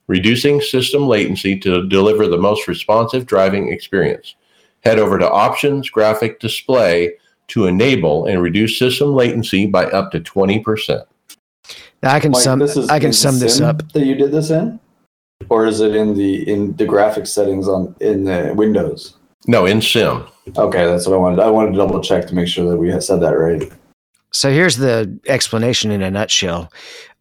reducing 0.07 0.61
system 0.61 1.07
latency 1.07 1.57
to 1.59 1.87
deliver 1.87 2.27
the 2.27 2.37
most 2.37 2.67
responsive 2.67 3.25
driving 3.25 3.71
experience. 3.71 4.35
Head 4.83 4.99
over 4.99 5.17
to 5.17 5.29
Options 5.29 5.89
Graphic 5.89 6.39
Display 6.39 7.13
to 7.47 7.67
enable 7.67 8.25
and 8.25 8.41
reduce 8.41 8.77
system 8.77 9.13
latency 9.13 9.65
by 9.65 9.85
up 9.85 10.11
to 10.11 10.19
20%. 10.19 11.05
Now, 12.03 12.13
I 12.13 12.19
can 12.19 12.31
Mike, 12.31 12.43
sum. 12.43 12.59
this 12.59 12.77
is 12.77 12.89
I 12.89 12.99
can 12.99 13.07
in 13.07 13.13
sum 13.13 13.39
this 13.39 13.61
up. 13.61 13.91
That 13.93 14.05
you 14.05 14.15
did 14.15 14.31
this 14.31 14.51
in, 14.51 14.79
or 15.49 15.65
is 15.65 15.79
it 15.79 15.95
in 15.95 16.13
the 16.15 16.47
in 16.51 16.75
the 16.75 16.85
graphics 16.85 17.29
settings 17.29 17.67
on 17.67 17.95
in 17.99 18.25
the 18.25 18.53
Windows? 18.55 19.17
No, 19.47 19.65
in 19.65 19.81
Sim. 19.81 20.25
Okay, 20.57 20.85
that's 20.85 21.07
what 21.07 21.15
I 21.15 21.17
wanted. 21.17 21.39
I 21.39 21.49
wanted 21.49 21.71
to 21.71 21.77
double 21.77 22.01
check 22.01 22.27
to 22.27 22.35
make 22.35 22.47
sure 22.47 22.69
that 22.69 22.77
we 22.77 22.89
had 22.89 23.03
said 23.03 23.19
that 23.21 23.31
right. 23.31 23.71
So 24.31 24.51
here's 24.51 24.77
the 24.77 25.17
explanation 25.27 25.91
in 25.91 26.01
a 26.01 26.11
nutshell. 26.11 26.71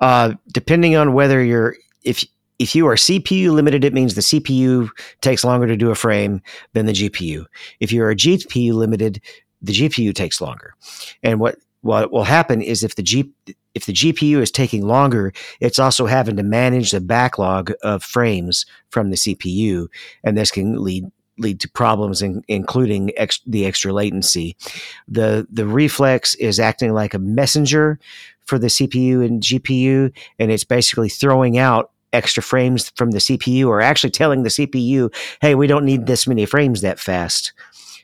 Uh, 0.01 0.35
depending 0.53 0.97
on 0.97 1.13
whether 1.13 1.43
you're 1.43 1.77
if 2.03 2.25
if 2.59 2.75
you 2.75 2.87
are 2.87 2.95
CPU 2.95 3.53
limited, 3.53 3.85
it 3.85 3.93
means 3.93 4.15
the 4.15 4.21
CPU 4.21 4.89
takes 5.21 5.45
longer 5.45 5.67
to 5.67 5.77
do 5.77 5.91
a 5.91 5.95
frame 5.95 6.41
than 6.73 6.87
the 6.87 6.93
GPU. 6.93 7.45
If 7.81 7.93
you 7.93 8.05
are 8.05 8.15
GPU 8.15 8.75
limited, 8.75 9.21
the 9.63 9.73
GPU 9.73 10.15
takes 10.15 10.41
longer. 10.41 10.75
And 11.23 11.41
what 11.41 11.57
what 11.81 12.13
will 12.13 12.25
happen 12.25 12.63
is 12.63 12.83
if 12.83 12.95
the 12.95 13.03
G 13.03 13.31
if 13.75 13.87
the 13.87 13.93
GPU 13.93 14.41
is 14.41 14.51
taking 14.51 14.87
longer, 14.87 15.33
it's 15.61 15.79
also 15.79 16.07
having 16.07 16.37
to 16.37 16.43
manage 16.43 16.93
the 16.93 17.01
backlog 17.01 17.73
of 17.83 18.03
frames 18.03 18.67
from 18.91 19.11
the 19.11 19.17
CPU, 19.17 19.89
and 20.23 20.39
this 20.39 20.51
can 20.51 20.83
lead 20.83 21.05
lead 21.39 21.61
to 21.61 21.69
problems, 21.71 22.23
in, 22.23 22.43
including 22.49 23.11
ex, 23.17 23.41
the 23.47 23.67
extra 23.67 23.93
latency. 23.93 24.57
the 25.09 25.47
The 25.51 25.67
reflex 25.67 26.35
is 26.37 26.61
acting 26.61 26.93
like 26.93 27.15
a 27.15 27.19
messenger 27.19 27.99
for 28.45 28.59
the 28.59 28.69
CPU 28.69 29.25
and 29.25 29.43
GPU, 29.43 30.13
and 30.39 30.51
it's 30.51 30.65
basically 30.65 31.09
throwing 31.09 31.59
out 31.59 31.91
extra 32.13 32.43
frames 32.43 32.93
from 32.97 33.11
the 33.11 33.19
CPU, 33.19 33.67
or 33.67 33.81
actually 33.81 34.11
telling 34.11 34.43
the 34.43 34.51
CPU, 34.51 35.11
"Hey, 35.41 35.55
we 35.55 35.67
don't 35.67 35.85
need 35.85 36.07
this 36.07 36.27
many 36.27 36.47
frames 36.47 36.81
that 36.83 37.01
fast," 37.01 37.53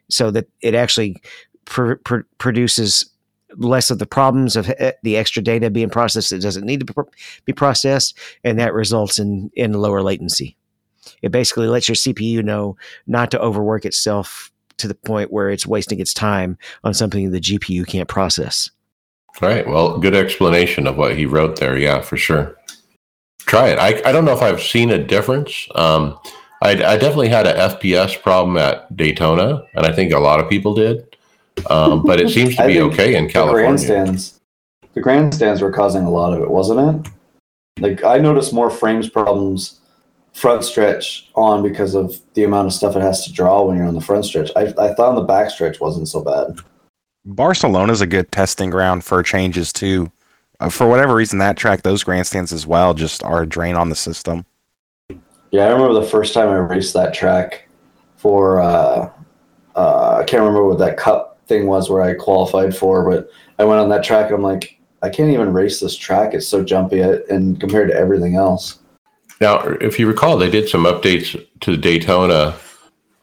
so 0.09 0.31
that 0.31 0.49
it 0.63 0.75
actually 0.75 1.23
pr- 1.67 1.95
pr- 1.95 2.27
produces 2.39 3.09
less 3.57 3.91
of 3.91 3.99
the 3.99 4.07
problems 4.07 4.57
of 4.57 4.73
eh, 4.79 4.93
the 5.03 5.17
extra 5.17 5.43
data 5.43 5.71
being 5.71 5.91
processed 5.91 6.31
that 6.31 6.43
doesn't 6.43 6.67
need 6.67 6.87
to 6.87 7.07
be 7.45 7.53
processed, 7.53 8.17
and 8.45 8.59
that 8.59 8.75
results 8.75 9.19
in 9.19 9.51
in 9.55 9.73
lower 9.73 10.03
latency. 10.03 10.57
It 11.23 11.33
basically 11.33 11.69
lets 11.69 11.89
your 11.89 11.97
CPU 11.97 12.43
know 12.43 12.77
not 13.07 13.31
to 13.31 13.41
overwork 13.41 13.85
itself 13.85 14.51
to 14.79 14.89
the 14.89 14.95
point 14.95 15.33
where 15.33 15.51
it's 15.51 15.67
wasting 15.67 16.01
its 16.01 16.15
time 16.15 16.59
on 16.85 16.95
something 16.95 17.31
the 17.31 17.41
GPU 17.41 17.87
can't 17.87 18.09
process. 18.09 18.71
All 19.41 19.49
right. 19.49 19.67
Well, 19.67 19.99
good 19.99 20.15
explanation 20.15 20.87
of 20.87 20.97
what 20.97 21.17
he 21.17 21.27
wrote 21.27 21.57
there. 21.57 21.77
Yeah, 21.77 22.01
for 22.01 22.17
sure. 22.17 22.57
Try 23.41 23.69
it. 23.69 23.79
I, 23.79 24.09
I 24.09 24.13
don't 24.13 24.25
know 24.25 24.33
if 24.33 24.43
I've 24.43 24.63
seen 24.63 24.91
a 24.91 25.03
difference. 25.03 25.69
Um, 25.75 26.19
I, 26.63 26.71
I 26.71 26.97
definitely 26.97 27.29
had 27.29 27.47
a 27.47 27.55
FPS 27.55 28.21
problem 28.21 28.57
at 28.59 28.95
Daytona, 28.97 29.65
and 29.75 29.87
I 29.87 29.93
think 29.93 30.13
a 30.13 30.19
lot 30.19 30.41
of 30.41 30.49
people 30.49 30.75
did. 30.75 31.17
Um, 31.69 32.03
but 32.03 32.21
it 32.21 32.29
seems 32.35 32.57
to 32.57 32.67
be 32.67 32.81
okay 32.81 33.15
in 33.15 33.29
California. 33.29 33.79
The 33.79 33.87
California. 33.87 33.87
grandstands, 33.87 34.41
the 34.95 35.01
grandstands 35.01 35.63
were 35.63 35.73
causing 35.73 36.05
a 36.05 36.11
lot 36.11 36.33
of 36.35 36.43
it, 36.43 36.51
wasn't 36.51 37.07
it? 37.07 37.13
Like 37.81 38.05
I 38.05 38.19
noticed 38.19 38.53
more 38.53 38.69
frames 38.69 39.09
problems 39.09 39.80
front 40.33 40.65
stretch 40.65 41.31
on 41.35 41.63
because 41.63 41.95
of 41.95 42.21
the 42.35 42.45
amount 42.45 42.67
of 42.67 42.73
stuff 42.73 42.97
it 42.97 43.03
has 43.03 43.25
to 43.25 43.33
draw 43.33 43.63
when 43.63 43.77
you're 43.77 43.87
on 43.87 43.95
the 43.95 44.01
front 44.01 44.25
stretch. 44.25 44.51
I, 44.57 44.73
I 44.79 44.95
thought 44.95 45.11
on 45.11 45.15
the 45.17 45.23
back 45.23 45.51
stretch 45.51 45.81
wasn't 45.81 46.09
so 46.09 46.23
bad. 46.23 46.59
Barcelona 47.25 47.93
is 47.93 48.01
a 48.01 48.07
good 48.07 48.31
testing 48.33 48.71
ground 48.71 49.05
for 49.05 49.23
changes 49.23 49.73
too. 49.73 50.11
Uh, 50.61 50.69
for 50.69 50.89
whatever 50.89 51.15
reason, 51.15 51.39
that 51.39 51.57
track, 51.57 51.83
those 51.83 52.05
grandstands 52.05 52.53
as 52.53 52.67
well, 52.67 52.95
just 52.95 53.23
are 53.25 53.43
a 53.43 53.47
drain 53.47 53.77
on 53.77 53.89
the 53.89 53.95
system. 53.95 54.45
Yeah, 55.51 55.65
I 55.65 55.71
remember 55.71 55.95
the 55.95 56.07
first 56.07 56.33
time 56.35 56.49
I 56.49 56.57
raced 56.57 56.95
that 56.95 57.13
track 57.13 57.69
for 58.17 58.61
uh, 58.61 59.11
uh, 59.75 60.19
I 60.21 60.25
can't 60.25 60.43
remember 60.43 60.67
what 60.67 60.79
that 60.79 60.97
cup 60.97 61.41
thing 61.47 61.67
was 61.67 61.89
where 61.89 62.03
I 62.03 62.15
qualified 62.15 62.77
for, 62.77 63.09
but 63.09 63.31
I 63.59 63.65
went 63.65 63.81
on 63.81 63.89
that 63.89 64.05
track 64.05 64.27
and 64.27 64.35
I'm 64.35 64.43
like, 64.43 64.79
I 65.03 65.09
can't 65.09 65.31
even 65.31 65.53
race 65.53 65.81
this 65.81 65.97
track. 65.97 66.35
It's 66.35 66.47
so 66.47 66.63
jumpy 66.63 67.03
uh, 67.03 67.19
and 67.31 67.59
compared 67.59 67.89
to 67.89 67.97
everything 67.97 68.37
else. 68.37 68.80
Now, 69.41 69.61
if 69.81 69.99
you 69.99 70.07
recall, 70.07 70.37
they 70.37 70.51
did 70.51 70.69
some 70.69 70.85
updates 70.85 71.33
to 71.61 71.71
the 71.71 71.77
Daytona. 71.77 72.57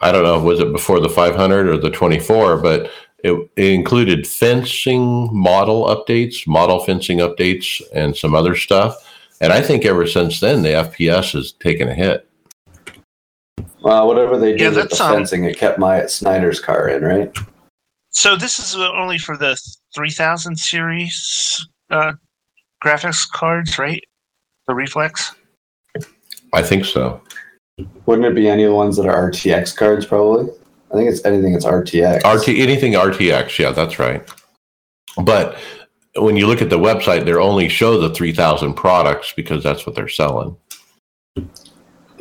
I 0.02 0.12
don't 0.12 0.24
know, 0.24 0.40
was 0.40 0.60
it 0.60 0.72
before 0.72 1.00
the 1.00 1.10
500 1.10 1.68
or 1.68 1.78
the 1.78 1.92
24? 1.92 2.58
But 2.58 2.92
it, 3.24 3.50
it 3.56 3.72
included 3.72 4.28
fencing 4.28 5.30
model 5.32 5.86
updates, 5.86 6.48
model 6.48 6.80
fencing 6.84 7.20
updates, 7.20 7.82
and 7.94 8.16
some 8.16 8.34
other 8.34 8.56
stuff. 8.56 8.96
And 9.42 9.54
I 9.54 9.62
think 9.62 9.86
ever 9.86 10.08
since 10.08 10.40
then, 10.40 10.64
the 10.64 10.70
FPS 10.70 11.34
has 11.34 11.52
taken 11.54 11.88
a 11.88 11.94
hit. 11.94 12.28
Well, 13.82 14.08
whatever 14.08 14.38
they 14.38 14.52
did 14.52 14.62
Yeah, 14.62 14.70
with 14.70 14.90
the 14.90 15.04
um, 15.04 15.14
fencing, 15.14 15.44
it 15.44 15.58
kept 15.58 15.78
my 15.78 16.06
Snyder's 16.08 16.60
car 16.60 16.90
in, 16.90 17.04
right? 17.04 17.36
So 18.10 18.36
this 18.36 18.60
is 18.60 18.76
only 18.76 19.20
for 19.20 19.38
the 19.38 19.56
3000 19.94 20.58
series 20.58 21.68
uh, 21.92 22.14
graphics 22.84 23.30
cards, 23.30 23.78
right? 23.78 24.04
The 24.68 24.74
reflex. 24.74 25.36
I 26.54 26.62
think 26.62 26.86
so. 26.86 27.22
Wouldn't 28.06 28.26
it 28.26 28.36
be 28.36 28.50
any 28.50 28.64
of 28.64 28.72
the 28.72 28.76
ones 28.76 28.98
that 28.98 29.06
are 29.06 29.32
RTX 29.32 29.76
cards? 29.76 30.06
Probably. 30.06 30.52
I 30.92 30.96
think 30.96 31.10
it's 31.10 31.24
anything 31.26 31.54
that's 31.54 31.66
RTX. 31.66 32.24
RT 32.24 32.50
anything 32.50 32.94
RTX, 32.94 33.60
yeah, 33.60 33.72
that's 33.72 34.00
right. 34.00 34.28
But 35.22 35.58
when 36.16 36.38
you 36.38 36.48
look 36.48 36.62
at 36.62 36.70
the 36.70 36.80
website, 36.80 37.26
they 37.26 37.34
only 37.34 37.68
show 37.68 38.00
the 38.00 38.14
3,000 38.14 38.74
products 38.74 39.34
because 39.36 39.64
that's 39.64 39.86
what 39.86 39.96
they're 39.96 40.08
selling. 40.08 40.56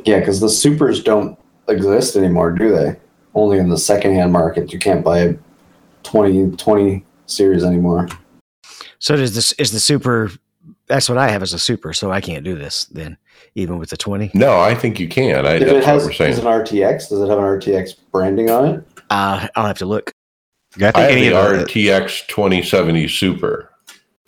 Yeah, 0.05 0.19
because 0.19 0.41
the 0.41 0.49
supers 0.49 1.03
don't 1.03 1.39
exist 1.69 2.17
anymore, 2.17 2.51
do 2.53 2.71
they? 2.71 2.97
Only 3.35 3.59
in 3.59 3.69
the 3.69 3.79
secondhand 3.79 4.33
market. 4.33 4.73
You 4.73 4.79
can't 4.79 5.05
buy 5.05 5.19
a 5.21 5.35
20, 6.03 6.57
20 6.57 7.05
series 7.27 7.65
anymore. 7.65 8.09
So 8.99 9.17
does 9.17 9.35
this 9.35 9.53
is 9.53 9.73
the 9.73 9.81
super 9.81 10.31
that's 10.87 11.09
what 11.09 11.19
I 11.19 11.29
have 11.29 11.43
as 11.43 11.53
a 11.53 11.59
super, 11.59 11.93
so 11.93 12.11
I 12.11 12.21
can't 12.21 12.45
do 12.45 12.55
this 12.55 12.85
then, 12.87 13.17
even 13.55 13.79
with 13.79 13.91
the 13.91 13.97
20. 13.97 14.31
No, 14.35 14.61
I 14.61 14.75
think 14.75 15.01
you 15.01 15.09
can. 15.09 15.47
I, 15.47 15.55
If 15.55 15.61
that's 15.61 15.73
it 15.73 15.85
has 15.85 16.05
what 16.05 16.19
we're 16.19 16.27
is 16.29 16.39
an 16.39 16.45
RTX, 16.45 17.09
does 17.09 17.21
it 17.21 17.29
have 17.29 17.39
an 17.39 17.45
RTX 17.45 17.97
branding 18.13 18.51
on 18.51 18.69
it? 18.69 18.85
Uh, 19.11 19.49
I'll 19.57 19.67
have 19.67 19.79
to 19.79 19.87
look. 19.87 20.13
Yeah, 20.77 20.93
I 20.95 21.05
I 21.05 21.07
think 21.07 21.33
have 21.33 21.45
any 21.47 21.59
of 21.59 21.67
the, 21.67 21.73
RTX 21.73 22.27
2070 22.29 23.09
Super. 23.09 23.71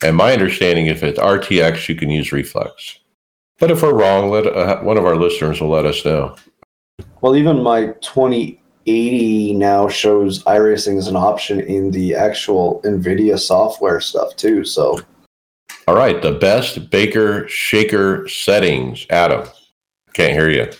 And 0.02 0.16
my 0.16 0.32
understanding, 0.32 0.86
if 0.86 1.02
it's 1.02 1.18
RTX, 1.18 1.88
you 1.88 1.96
can 1.96 2.08
use 2.08 2.32
Reflex. 2.32 3.00
But 3.58 3.70
if 3.70 3.82
we're 3.82 3.94
wrong, 3.94 4.30
let 4.30 4.46
uh, 4.46 4.80
one 4.80 4.96
of 4.96 5.04
our 5.04 5.16
listeners 5.16 5.60
will 5.60 5.70
let 5.70 5.84
us 5.84 6.04
know. 6.04 6.36
Well, 7.20 7.34
even 7.34 7.62
my 7.62 7.86
2080 8.00 9.54
now 9.54 9.88
shows 9.88 10.44
iRacing 10.44 10.96
as 10.98 11.08
an 11.08 11.16
option 11.16 11.60
in 11.60 11.90
the 11.90 12.14
actual 12.14 12.80
NVIDIA 12.84 13.38
software 13.38 14.00
stuff 14.00 14.36
too. 14.36 14.64
So 14.64 15.00
All 15.88 15.94
right, 15.94 16.20
the 16.20 16.32
best 16.32 16.90
Baker 16.90 17.48
Shaker 17.48 18.28
settings. 18.28 19.06
Adam, 19.08 19.48
can't 20.12 20.34
hear 20.34 20.50
you. 20.50 20.70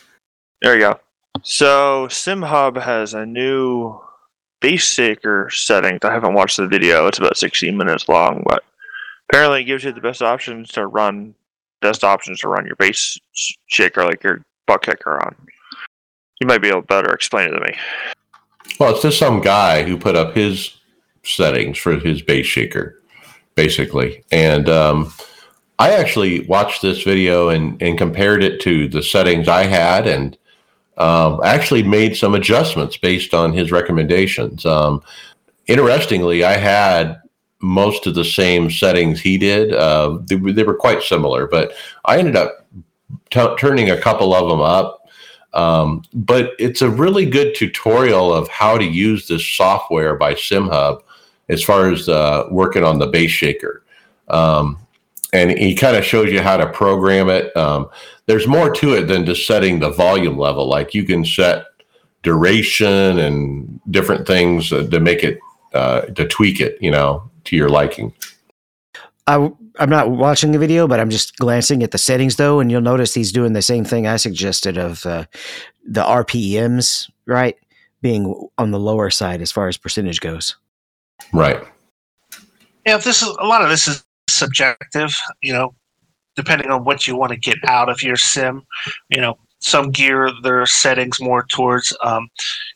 There 0.60 0.74
you 0.74 0.80
go. 0.80 1.01
So 1.43 2.09
SimHub 2.10 2.78
has 2.82 3.14
a 3.14 3.24
new 3.24 3.98
bass 4.60 4.82
shaker 4.82 5.48
setting. 5.51 5.98
I 6.02 6.12
haven't 6.12 6.35
watched 6.35 6.59
the 6.59 6.68
video. 6.68 7.06
It's 7.06 7.16
about 7.16 7.39
16 7.39 7.74
minutes 7.74 8.06
long, 8.06 8.43
but 8.47 8.62
apparently 9.30 9.62
it 9.62 9.64
gives 9.64 9.82
you 9.82 9.93
the 9.93 10.02
best 10.02 10.20
options 10.20 10.68
to 10.72 10.86
run 10.86 11.35
best 11.80 12.05
options 12.05 12.40
to 12.40 12.48
run 12.48 12.66
your 12.66 12.76
bass 12.76 13.18
shaker 13.68 14.05
like 14.05 14.22
your 14.22 14.43
butt 14.66 14.82
kicker 14.82 15.24
on. 15.24 15.35
You 16.39 16.47
might 16.47 16.60
be 16.60 16.68
able 16.68 16.82
to 16.82 16.86
better 16.86 17.14
explain 17.14 17.48
it 17.48 17.52
to 17.52 17.60
me. 17.60 17.74
Well, 18.78 18.93
it's 18.93 19.01
just 19.01 19.18
some 19.18 19.40
guy 19.40 19.85
who 19.85 19.97
put 19.97 20.16
up 20.16 20.35
his 20.35 20.76
settings 21.24 21.78
for 21.78 21.94
his 21.94 22.20
bass 22.20 22.44
shaker, 22.44 22.98
basically. 23.59 24.22
And 24.30 24.68
um, 24.68 25.12
I 25.80 25.90
actually 25.90 26.47
watched 26.47 26.80
this 26.80 27.02
video 27.02 27.48
and, 27.48 27.82
and 27.82 27.98
compared 27.98 28.44
it 28.44 28.60
to 28.60 28.86
the 28.86 29.02
settings 29.02 29.48
I 29.48 29.64
had 29.64 30.06
and 30.06 30.39
um, 30.97 31.40
actually 31.43 31.82
made 31.82 32.16
some 32.16 32.36
adjustments 32.36 32.97
based 32.97 33.35
on 33.35 33.52
his 33.52 33.72
recommendations. 33.72 34.64
Um, 34.64 35.02
interestingly, 35.66 36.44
I 36.44 36.52
had 36.52 37.20
most 37.60 38.06
of 38.06 38.14
the 38.14 38.24
same 38.24 38.70
settings 38.70 39.20
he 39.20 39.36
did. 39.36 39.74
Uh, 39.74 40.18
they, 40.28 40.36
were- 40.36 40.52
they 40.52 40.62
were 40.62 40.76
quite 40.76 41.02
similar, 41.02 41.48
but 41.48 41.72
I 42.05 42.18
ended 42.18 42.36
up 42.36 42.64
t- 43.30 43.56
turning 43.59 43.90
a 43.90 44.01
couple 44.01 44.32
of 44.35 44.48
them 44.48 44.60
up 44.60 45.01
um, 45.55 46.02
but 46.14 46.52
it's 46.60 46.82
a 46.82 46.90
really 46.90 47.24
good 47.26 47.56
tutorial 47.56 48.32
of 48.32 48.47
how 48.48 48.78
to 48.78 48.85
use 48.85 49.26
this 49.26 49.44
software 49.44 50.14
by 50.14 50.35
SimHub 50.35 51.01
as 51.49 51.62
far 51.62 51.91
as 51.91 52.09
uh, 52.09 52.47
working 52.51 52.85
on 52.85 52.99
the 52.99 53.07
bass 53.07 53.31
shaker. 53.31 53.83
Um, 54.29 54.79
and 55.33 55.51
he 55.51 55.75
kind 55.75 55.97
of 55.97 56.05
shows 56.05 56.31
you 56.33 56.41
how 56.41 56.57
to 56.57 56.70
program 56.70 57.29
it. 57.29 57.55
Um, 57.57 57.89
there's 58.27 58.47
more 58.47 58.70
to 58.70 58.95
it 58.95 59.07
than 59.07 59.27
just 59.27 59.47
setting 59.47 59.81
the 59.81 59.91
volume 59.91 60.39
level. 60.39 60.66
Like 60.66 60.95
you 60.95 61.05
can 61.05 61.25
set 61.25 61.66
duration 62.23 63.19
and 63.19 63.81
different 63.91 64.27
things 64.27 64.73
uh, 64.73 64.87
to 64.91 65.01
make 65.01 65.23
it, 65.23 65.39
uh, 65.75 66.03
to 66.03 66.27
tweak 66.27 66.61
it, 66.61 66.79
you 66.81 66.91
know, 66.91 67.31
to 67.45 67.57
your 67.57 67.69
liking. 67.69 68.12
I, 69.27 69.51
I'm 69.79 69.91
not 69.91 70.11
watching 70.11 70.53
the 70.53 70.59
video, 70.59 70.89
but 70.89 71.01
I'm 71.01 71.11
just 71.11 71.37
glancing 71.37 71.83
at 71.83 71.91
the 71.91 71.99
settings 71.99 72.37
though, 72.37 72.61
and 72.61 72.70
you'll 72.70 72.81
notice 72.81 73.12
he's 73.12 73.33
doing 73.33 73.53
the 73.53 73.62
same 73.62 73.85
thing 73.85 74.07
I 74.07 74.16
suggested 74.16 74.79
of 74.79 75.05
uh, 75.05 75.27
the 75.87 76.03
RPMs, 76.03 77.11
right, 77.27 77.57
being 78.01 78.49
on 78.57 78.70
the 78.70 78.81
lower 78.81 79.11
side 79.11 79.43
as 79.43 79.53
far 79.53 79.69
as 79.69 79.77
percentage 79.77 80.20
goes. 80.20 80.57
Right. 81.32 81.62
Yeah, 82.86 82.97
this 82.97 83.23
is 83.23 83.28
a 83.40 83.45
lot 83.45 83.62
of 83.62 83.69
this 83.69 83.86
is 83.86 84.05
subjective, 84.28 85.15
you 85.43 85.53
know, 85.53 85.74
depending 86.36 86.70
on 86.70 86.85
what 86.85 87.07
you 87.07 87.16
want 87.16 87.32
to 87.32 87.39
get 87.39 87.59
out 87.66 87.89
of 87.89 88.03
your 88.03 88.16
sim. 88.16 88.62
You 89.11 89.20
know, 89.20 89.39
some 89.61 89.90
gear 89.90 90.31
their 90.43 90.65
settings 90.66 91.20
more 91.20 91.45
towards, 91.51 91.93
um, 92.03 92.28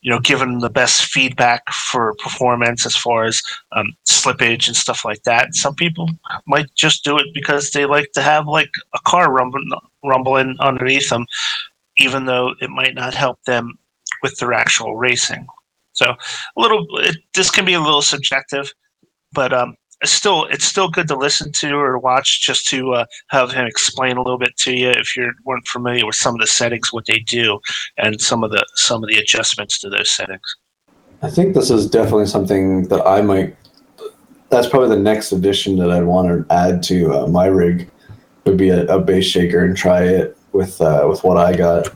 you 0.02 0.10
know, 0.10 0.18
giving 0.18 0.58
the 0.58 0.70
best 0.70 1.04
feedback 1.04 1.62
for 1.72 2.14
performance 2.14 2.84
as 2.84 2.96
far 2.96 3.24
as 3.24 3.40
um, 3.72 3.86
slippage 4.06 4.66
and 4.66 4.76
stuff 4.76 5.04
like 5.04 5.22
that. 5.22 5.54
Some 5.54 5.74
people 5.74 6.08
might 6.46 6.66
just 6.74 7.04
do 7.04 7.16
it 7.18 7.26
because 7.34 7.70
they 7.70 7.86
like 7.86 8.10
to 8.12 8.22
have 8.22 8.46
like 8.46 8.70
a 8.94 8.98
car 9.06 9.32
rumbling, 9.32 9.70
rumbling 10.04 10.56
underneath 10.60 11.08
them, 11.08 11.26
even 11.98 12.26
though 12.26 12.52
it 12.60 12.70
might 12.70 12.94
not 12.94 13.14
help 13.14 13.42
them 13.44 13.78
with 14.22 14.36
their 14.38 14.52
actual 14.52 14.96
racing. 14.96 15.46
So 15.92 16.06
a 16.10 16.16
little, 16.60 16.86
it, 16.98 17.16
this 17.34 17.50
can 17.50 17.64
be 17.64 17.74
a 17.74 17.80
little 17.80 18.02
subjective, 18.02 18.72
but 19.32 19.52
um, 19.52 19.76
it's 20.02 20.12
still 20.12 20.46
it's 20.46 20.64
still 20.64 20.88
good 20.88 21.08
to 21.08 21.16
listen 21.16 21.52
to 21.52 21.76
or 21.76 21.98
watch 21.98 22.40
just 22.42 22.66
to 22.68 22.92
uh, 22.92 23.04
have 23.28 23.52
him 23.52 23.66
explain 23.66 24.16
a 24.16 24.22
little 24.22 24.38
bit 24.38 24.56
to 24.58 24.76
you 24.76 24.90
if 24.90 25.16
you 25.16 25.32
weren't 25.44 25.66
familiar 25.68 26.04
with 26.04 26.16
some 26.16 26.34
of 26.34 26.40
the 26.40 26.46
settings, 26.46 26.92
what 26.92 27.06
they 27.06 27.20
do, 27.20 27.60
and 27.98 28.20
some 28.20 28.42
of 28.42 28.50
the 28.50 28.64
some 28.74 29.02
of 29.02 29.08
the 29.08 29.18
adjustments 29.18 29.78
to 29.78 29.88
those 29.88 30.10
settings. 30.10 30.42
I 31.22 31.30
think 31.30 31.54
this 31.54 31.70
is 31.70 31.88
definitely 31.88 32.26
something 32.26 32.88
that 32.88 33.06
I 33.06 33.22
might. 33.22 33.56
That's 34.48 34.68
probably 34.68 34.88
the 34.88 35.02
next 35.02 35.32
addition 35.32 35.76
that 35.78 35.90
I'd 35.90 36.04
want 36.04 36.28
to 36.28 36.52
add 36.52 36.82
to 36.84 37.14
uh, 37.14 37.26
my 37.28 37.46
rig. 37.46 37.88
Would 38.44 38.56
be 38.56 38.70
a, 38.70 38.84
a 38.86 38.98
bass 38.98 39.24
shaker 39.24 39.64
and 39.64 39.76
try 39.76 40.02
it 40.02 40.36
with 40.50 40.80
uh, 40.80 41.06
with 41.08 41.22
what 41.22 41.36
I 41.36 41.54
got. 41.54 41.88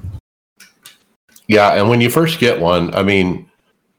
Yeah, 1.48 1.72
and 1.72 1.88
when 1.88 2.00
you 2.00 2.08
first 2.08 2.38
get 2.38 2.60
one, 2.60 2.94
I 2.94 3.02
mean, 3.02 3.50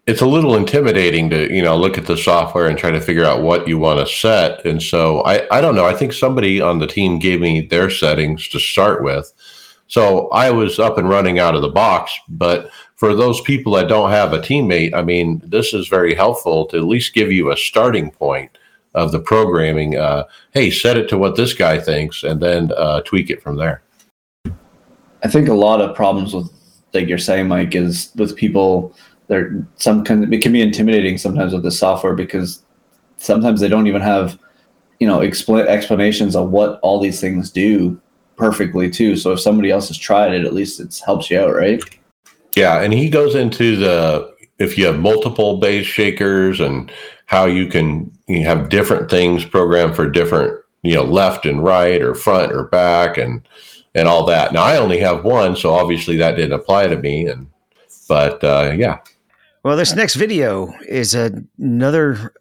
it's 0.07 0.21
a 0.21 0.25
little 0.25 0.55
intimidating 0.55 1.29
to 1.29 1.53
you 1.53 1.61
know 1.61 1.77
look 1.77 1.97
at 1.97 2.05
the 2.05 2.17
software 2.17 2.67
and 2.67 2.77
try 2.77 2.89
to 2.89 3.01
figure 3.01 3.25
out 3.25 3.43
what 3.43 3.67
you 3.67 3.77
want 3.77 3.99
to 3.99 4.13
set. 4.13 4.65
And 4.65 4.81
so 4.81 5.21
I 5.21 5.45
I 5.55 5.61
don't 5.61 5.75
know. 5.75 5.85
I 5.85 5.93
think 5.93 6.13
somebody 6.13 6.61
on 6.61 6.79
the 6.79 6.87
team 6.87 7.19
gave 7.19 7.41
me 7.41 7.61
their 7.61 7.89
settings 7.89 8.47
to 8.49 8.59
start 8.59 9.03
with, 9.03 9.31
so 9.87 10.29
I 10.29 10.49
was 10.49 10.79
up 10.79 10.97
and 10.97 11.09
running 11.09 11.39
out 11.39 11.55
of 11.55 11.61
the 11.61 11.69
box. 11.69 12.17
But 12.29 12.71
for 12.95 13.13
those 13.13 13.41
people 13.41 13.73
that 13.73 13.89
don't 13.89 14.09
have 14.09 14.33
a 14.33 14.39
teammate, 14.39 14.93
I 14.93 15.03
mean, 15.03 15.41
this 15.45 15.73
is 15.73 15.87
very 15.87 16.15
helpful 16.15 16.65
to 16.67 16.77
at 16.77 16.83
least 16.83 17.13
give 17.13 17.31
you 17.31 17.51
a 17.51 17.57
starting 17.57 18.09
point 18.09 18.57
of 18.95 19.11
the 19.11 19.19
programming. 19.19 19.97
Uh, 19.97 20.23
hey, 20.53 20.71
set 20.71 20.97
it 20.97 21.07
to 21.09 21.17
what 21.17 21.35
this 21.35 21.53
guy 21.53 21.79
thinks, 21.79 22.23
and 22.23 22.41
then 22.41 22.71
uh, 22.77 23.01
tweak 23.01 23.29
it 23.29 23.43
from 23.43 23.57
there. 23.57 23.83
I 25.23 25.27
think 25.27 25.49
a 25.49 25.53
lot 25.53 25.81
of 25.81 25.95
problems 25.95 26.33
with, 26.33 26.49
like 26.93 27.07
you're 27.07 27.17
saying, 27.17 27.47
Mike, 27.47 27.75
is 27.75 28.11
with 28.15 28.35
people. 28.35 28.95
There, 29.27 29.65
some 29.75 30.03
kind 30.03 30.23
of, 30.23 30.31
it 30.31 30.41
can 30.41 30.53
be 30.53 30.61
intimidating 30.61 31.17
sometimes 31.17 31.53
with 31.53 31.63
the 31.63 31.71
software 31.71 32.15
because 32.15 32.63
sometimes 33.17 33.59
they 33.59 33.67
don't 33.67 33.87
even 33.87 34.01
have, 34.01 34.39
you 34.99 35.07
know, 35.07 35.19
expl- 35.19 35.65
explanations 35.65 36.35
of 36.35 36.49
what 36.49 36.79
all 36.81 36.99
these 36.99 37.19
things 37.19 37.51
do 37.51 37.99
perfectly 38.37 38.89
too. 38.89 39.17
So 39.17 39.33
if 39.33 39.39
somebody 39.39 39.71
else 39.71 39.89
has 39.89 39.97
tried 39.97 40.33
it, 40.33 40.45
at 40.45 40.53
least 40.53 40.79
it 40.79 40.99
helps 41.05 41.29
you 41.29 41.39
out, 41.39 41.53
right? 41.53 41.81
Yeah, 42.55 42.81
and 42.81 42.93
he 42.93 43.09
goes 43.09 43.35
into 43.35 43.75
the 43.75 44.33
if 44.59 44.77
you 44.77 44.85
have 44.85 44.99
multiple 44.99 45.57
bass 45.57 45.85
shakers 45.85 46.59
and 46.59 46.91
how 47.27 47.45
you 47.45 47.67
can 47.67 48.11
you 48.27 48.43
have 48.45 48.69
different 48.69 49.11
things 49.11 49.45
programmed 49.45 49.95
for 49.95 50.09
different 50.09 50.59
you 50.81 50.95
know 50.95 51.03
left 51.03 51.45
and 51.45 51.63
right 51.63 52.01
or 52.01 52.15
front 52.15 52.51
or 52.51 52.63
back 52.65 53.17
and 53.17 53.47
and 53.93 54.07
all 54.07 54.25
that. 54.25 54.53
Now 54.53 54.63
I 54.63 54.77
only 54.77 54.99
have 54.99 55.23
one, 55.23 55.55
so 55.55 55.71
obviously 55.73 56.17
that 56.17 56.35
didn't 56.35 56.59
apply 56.59 56.87
to 56.87 56.97
me. 56.97 57.27
And 57.27 57.47
but 58.07 58.43
uh, 58.43 58.73
yeah, 58.75 58.99
Well, 59.67 59.75
this 59.75 59.93
next 59.93 60.15
video 60.15 60.73
is 60.87 61.13
another 61.13 62.33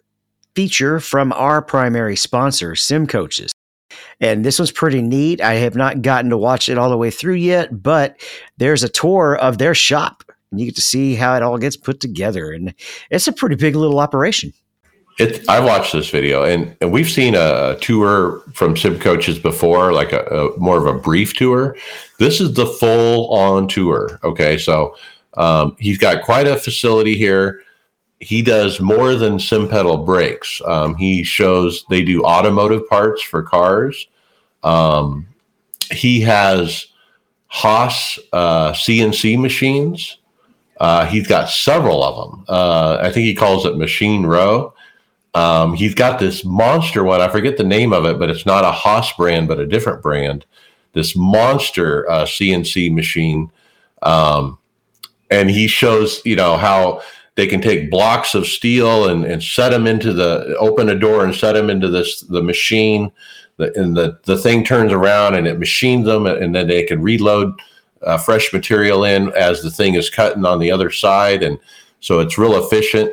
feature 0.55 1.01
from 1.01 1.32
our 1.32 1.61
primary 1.61 2.15
sponsor, 2.15 2.77
Sim 2.77 3.09
Coaches. 3.09 3.51
And 4.20 4.44
this 4.44 4.61
one's 4.61 4.70
pretty 4.70 5.03
neat. 5.03 5.40
I 5.40 5.55
have 5.55 5.74
not 5.74 6.03
gotten 6.03 6.31
to 6.31 6.39
watch 6.39 6.69
it 6.69 6.78
all 6.78 6.89
the 6.89 6.97
way 6.97 7.11
through 7.11 7.35
yet, 7.35 7.82
but 7.82 8.20
there's 8.59 8.85
a 8.85 8.89
tour 8.89 9.35
of 9.39 9.59
their 9.59 9.74
shop. 9.74 10.23
And 10.53 10.61
you 10.61 10.66
get 10.66 10.77
to 10.77 10.81
see 10.81 11.16
how 11.16 11.35
it 11.35 11.43
all 11.43 11.59
gets 11.59 11.77
put 11.77 11.98
together. 11.98 12.53
And 12.53 12.73
it's 13.11 13.27
a 13.27 13.32
pretty 13.32 13.57
big 13.57 13.74
little 13.74 13.98
operation. 13.98 14.53
it. 15.19 15.48
I 15.48 15.59
watched 15.59 15.94
this 15.94 16.09
video, 16.09 16.44
and, 16.44 16.77
and 16.81 16.93
we've 16.93 17.11
seen 17.11 17.35
a 17.35 17.77
tour 17.81 18.40
from 18.55 18.77
Sim 18.77 19.01
Coaches 19.01 19.40
before, 19.40 19.93
like 19.93 20.12
a, 20.12 20.20
a 20.27 20.57
more 20.59 20.78
of 20.78 20.86
a 20.86 20.97
brief 20.97 21.35
tour. 21.35 21.77
This 22.20 22.40
is 22.40 22.55
the 22.55 22.66
full 22.66 23.35
on 23.35 23.66
tour. 23.66 24.20
Okay, 24.23 24.57
so 24.59 24.94
um, 25.37 25.77
he's 25.79 25.99
got 25.99 26.25
quite 26.25 26.47
a 26.47 26.57
facility 26.57 27.17
here. 27.17 27.63
he 28.21 28.41
does 28.41 28.81
more 28.81 29.15
than 29.15 29.39
sim 29.39 29.69
pedal 29.69 29.99
brakes. 29.99 30.61
Um, 30.65 30.95
he 30.95 31.23
shows 31.23 31.85
they 31.91 32.03
do 32.03 32.25
automotive 32.25 32.89
parts 32.89 33.23
for 33.23 33.43
cars. 33.43 34.09
Um, 34.63 35.27
he 35.93 36.21
has 36.23 36.87
Haas 37.49 38.19
uh, 38.33 38.73
CNC 38.73 39.39
machines. 39.39 40.19
Uh, 40.79 41.07
he's 41.07 41.27
got 41.27 41.49
several 41.49 42.03
of 42.03 42.31
them. 42.31 42.45
Uh, 42.49 42.99
I 43.01 43.11
think 43.11 43.27
he 43.27 43.35
calls 43.35 43.65
it 43.67 43.77
Machine 43.77 44.27
Row. 44.27 44.75
Um, 45.35 45.75
he's 45.75 45.95
got 45.95 46.19
this 46.19 46.45
monster 46.45 47.05
one. 47.05 47.21
I 47.21 47.29
forget 47.29 47.57
the 47.57 47.65
name 47.65 47.93
of 47.93 48.07
it, 48.07 48.19
but 48.19 48.31
it's 48.31 48.47
not 48.47 48.65
a 48.65 48.71
Haas 48.73 49.13
brand, 49.13 49.49
but 49.49 49.61
a 49.61 49.67
different 49.67 50.03
brand. 50.03 50.47
This 50.95 51.15
monster 51.15 52.11
uh, 52.11 52.25
CNC 52.25 52.95
machine. 52.95 53.51
Um, 54.03 54.59
and 55.31 55.51
he 55.51 55.66
shows, 55.66 56.20
you 56.24 56.36
know, 56.36 56.57
how 56.57 57.03
they 57.35 57.47
can 57.47 57.61
take 57.61 57.90
blocks 57.90 58.35
of 58.35 58.47
steel 58.47 59.09
and, 59.09 59.24
and 59.24 59.43
set 59.43 59.70
them 59.70 59.86
into 59.86 60.12
the 60.12 60.57
open 60.59 60.89
a 60.89 60.98
door 60.98 61.24
and 61.24 61.35
set 61.35 61.53
them 61.53 61.70
into 61.70 61.89
this 61.89 62.20
the 62.23 62.43
machine 62.43 63.12
the, 63.57 63.73
and 63.81 63.97
the 63.97 64.19
the 64.24 64.36
thing 64.36 64.65
turns 64.65 64.93
around 64.93 65.35
and 65.35 65.47
it 65.47 65.59
machines 65.59 66.07
them, 66.07 66.27
and 66.27 66.55
then 66.55 66.69
they 66.69 66.82
can 66.85 67.03
reload 67.03 67.59
uh, 68.03 68.19
fresh 68.19 68.53
material 68.53 69.05
in 69.05 69.32
as 69.32 69.62
the 69.62 69.70
thing 69.70 69.94
is 69.94 70.11
cutting 70.11 70.44
on 70.44 70.59
the 70.59 70.70
other 70.70 70.90
side, 70.90 71.43
and 71.43 71.59
so 72.01 72.20
it's 72.20 72.39
real 72.39 72.62
efficient. 72.62 73.12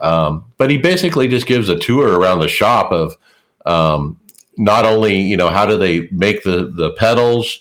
Um, 0.00 0.44
but 0.58 0.70
he 0.70 0.78
basically 0.78 1.28
just 1.28 1.46
gives 1.46 1.68
a 1.68 1.78
tour 1.78 2.18
around 2.18 2.40
the 2.40 2.48
shop 2.48 2.92
of 2.92 3.16
um, 3.64 4.18
not 4.56 4.84
only 4.84 5.20
you 5.20 5.36
know 5.36 5.48
how 5.48 5.66
do 5.66 5.76
they 5.76 6.08
make 6.10 6.42
the 6.42 6.72
the 6.74 6.92
pedals, 6.92 7.60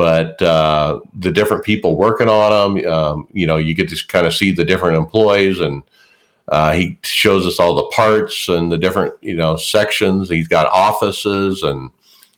but 0.00 0.40
uh, 0.40 0.98
the 1.12 1.30
different 1.30 1.62
people 1.62 1.94
working 1.94 2.26
on 2.26 2.74
them. 2.74 2.90
Um, 2.90 3.28
you 3.32 3.46
know, 3.46 3.58
you 3.58 3.74
get 3.74 3.90
to 3.90 4.06
kind 4.06 4.26
of 4.26 4.34
see 4.34 4.50
the 4.50 4.64
different 4.64 4.96
employees, 4.96 5.60
and 5.60 5.82
uh, 6.48 6.72
he 6.72 6.98
shows 7.02 7.46
us 7.46 7.60
all 7.60 7.74
the 7.74 7.94
parts 7.94 8.48
and 8.48 8.72
the 8.72 8.78
different 8.78 9.12
you 9.20 9.34
know 9.34 9.56
sections. 9.56 10.30
He's 10.30 10.48
got 10.48 10.68
offices, 10.68 11.62
and 11.62 11.90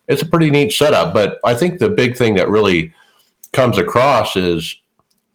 it's 0.09 0.23
a 0.23 0.27
pretty 0.27 0.51
neat 0.51 0.73
setup. 0.73 1.15
But 1.15 1.39
I 1.45 1.55
think 1.55 1.79
the 1.79 1.89
big 1.89 2.17
thing 2.17 2.35
that 2.35 2.49
really 2.49 2.93
comes 3.53 3.79
across 3.79 4.35
is 4.35 4.75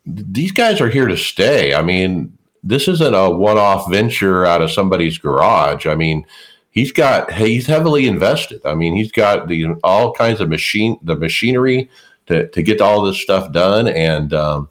these 0.06 0.52
guys 0.52 0.82
are 0.82 0.90
here 0.90 1.08
to 1.08 1.16
stay. 1.16 1.74
I 1.74 1.82
mean, 1.82 2.38
this 2.62 2.90
isn't 2.90 3.16
a 3.16 3.30
one-off 3.30 3.90
venture 3.90 4.46
out 4.46 4.62
of 4.62 4.70
somebody's 4.70 5.18
garage. 5.18 5.88
I 5.88 5.96
mean, 5.96 6.26
he's 6.72 6.92
got 6.92 7.32
he's 7.32 7.68
heavily 7.68 8.06
invested. 8.06 8.60
I 8.66 8.76
mean, 8.76 8.98
he's 8.98 9.14
got 9.14 9.48
the 9.48 9.76
all 9.86 10.12
kinds 10.12 10.42
of 10.42 10.50
machine 10.50 11.00
the 11.04 11.16
machinery 11.16 11.90
to 12.28 12.48
to 12.50 12.62
get 12.62 12.82
all 12.82 13.02
this 13.02 13.20
stuff 13.20 13.52
done, 13.52 13.88
and 13.88 14.34
um, 14.34 14.70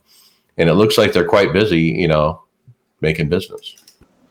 and 0.56 0.68
it 0.68 0.74
looks 0.74 0.96
like 0.96 1.12
they're 1.12 1.28
quite 1.28 1.52
busy. 1.52 1.80
You 1.80 2.08
know, 2.08 2.42
making 3.00 3.28
business. 3.28 3.76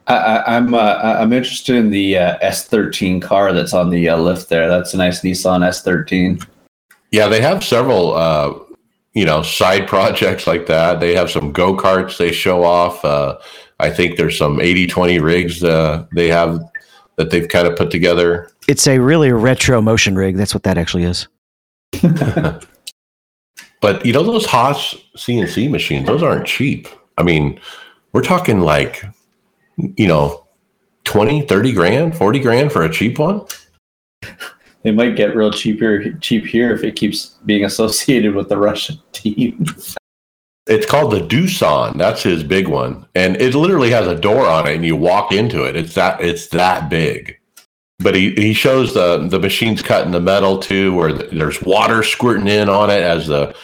I, 0.08 0.16
I, 0.16 0.56
I'm 0.58 0.74
uh, 0.74 1.18
I'm 1.20 1.34
interested 1.34 1.76
in 1.76 1.90
the 1.90 2.18
uh, 2.18 2.38
S13 2.40 3.22
car 3.22 3.54
that's 3.54 3.74
on 3.74 3.90
the 3.90 4.10
uh, 4.10 4.18
lift 4.18 4.50
there. 4.50 4.68
That's 4.68 4.94
a 4.94 4.98
nice 4.98 5.22
Nissan 5.22 5.62
S13. 5.62 6.46
Yeah, 7.12 7.28
they 7.28 7.42
have 7.42 7.64
several 7.64 8.14
uh, 8.14 8.54
you 9.14 9.26
know 9.26 9.42
side 9.42 9.88
projects 9.96 10.48
like 10.48 10.68
that. 10.68 11.00
They 11.00 11.16
have 11.16 11.32
some 11.32 11.52
go 11.52 11.76
karts 11.76 12.18
they 12.18 12.32
show 12.32 12.64
off. 12.64 13.04
Uh, 13.04 13.38
I 13.80 13.90
think 13.90 14.16
there's 14.16 14.38
some 14.38 14.60
80-20 14.60 15.22
rigs 15.22 15.62
uh, 15.62 16.06
they 16.14 16.30
have 16.30 16.62
that 17.18 17.30
they've 17.30 17.48
kind 17.48 17.68
of 17.68 17.76
put 17.76 17.92
together. 17.92 18.50
It's 18.70 18.88
a 18.88 19.00
really 19.00 19.34
retro 19.34 19.82
motion 19.82 20.16
rig. 20.16 20.38
That's 20.38 20.54
what 20.54 20.64
that 20.64 20.78
actually 20.78 21.04
is. 21.04 21.28
But 23.82 24.06
you 24.06 24.14
know 24.14 24.24
those 24.24 24.46
Haas 24.46 24.96
CNC 25.18 25.70
machines, 25.70 26.08
those 26.08 26.24
aren't 26.24 26.48
cheap. 26.48 26.88
I 27.18 27.24
mean, 27.24 27.60
we're 28.14 28.24
talking 28.24 28.62
like 28.62 29.04
you 29.78 30.08
know 30.08 30.46
20, 31.04 31.44
30 31.44 31.72
grand, 31.74 32.18
40 32.18 32.40
grand 32.40 32.72
for 32.72 32.84
a 32.84 32.92
cheap 32.92 33.20
one. 33.20 33.42
They 34.84 34.92
might 34.92 35.16
get 35.16 35.36
real 35.36 35.52
cheaper 35.52 36.12
cheap 36.20 36.46
here 36.46 36.72
if 36.72 36.84
it 36.84 36.96
keeps 36.96 37.38
being 37.46 37.66
associated 37.66 38.36
with 38.36 38.50
the 38.50 38.58
Russian 38.58 39.00
team. 39.14 39.66
It's 40.68 40.86
called 40.86 41.12
the 41.12 41.22
Doosan. 41.22 41.98
That's 41.98 42.24
his 42.24 42.44
big 42.44 42.68
one, 42.68 43.06
and 43.16 43.36
it 43.38 43.54
literally 43.54 43.92
has 43.92 44.08
a 44.08 44.16
door 44.16 44.48
on 44.48 44.68
it, 44.68 44.76
and 44.76 44.86
you 44.86 44.96
walk 44.96 45.32
into 45.32 45.64
it. 45.64 45.76
It's 45.76 45.94
that 45.96 46.22
it's 46.22 46.48
that 46.48 46.90
big. 46.90 47.38
But 48.00 48.16
he, 48.16 48.32
he 48.32 48.54
shows 48.54 48.94
the 48.94 49.28
the 49.28 49.40
machines 49.40 49.82
cutting 49.82 50.12
the 50.12 50.20
metal 50.20 50.60
too, 50.60 50.94
where 50.94 51.14
there's 51.14 51.62
water 51.62 52.04
squirting 52.04 52.48
in 52.48 52.68
on 52.68 52.90
it 52.90 53.02
as 53.02 53.28
the 53.28 53.56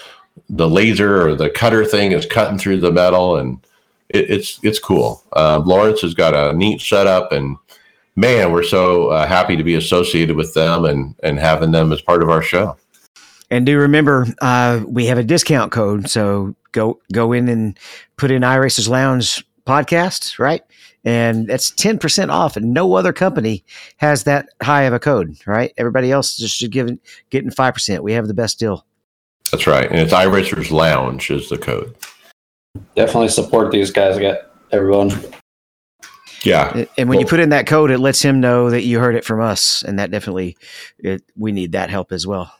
the 0.50 0.70
laser 0.70 1.28
or 1.28 1.36
the 1.36 1.50
cutter 1.50 1.84
thing 1.86 2.12
is 2.12 2.26
cutting 2.26 2.58
through 2.58 2.80
the 2.80 2.92
metal, 2.92 3.38
and 3.38 3.60
it, 4.10 4.30
it's 4.30 4.60
it's 4.64 4.80
cool. 4.80 5.24
Uh, 5.34 5.62
Lawrence 5.66 6.02
has 6.02 6.14
got 6.14 6.34
a 6.34 6.56
neat 6.56 6.80
setup, 6.82 7.32
and 7.34 7.58
man, 8.16 8.52
we're 8.52 8.64
so 8.64 9.10
uh, 9.10 9.28
happy 9.28 9.58
to 9.58 9.64
be 9.64 9.76
associated 9.76 10.38
with 10.38 10.54
them 10.54 10.86
and 10.86 11.14
and 11.24 11.38
having 11.38 11.72
them 11.72 11.92
as 11.92 12.02
part 12.02 12.24
of 12.24 12.30
our 12.30 12.42
show. 12.42 12.78
And 13.50 13.66
do 13.66 13.78
remember, 13.78 14.28
uh, 14.42 14.82
we 14.88 15.08
have 15.08 15.18
a 15.18 15.24
discount 15.24 15.74
code. 15.74 16.10
So 16.10 16.56
go 16.72 17.00
go 17.12 17.34
in 17.34 17.50
and 17.50 17.78
put 18.16 18.32
in 18.32 18.44
iRacers 18.44 18.88
Lounge 18.88 19.46
podcast, 19.68 20.40
right? 20.40 20.64
And 21.04 21.48
that's 21.48 21.72
10% 21.72 22.30
off. 22.30 22.56
And 22.56 22.74
no 22.74 22.94
other 22.94 23.12
company 23.12 23.64
has 23.98 24.24
that 24.26 24.50
high 24.62 24.84
of 24.84 24.94
a 24.94 25.00
code, 25.00 25.36
right? 25.48 25.74
Everybody 25.78 26.12
else 26.12 26.38
just 26.38 26.56
should 26.56 26.72
give 26.72 26.90
getting 27.32 27.50
5%. 27.50 28.00
We 28.02 28.14
have 28.14 28.28
the 28.28 28.34
best 28.34 28.60
deal. 28.60 28.86
That's 29.52 29.68
right, 29.68 29.90
and 29.90 30.00
it's 30.00 30.14
iRacers 30.14 30.72
Lounge 30.72 31.30
is 31.30 31.50
the 31.50 31.58
code. 31.58 31.94
Definitely 32.96 33.28
support 33.28 33.72
these 33.72 33.92
guys. 33.92 34.18
Get 34.18 34.50
everyone. 34.72 35.12
Yeah, 36.44 36.86
And 36.98 37.08
when 37.08 37.20
you 37.20 37.26
put 37.26 37.40
in 37.40 37.50
that 37.50 37.68
code, 37.68 37.92
it 37.92 38.00
lets 38.00 38.22
him 38.22 38.40
know 38.40 38.72
that 38.72 38.84
you 38.84 39.00
heard 39.00 39.16
it 39.16 39.24
from 39.24 39.42
us. 39.42 39.84
And 39.84 40.00
that 40.00 40.10
definitely, 40.10 40.58
it, 40.98 41.24
we 41.38 41.52
need 41.52 41.74
that 41.74 41.92
help 41.92 42.12
as 42.12 42.26
well. 42.26 42.52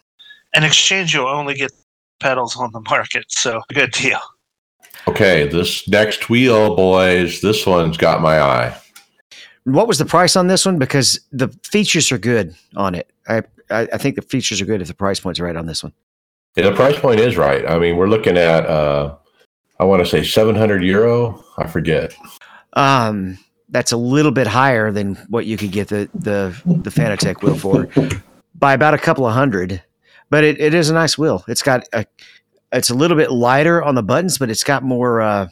In 0.54 0.64
exchange, 0.64 1.16
you'll 1.16 1.28
only 1.28 1.56
get 1.56 1.72
pedals 2.20 2.56
on 2.56 2.72
the 2.74 2.82
market. 2.82 3.26
So 3.30 3.62
good 3.74 3.92
deal. 3.92 4.20
Okay, 5.08 5.48
this 5.48 5.88
next 5.88 6.30
wheel, 6.30 6.76
boys, 6.76 7.42
this 7.42 7.66
one's 7.66 7.98
got 7.98 8.22
my 8.22 8.40
eye. 8.40 8.78
What 9.64 9.88
was 9.88 9.98
the 9.98 10.06
price 10.06 10.36
on 10.36 10.48
this 10.48 10.66
one? 10.66 10.80
Because 10.80 11.20
the 11.32 11.48
features 11.64 12.12
are 12.12 12.18
good 12.18 12.56
on 12.76 12.96
it. 12.96 13.12
I, 13.28 13.44
I, 13.70 13.88
I 13.94 13.98
think 13.98 14.16
the 14.16 14.22
features 14.22 14.62
are 14.62 14.66
good 14.66 14.82
if 14.82 14.88
the 14.88 14.94
price 14.94 15.20
point's 15.20 15.40
right 15.40 15.56
on 15.56 15.66
this 15.66 15.84
one. 15.84 15.94
Yeah, 16.56 16.70
the 16.70 16.76
price 16.76 17.00
point 17.00 17.20
is 17.20 17.38
right. 17.38 17.68
I 17.68 17.80
mean, 17.80 17.98
we're 17.98 18.08
looking 18.08 18.38
at, 18.38 18.66
uh, 18.66 19.16
I 19.80 19.86
want 19.86 20.04
to 20.04 20.10
say 20.10 20.24
700 20.24 20.84
euro. 20.84 21.44
I 21.58 21.68
forget. 21.68 22.14
Um, 22.74 23.38
that's 23.72 23.92
a 23.92 23.98
little 23.98 24.32
bit 24.32 24.48
higher 24.48 24.92
than 24.92 25.16
what 25.30 25.46
you 25.46 25.58
could 25.58 25.72
get 25.72 25.88
the 25.88 26.10
the 26.14 26.56
the 26.66 26.90
Fanatec 26.90 27.42
wheel 27.42 27.56
for 27.56 27.88
by 28.56 28.74
about 28.74 28.94
a 28.94 28.98
couple 28.98 29.26
of 29.26 29.34
hundred. 29.34 29.82
But 30.30 30.44
it, 30.44 30.62
it 30.62 30.74
is 30.74 30.90
a 30.90 30.94
nice 30.94 31.18
wheel. 31.18 31.44
It's 31.48 31.62
got 31.62 31.88
a 31.92 32.06
it's 32.72 32.90
a 32.90 32.96
little 32.96 33.18
bit 33.18 33.32
lighter 33.32 33.84
on 33.84 33.96
the 33.96 34.04
buttons, 34.04 34.38
but 34.38 34.50
it's 34.50 34.64
got 34.64 34.84
more 34.84 35.22
uh, 35.22 35.48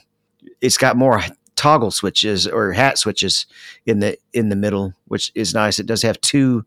it's 0.61 0.77
got 0.77 0.95
more 0.95 1.21
toggle 1.55 1.91
switches 1.91 2.47
or 2.47 2.71
hat 2.71 2.97
switches 2.97 3.45
in 3.85 3.99
the 3.99 4.17
in 4.33 4.49
the 4.49 4.55
middle, 4.55 4.93
which 5.07 5.31
is 5.35 5.53
nice. 5.53 5.79
It 5.79 5.85
does 5.85 6.01
have 6.01 6.19
two. 6.21 6.65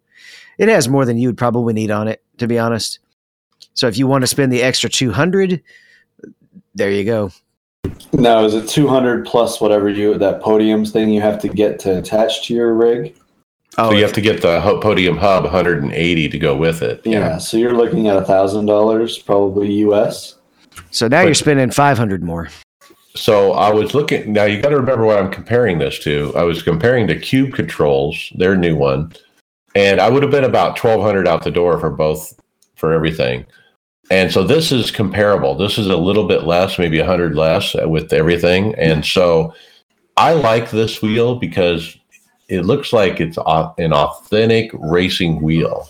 It 0.59 0.69
has 0.69 0.89
more 0.89 1.05
than 1.05 1.17
you 1.17 1.29
would 1.29 1.39
probably 1.39 1.73
need 1.73 1.91
on 1.91 2.09
it, 2.09 2.23
to 2.39 2.47
be 2.47 2.59
honest. 2.59 2.99
So 3.75 3.89
if 3.89 3.97
you 3.97 4.07
want 4.07 4.23
to 4.23 4.27
spend 4.27 4.53
the 4.53 4.63
extra 4.63 4.91
two 4.91 5.11
hundred, 5.11 5.63
there 6.75 6.91
you 6.91 7.05
go. 7.05 7.31
Now, 8.13 8.45
is 8.45 8.55
it 8.55 8.69
200 8.69 9.27
plus 9.27 9.61
whatever 9.61 9.89
you 9.89 10.17
that 10.19 10.41
podiums 10.41 10.93
thing 10.93 11.11
you 11.11 11.21
have 11.21 11.41
to 11.41 11.49
get 11.49 11.79
to 11.81 11.99
attach 11.99 12.47
to 12.47 12.55
your 12.55 12.75
rig? 12.75 13.17
Oh, 13.79 13.91
so 13.91 13.97
you 13.97 14.03
have 14.03 14.13
to 14.13 14.21
get 14.21 14.43
the 14.43 14.61
Podium 14.83 15.17
Hub 15.17 15.45
180 15.45 16.29
to 16.29 16.39
go 16.39 16.55
with 16.55 16.83
it. 16.83 17.01
Yeah. 17.05 17.39
So 17.39 17.57
you're 17.57 17.75
looking 17.75 18.07
at 18.07 18.19
a 18.19 18.25
thousand 18.25 18.67
dollars, 18.67 19.19
probably 19.19 19.73
US. 19.87 20.37
So 20.93 21.09
now 21.09 21.21
but- 21.21 21.27
you're 21.27 21.35
spending 21.35 21.71
five 21.71 21.99
hundred 21.99 22.23
more. 22.23 22.49
So 23.15 23.53
I 23.53 23.71
was 23.71 23.95
looking. 23.95 24.33
Now 24.33 24.45
you 24.45 24.63
got 24.63 24.71
to 24.71 24.77
remember 24.77 25.05
what 25.05 25.19
I'm 25.19 25.31
comparing 25.31 25.79
this 25.79 25.99
to. 25.99 26.33
I 26.35 26.45
was 26.45 26.63
comparing 26.63 27.07
to 27.09 27.19
Cube 27.19 27.53
Controls, 27.53 28.33
their 28.37 28.57
new 28.57 28.75
one, 28.75 29.13
and 29.75 30.01
I 30.01 30.09
would 30.09 30.23
have 30.23 30.33
been 30.33 30.45
about 30.45 30.83
1200 30.83 31.29
out 31.29 31.45
the 31.45 31.51
door 31.51 31.79
for 31.79 31.91
both 31.91 32.39
for 32.77 32.93
everything. 32.93 33.45
And 34.11 34.33
so 34.33 34.43
this 34.45 34.73
is 34.73 34.91
comparable. 34.91 35.55
This 35.55 35.79
is 35.79 35.87
a 35.89 35.97
little 35.97 36.27
bit 36.27 36.45
less, 36.45 36.79
maybe 36.79 36.99
100 36.99 37.35
less 37.35 37.75
with 37.87 38.13
everything. 38.13 38.75
And 38.75 39.05
so 39.05 39.55
I 40.17 40.33
like 40.33 40.71
this 40.71 41.01
wheel 41.01 41.37
because 41.37 41.97
it 42.49 42.63
looks 42.63 42.93
like 42.93 43.21
it's 43.21 43.39
an 43.39 43.93
authentic 43.93 44.71
racing 44.75 45.41
wheel. 45.41 45.89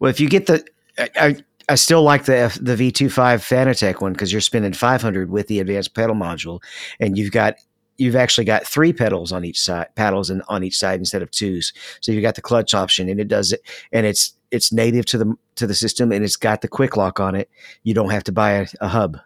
Well, 0.00 0.10
if 0.10 0.18
you 0.18 0.28
get 0.28 0.46
the, 0.46 0.64
I, 0.98 1.36
I, 1.68 1.74
still 1.74 2.02
like 2.02 2.24
the 2.24 2.36
F, 2.36 2.58
the 2.60 2.76
V25 2.76 3.12
Fanatec 3.12 4.00
one 4.00 4.12
because 4.12 4.32
you're 4.32 4.40
spending 4.40 4.72
500 4.72 5.30
with 5.30 5.48
the 5.48 5.60
advanced 5.60 5.94
pedal 5.94 6.14
module, 6.14 6.60
and 7.00 7.16
you've 7.16 7.32
got 7.32 7.56
you've 7.98 8.16
actually 8.16 8.44
got 8.44 8.66
three 8.66 8.92
pedals 8.92 9.32
on 9.32 9.44
each 9.44 9.60
side, 9.60 9.86
paddles 9.94 10.30
and 10.30 10.42
on 10.48 10.64
each 10.64 10.76
side 10.76 10.98
instead 10.98 11.22
of 11.22 11.30
twos. 11.30 11.72
So 12.00 12.12
you've 12.12 12.22
got 12.22 12.34
the 12.34 12.42
clutch 12.42 12.74
option, 12.74 13.08
and 13.08 13.20
it 13.20 13.28
does 13.28 13.52
it, 13.52 13.62
and 13.92 14.06
it's 14.06 14.34
it's 14.50 14.72
native 14.72 15.06
to 15.06 15.18
the 15.18 15.34
to 15.56 15.66
the 15.66 15.74
system, 15.74 16.12
and 16.12 16.24
it's 16.24 16.36
got 16.36 16.62
the 16.62 16.68
quick 16.68 16.96
lock 16.96 17.20
on 17.20 17.34
it. 17.34 17.50
You 17.82 17.94
don't 17.94 18.10
have 18.10 18.24
to 18.24 18.32
buy 18.32 18.52
a, 18.52 18.66
a 18.80 18.88
hub. 18.88 19.18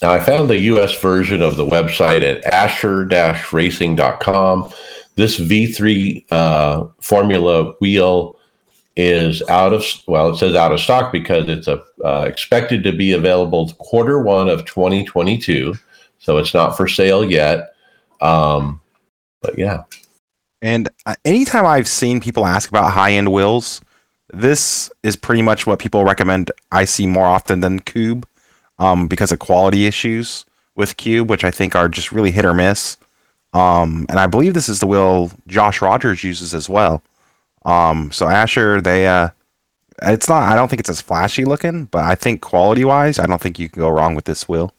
Now, 0.00 0.12
I 0.12 0.20
found 0.20 0.50
the 0.50 0.58
US 0.58 0.98
version 0.98 1.42
of 1.42 1.56
the 1.56 1.64
website 1.64 2.22
at 2.22 2.44
asher-racing.com. 2.44 4.72
This 5.14 5.38
V3 5.38 6.24
uh, 6.32 6.86
Formula 7.00 7.72
wheel 7.80 8.36
is 8.96 9.42
out 9.48 9.72
of, 9.72 9.84
well, 10.06 10.30
it 10.30 10.36
says 10.36 10.54
out 10.54 10.72
of 10.72 10.80
stock 10.80 11.12
because 11.12 11.48
it's 11.48 11.66
a, 11.66 11.82
uh, 12.04 12.24
expected 12.28 12.84
to 12.84 12.92
be 12.92 13.12
available 13.12 13.72
quarter 13.74 14.22
one 14.22 14.48
of 14.48 14.64
2022. 14.66 15.74
So 16.18 16.38
it's 16.38 16.54
not 16.54 16.76
for 16.76 16.86
sale 16.86 17.24
yet. 17.24 17.74
Um, 18.20 18.80
but 19.40 19.58
yeah, 19.58 19.82
And 20.60 20.88
uh, 21.06 21.16
anytime 21.24 21.66
I've 21.66 21.88
seen 21.88 22.20
people 22.20 22.46
ask 22.46 22.68
about 22.68 22.92
high 22.92 23.12
end 23.12 23.32
wheels, 23.32 23.80
this 24.32 24.90
is 25.02 25.16
pretty 25.16 25.42
much 25.42 25.66
what 25.66 25.78
people 25.78 26.04
recommend 26.04 26.50
I 26.70 26.84
see 26.84 27.06
more 27.06 27.26
often 27.26 27.60
than 27.60 27.80
Cube 27.80 28.26
um, 28.78 29.08
because 29.08 29.32
of 29.32 29.40
quality 29.40 29.86
issues 29.86 30.44
with 30.76 30.96
Cube, 30.96 31.28
which 31.28 31.44
I 31.44 31.50
think 31.50 31.74
are 31.74 31.88
just 31.88 32.12
really 32.12 32.30
hit 32.30 32.44
or 32.44 32.54
miss. 32.54 32.96
Um, 33.52 34.06
and 34.08 34.18
I 34.18 34.26
believe 34.26 34.54
this 34.54 34.68
is 34.68 34.80
the 34.80 34.86
wheel 34.86 35.30
Josh 35.46 35.82
Rogers 35.82 36.24
uses 36.24 36.54
as 36.54 36.68
well. 36.68 37.02
Um, 37.64 38.10
so 38.12 38.28
Asher, 38.28 38.80
they 38.80 39.06
uh, 39.06 39.28
It's 40.02 40.28
not. 40.28 40.50
I 40.50 40.54
don't 40.56 40.68
think 40.68 40.80
it's 40.80 40.90
as 40.90 41.00
flashy 41.00 41.44
looking, 41.44 41.86
but 41.86 42.04
I 42.04 42.14
think 42.14 42.40
quality 42.40 42.84
wise, 42.84 43.18
I 43.18 43.26
don't 43.26 43.40
think 43.40 43.58
you 43.58 43.68
can 43.68 43.80
go 43.80 43.88
wrong 43.88 44.14
with 44.14 44.24
this 44.24 44.48
wheel. 44.48 44.74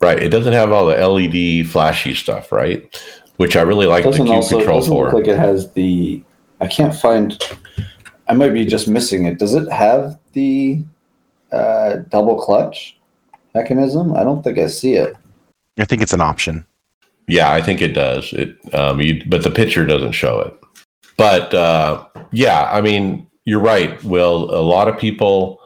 Right. 0.00 0.22
It 0.22 0.28
doesn't 0.30 0.52
have 0.52 0.72
all 0.72 0.86
the 0.86 0.96
LED 0.96 1.68
flashy 1.68 2.14
stuff, 2.14 2.52
right? 2.52 2.84
Which 3.36 3.56
I 3.56 3.62
really 3.62 3.86
like 3.86 4.04
the 4.04 4.10
doesn't 4.10 4.26
cube 4.26 4.36
also 4.36 4.56
control 4.58 4.80
doesn't 4.80 4.92
for. 4.92 5.04
look 5.06 5.14
like 5.14 5.28
it 5.28 5.38
has 5.38 5.72
the. 5.72 6.22
I 6.60 6.66
can't 6.66 6.94
find. 6.94 7.38
I 8.28 8.34
might 8.34 8.50
be 8.50 8.64
just 8.64 8.88
missing 8.88 9.24
it. 9.26 9.38
Does 9.38 9.54
it 9.54 9.70
have 9.70 10.18
the 10.32 10.82
uh, 11.52 11.96
double 12.08 12.40
clutch 12.40 12.98
mechanism? 13.54 14.14
I 14.16 14.24
don't 14.24 14.42
think 14.42 14.58
I 14.58 14.66
see 14.66 14.94
it. 14.94 15.16
I 15.78 15.84
think 15.84 16.02
it's 16.02 16.12
an 16.14 16.22
option. 16.22 16.66
Yeah, 17.28 17.52
I 17.52 17.60
think 17.60 17.82
it 17.82 17.92
does. 17.92 18.32
It, 18.32 18.56
um, 18.74 19.00
you, 19.00 19.22
but 19.26 19.42
the 19.42 19.50
picture 19.50 19.84
doesn't 19.84 20.12
show 20.12 20.40
it. 20.40 20.54
But 21.16 21.52
uh, 21.54 22.04
yeah, 22.36 22.68
I 22.70 22.82
mean, 22.82 23.26
you're 23.46 23.60
right. 23.60 24.02
Will 24.04 24.54
a 24.54 24.60
lot 24.60 24.88
of 24.88 24.98
people 24.98 25.58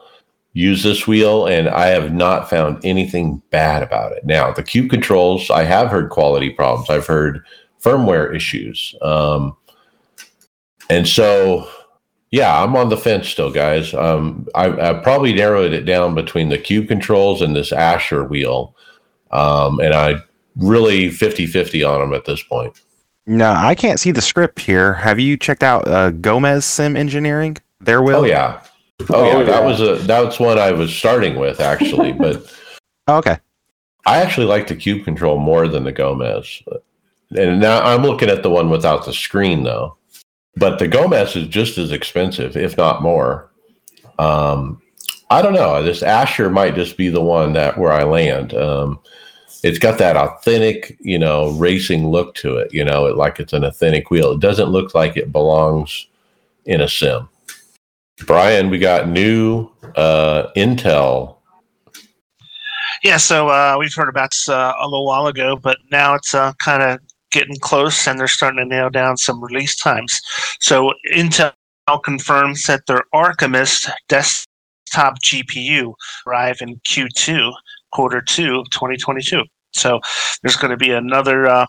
use 0.53 0.83
this 0.83 1.05
wheel, 1.05 1.45
and 1.45 1.67
I 1.67 1.87
have 1.87 2.13
not 2.13 2.49
found 2.49 2.83
anything 2.85 3.41
bad 3.49 3.83
about 3.83 4.13
it. 4.13 4.25
Now, 4.25 4.53
the 4.53 4.63
cube 4.63 4.89
controls, 4.89 5.51
I 5.51 5.63
have 5.63 5.89
heard 5.89 6.09
quality 6.09 6.49
problems. 6.49 6.89
I've 6.89 7.07
heard 7.07 7.43
firmware 7.83 8.33
issues, 8.33 8.95
um, 9.01 9.57
and 10.89 11.05
so 11.05 11.67
yeah, 12.31 12.63
I'm 12.63 12.77
on 12.77 12.87
the 12.87 12.97
fence 12.97 13.27
still, 13.27 13.51
guys. 13.51 13.93
Um, 13.93 14.47
I, 14.55 14.91
I 14.91 14.93
probably 14.93 15.33
narrowed 15.33 15.73
it 15.73 15.83
down 15.83 16.15
between 16.15 16.47
the 16.47 16.57
cube 16.57 16.87
controls 16.87 17.41
and 17.41 17.53
this 17.53 17.73
Asher 17.73 18.23
wheel, 18.23 18.77
um, 19.31 19.81
and 19.81 19.93
I 19.93 20.15
really 20.55 21.09
50-50 21.09 21.85
on 21.85 21.99
them 21.99 22.13
at 22.13 22.23
this 22.23 22.41
point. 22.41 22.79
No, 23.27 23.51
I 23.51 23.75
can't 23.75 23.99
see 23.99 24.11
the 24.11 24.21
script 24.21 24.59
here. 24.59 24.93
Have 24.93 25.19
you 25.19 25.37
checked 25.37 25.63
out 25.63 25.87
uh, 25.87 26.09
Gomez 26.11 26.65
Sim 26.65 26.95
Engineering? 26.97 27.57
There 27.79 28.01
wheel. 28.01 28.17
Oh 28.17 28.23
yeah. 28.23 28.61
Oh, 29.01 29.05
Oh, 29.09 29.25
yeah. 29.39 29.43
That 29.43 29.61
yeah. 29.61 29.65
was 29.65 29.81
a 29.81 29.95
that's 30.05 30.39
what 30.39 30.57
I 30.57 30.71
was 30.71 30.93
starting 30.93 31.35
with 31.37 31.59
actually, 31.59 32.11
but 32.19 32.51
Oh, 33.07 33.17
okay. 33.17 33.37
I 34.05 34.17
actually 34.21 34.47
like 34.47 34.67
the 34.67 34.75
cube 34.75 35.05
control 35.05 35.37
more 35.39 35.67
than 35.67 35.83
the 35.83 35.91
Gomez. 35.91 36.63
And 37.37 37.59
now 37.59 37.81
I'm 37.81 38.01
looking 38.03 38.29
at 38.29 38.43
the 38.43 38.49
one 38.49 38.69
without 38.69 39.05
the 39.05 39.13
screen 39.13 39.63
though. 39.63 39.97
But 40.55 40.79
the 40.79 40.87
Gomez 40.87 41.35
is 41.35 41.47
just 41.47 41.77
as 41.77 41.91
expensive, 41.91 42.57
if 42.57 42.75
not 42.77 43.01
more. 43.01 43.49
Um, 44.19 44.81
I 45.29 45.41
don't 45.41 45.53
know. 45.53 45.81
This 45.81 46.03
Asher 46.03 46.49
might 46.49 46.75
just 46.75 46.97
be 46.97 47.07
the 47.09 47.21
one 47.21 47.53
that 47.53 47.77
where 47.77 47.91
I 47.93 48.03
land. 48.03 48.53
Um, 48.53 48.99
it's 49.63 49.79
got 49.79 49.97
that 49.99 50.17
authentic, 50.17 50.97
you 50.99 51.19
know, 51.19 51.51
racing 51.51 52.07
look 52.07 52.35
to 52.35 52.57
it. 52.57 52.73
You 52.73 52.83
know, 52.83 53.05
it, 53.05 53.15
like 53.15 53.39
it's 53.39 53.53
an 53.53 53.63
authentic 53.63 54.09
wheel. 54.09 54.31
It 54.31 54.39
doesn't 54.39 54.69
look 54.69 54.95
like 54.95 55.17
it 55.17 55.31
belongs 55.31 56.07
in 56.65 56.81
a 56.81 56.87
sim. 56.87 57.29
Brian, 58.25 58.69
we 58.69 58.77
got 58.77 59.07
new 59.07 59.69
uh, 59.95 60.47
Intel. 60.55 61.37
Yeah, 63.03 63.17
so 63.17 63.49
uh, 63.49 63.77
we've 63.79 63.93
heard 63.93 64.09
about 64.09 64.29
this 64.29 64.47
uh, 64.47 64.73
a 64.79 64.85
little 64.85 65.05
while 65.05 65.27
ago, 65.27 65.55
but 65.55 65.77
now 65.91 66.13
it's 66.13 66.35
uh, 66.35 66.53
kind 66.59 66.83
of 66.83 66.99
getting 67.31 67.57
close, 67.59 68.07
and 68.07 68.19
they're 68.19 68.27
starting 68.27 68.59
to 68.59 68.65
nail 68.65 68.89
down 68.89 69.17
some 69.17 69.43
release 69.43 69.75
times. 69.75 70.21
So 70.59 70.93
Intel 71.13 71.53
confirms 72.03 72.63
that 72.63 72.85
their 72.85 73.03
Arc 73.11 73.41
Alchemist 73.41 73.89
desktop 74.07 75.19
GPU 75.23 75.93
arrive 76.27 76.57
in 76.61 76.79
Q2, 76.87 77.51
quarter 77.91 78.21
two, 78.21 78.59
of 78.59 78.69
2022. 78.71 79.43
So 79.73 79.99
there's 80.41 80.57
going 80.57 80.71
to 80.71 80.77
be 80.77 80.91
another 80.91 81.47
uh, 81.47 81.65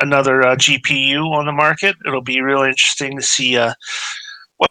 another 0.00 0.42
uh, 0.42 0.56
GPU 0.56 1.30
on 1.30 1.46
the 1.46 1.52
market. 1.52 1.96
It'll 2.06 2.22
be 2.22 2.40
really 2.40 2.68
interesting 2.68 3.16
to 3.16 3.22
see 3.22 3.56
uh, 3.56 3.74
what 4.56 4.70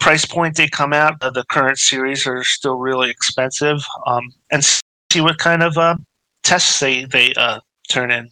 price 0.00 0.24
point 0.24 0.56
they 0.56 0.68
come 0.68 0.92
out. 0.92 1.14
Uh, 1.20 1.30
the 1.30 1.44
current 1.44 1.78
series 1.78 2.26
are 2.26 2.44
still 2.44 2.76
really 2.76 3.10
expensive, 3.10 3.78
um, 4.06 4.32
and 4.50 4.64
see 4.64 5.20
what 5.20 5.38
kind 5.38 5.62
of 5.62 5.76
uh, 5.78 5.96
tests 6.42 6.80
they 6.80 7.04
they 7.04 7.32
uh, 7.34 7.60
turn 7.88 8.10
in. 8.10 8.28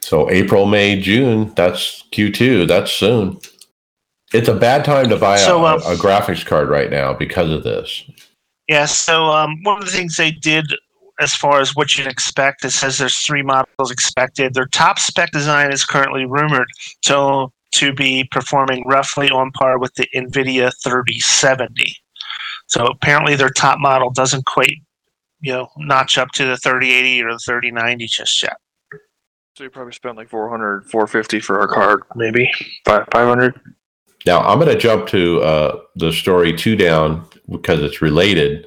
So 0.00 0.30
April, 0.30 0.66
May, 0.66 1.00
June, 1.00 1.52
that's 1.54 2.04
Q2. 2.12 2.68
That's 2.68 2.92
soon. 2.92 3.38
It's 4.32 4.48
a 4.48 4.54
bad 4.54 4.84
time 4.84 5.08
to 5.08 5.16
buy 5.16 5.36
a, 5.36 5.38
So, 5.38 5.64
uh, 5.64 5.80
a 5.86 5.94
graphics 5.96 6.44
card 6.44 6.68
right 6.68 6.90
now 6.90 7.14
because 7.14 7.50
of 7.50 7.64
this. 7.64 8.04
Yeah. 8.68 8.84
So 8.86 9.24
um, 9.24 9.62
one 9.62 9.78
of 9.78 9.86
the 9.86 9.90
things 9.90 10.16
they 10.16 10.30
did, 10.30 10.66
as 11.20 11.34
far 11.34 11.60
as 11.60 11.74
what 11.74 11.96
you'd 11.96 12.06
expect, 12.06 12.64
it 12.64 12.70
says 12.70 12.98
there's 12.98 13.18
three 13.18 13.42
models 13.42 13.90
expected. 13.90 14.54
Their 14.54 14.66
top 14.66 14.98
spec 14.98 15.30
design 15.32 15.72
is 15.72 15.84
currently 15.84 16.26
rumored 16.26 16.68
to 17.02 17.48
to 17.70 17.92
be 17.92 18.24
performing 18.30 18.82
roughly 18.86 19.28
on 19.28 19.50
par 19.52 19.78
with 19.78 19.92
the 19.94 20.06
NVIDIA 20.14 20.72
3070. 20.82 21.94
So 22.66 22.86
apparently 22.86 23.36
their 23.36 23.50
top 23.50 23.78
model 23.78 24.10
doesn't 24.10 24.46
quite, 24.46 24.78
you 25.40 25.52
know, 25.52 25.68
notch 25.76 26.16
up 26.16 26.30
to 26.32 26.46
the 26.46 26.56
3080 26.56 27.22
or 27.22 27.32
the 27.32 27.38
3090 27.38 28.06
just 28.06 28.42
yet. 28.42 28.56
So 29.54 29.64
you 29.64 29.70
probably 29.70 29.92
spent 29.92 30.16
like 30.16 30.28
400, 30.28 30.86
450 30.86 31.40
for 31.40 31.60
a 31.60 31.68
card, 31.68 32.02
maybe 32.14 32.50
500. 32.86 33.60
Now 34.24 34.40
I'm 34.40 34.58
going 34.58 34.72
to 34.72 34.78
jump 34.78 35.06
to 35.08 35.42
uh, 35.42 35.80
the 35.96 36.12
story 36.12 36.52
two 36.52 36.76
down 36.76 37.26
because 37.50 37.80
it's 37.80 38.00
related. 38.00 38.66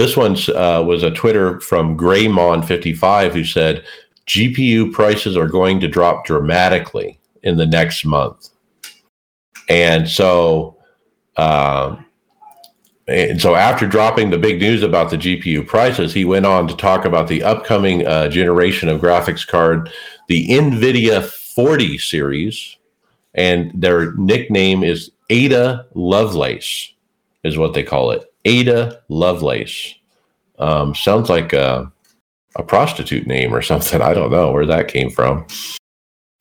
This 0.00 0.16
one 0.16 0.34
uh, 0.56 0.82
was 0.82 1.02
a 1.02 1.10
Twitter 1.10 1.60
from 1.60 1.94
Greymon55 1.94 3.32
who 3.32 3.44
said 3.44 3.84
GPU 4.26 4.90
prices 4.94 5.36
are 5.36 5.46
going 5.46 5.78
to 5.80 5.88
drop 5.88 6.24
dramatically 6.24 7.20
in 7.42 7.58
the 7.58 7.66
next 7.66 8.06
month, 8.06 8.48
and 9.68 10.08
so. 10.08 10.78
Um, 11.36 12.06
and 13.08 13.42
so, 13.42 13.56
after 13.56 13.86
dropping 13.86 14.30
the 14.30 14.38
big 14.38 14.58
news 14.58 14.82
about 14.82 15.10
the 15.10 15.18
GPU 15.18 15.66
prices, 15.66 16.14
he 16.14 16.24
went 16.24 16.46
on 16.46 16.66
to 16.68 16.76
talk 16.76 17.04
about 17.04 17.28
the 17.28 17.42
upcoming 17.42 18.06
uh, 18.06 18.28
generation 18.28 18.88
of 18.88 19.02
graphics 19.02 19.46
card, 19.46 19.92
the 20.28 20.48
NVIDIA 20.48 21.22
40 21.22 21.98
series, 21.98 22.78
and 23.34 23.70
their 23.74 24.14
nickname 24.14 24.82
is 24.82 25.10
Ada 25.28 25.84
Lovelace, 25.92 26.94
is 27.44 27.58
what 27.58 27.74
they 27.74 27.82
call 27.82 28.12
it. 28.12 28.29
Ada 28.44 29.02
Lovelace. 29.08 29.94
Um, 30.58 30.94
sounds 30.94 31.28
like 31.28 31.52
a, 31.52 31.90
a 32.56 32.62
prostitute 32.62 33.26
name 33.26 33.54
or 33.54 33.62
something. 33.62 34.00
I 34.02 34.14
don't 34.14 34.30
know 34.30 34.52
where 34.52 34.66
that 34.66 34.88
came 34.88 35.10
from. 35.10 35.46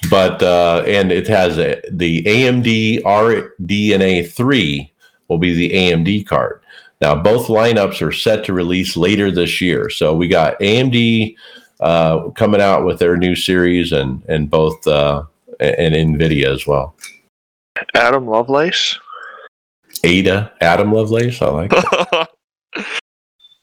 But, 0.10 0.42
uh, 0.42 0.84
and 0.88 1.12
it 1.12 1.28
has 1.28 1.58
a, 1.58 1.82
the 1.92 2.24
AMD 2.24 3.04
RDNA 3.04 4.32
3 4.32 4.94
will 5.28 5.38
be 5.38 5.54
the 5.54 5.72
AMD 5.72 6.26
card. 6.26 6.62
Now, 7.02 7.16
both 7.16 7.48
lineups 7.48 8.06
are 8.06 8.12
set 8.12 8.46
to 8.46 8.54
release 8.54 8.98
later 8.98 9.32
this 9.32 9.62
year. 9.62 9.90
So 9.90 10.14
we 10.14 10.28
got 10.28 10.60
AMD 10.60 11.36
uh, 11.80 12.30
coming 12.32 12.62
out 12.62 12.86
with 12.86 13.00
their 13.00 13.18
new 13.18 13.36
series 13.36 13.92
and, 13.92 14.24
and 14.28 14.50
both, 14.50 14.86
uh, 14.88 15.24
and 15.60 15.96
NVIDIA 15.96 16.48
as 16.48 16.66
well. 16.66 16.96
Adam 17.96 18.28
Lovelace. 18.28 18.98
Ada 20.04 20.52
Adam 20.62 20.92
Lovelace. 20.94 21.42
I 21.42 21.48
like. 21.48 21.72
It. 21.74 22.28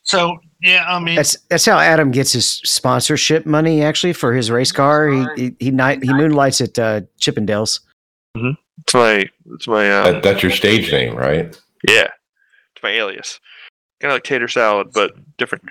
So 0.06 0.38
yeah, 0.62 0.84
I 0.86 1.00
mean, 1.00 1.16
That's 1.16 1.36
that's 1.50 1.66
how 1.66 1.78
Adam 1.78 2.12
gets 2.12 2.32
his 2.32 2.48
sponsorship 2.64 3.44
money. 3.44 3.82
Actually, 3.82 4.12
for 4.12 4.32
his 4.32 4.52
race 4.52 4.70
car, 4.70 5.08
he 5.08 5.26
he 5.36 5.56
he, 5.58 5.70
night, 5.72 6.02
he 6.02 6.12
moonlights 6.12 6.60
at 6.60 6.78
uh, 6.78 7.00
Chippendales. 7.20 7.80
It's 8.36 8.94
my 8.94 9.28
it's 9.54 9.66
my 9.66 9.90
uh, 9.90 10.12
That, 10.12 10.22
that's 10.22 10.42
your 10.44 10.52
stage 10.52 10.92
name, 10.92 11.16
right? 11.16 11.60
yeah. 11.88 12.08
It's 12.74 12.82
my 12.84 12.90
alias. 12.90 13.40
Kind 14.00 14.12
of 14.12 14.16
like 14.16 14.22
tater 14.22 14.46
salad, 14.46 14.92
but 14.94 15.12
different. 15.38 15.64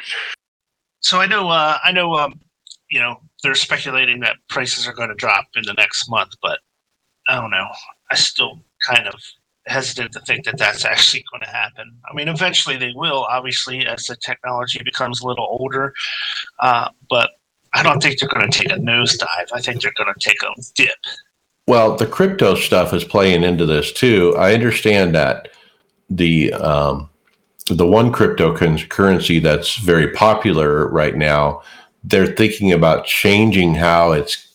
So 0.99 1.21
I 1.21 1.27
know, 1.27 1.47
uh, 1.49 1.77
I 1.83 1.91
know, 1.91 2.15
um, 2.15 2.39
you 2.89 2.99
know, 2.99 3.21
they're 3.43 3.55
speculating 3.55 4.19
that 4.21 4.35
prices 4.49 4.85
are 4.87 4.93
going 4.93 5.09
to 5.09 5.15
drop 5.15 5.45
in 5.55 5.63
the 5.65 5.73
next 5.75 6.09
month, 6.09 6.31
but 6.41 6.59
I 7.29 7.39
don't 7.39 7.51
know. 7.51 7.67
I 8.11 8.15
still 8.15 8.59
kind 8.85 9.07
of 9.07 9.13
hesitant 9.67 10.11
to 10.13 10.19
think 10.21 10.45
that 10.45 10.57
that's 10.57 10.85
actually 10.85 11.23
going 11.31 11.41
to 11.41 11.49
happen. 11.49 11.91
I 12.09 12.13
mean, 12.13 12.27
eventually 12.27 12.77
they 12.77 12.93
will, 12.95 13.25
obviously, 13.29 13.85
as 13.85 14.05
the 14.05 14.15
technology 14.15 14.81
becomes 14.83 15.21
a 15.21 15.27
little 15.27 15.47
older. 15.59 15.93
Uh, 16.59 16.89
but 17.09 17.31
I 17.73 17.83
don't 17.83 18.01
think 18.01 18.19
they're 18.19 18.29
going 18.29 18.49
to 18.49 18.57
take 18.57 18.71
a 18.71 18.75
nosedive. 18.75 19.47
I 19.53 19.61
think 19.61 19.81
they're 19.81 19.93
going 19.97 20.13
to 20.13 20.19
take 20.19 20.41
a 20.43 20.49
dip. 20.75 20.97
Well, 21.67 21.95
the 21.95 22.05
crypto 22.05 22.55
stuff 22.55 22.93
is 22.93 23.03
playing 23.03 23.43
into 23.43 23.65
this 23.65 23.91
too. 23.91 24.35
I 24.37 24.53
understand 24.53 25.15
that 25.15 25.49
the 26.09 26.53
um, 26.53 27.09
the 27.67 27.87
one 27.87 28.11
cryptocurrency 28.11 29.41
that's 29.41 29.77
very 29.77 30.11
popular 30.11 30.87
right 30.89 31.15
now, 31.15 31.63
they're 32.03 32.27
thinking 32.27 32.71
about 32.71 33.05
changing 33.07 33.73
how 33.73 34.11
it's 34.11 34.47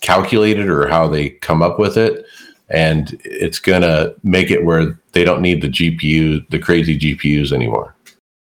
calculated 0.00 0.68
or 0.68 0.86
how 0.86 1.08
they 1.08 1.30
come 1.30 1.62
up 1.62 1.78
with 1.78 1.96
it, 1.96 2.24
and 2.72 3.20
it's 3.24 3.58
going 3.58 3.82
to 3.82 4.14
make 4.22 4.50
it 4.50 4.64
where 4.64 4.98
they 5.12 5.24
don't 5.24 5.42
need 5.42 5.62
the 5.62 5.68
GPU, 5.68 6.48
the 6.50 6.58
crazy 6.58 6.98
GPUs 6.98 7.52
anymore. 7.52 7.94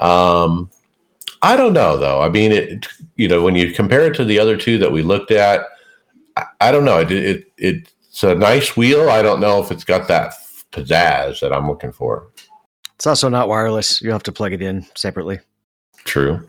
Um, 0.00 0.70
I 1.40 1.56
don't 1.56 1.72
know 1.72 1.96
though. 1.98 2.20
I 2.20 2.28
mean, 2.30 2.50
it, 2.50 2.88
you 3.14 3.28
know, 3.28 3.44
when 3.44 3.54
you 3.54 3.72
compare 3.72 4.06
it 4.06 4.16
to 4.16 4.24
the 4.24 4.40
other 4.40 4.56
two 4.56 4.76
that 4.78 4.90
we 4.90 5.02
looked 5.02 5.30
at, 5.30 5.66
I, 6.36 6.44
I 6.60 6.72
don't 6.72 6.84
know. 6.84 7.00
It, 7.00 7.10
it, 7.10 7.52
it's 7.58 8.22
a 8.22 8.34
nice 8.34 8.76
wheel. 8.76 9.10
I 9.10 9.22
don't 9.22 9.40
know 9.40 9.62
if 9.62 9.70
it's 9.70 9.84
got 9.84 10.08
that 10.08 10.34
pizzazz 10.72 11.40
that 11.40 11.52
I'm 11.52 11.68
looking 11.68 11.92
for. 11.92 12.28
It's 12.96 13.06
also 13.06 13.28
not 13.28 13.48
wireless. 13.48 14.00
You 14.02 14.12
have 14.12 14.22
to 14.24 14.32
plug 14.32 14.52
it 14.52 14.62
in 14.62 14.86
separately. 14.94 15.40
True. 16.04 16.46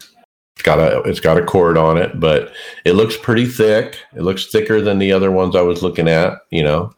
It's 0.56 0.64
got 0.64 0.80
a 0.80 1.02
it's 1.02 1.20
got 1.20 1.38
a 1.38 1.46
cord 1.46 1.78
on 1.78 1.98
it, 1.98 2.20
but 2.20 2.54
it 2.86 2.94
looks 2.94 3.18
pretty 3.18 3.46
thick. 3.46 4.00
It 4.16 4.22
looks 4.22 4.48
thicker 4.48 4.80
than 4.80 5.00
the 5.00 5.12
other 5.12 5.32
ones 5.32 5.56
I 5.56 5.62
was 5.62 5.84
looking 5.84 6.08
at, 6.08 6.34
you 6.50 6.64
know. 6.64 6.94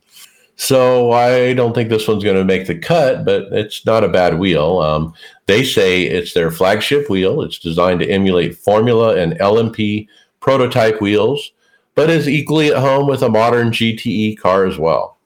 So 0.57 1.11
I 1.11 1.53
don't 1.53 1.73
think 1.73 1.89
this 1.89 2.07
one's 2.07 2.23
going 2.23 2.35
to 2.35 2.43
make 2.43 2.65
the 2.65 2.77
cut, 2.77 3.25
but 3.25 3.43
it's 3.51 3.85
not 3.85 4.03
a 4.03 4.09
bad 4.09 4.39
wheel. 4.39 4.79
Um, 4.79 5.13
they 5.45 5.63
say 5.63 6.03
it's 6.03 6.33
their 6.33 6.49
flagship 6.49 7.09
wheel. 7.09 7.41
It's 7.43 7.59
designed 7.59 7.99
to 8.01 8.09
emulate 8.09 8.57
Formula 8.57 9.15
and 9.15 9.33
LMP 9.33 10.07
prototype 10.39 10.99
wheels, 10.99 11.51
but 11.97 12.11
is 12.11 12.29
equally 12.29 12.67
at 12.67 12.77
home 12.77 13.07
with 13.07 13.23
a 13.23 13.29
modern 13.29 13.71
GTE 13.71 14.37
car 14.37 14.67
as 14.67 14.77
well. 14.77 15.17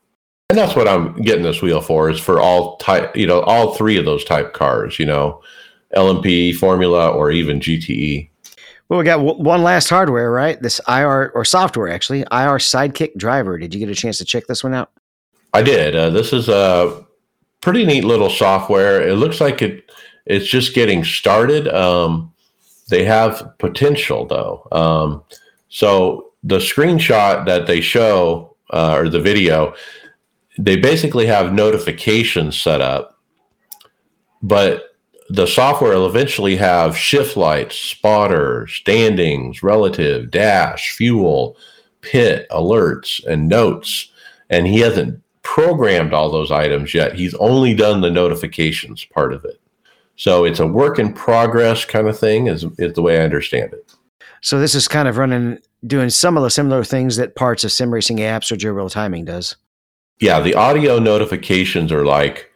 And 0.49 0.57
that's 0.57 0.73
what 0.73 0.87
I'm 0.87 1.21
getting 1.21 1.43
this 1.43 1.61
wheel 1.61 1.81
for 1.81 2.09
is 2.09 2.17
for 2.17 2.39
all 2.39 2.77
type, 2.77 3.15
you 3.15 3.27
know, 3.27 3.41
all 3.41 3.75
three 3.75 3.97
of 3.97 4.05
those 4.05 4.23
type 4.23 4.53
cars, 4.53 4.97
you 4.97 5.05
know, 5.05 5.43
LMP, 5.97 6.55
Formula, 6.55 7.11
or 7.11 7.29
even 7.29 7.59
GTE. 7.59 8.29
Well, 8.87 8.99
we 8.99 9.05
got 9.05 9.17
w- 9.17 9.37
one 9.37 9.63
last 9.63 9.89
hardware, 9.89 10.31
right? 10.31 10.61
This 10.61 10.79
IR 10.87 11.31
or 11.35 11.43
software 11.43 11.89
actually, 11.89 12.21
IR 12.21 12.57
Sidekick 12.57 13.17
Driver. 13.17 13.57
Did 13.57 13.73
you 13.73 13.79
get 13.81 13.89
a 13.89 13.95
chance 13.95 14.17
to 14.19 14.25
check 14.25 14.47
this 14.47 14.63
one 14.63 14.73
out? 14.73 14.91
I 15.53 15.61
did. 15.63 15.93
Uh, 15.93 16.09
this 16.09 16.31
is 16.31 16.47
a 16.47 17.05
pretty 17.59 17.85
neat 17.85 18.05
little 18.05 18.29
software. 18.29 19.05
It 19.05 19.15
looks 19.15 19.41
like 19.41 19.61
it 19.61 19.91
it's 20.25 20.47
just 20.47 20.73
getting 20.73 21.03
started. 21.03 21.67
Um, 21.67 22.33
they 22.87 23.03
have 23.03 23.57
potential 23.59 24.25
though. 24.25 24.67
Um, 24.71 25.23
so 25.67 26.30
the 26.43 26.57
screenshot 26.57 27.45
that 27.45 27.67
they 27.67 27.81
show 27.81 28.55
uh, 28.71 28.95
or 28.97 29.09
the 29.09 29.19
video, 29.19 29.73
they 30.57 30.75
basically 30.75 31.25
have 31.25 31.53
notifications 31.53 32.59
set 32.59 32.81
up, 32.81 33.19
but 34.41 34.95
the 35.29 35.47
software 35.47 35.93
will 35.93 36.07
eventually 36.07 36.57
have 36.57 36.97
shift 36.97 37.37
lights, 37.37 37.77
spotter, 37.77 38.67
standings, 38.67 39.63
relative, 39.63 40.29
dash, 40.29 40.91
fuel, 40.95 41.55
pit, 42.01 42.47
alerts, 42.51 43.25
and 43.25 43.47
notes. 43.47 44.11
And 44.49 44.67
he 44.67 44.79
hasn't 44.79 45.21
programmed 45.43 46.13
all 46.13 46.29
those 46.29 46.51
items 46.51 46.93
yet. 46.93 47.15
He's 47.15 47.33
only 47.35 47.73
done 47.73 48.01
the 48.01 48.11
notifications 48.11 49.05
part 49.05 49.31
of 49.31 49.45
it. 49.45 49.61
So 50.17 50.43
it's 50.43 50.59
a 50.59 50.67
work 50.67 50.99
in 50.99 51.13
progress 51.13 51.85
kind 51.85 52.07
of 52.07 52.19
thing, 52.19 52.47
is, 52.47 52.65
is 52.77 52.93
the 52.93 53.01
way 53.01 53.19
I 53.19 53.23
understand 53.23 53.71
it. 53.73 53.93
So 54.41 54.59
this 54.59 54.75
is 54.75 54.87
kind 54.87 55.07
of 55.07 55.17
running, 55.17 55.59
doing 55.85 56.09
some 56.09 56.37
of 56.37 56.43
the 56.43 56.49
similar 56.49 56.83
things 56.83 57.15
that 57.17 57.35
parts 57.35 57.63
of 57.63 57.71
sim 57.71 57.93
racing 57.93 58.17
apps 58.17 58.51
or 58.51 58.73
Real 58.73 58.89
Timing 58.89 59.25
does. 59.25 59.55
Yeah, 60.19 60.39
the 60.39 60.53
audio 60.53 60.99
notifications 60.99 61.91
are 61.91 62.05
like 62.05 62.51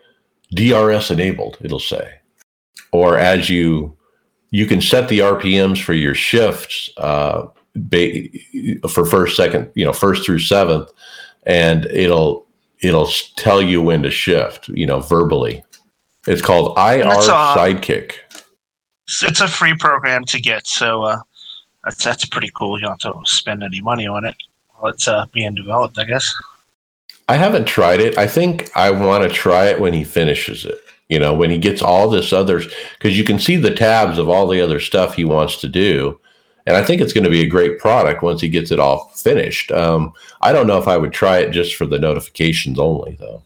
DRS 0.54 1.10
enabled, 1.10 1.58
it'll 1.62 1.80
say. 1.80 2.20
Or 2.92 3.18
as 3.18 3.50
you 3.50 3.98
you 4.52 4.66
can 4.66 4.80
set 4.80 5.10
the 5.10 5.20
RPMs 5.20 5.84
for 5.84 5.94
your 5.94 6.14
shifts 6.14 6.90
uh, 6.98 7.48
ba- 7.76 8.30
for 8.88 9.06
first, 9.06 9.36
second, 9.36 9.70
you 9.76 9.84
know, 9.84 9.92
first 9.92 10.26
through 10.26 10.40
seventh, 10.40 10.90
and 11.44 11.86
it'll 11.88 12.46
it'll 12.80 13.10
tell 13.36 13.62
you 13.62 13.82
when 13.82 14.04
to 14.04 14.12
shift, 14.12 14.68
you 14.70 14.86
know, 14.86 15.00
verbally. 15.00 15.64
It's 16.28 16.42
called 16.42 16.78
IR 16.78 17.04
That's, 17.04 17.28
uh, 17.28 17.56
Sidekick. 17.56 18.14
It's, 19.08 19.24
it's 19.24 19.42
a 19.42 19.48
free 19.48 19.76
program 19.76 20.24
to 20.26 20.40
get, 20.40 20.68
so 20.68 21.04
uh, 21.04 21.20
that's 21.86 22.04
that's 22.04 22.26
pretty 22.26 22.52
cool. 22.54 22.78
You 22.78 22.88
don't 22.88 23.02
have 23.02 23.14
to 23.14 23.20
spend 23.26 23.64
any 23.64 23.80
money 23.80 24.08
on 24.08 24.26
it 24.26 24.36
while 24.76 24.92
it's 24.92 25.08
uh, 25.08 25.26
being 25.32 25.56
developed, 25.56 25.98
I 25.98 26.04
guess. 26.04 26.34
I 27.30 27.38
haven't 27.38 27.66
tried 27.66 28.02
it. 28.02 28.18
I 28.18 28.28
think 28.28 28.76
I 28.76 28.92
want 28.92 29.24
to 29.24 29.30
try 29.30 29.66
it 29.68 29.80
when 29.80 29.94
he 29.94 30.04
finishes 30.04 30.66
it. 30.66 30.80
You 31.10 31.20
know, 31.20 31.34
when 31.34 31.52
he 31.52 31.60
gets 31.60 31.82
all 31.82 32.10
this 32.10 32.34
others, 32.34 32.68
because 32.98 33.18
you 33.18 33.24
can 33.24 33.40
see 33.40 33.56
the 33.56 33.74
tabs 33.74 34.18
of 34.18 34.28
all 34.28 34.48
the 34.48 34.62
other 34.62 34.80
stuff 34.80 35.16
he 35.16 35.24
wants 35.24 35.62
to 35.62 35.70
do. 35.70 36.20
And 36.68 36.76
I 36.76 36.84
think 36.84 37.00
it's 37.00 37.14
going 37.14 37.26
to 37.26 37.30
be 37.30 37.42
a 37.42 37.48
great 37.48 37.78
product 37.78 38.24
once 38.24 38.42
he 38.42 38.50
gets 38.50 38.72
it 38.72 38.80
all 38.80 39.10
finished. 39.10 39.72
Um, 39.72 40.14
I 40.42 40.52
don't 40.52 40.66
know 40.66 40.80
if 40.80 40.88
I 40.88 40.98
would 40.98 41.14
try 41.14 41.38
it 41.38 41.52
just 41.52 41.76
for 41.76 41.86
the 41.86 42.00
notifications 42.00 42.80
only, 42.80 43.20
though. 43.20 43.44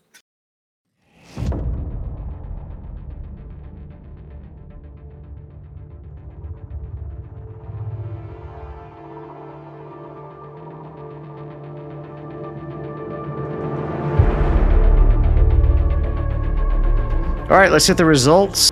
All 17.49 17.57
right, 17.57 17.71
let's 17.71 17.87
hit 17.87 17.97
the 17.97 18.05
results. 18.05 18.71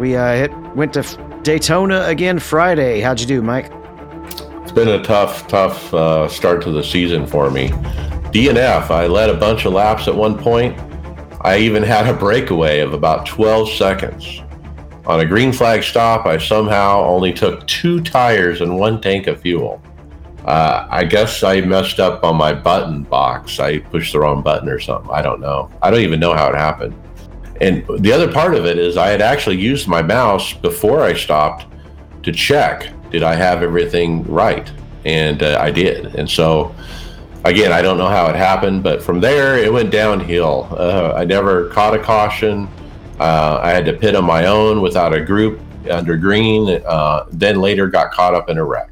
We 0.00 0.16
uh, 0.16 0.34
hit, 0.34 0.58
went 0.74 0.92
to 0.94 1.02
Daytona 1.44 2.06
again 2.06 2.40
Friday. 2.40 2.98
How'd 2.98 3.20
you 3.20 3.26
do, 3.26 3.40
Mike? 3.40 3.70
It's 4.62 4.72
been 4.72 4.88
a 4.88 5.00
tough, 5.00 5.46
tough 5.46 5.94
uh, 5.94 6.26
start 6.26 6.60
to 6.62 6.72
the 6.72 6.82
season 6.82 7.24
for 7.24 7.52
me. 7.52 7.68
DNF, 8.32 8.90
I 8.90 9.06
led 9.06 9.30
a 9.30 9.34
bunch 9.34 9.64
of 9.64 9.74
laps 9.74 10.08
at 10.08 10.14
one 10.16 10.36
point. 10.36 10.76
I 11.42 11.58
even 11.58 11.84
had 11.84 12.08
a 12.08 12.12
breakaway 12.12 12.80
of 12.80 12.94
about 12.94 13.26
12 13.26 13.70
seconds. 13.70 14.42
On 15.06 15.20
a 15.20 15.24
green 15.24 15.52
flag 15.52 15.84
stop, 15.84 16.26
I 16.26 16.36
somehow 16.36 17.04
only 17.04 17.32
took 17.32 17.64
two 17.68 18.00
tires 18.00 18.60
and 18.60 18.76
one 18.76 19.00
tank 19.00 19.28
of 19.28 19.40
fuel. 19.40 19.80
Uh, 20.44 20.84
I 20.90 21.04
guess 21.04 21.44
I 21.44 21.60
messed 21.60 22.00
up 22.00 22.24
on 22.24 22.34
my 22.34 22.54
button 22.54 23.04
box. 23.04 23.60
I 23.60 23.78
pushed 23.78 24.14
the 24.14 24.18
wrong 24.18 24.42
button 24.42 24.68
or 24.68 24.80
something. 24.80 25.12
I 25.12 25.22
don't 25.22 25.40
know. 25.40 25.70
I 25.80 25.92
don't 25.92 26.00
even 26.00 26.18
know 26.18 26.34
how 26.34 26.48
it 26.48 26.56
happened. 26.56 26.96
And 27.60 27.84
the 27.98 28.12
other 28.12 28.32
part 28.32 28.54
of 28.54 28.64
it 28.64 28.78
is 28.78 28.96
I 28.96 29.08
had 29.08 29.20
actually 29.20 29.58
used 29.58 29.86
my 29.86 30.02
mouse 30.02 30.52
before 30.52 31.02
I 31.02 31.14
stopped 31.14 31.66
to 32.22 32.32
check 32.32 32.90
did 33.10 33.22
I 33.22 33.34
have 33.34 33.62
everything 33.62 34.22
right? 34.24 34.70
And 35.04 35.42
uh, 35.42 35.58
I 35.60 35.70
did. 35.70 36.14
And 36.14 36.28
so, 36.30 36.74
again, 37.44 37.72
I 37.72 37.82
don't 37.82 37.98
know 37.98 38.08
how 38.08 38.28
it 38.28 38.36
happened, 38.36 38.82
but 38.82 39.02
from 39.02 39.20
there 39.20 39.58
it 39.58 39.72
went 39.72 39.90
downhill. 39.90 40.68
Uh, 40.70 41.14
I 41.16 41.24
never 41.24 41.68
caught 41.70 41.94
a 41.94 41.98
caution. 41.98 42.68
Uh, 43.18 43.60
I 43.62 43.70
had 43.70 43.84
to 43.86 43.92
pit 43.92 44.14
on 44.14 44.24
my 44.24 44.46
own 44.46 44.80
without 44.80 45.14
a 45.14 45.20
group 45.20 45.60
under 45.90 46.16
green. 46.16 46.82
Uh, 46.86 47.26
then 47.30 47.60
later 47.60 47.88
got 47.88 48.12
caught 48.12 48.34
up 48.34 48.48
in 48.48 48.58
a 48.58 48.64
wreck. 48.64 48.90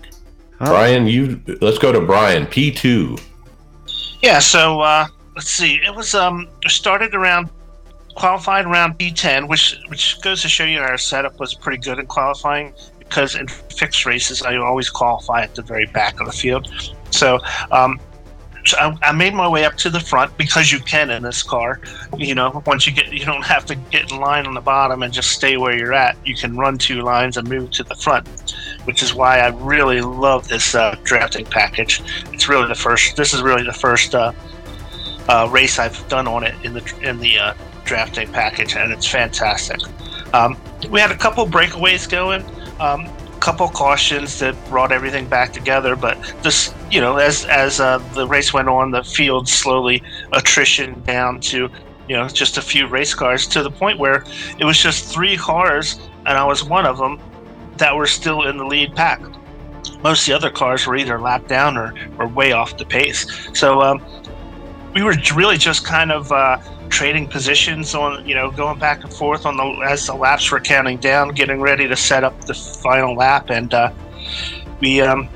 Huh. 0.59 0.67
Brian, 0.67 1.07
you 1.07 1.41
let's 1.61 1.79
go 1.79 1.93
to 1.93 2.01
Brian 2.01 2.45
P 2.47 2.73
two. 2.73 3.17
Yeah, 4.23 4.41
so 4.41 4.81
uh, 4.81 5.07
let's 5.37 5.51
see. 5.51 5.77
It 5.77 5.95
was 5.95 6.15
um 6.15 6.49
started 6.67 7.15
around 7.15 7.49
qualified 8.19 8.67
round 8.67 8.99
B10, 8.99 9.49
which 9.49 9.79
which 9.89 10.21
goes 10.23 10.43
to 10.43 10.49
show 10.49 10.65
you 10.65 10.81
our 10.81 10.99
setup 10.99 11.39
was 11.39 11.55
pretty 11.55 11.79
good 11.79 11.99
in 11.99 12.07
qualifying 12.07 12.75
because 12.99 13.37
in 13.37 13.47
fixed 13.49 14.05
races 14.05 14.43
I 14.43 14.57
always 14.57 14.91
qualify 14.91 15.43
at 15.43 15.55
the 15.55 15.63
very 15.63 15.87
back 15.87 16.21
of 16.21 16.27
the 16.27 16.33
field. 16.33 16.69
So 17.11 17.39
um, 17.71 18.01
so 18.67 18.77
I, 18.77 18.97
I 19.03 19.13
made 19.13 19.35
my 19.35 19.47
way 19.47 19.65
up 19.65 19.77
to 19.77 19.89
the 19.89 20.01
front 20.01 20.37
because 20.37 20.73
you 20.73 20.81
can 20.81 21.11
in 21.11 21.23
this 21.23 21.45
car. 21.45 21.81
You 22.17 22.35
know, 22.35 22.61
once 22.67 22.89
you 22.89 22.93
get, 22.93 23.13
you 23.13 23.25
don't 23.25 23.45
have 23.45 23.65
to 23.67 23.77
get 23.77 24.11
in 24.11 24.19
line 24.19 24.47
on 24.47 24.55
the 24.55 24.61
bottom 24.61 25.05
and 25.05 25.13
just 25.13 25.31
stay 25.31 25.57
where 25.57 25.77
you're 25.77 25.95
at. 25.95 26.17
You 26.27 26.35
can 26.35 26.57
run 26.57 26.77
two 26.77 27.03
lines 27.03 27.37
and 27.37 27.49
move 27.49 27.71
to 27.71 27.85
the 27.85 27.95
front, 27.95 28.29
which 28.85 29.01
is 29.01 29.15
why 29.15 29.39
I 29.39 29.49
really 29.49 30.01
love 30.01 30.49
this 30.49 30.75
uh, 30.75 30.97
drafting 31.05 31.47
package. 31.47 32.03
It's 32.33 32.49
really 32.49 32.67
the 32.67 32.75
first. 32.75 33.17
This 33.17 33.33
is 33.33 33.43
really 33.43 33.63
the 33.63 33.73
first 33.73 34.15
uh, 34.15 34.33
uh, 35.29 35.49
race 35.51 35.79
I've 35.79 36.07
done 36.09 36.27
on 36.27 36.43
it 36.43 36.55
in 36.65 36.75
the 36.75 36.99
in 37.01 37.21
the 37.21 37.39
uh, 37.89 37.95
drafting 37.95 38.33
package, 38.33 38.77
and 38.77 38.93
it's 38.93 39.07
fantastic. 39.07 39.81
Um, 40.35 40.57
we 40.91 41.01
had 41.01 41.11
a 41.11 41.17
couple 41.17 41.47
breakaways 41.47 42.09
going. 42.09 42.45
Um, 42.81 43.09
couple 43.41 43.69
cautions 43.69 44.41
that 44.41 44.55
brought 44.69 44.91
everything 44.91 45.27
back 45.29 45.53
together. 45.53 45.95
But 45.95 46.19
this, 46.43 46.75
you 46.91 47.01
know, 47.01 47.19
as 47.19 47.45
as 47.47 47.81
uh, 47.81 47.99
the 48.15 48.27
race 48.27 48.53
went 48.53 48.69
on, 48.69 48.91
the 48.91 49.05
field 49.05 49.49
slowly 49.49 50.03
attrition 50.33 51.01
down 51.03 51.41
to 51.43 51.69
you 52.09 52.17
know 52.17 52.29
just 52.29 52.59
a 52.59 52.63
few 52.63 52.87
race 52.87 53.15
cars 53.15 53.47
to 53.49 53.63
the 53.63 53.71
point 53.71 53.99
where 53.99 54.25
it 54.59 54.65
was 54.65 54.79
just 54.79 55.13
three 55.13 55.37
cars, 55.37 56.01
and 56.27 56.37
I 56.37 56.45
was 56.45 56.65
one 56.65 56.85
of 56.87 56.99
them 56.99 57.21
that 57.77 57.95
were 57.95 58.07
still 58.07 58.49
in 58.49 58.57
the 58.57 58.65
lead 58.65 58.95
pack. 58.95 59.21
Most 60.03 60.23
of 60.23 60.27
the 60.27 60.35
other 60.35 60.51
cars 60.51 60.87
were 60.87 60.97
either 60.97 61.21
lapped 61.21 61.49
down 61.49 61.77
or, 61.77 61.95
or 62.19 62.29
way 62.29 62.53
off 62.53 62.77
the 62.77 62.85
pace. 62.85 63.49
So 63.55 63.81
um, 63.81 64.03
we 64.95 65.03
were 65.03 65.15
really 65.35 65.57
just 65.57 65.85
kind 65.85 66.13
of 66.13 66.31
uh, 66.33 66.59
trading 66.89 67.27
positions 67.27 67.95
on 67.95 68.27
you 68.27 68.35
know 68.35 68.51
going 68.51 68.79
back 68.79 69.05
and 69.05 69.13
forth 69.13 69.47
on 69.47 69.57
the 69.57 69.65
as 69.87 70.07
the 70.07 70.15
laps 70.15 70.51
were 70.51 70.61
counting 70.61 70.99
down 70.99 71.29
getting 71.31 71.61
ready 71.61 71.87
to 71.89 71.97
set 71.97 72.25
up 72.25 72.39
the 72.45 72.55
final 72.55 73.15
lap. 73.15 73.51
And 73.51 73.73
uh, 73.73 73.93
we 74.81 75.01
um, 75.01 75.29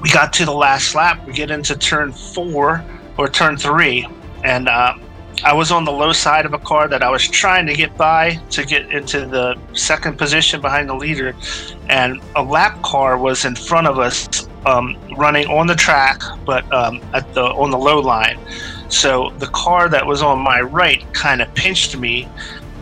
we 0.00 0.10
got 0.10 0.32
to 0.34 0.44
the 0.44 0.52
last 0.52 0.94
lap. 0.94 1.26
We 1.26 1.32
get 1.32 1.50
into 1.50 1.76
turn 1.76 2.12
four 2.12 2.84
or 3.16 3.28
turn 3.28 3.56
three. 3.56 4.06
And 4.44 4.68
uh, 4.68 4.94
I 5.42 5.52
was 5.54 5.72
on 5.72 5.84
the 5.84 5.92
low 5.92 6.12
side 6.12 6.44
of 6.46 6.52
a 6.52 6.58
car 6.58 6.88
that 6.88 7.02
I 7.02 7.10
was 7.10 7.26
trying 7.26 7.66
to 7.66 7.74
get 7.74 7.96
by 7.96 8.34
to 8.50 8.64
get 8.64 8.92
into 8.92 9.26
the 9.26 9.58
second 9.72 10.18
position 10.18 10.60
behind 10.60 10.88
the 10.88 10.94
leader. 10.94 11.34
And 11.88 12.20
a 12.36 12.42
lap 12.42 12.82
car 12.82 13.18
was 13.18 13.44
in 13.44 13.56
front 13.56 13.86
of 13.86 13.98
us 13.98 14.48
um, 14.66 14.96
running 15.16 15.46
on 15.48 15.66
the 15.66 15.74
track 15.74 16.20
but 16.44 16.70
um, 16.72 17.00
at 17.12 17.32
the 17.34 17.42
on 17.42 17.70
the 17.70 17.78
low 17.78 18.00
line 18.00 18.38
so 18.88 19.30
the 19.38 19.46
car 19.48 19.88
that 19.88 20.06
was 20.06 20.22
on 20.22 20.38
my 20.38 20.60
right 20.60 21.04
kind 21.12 21.42
of 21.42 21.52
pinched 21.54 21.96
me 21.96 22.28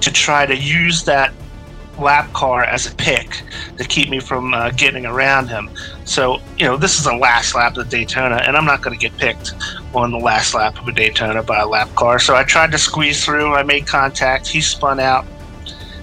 to 0.01 0.13
try 0.13 0.47
to 0.47 0.57
use 0.57 1.05
that 1.05 1.33
lap 1.99 2.33
car 2.33 2.65
as 2.65 2.87
a 2.87 2.95
pick 2.97 3.43
to 3.77 3.85
keep 3.85 4.09
me 4.09 4.19
from 4.19 4.55
uh, 4.55 4.71
getting 4.71 5.07
around 5.07 5.49
him. 5.49 5.71
So, 6.05 6.41
you 6.59 6.65
know, 6.65 6.77
this 6.77 6.99
is 6.99 7.05
the 7.05 7.15
last 7.15 7.55
lap 7.55 7.77
of 7.77 7.89
the 7.89 7.97
Daytona, 7.97 8.37
and 8.37 8.57
I'm 8.57 8.65
not 8.65 8.83
going 8.83 8.99
to 8.99 9.01
get 9.01 9.17
picked 9.19 9.53
on 9.95 10.11
the 10.11 10.19
last 10.19 10.55
lap 10.55 10.79
of 10.81 10.89
a 10.89 10.93
Daytona 10.93 11.43
by 11.43 11.61
a 11.61 11.67
lap 11.67 11.95
car. 11.95 12.19
So 12.19 12.35
I 12.35 12.45
tried 12.45 12.73
to 12.73 12.79
squeeze 12.79 13.25
through. 13.25 13.55
I 13.55 13.63
made 13.63 13.87
contact. 13.87 14.49
He 14.49 14.61
spun 14.61 15.01
out, 15.01 15.27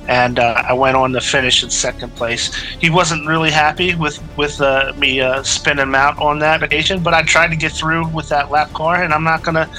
and 0.09 0.39
uh, 0.39 0.63
I 0.67 0.73
went 0.73 0.97
on 0.97 1.11
to 1.11 1.21
finish 1.21 1.63
in 1.63 1.69
second 1.69 2.15
place. 2.15 2.53
He 2.55 2.89
wasn't 2.89 3.27
really 3.27 3.51
happy 3.51 3.93
with 3.93 4.19
with 4.37 4.59
uh, 4.59 4.91
me 4.97 5.21
uh, 5.21 5.43
spinning 5.43 5.93
out 5.93 6.17
on 6.17 6.39
that 6.39 6.63
occasion, 6.63 7.03
but 7.03 7.13
I 7.13 7.21
tried 7.21 7.49
to 7.49 7.55
get 7.55 7.71
through 7.71 8.07
with 8.07 8.27
that 8.29 8.49
lap 8.49 8.73
car, 8.73 9.03
and 9.03 9.13
I'm 9.13 9.23
not 9.23 9.43
to, 9.43 9.69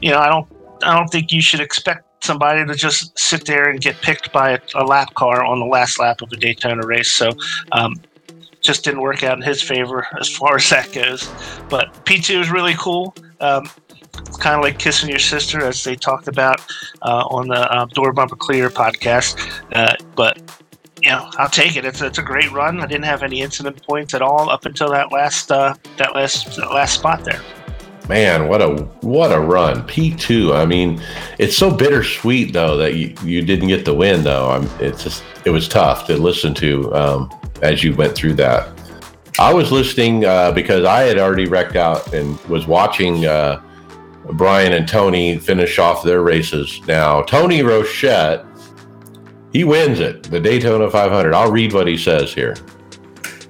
you 0.00 0.12
know, 0.12 0.20
I 0.20 0.28
don't 0.28 0.46
I 0.84 0.94
don't 0.94 1.08
think 1.08 1.32
you 1.32 1.42
should 1.42 1.60
expect 1.60 2.24
somebody 2.24 2.64
to 2.64 2.74
just 2.74 3.18
sit 3.18 3.46
there 3.46 3.68
and 3.68 3.80
get 3.80 4.00
picked 4.00 4.32
by 4.32 4.52
a, 4.52 4.60
a 4.76 4.84
lap 4.84 5.12
car 5.14 5.44
on 5.44 5.58
the 5.58 5.66
last 5.66 5.98
lap 5.98 6.22
of 6.22 6.32
a 6.32 6.36
Daytona 6.36 6.86
race. 6.86 7.10
So, 7.10 7.30
um, 7.72 8.00
just 8.60 8.84
didn't 8.84 9.02
work 9.02 9.24
out 9.24 9.36
in 9.36 9.42
his 9.42 9.60
favor 9.60 10.06
as 10.18 10.28
far 10.28 10.56
as 10.56 10.70
that 10.70 10.92
goes. 10.92 11.28
But 11.68 11.92
P2 12.06 12.40
is 12.40 12.50
really 12.50 12.74
cool. 12.78 13.14
Um, 13.40 13.68
it's 14.20 14.36
kind 14.36 14.56
of 14.56 14.62
like 14.62 14.78
kissing 14.78 15.08
your 15.08 15.18
sister, 15.18 15.64
as 15.64 15.82
they 15.84 15.96
talked 15.96 16.28
about 16.28 16.60
uh, 17.02 17.24
on 17.30 17.48
the 17.48 17.72
uh, 17.72 17.86
Door 17.86 18.12
Bumper 18.12 18.36
Clear 18.36 18.70
podcast. 18.70 19.38
Uh, 19.72 19.94
but 20.14 20.38
you 21.02 21.10
know, 21.10 21.28
I'll 21.36 21.50
take 21.50 21.76
it. 21.76 21.84
It's, 21.84 22.00
it's 22.00 22.18
a 22.18 22.22
great 22.22 22.50
run. 22.52 22.80
I 22.80 22.86
didn't 22.86 23.04
have 23.04 23.22
any 23.22 23.42
incident 23.42 23.82
points 23.86 24.14
at 24.14 24.22
all 24.22 24.48
up 24.48 24.64
until 24.64 24.90
that 24.90 25.12
last 25.12 25.52
uh, 25.52 25.74
that 25.98 26.14
last 26.14 26.56
that 26.56 26.70
last 26.70 26.94
spot 26.94 27.24
there. 27.24 27.42
Man, 28.08 28.48
what 28.48 28.60
a 28.60 28.68
what 29.00 29.32
a 29.32 29.40
run. 29.40 29.86
P2. 29.86 30.54
I 30.54 30.66
mean, 30.66 31.02
it's 31.38 31.56
so 31.56 31.74
bittersweet 31.74 32.52
though 32.52 32.76
that 32.76 32.94
you, 32.94 33.14
you 33.24 33.42
didn't 33.42 33.68
get 33.68 33.84
the 33.84 33.94
win 33.94 34.24
though. 34.24 34.50
I'm 34.50 34.68
it's 34.80 35.04
just 35.04 35.22
it 35.44 35.50
was 35.50 35.68
tough 35.68 36.06
to 36.06 36.16
listen 36.16 36.54
to 36.54 36.94
um, 36.94 37.30
as 37.62 37.82
you 37.82 37.94
went 37.94 38.14
through 38.14 38.34
that. 38.34 38.68
I 39.38 39.52
was 39.52 39.72
listening 39.72 40.24
uh, 40.24 40.52
because 40.52 40.84
I 40.84 41.02
had 41.02 41.18
already 41.18 41.46
wrecked 41.46 41.76
out 41.76 42.12
and 42.14 42.38
was 42.42 42.66
watching 42.66 43.26
uh, 43.26 43.60
Brian 44.32 44.72
and 44.72 44.88
Tony 44.88 45.38
finish 45.38 45.78
off 45.78 46.02
their 46.02 46.22
races. 46.22 46.80
Now, 46.86 47.22
Tony 47.22 47.60
Rochette, 47.60 48.46
he 49.52 49.64
wins 49.64 50.00
it, 50.00 50.24
the 50.24 50.40
Daytona 50.40 50.90
500. 50.90 51.34
I'll 51.34 51.50
read 51.50 51.72
what 51.72 51.86
he 51.86 51.96
says 51.96 52.32
here. 52.32 52.56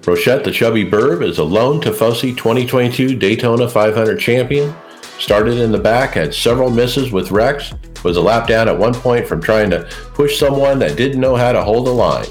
Rochette 0.02 0.44
the 0.44 0.52
Chubby 0.52 0.84
Burb 0.84 1.22
is 1.22 1.38
a 1.38 1.44
lone 1.44 1.80
Tifosi 1.80 2.36
2022 2.36 3.16
Daytona 3.16 3.68
500 3.68 4.18
champion. 4.18 4.74
Started 5.18 5.58
in 5.58 5.72
the 5.72 5.78
back, 5.78 6.14
had 6.14 6.34
several 6.34 6.68
misses 6.68 7.10
with 7.10 7.30
wrecks, 7.30 7.72
was 8.02 8.18
a 8.18 8.20
lap 8.20 8.46
down 8.46 8.68
at 8.68 8.78
one 8.78 8.92
point 8.92 9.26
from 9.26 9.40
trying 9.40 9.70
to 9.70 9.88
push 10.12 10.38
someone 10.38 10.78
that 10.80 10.96
didn't 10.96 11.20
know 11.20 11.36
how 11.36 11.52
to 11.52 11.62
hold 11.62 11.88
a 11.88 11.90
line. 11.90 12.26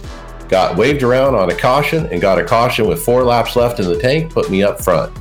Got 0.49 0.76
waved 0.76 1.02
around 1.02 1.34
on 1.34 1.49
a 1.49 1.56
caution 1.56 2.06
and 2.07 2.22
got 2.22 2.38
a 2.38 2.44
caution 2.44 2.88
with 2.88 3.03
four 3.03 3.24
laps 3.24 3.56
left 3.56 3.80
in 3.80 3.88
the 3.88 3.98
tank, 3.98 4.32
put 4.32 4.52
me 4.52 4.61
up 4.61 4.80
front. 4.80 5.11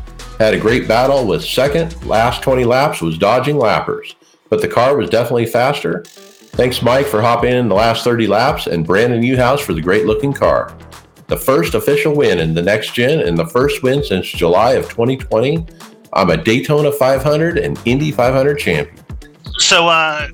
Had 0.42 0.54
a 0.54 0.58
great 0.58 0.88
battle 0.88 1.24
with 1.24 1.44
second, 1.44 2.04
last 2.04 2.42
20 2.42 2.64
laps 2.64 3.00
was 3.00 3.16
dodging 3.16 3.54
lappers, 3.60 4.16
but 4.48 4.60
the 4.60 4.66
car 4.66 4.96
was 4.96 5.08
definitely 5.08 5.46
faster. 5.46 6.02
Thanks, 6.02 6.82
Mike, 6.82 7.06
for 7.06 7.22
hopping 7.22 7.52
in 7.52 7.68
the 7.68 7.76
last 7.76 8.02
30 8.02 8.26
laps, 8.26 8.66
and 8.66 8.84
Brandon 8.84 9.20
Newhouse 9.20 9.60
for 9.60 9.72
the 9.72 9.80
great 9.80 10.04
looking 10.04 10.32
car 10.32 10.76
the 11.28 11.36
first 11.36 11.74
official 11.74 12.16
win 12.16 12.40
in 12.40 12.54
the 12.54 12.60
next 12.60 12.92
gen 12.92 13.20
and 13.20 13.38
the 13.38 13.46
first 13.46 13.84
win 13.84 14.02
since 14.02 14.26
July 14.26 14.72
of 14.72 14.88
2020. 14.88 15.64
I'm 16.12 16.30
a 16.30 16.36
Daytona 16.36 16.90
500 16.90 17.56
and 17.56 17.80
Indy 17.84 18.10
500 18.10 18.58
champion. 18.58 18.98
So 19.58 19.86
uh, 19.86 20.26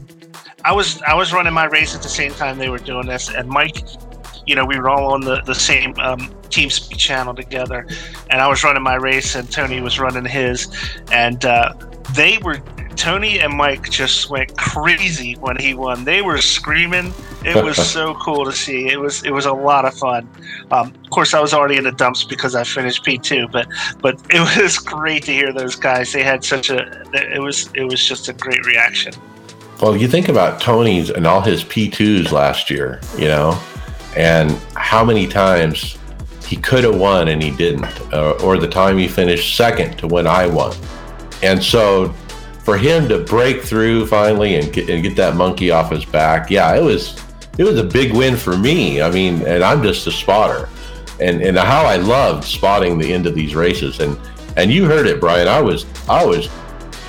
I 0.64 0.72
was 0.72 1.02
I 1.02 1.12
was 1.12 1.34
running 1.34 1.52
my 1.52 1.66
race 1.66 1.94
at 1.94 2.00
the 2.00 2.08
same 2.08 2.32
time 2.32 2.56
they 2.56 2.70
were 2.70 2.78
doing 2.78 3.06
this, 3.06 3.28
and 3.28 3.46
Mike, 3.46 3.84
you 4.48 4.54
know, 4.54 4.64
we 4.64 4.78
were 4.78 4.88
all 4.88 5.12
on 5.12 5.20
the 5.20 5.42
the 5.42 5.54
same 5.54 5.94
um, 5.98 6.34
team 6.48 6.70
speak 6.70 6.98
channel 6.98 7.34
together, 7.34 7.86
and 8.30 8.40
I 8.40 8.48
was 8.48 8.64
running 8.64 8.82
my 8.82 8.94
race, 8.94 9.34
and 9.34 9.50
Tony 9.50 9.82
was 9.82 10.00
running 10.00 10.24
his, 10.24 10.74
and 11.12 11.44
uh, 11.44 11.74
they 12.14 12.38
were 12.38 12.62
Tony 12.96 13.38
and 13.40 13.54
Mike 13.54 13.90
just 13.90 14.30
went 14.30 14.56
crazy 14.56 15.34
when 15.34 15.56
he 15.56 15.74
won. 15.74 16.04
They 16.04 16.22
were 16.22 16.38
screaming. 16.38 17.12
It 17.44 17.62
was 17.62 17.76
so 17.92 18.14
cool 18.14 18.46
to 18.46 18.52
see. 18.52 18.88
It 18.88 18.98
was 18.98 19.22
it 19.22 19.30
was 19.30 19.44
a 19.44 19.52
lot 19.52 19.84
of 19.84 19.94
fun. 19.94 20.26
Um, 20.70 20.94
of 21.04 21.10
course, 21.10 21.34
I 21.34 21.40
was 21.40 21.52
already 21.52 21.76
in 21.76 21.84
the 21.84 21.92
dumps 21.92 22.24
because 22.24 22.54
I 22.54 22.64
finished 22.64 23.04
P 23.04 23.18
two, 23.18 23.48
but 23.48 23.68
but 24.00 24.14
it 24.30 24.62
was 24.62 24.78
great 24.78 25.24
to 25.24 25.32
hear 25.32 25.52
those 25.52 25.76
guys. 25.76 26.10
They 26.10 26.22
had 26.22 26.42
such 26.42 26.70
a 26.70 27.02
it 27.12 27.42
was 27.42 27.68
it 27.74 27.84
was 27.84 28.02
just 28.02 28.28
a 28.28 28.32
great 28.32 28.64
reaction. 28.64 29.12
Well, 29.82 29.94
you 29.94 30.08
think 30.08 30.28
about 30.28 30.60
Tony's 30.60 31.10
and 31.10 31.24
all 31.24 31.40
his 31.40 31.62
P2s 31.62 32.32
last 32.32 32.68
year, 32.68 33.00
you 33.16 33.26
know, 33.26 33.52
and 34.16 34.50
how 34.74 35.04
many 35.04 35.26
times 35.26 35.98
he 36.46 36.56
could 36.56 36.84
have 36.84 36.96
won 36.96 37.28
and 37.28 37.42
he 37.42 37.50
didn't, 37.50 37.84
uh, 38.12 38.32
or 38.42 38.56
the 38.56 38.68
time 38.68 38.96
he 38.96 39.06
finished 39.06 39.56
second 39.56 39.98
to 39.98 40.06
when 40.06 40.26
I 40.26 40.46
won. 40.46 40.74
And 41.42 41.62
so 41.62 42.08
for 42.64 42.76
him 42.78 43.08
to 43.08 43.18
break 43.18 43.62
through 43.62 44.06
finally 44.06 44.56
and 44.56 44.72
get, 44.72 44.88
and 44.88 45.02
get 45.02 45.16
that 45.16 45.36
monkey 45.36 45.70
off 45.70 45.90
his 45.90 46.04
back, 46.04 46.50
yeah, 46.50 46.74
it 46.74 46.82
was 46.82 47.22
it 47.58 47.64
was 47.64 47.78
a 47.78 47.84
big 47.84 48.14
win 48.14 48.36
for 48.36 48.56
me. 48.56 49.02
I 49.02 49.10
mean, 49.10 49.42
and 49.46 49.62
I'm 49.62 49.82
just 49.82 50.06
a 50.06 50.12
spotter, 50.12 50.68
and 51.20 51.42
and 51.42 51.56
how 51.56 51.84
I 51.84 51.96
loved 51.96 52.44
spotting 52.44 52.98
the 52.98 53.12
end 53.12 53.26
of 53.26 53.34
these 53.34 53.54
races, 53.54 54.00
and 54.00 54.18
and 54.56 54.72
you 54.72 54.86
heard 54.86 55.06
it, 55.06 55.20
Brian. 55.20 55.48
I 55.48 55.60
was 55.60 55.86
I 56.08 56.24
was 56.24 56.48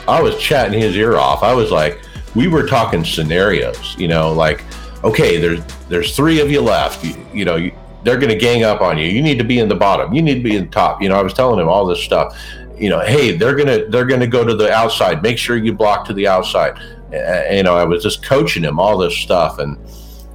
I 0.08 0.22
was 0.22 0.38
chatting 0.38 0.80
his 0.80 0.96
ear 0.96 1.18
off. 1.18 1.44
I 1.44 1.54
was 1.54 1.72
like, 1.72 2.02
we 2.36 2.48
were 2.48 2.66
talking 2.66 3.06
scenarios, 3.06 3.96
you 3.98 4.08
know, 4.08 4.34
like, 4.34 4.64
okay, 5.04 5.38
there's 5.38 5.64
there's 5.88 6.16
three 6.16 6.40
of 6.40 6.52
you 6.52 6.62
left, 6.62 7.04
you, 7.04 7.16
you 7.34 7.46
know. 7.46 7.56
You, 7.56 7.72
they're 8.02 8.18
going 8.18 8.30
to 8.30 8.38
gang 8.38 8.64
up 8.64 8.80
on 8.80 8.98
you. 8.98 9.04
You 9.08 9.22
need 9.22 9.38
to 9.40 9.44
be 9.44 9.60
in 9.60 9.68
the 9.68 9.76
bottom. 9.76 10.14
You 10.14 10.22
need 10.22 10.36
to 10.36 10.42
be 10.42 10.56
in 10.56 10.64
the 10.64 10.72
top. 10.72 11.02
You 11.02 11.10
know, 11.10 11.20
I 11.20 11.22
was 11.22 11.34
telling 11.34 11.60
him 11.60 11.68
all 11.68 11.86
this 11.86 12.02
stuff 12.02 12.34
you 12.80 12.90
know, 12.90 13.02
hey, 13.02 13.36
they're 13.36 13.56
gonna 13.56 13.86
they're 13.88 14.06
gonna 14.06 14.28
go 14.28 14.44
to 14.46 14.56
the 14.56 14.72
outside. 14.72 15.22
Make 15.22 15.38
sure 15.38 15.58
you 15.58 15.74
block 15.74 16.06
to 16.06 16.14
the 16.14 16.28
outside. 16.28 16.80
Uh, 17.14 17.44
you 17.52 17.64
know, 17.64 17.76
I 17.76 17.84
was 17.84 18.02
just 18.02 18.24
coaching 18.24 18.64
him 18.64 18.80
all 18.80 18.98
this 18.98 19.16
stuff, 19.18 19.60
and 19.60 19.78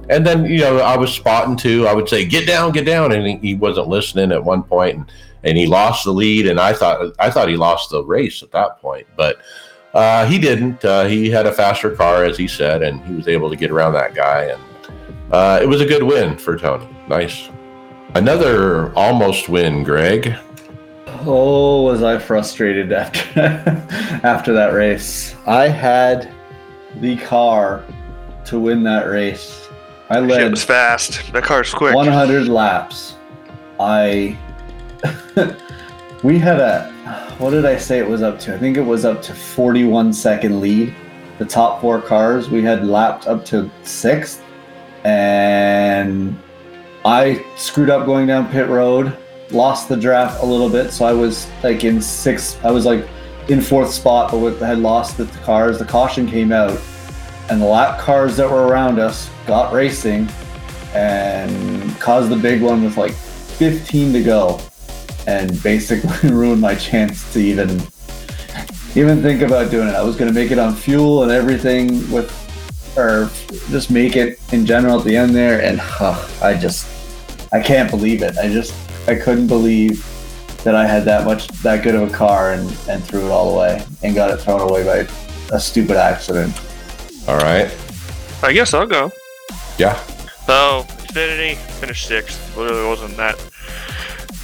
and 0.09 0.25
then 0.25 0.45
you 0.45 0.59
know 0.59 0.77
I 0.77 0.95
was 0.95 1.11
spotting 1.11 1.57
too. 1.57 1.87
I 1.87 1.93
would 1.93 2.07
say, 2.07 2.23
"Get 2.25 2.45
down, 2.45 2.71
get 2.71 2.85
down," 2.85 3.11
and 3.11 3.25
he, 3.25 3.37
he 3.37 3.55
wasn't 3.55 3.87
listening 3.87 4.31
at 4.31 4.43
one 4.43 4.61
point, 4.61 4.95
and, 4.95 5.11
and 5.43 5.57
he 5.57 5.65
lost 5.65 6.05
the 6.05 6.11
lead. 6.11 6.45
And 6.45 6.59
I 6.59 6.73
thought 6.73 7.13
I 7.17 7.31
thought 7.31 7.49
he 7.49 7.57
lost 7.57 7.89
the 7.89 8.03
race 8.03 8.43
at 8.43 8.51
that 8.51 8.79
point, 8.79 9.07
but 9.17 9.37
uh, 9.95 10.25
he 10.25 10.37
didn't. 10.37 10.83
Uh, 10.83 11.05
he 11.05 11.29
had 11.29 11.45
a 11.45 11.53
faster 11.53 11.89
car, 11.89 12.25
as 12.25 12.37
he 12.37 12.47
said, 12.47 12.83
and 12.83 13.03
he 13.05 13.13
was 13.13 13.27
able 13.29 13.49
to 13.49 13.55
get 13.55 13.71
around 13.71 13.93
that 13.93 14.13
guy. 14.13 14.43
And 14.43 14.61
uh, 15.31 15.59
it 15.61 15.65
was 15.65 15.79
a 15.79 15.85
good 15.85 16.03
win 16.03 16.37
for 16.37 16.57
Tony. 16.57 16.87
Nice. 17.07 17.49
Another 18.13 18.93
almost 18.93 19.47
win, 19.47 19.83
Greg. 19.83 20.35
Oh, 21.25 21.83
was 21.83 22.03
I 22.03 22.19
frustrated 22.19 22.91
after 22.91 23.39
after 24.23 24.53
that 24.53 24.73
race? 24.73 25.35
I 25.47 25.69
had 25.69 26.31
the 26.97 27.15
car 27.17 27.83
to 28.45 28.59
win 28.59 28.83
that 28.83 29.05
race. 29.05 29.69
I 30.09 30.15
Shit 30.15 30.29
led 30.29 30.51
was 30.51 30.63
fast. 30.63 31.31
That 31.31 31.43
car's 31.43 31.73
quick. 31.73 31.95
100 31.95 32.47
laps. 32.47 33.15
I 33.79 34.37
we 36.23 36.37
had 36.37 36.59
a 36.59 36.94
what 37.37 37.51
did 37.51 37.65
I 37.65 37.77
say 37.77 37.99
it 37.99 38.07
was 38.07 38.23
up 38.23 38.39
to? 38.41 38.55
I 38.55 38.57
think 38.57 38.77
it 38.77 38.81
was 38.81 39.05
up 39.05 39.21
to 39.23 39.33
41 39.33 40.11
second 40.11 40.59
lead. 40.59 40.95
The 41.37 41.45
top 41.45 41.81
four 41.81 42.01
cars 42.01 42.49
we 42.49 42.63
had 42.63 42.87
lapped 42.87 43.27
up 43.27 43.45
to 43.45 43.69
sixth, 43.83 44.41
and 45.03 46.35
I 47.03 47.45
screwed 47.57 47.89
up 47.89 48.05
going 48.05 48.25
down 48.25 48.49
pit 48.49 48.69
road. 48.69 49.15
Lost 49.51 49.87
the 49.87 49.97
draft 49.97 50.41
a 50.41 50.45
little 50.45 50.69
bit, 50.69 50.91
so 50.91 51.05
I 51.05 51.13
was 51.13 51.47
like 51.61 51.83
in 51.83 52.01
sixth. 52.01 52.63
I 52.65 52.71
was 52.71 52.85
like 52.85 53.07
in 53.49 53.61
fourth 53.61 53.91
spot, 53.91 54.31
but 54.31 54.39
with, 54.39 54.59
had 54.59 54.79
lost 54.79 55.17
the 55.17 55.25
cars. 55.43 55.77
The 55.77 55.85
caution 55.85 56.25
came 56.25 56.51
out, 56.51 56.79
and 57.49 57.61
the 57.61 57.65
lap 57.65 57.99
cars 57.99 58.35
that 58.37 58.49
were 58.49 58.65
around 58.65 58.97
us 58.97 59.29
got 59.45 59.71
racing 59.73 60.27
and 60.95 61.99
caused 61.99 62.29
the 62.29 62.37
big 62.37 62.63
one 62.63 62.83
with 62.83 62.97
like 62.97 63.11
15 63.11 64.13
to 64.13 64.23
go 64.23 64.59
and 65.27 65.61
basically 65.63 66.29
ruined 66.29 66.61
my 66.61 66.75
chance 66.75 67.31
to 67.33 67.39
even 67.39 67.81
even 68.95 69.21
think 69.21 69.41
about 69.41 69.71
doing 69.71 69.89
it. 69.89 69.95
I 69.95 70.03
was 70.03 70.15
going 70.15 70.33
to 70.33 70.33
make 70.33 70.51
it 70.51 70.59
on 70.59 70.73
fuel 70.73 71.23
and 71.23 71.31
everything 71.31 72.09
with 72.11 72.31
or 72.97 73.29
just 73.69 73.91
make 73.91 74.15
it 74.15 74.39
in 74.53 74.65
general 74.65 74.99
at 74.99 75.05
the 75.05 75.17
end 75.17 75.35
there 75.35 75.61
and 75.61 75.79
huh, 75.79 76.25
I 76.41 76.53
just 76.53 76.87
I 77.51 77.59
can't 77.59 77.89
believe 77.89 78.21
it. 78.21 78.37
I 78.37 78.47
just 78.47 78.73
I 79.07 79.15
couldn't 79.15 79.47
believe 79.47 80.05
that 80.63 80.75
I 80.75 80.87
had 80.87 81.03
that 81.05 81.25
much 81.25 81.47
that 81.61 81.83
good 81.83 81.95
of 81.95 82.09
a 82.09 82.13
car 82.13 82.53
and 82.53 82.69
and 82.89 83.03
threw 83.03 83.25
it 83.25 83.29
all 83.29 83.55
away 83.55 83.85
and 84.01 84.15
got 84.15 84.31
it 84.31 84.37
thrown 84.37 84.61
away 84.61 84.83
by 84.83 85.07
a 85.55 85.59
stupid 85.59 85.97
accident. 85.97 86.53
All 87.27 87.37
right. 87.37 87.75
I 88.41 88.53
guess 88.53 88.73
I'll 88.73 88.87
go. 88.87 89.11
Yeah. 89.77 89.95
So, 90.45 90.85
Infinity 90.99 91.55
finished 91.79 92.07
sixth. 92.07 92.55
Literally 92.57 92.87
wasn't 92.87 93.17
that 93.17 93.43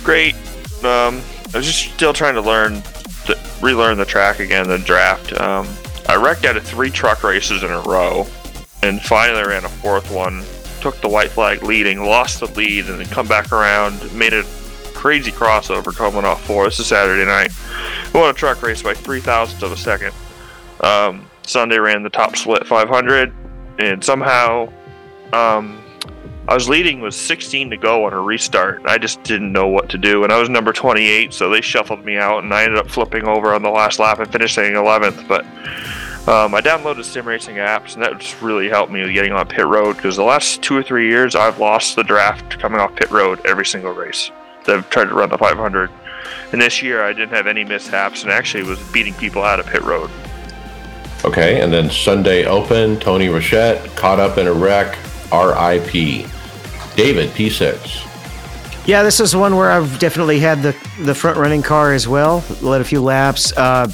great. 0.03 0.36
Um, 0.84 1.22
I 1.53 1.58
was 1.58 1.66
just 1.66 1.94
still 1.94 2.14
trying 2.14 2.36
to 2.36 2.41
learn, 2.41 2.82
to 3.26 3.38
relearn 3.62 3.98
the 3.98 4.06
track 4.06 4.40
again, 4.40 4.68
the 4.68 4.78
draft. 4.78 5.34
Um, 5.34 5.68
I 6.08 6.16
wrecked 6.16 6.45
out 6.45 6.58
of 6.58 6.64
three 6.64 6.90
truck 6.90 7.24
races 7.24 7.64
in 7.64 7.72
a 7.72 7.82
row, 7.82 8.26
and 8.84 9.02
finally 9.02 9.44
ran 9.44 9.66
a 9.66 9.70
fourth 9.70 10.12
one. 10.12 10.44
Took 10.82 10.99
the 11.02 11.10
white 11.10 11.30
flag 11.30 11.62
leading, 11.64 12.03
lost 12.03 12.40
the 12.40 12.48
lead, 12.48 12.88
and 12.88 12.99
then 12.99 13.08
come 13.08 13.28
back 13.28 13.52
around, 13.52 14.14
made 14.14 14.34
a 14.34 14.44
crazy 14.94 15.32
crossover 15.32 15.95
coming 15.95 16.26
off 16.26 16.45
four. 16.45 16.66
This 16.66 16.80
is 16.80 16.88
Saturday 16.88 17.26
night. 17.26 17.52
Won 18.14 18.30
a 18.30 18.34
truck 18.34 18.62
race 18.62 18.82
by 18.82 18.94
three 18.94 19.20
thousandths 19.20 19.64
of 19.64 19.72
a 19.72 19.78
second. 19.78 20.14
Um, 20.82 21.30
Sunday 21.44 21.78
ran 21.78 22.03
the 22.03 22.10
top 22.10 22.36
split 22.36 22.66
500, 22.66 23.34
and 23.80 24.03
somehow 24.03 24.72
um, 25.34 25.82
I 26.47 26.55
was 26.55 26.68
leading 26.68 27.01
with 27.01 27.13
16 27.13 27.69
to 27.69 27.77
go 27.77 28.05
on 28.05 28.13
a 28.13 28.19
restart. 28.19 28.81
I 28.85 28.97
just 28.97 29.22
didn't 29.23 29.51
know 29.51 29.68
what 29.68 29.89
to 29.89 29.97
do, 29.97 30.23
and 30.23 30.34
I 30.34 30.39
was 30.39 30.49
number 30.49 30.73
28, 30.73 31.34
so 31.34 31.49
they 31.49 31.61
shuffled 31.61 32.03
me 32.03 32.18
out, 32.18 32.43
and 32.43 32.53
I 32.53 32.63
ended 32.63 32.80
up 32.80 32.89
flipping 32.89 33.27
over 33.27 33.53
on 33.53 33.61
the 33.61 33.69
last 33.69 33.99
lap 33.99 34.19
and 34.19 34.31
finishing 34.31 34.73
11th. 34.73 35.27
But 35.27 35.45
um, 36.27 36.55
I 36.55 36.61
downloaded 36.61 37.05
sim 37.05 37.27
racing 37.27 37.57
apps, 37.57 37.93
and 37.93 38.03
that 38.03 38.18
just 38.19 38.41
really 38.41 38.69
helped 38.69 38.91
me 38.91 39.01
with 39.01 39.13
getting 39.13 39.31
on 39.31 39.47
pit 39.47 39.65
road 39.65 39.95
because 39.97 40.15
the 40.15 40.23
last 40.23 40.63
two 40.63 40.76
or 40.76 40.84
three 40.84 41.07
years 41.07 41.35
I've 41.35 41.59
lost 41.59 41.95
the 41.95 42.03
draft 42.03 42.59
coming 42.59 42.80
off 42.80 42.95
pit 42.95 43.11
road 43.11 43.39
every 43.45 43.65
single 43.65 43.91
race. 43.91 44.31
I've 44.68 44.89
tried 44.89 45.05
to 45.05 45.13
run 45.13 45.30
the 45.30 45.38
500, 45.38 45.91
and 46.51 46.61
this 46.61 46.81
year 46.81 47.03
I 47.03 47.13
didn't 47.13 47.31
have 47.31 47.47
any 47.47 47.63
mishaps, 47.63 48.23
and 48.23 48.31
actually 48.31 48.63
was 48.63 48.80
beating 48.91 49.13
people 49.13 49.43
out 49.43 49.59
of 49.59 49.68
pit 49.68 49.84
road. 49.84 50.09
Okay, 51.23 51.61
and 51.61 51.72
then 51.72 51.89
Sunday 51.91 52.45
Open, 52.45 52.99
Tony 52.99 53.27
Rochette 53.27 53.95
caught 53.95 54.19
up 54.19 54.39
in 54.39 54.47
a 54.47 54.53
wreck, 54.53 54.97
RIP. 55.32 56.28
David, 56.95 57.30
P6. 57.32 58.08
Yeah, 58.86 59.03
this 59.03 59.20
is 59.20 59.36
one 59.36 59.56
where 59.56 59.72
I've 59.72 59.99
definitely 59.99 60.40
had 60.40 60.64
the 60.64 60.76
the 61.02 61.14
front 61.14 61.38
running 61.38 61.62
car 61.62 61.94
as 61.94 62.08
well. 62.08 62.44
Led 62.62 62.82
a 62.82 62.84
few 62.84 63.02
laps. 63.02 63.56
Uh, 63.56 63.88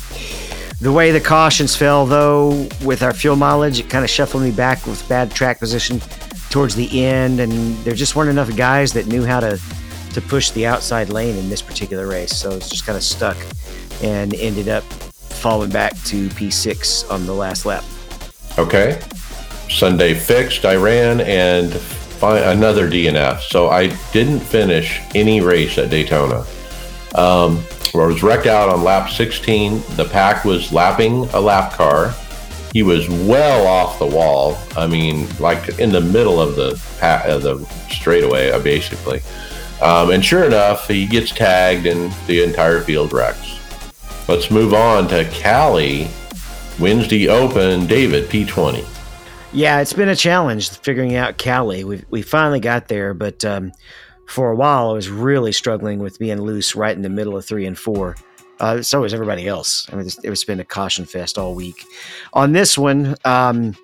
the 0.80 0.92
way 0.92 1.12
the 1.12 1.20
cautions 1.20 1.76
fell, 1.76 2.06
though, 2.06 2.68
with 2.84 3.04
our 3.04 3.12
fuel 3.12 3.36
mileage, 3.36 3.80
it 3.80 3.90
kind 3.90 4.06
of 4.06 4.10
shuffled 4.10 4.44
me 4.44 4.52
back 4.52 4.86
with 4.86 5.08
bad 5.10 5.32
track 5.32 5.60
position 5.60 6.00
towards 6.50 6.76
the 6.76 7.04
end, 7.04 7.40
and 7.40 7.76
there 7.80 7.96
just 7.96 8.16
weren't 8.16 8.30
enough 8.30 8.56
guys 8.56 8.94
that 8.94 9.08
knew 9.08 9.26
how 9.26 9.40
to 9.40 9.60
to 10.14 10.22
push 10.22 10.52
the 10.52 10.66
outside 10.66 11.10
lane 11.10 11.36
in 11.36 11.50
this 11.50 11.62
particular 11.62 12.08
race. 12.08 12.36
So 12.36 12.52
it's 12.52 12.70
just 12.70 12.86
kind 12.86 12.96
of 12.96 13.04
stuck, 13.04 13.38
and 14.02 14.34
ended 14.36 14.70
up 14.70 14.84
falling 14.84 15.70
back 15.70 15.94
to 16.06 16.30
P6 16.30 17.12
on 17.12 17.26
the 17.26 17.34
last 17.34 17.66
lap. 17.66 17.84
Okay. 18.58 19.00
Sunday 19.70 20.14
fixed, 20.14 20.66
I 20.66 20.76
ran 20.76 21.22
and 21.22 21.74
another 22.22 22.90
DNF. 22.90 23.42
So 23.42 23.70
I 23.70 23.88
didn't 24.12 24.40
finish 24.40 25.02
any 25.14 25.42
race 25.42 25.78
at 25.78 25.90
Daytona. 25.90 26.46
Um, 27.16 27.64
I 27.94 28.06
was 28.06 28.22
wrecked 28.22 28.48
out 28.48 28.70
on 28.70 28.84
lap 28.84 29.10
16. 29.10 29.82
The 29.96 30.06
pack 30.06 30.46
was 30.46 30.72
lapping 30.72 31.26
a 31.30 31.40
lap 31.40 31.74
car. 31.74 32.14
He 32.74 32.84
was 32.84 33.10
well 33.10 33.66
off 33.66 33.98
the 33.98 34.06
wall. 34.06 34.58
I 34.76 34.88
mean, 34.88 35.28
like 35.40 35.80
in 35.80 35.92
the 35.92 36.02
middle 36.02 36.40
of 36.40 36.56
the 36.56 36.76
the 37.42 37.66
straightaway, 37.90 38.52
uh, 38.52 38.60
basically. 38.60 39.22
Um, 39.82 40.12
and 40.12 40.24
sure 40.24 40.44
enough, 40.44 40.88
he 40.88 41.06
gets 41.06 41.32
tagged, 41.32 41.86
and 41.86 42.12
the 42.28 42.44
entire 42.44 42.82
field 42.82 43.14
wrecks. 43.14 43.60
Let's 44.28 44.52
move 44.52 44.74
on 44.74 45.08
to 45.10 45.24
Cali. 45.32 46.08
Wednesday 46.80 47.28
Open, 47.28 47.88
David 47.88 48.30
P20. 48.30 48.97
Yeah, 49.54 49.80
it's 49.80 49.94
been 49.94 50.10
a 50.10 50.16
challenge 50.16 50.70
figuring 50.70 51.16
out 51.16 51.38
Cali. 51.38 51.84
We 51.84 52.04
we 52.10 52.22
finally 52.22 52.60
got 52.60 52.90
there, 52.90 53.14
but 53.14 53.46
um, 53.46 53.72
for 54.28 54.52
a 54.52 54.56
while 54.56 54.90
I 54.90 54.94
was 54.94 55.10
really 55.10 55.52
struggling 55.52 56.00
with 56.00 56.20
being 56.20 56.42
loose 56.42 56.76
right 56.76 56.96
in 56.96 57.02
the 57.02 57.10
middle 57.10 57.38
of 57.38 57.46
three 57.46 57.66
and 57.66 57.78
four. 57.78 58.16
Uh, 58.60 58.82
so 58.82 59.02
was 59.02 59.14
everybody 59.14 59.48
else. 59.48 59.88
I 59.92 59.96
mean, 59.96 60.06
it's, 60.06 60.18
it's 60.24 60.44
been 60.44 60.60
a 60.60 60.66
caution 60.66 61.06
fest 61.06 61.38
all 61.38 61.54
week. 61.54 61.86
On 62.34 62.54
this 62.54 62.78
one, 62.78 63.16
um, 63.24 63.76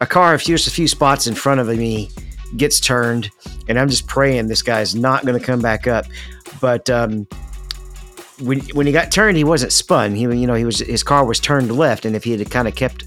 a 0.00 0.06
car 0.06 0.34
a 0.34 0.38
few, 0.38 0.54
a 0.54 0.58
few 0.58 0.86
spots 0.86 1.26
in 1.26 1.34
front 1.34 1.60
of 1.60 1.66
me 1.66 2.08
gets 2.56 2.78
turned, 2.78 3.30
and 3.68 3.78
I'm 3.78 3.88
just 3.88 4.06
praying 4.06 4.46
this 4.46 4.62
guy's 4.62 4.94
not 4.94 5.26
going 5.26 5.38
to 5.38 5.44
come 5.44 5.60
back 5.60 5.86
up. 5.86 6.06
But 6.60 6.88
um, 6.88 7.26
when 8.40 8.60
when 8.70 8.86
he 8.86 8.92
got 8.92 9.12
turned, 9.12 9.36
he 9.36 9.44
wasn't 9.44 9.72
spun. 9.72 10.14
He 10.14 10.22
you 10.22 10.46
know 10.46 10.54
he 10.54 10.64
was 10.64 10.78
his 10.78 11.02
car 11.02 11.24
was 11.24 11.38
turned 11.38 11.70
left, 11.76 12.04
and 12.04 12.16
if 12.16 12.24
he 12.24 12.32
had 12.32 12.50
kind 12.50 12.68
of 12.68 12.74
kept 12.74 13.04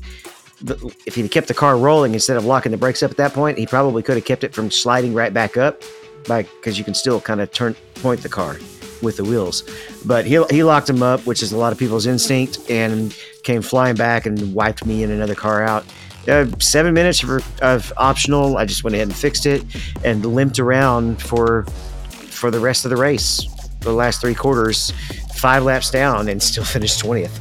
if 1.05 1.15
he'd 1.15 1.29
kept 1.31 1.47
the 1.47 1.53
car 1.53 1.77
rolling 1.77 2.13
instead 2.13 2.37
of 2.37 2.45
locking 2.45 2.71
the 2.71 2.77
brakes 2.77 3.03
up 3.03 3.11
at 3.11 3.17
that 3.17 3.33
point, 3.33 3.57
he 3.57 3.65
probably 3.65 4.03
could 4.03 4.15
have 4.15 4.25
kept 4.25 4.43
it 4.43 4.53
from 4.53 4.71
sliding 4.71 5.13
right 5.13 5.33
back 5.33 5.57
up, 5.57 5.81
by 6.27 6.43
because 6.43 6.77
you 6.77 6.83
can 6.83 6.93
still 6.93 7.19
kind 7.19 7.41
of 7.41 7.51
turn 7.51 7.75
point 7.95 8.21
the 8.21 8.29
car 8.29 8.57
with 9.01 9.17
the 9.17 9.23
wheels. 9.23 9.63
But 10.05 10.25
he 10.25 10.43
he 10.49 10.63
locked 10.63 10.89
him 10.89 11.03
up, 11.03 11.25
which 11.25 11.43
is 11.43 11.51
a 11.51 11.57
lot 11.57 11.71
of 11.71 11.79
people's 11.79 12.05
instinct, 12.05 12.69
and 12.69 13.15
came 13.43 13.61
flying 13.61 13.95
back 13.95 14.25
and 14.25 14.53
wiped 14.53 14.85
me 14.85 15.03
and 15.03 15.11
another 15.11 15.35
car 15.35 15.63
out. 15.63 15.85
Uh, 16.27 16.47
seven 16.59 16.93
minutes 16.93 17.21
of, 17.21 17.61
of 17.61 17.93
optional. 17.97 18.57
I 18.57 18.65
just 18.65 18.83
went 18.83 18.95
ahead 18.95 19.07
and 19.07 19.15
fixed 19.15 19.45
it 19.45 19.63
and 20.03 20.25
limped 20.25 20.59
around 20.59 21.21
for 21.21 21.63
for 22.09 22.49
the 22.49 22.59
rest 22.59 22.85
of 22.85 22.89
the 22.89 22.97
race. 22.97 23.45
The 23.81 23.93
last 23.93 24.21
three 24.21 24.33
quarters, 24.33 24.91
five 25.35 25.63
laps 25.63 25.91
down, 25.91 26.27
and 26.29 26.41
still 26.41 26.63
finished 26.75 26.99
twentieth. 26.99 27.39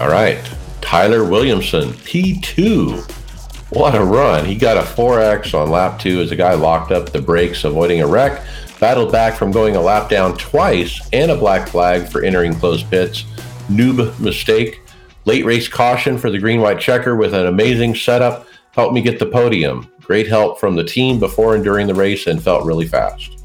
All 0.00 0.08
right. 0.08 0.42
Tyler 0.84 1.24
Williamson, 1.24 1.88
P2. 1.92 3.10
What 3.70 3.94
a 3.94 4.04
run. 4.04 4.44
He 4.44 4.54
got 4.54 4.76
a 4.76 4.82
4X 4.82 5.58
on 5.58 5.70
lap 5.70 5.98
two 5.98 6.20
as 6.20 6.28
the 6.28 6.36
guy 6.36 6.52
locked 6.52 6.92
up 6.92 7.10
the 7.10 7.22
brakes, 7.22 7.64
avoiding 7.64 8.02
a 8.02 8.06
wreck. 8.06 8.44
Battled 8.78 9.10
back 9.10 9.34
from 9.34 9.50
going 9.50 9.76
a 9.76 9.80
lap 9.80 10.10
down 10.10 10.36
twice 10.36 11.00
and 11.14 11.30
a 11.30 11.36
black 11.36 11.68
flag 11.68 12.06
for 12.06 12.22
entering 12.22 12.54
closed 12.54 12.88
pits. 12.90 13.24
Noob 13.68 14.20
mistake. 14.20 14.82
Late 15.24 15.46
race 15.46 15.68
caution 15.68 16.18
for 16.18 16.28
the 16.28 16.38
green 16.38 16.60
white 16.60 16.80
checker 16.80 17.16
with 17.16 17.32
an 17.32 17.46
amazing 17.46 17.94
setup. 17.94 18.46
Helped 18.72 18.92
me 18.92 19.00
get 19.00 19.18
the 19.18 19.26
podium. 19.26 19.90
Great 20.02 20.28
help 20.28 20.60
from 20.60 20.76
the 20.76 20.84
team 20.84 21.18
before 21.18 21.54
and 21.54 21.64
during 21.64 21.86
the 21.86 21.94
race 21.94 22.26
and 22.26 22.42
felt 22.42 22.66
really 22.66 22.86
fast. 22.86 23.43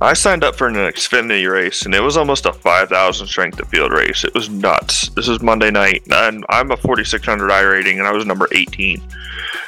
I 0.00 0.14
signed 0.14 0.44
up 0.44 0.56
for 0.56 0.68
an 0.68 0.74
Xfinity 0.74 1.50
race, 1.50 1.84
and 1.84 1.94
it 1.94 2.02
was 2.02 2.16
almost 2.16 2.46
a 2.46 2.52
5,000 2.52 3.26
strength 3.26 3.60
of 3.60 3.68
field 3.68 3.92
race. 3.92 4.24
It 4.24 4.34
was 4.34 4.48
nuts. 4.48 5.08
This 5.10 5.28
is 5.28 5.40
Monday 5.40 5.70
night, 5.70 6.02
and 6.10 6.44
I'm 6.48 6.70
a 6.70 6.76
4,600 6.76 7.50
I 7.50 7.60
rating, 7.60 7.98
and 7.98 8.08
I 8.08 8.12
was 8.12 8.26
number 8.26 8.48
18. 8.52 9.00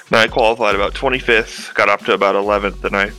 And 0.08 0.16
I 0.16 0.26
qualified 0.26 0.74
about 0.74 0.94
25th, 0.94 1.74
got 1.74 1.88
up 1.88 2.00
to 2.06 2.14
about 2.14 2.34
11th, 2.34 2.84
and 2.84 2.96
I 2.96 3.10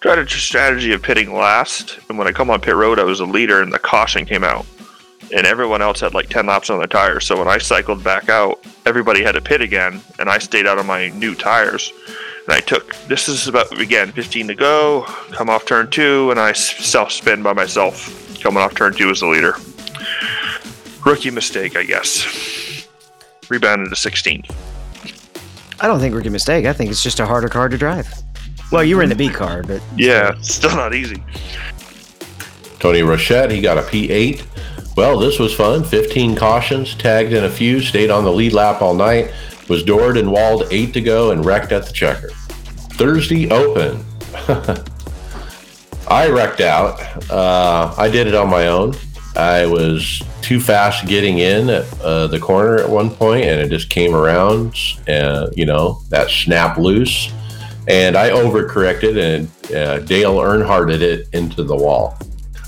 tried 0.00 0.18
a 0.18 0.28
strategy 0.28 0.92
of 0.92 1.02
pitting 1.02 1.34
last. 1.34 1.98
And 2.08 2.18
when 2.18 2.26
I 2.26 2.32
come 2.32 2.50
on 2.50 2.60
pit 2.60 2.74
road, 2.74 2.98
I 2.98 3.04
was 3.04 3.20
a 3.20 3.26
leader, 3.26 3.62
and 3.62 3.72
the 3.72 3.78
caution 3.78 4.24
came 4.24 4.44
out. 4.44 4.66
And 5.34 5.46
everyone 5.46 5.82
else 5.82 6.00
had 6.00 6.14
like 6.14 6.28
10 6.28 6.46
laps 6.46 6.70
on 6.70 6.78
their 6.78 6.86
tires. 6.86 7.26
So 7.26 7.38
when 7.38 7.46
I 7.46 7.58
cycled 7.58 8.02
back 8.02 8.28
out, 8.28 8.64
everybody 8.86 9.22
had 9.22 9.32
to 9.32 9.40
pit 9.40 9.60
again, 9.60 10.00
and 10.18 10.28
I 10.28 10.38
stayed 10.38 10.66
out 10.66 10.78
on 10.78 10.86
my 10.86 11.08
new 11.10 11.34
tires. 11.34 11.92
And 12.50 12.56
I 12.56 12.60
took 12.62 12.96
this 13.06 13.28
is 13.28 13.46
about 13.46 13.78
again 13.78 14.10
15 14.10 14.48
to 14.48 14.56
go, 14.56 15.04
come 15.30 15.48
off 15.48 15.66
turn 15.66 15.88
two, 15.88 16.32
and 16.32 16.40
I 16.40 16.50
self 16.50 17.12
spin 17.12 17.44
by 17.44 17.52
myself 17.52 18.36
coming 18.42 18.60
off 18.60 18.74
turn 18.74 18.92
two 18.92 19.08
as 19.08 19.20
the 19.20 19.28
leader. 19.28 19.54
Rookie 21.06 21.30
mistake, 21.30 21.76
I 21.76 21.84
guess. 21.84 22.88
Rebounded 23.48 23.90
to 23.90 23.94
16. 23.94 24.42
I 25.78 25.86
don't 25.86 26.00
think 26.00 26.12
rookie 26.12 26.28
mistake. 26.28 26.66
I 26.66 26.72
think 26.72 26.90
it's 26.90 27.04
just 27.04 27.20
a 27.20 27.26
harder 27.26 27.48
car 27.48 27.68
to 27.68 27.78
drive. 27.78 28.12
Well, 28.72 28.82
you 28.82 28.96
were 28.96 29.04
in 29.04 29.10
the 29.10 29.14
B 29.14 29.28
car, 29.28 29.62
but 29.62 29.80
Yeah, 29.96 30.34
still 30.40 30.74
not 30.74 30.92
easy. 30.92 31.22
Tony 32.80 33.02
Rochette, 33.02 33.52
he 33.52 33.60
got 33.60 33.78
a 33.78 33.82
P8. 33.82 34.96
Well, 34.96 35.20
this 35.20 35.38
was 35.38 35.54
fun. 35.54 35.84
15 35.84 36.34
cautions, 36.34 36.96
tagged 36.96 37.32
in 37.32 37.44
a 37.44 37.50
few, 37.50 37.80
stayed 37.80 38.10
on 38.10 38.24
the 38.24 38.32
lead 38.32 38.54
lap 38.54 38.82
all 38.82 38.94
night, 38.94 39.32
was 39.68 39.84
doored 39.84 40.18
and 40.18 40.32
walled 40.32 40.64
eight 40.72 40.92
to 40.94 41.00
go, 41.00 41.30
and 41.30 41.44
wrecked 41.46 41.70
at 41.70 41.86
the 41.86 41.92
checker. 41.92 42.30
Thursday 43.00 43.50
Open. 43.50 44.04
I 46.06 46.28
wrecked 46.28 46.60
out. 46.60 47.00
Uh, 47.30 47.94
I 47.96 48.10
did 48.10 48.26
it 48.26 48.34
on 48.34 48.50
my 48.50 48.66
own. 48.66 48.94
I 49.34 49.64
was 49.64 50.22
too 50.42 50.60
fast 50.60 51.06
getting 51.06 51.38
in 51.38 51.70
at 51.70 52.00
uh, 52.02 52.26
the 52.26 52.38
corner 52.38 52.76
at 52.76 52.90
one 52.90 53.08
point, 53.08 53.46
and 53.46 53.58
it 53.58 53.70
just 53.70 53.88
came 53.88 54.14
around, 54.14 54.76
and 55.06 55.48
you 55.56 55.64
know 55.64 56.02
that 56.10 56.28
snap 56.28 56.76
loose, 56.76 57.32
and 57.88 58.18
I 58.18 58.28
overcorrected, 58.28 59.16
and 59.16 59.74
uh, 59.74 60.00
Dale 60.00 60.34
Earnhardted 60.34 61.00
it 61.00 61.26
into 61.32 61.64
the 61.64 61.76
wall. 61.76 62.18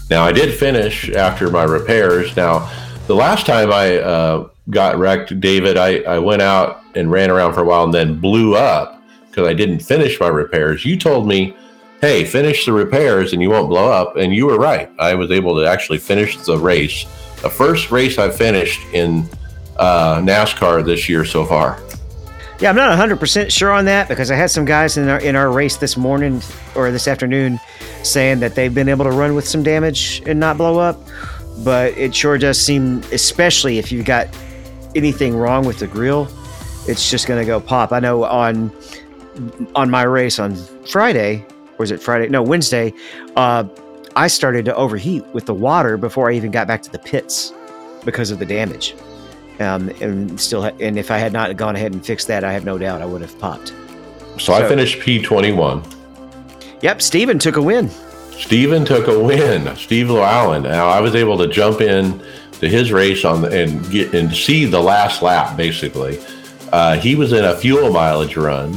Now 0.09 0.25
I 0.25 0.33
did 0.33 0.55
finish 0.55 1.11
after 1.11 1.51
my 1.51 1.65
repairs. 1.65 2.35
Now 2.39 2.73
the 3.07 3.15
last 3.15 3.45
time 3.45 3.71
I 3.71 3.99
uh, 3.99 4.49
got 4.71 4.97
wrecked, 4.97 5.39
David, 5.41 5.77
I, 5.77 5.99
I 6.05 6.21
went 6.21 6.41
out 6.41 6.81
and 6.95 7.11
ran 7.11 7.31
around 7.31 7.53
for 7.53 7.61
a 7.61 7.65
while 7.65 7.85
and 7.85 7.93
then 7.93 8.19
blew 8.19 8.57
up 8.57 9.02
because 9.33 9.49
I 9.49 9.55
didn't 9.55 9.81
finish 9.81 10.21
my 10.21 10.29
repairs. 10.29 10.85
You 10.85 10.99
told 10.99 11.27
me, 11.27 11.57
hey, 12.03 12.27
finish 12.27 12.67
the 12.67 12.73
repairs 12.73 13.33
and 13.33 13.41
you 13.41 13.49
won't 13.49 13.71
blow 13.71 13.91
up. 13.91 14.17
And 14.17 14.35
you 14.35 14.45
were 14.45 14.59
right. 14.59 14.91
I 14.99 15.15
was 15.15 15.31
able 15.31 15.59
to 15.59 15.67
actually 15.67 15.99
finish 15.99 16.37
the 16.37 16.59
race. 16.59 17.07
The 17.41 17.49
first 17.49 17.91
race 17.91 18.19
I 18.19 18.29
finished 18.29 18.83
in 18.93 19.27
uh, 19.79 20.17
NASCAR 20.17 20.85
this 20.85 21.09
year 21.09 21.25
so 21.25 21.47
far. 21.47 21.81
yeah, 22.61 22.69
I'm 22.69 22.77
not 22.77 22.91
100 22.91 23.19
percent 23.19 23.51
sure 23.51 23.73
on 23.73 23.87
that 23.87 24.07
because 24.07 24.31
I 24.31 24.37
had 24.37 24.51
some 24.51 24.67
guys 24.67 24.99
in 24.99 25.09
our 25.09 25.19
in 25.19 25.35
our 25.35 25.51
race 25.51 25.79
this 25.79 25.97
morning 25.97 26.43
or 26.75 26.91
this 26.91 27.09
afternoon 27.09 27.59
saying 28.03 28.41
that 28.41 28.55
they've 28.55 28.75
been 28.75 28.91
able 28.91 29.07
to 29.07 29.11
run 29.11 29.35
with 29.35 29.49
some 29.49 29.63
damage 29.63 30.23
and 30.27 30.39
not 30.39 30.59
blow 30.59 30.79
up. 30.79 31.01
But 31.65 31.97
it 31.97 32.15
sure 32.15 32.37
does 32.37 32.61
seem, 32.61 32.99
especially 33.13 33.79
if 33.79 33.91
you've 33.91 34.05
got 34.05 34.29
anything 34.95 35.35
wrong 35.35 35.65
with 35.65 35.79
the 35.79 35.87
grill, 35.87 36.29
it's 36.87 37.11
just 37.11 37.27
going 37.27 37.41
to 37.41 37.47
go 37.47 37.61
pop. 37.61 37.93
I 37.93 38.01
know 38.01 38.25
on 38.25 38.71
on 39.75 39.91
my 39.91 40.03
race 40.03 40.39
on 40.39 40.55
Friday, 40.87 41.45
or 41.73 41.77
was 41.79 41.91
it 41.91 42.03
Friday? 42.03 42.29
No, 42.29 42.43
Wednesday. 42.43 42.93
Uh, 43.37 43.65
I 44.15 44.27
started 44.27 44.65
to 44.67 44.75
overheat 44.75 45.25
with 45.33 45.47
the 45.47 45.55
water 45.55 45.97
before 45.97 46.31
I 46.31 46.35
even 46.35 46.51
got 46.51 46.67
back 46.67 46.83
to 46.83 46.91
the 46.91 46.99
pits 46.99 47.53
because 48.05 48.31
of 48.31 48.39
the 48.39 48.47
damage. 48.47 48.95
Um, 49.59 49.91
and 50.01 50.41
still, 50.41 50.63
ha- 50.63 50.77
and 50.81 50.99
if 50.99 51.11
I 51.11 51.19
had 51.19 51.33
not 51.33 51.57
gone 51.57 51.77
ahead 51.77 51.93
and 51.93 52.05
fixed 52.05 52.27
that, 52.29 52.45
I 52.45 52.53
have 52.53 52.65
no 52.65 52.79
doubt 52.79 53.01
I 53.01 53.07
would 53.07 53.21
have 53.21 53.39
popped. 53.39 53.73
So, 54.39 54.55
I 54.55 54.67
finished 54.67 54.99
P21. 55.01 55.95
Yep, 56.83 57.03
Steven 57.03 57.39
took 57.39 57.57
a 57.57 57.63
win. 57.63 57.91
Steven 58.33 58.85
took 58.85 59.07
a 59.07 59.19
win. 59.19 59.75
Steve 59.77 60.11
Llewellyn. 60.11 60.65
Now 60.65 60.89
I 60.89 61.01
was 61.01 61.15
able 61.15 61.39
to 61.39 61.47
jump 61.47 61.81
in 61.81 62.21
to 62.61 62.69
his 62.69 62.91
race 62.93 63.25
on 63.25 63.43
the, 63.43 63.63
and 63.63 63.89
get 63.91 64.15
and 64.15 64.35
see 64.35 64.65
the 64.65 64.81
last 64.81 65.23
lap. 65.23 65.57
Basically, 65.57 66.19
uh, 66.73 66.97
he 66.97 67.15
was 67.15 67.33
in 67.33 67.45
a 67.45 67.55
fuel 67.57 67.93
mileage 67.93 68.37
run. 68.37 68.77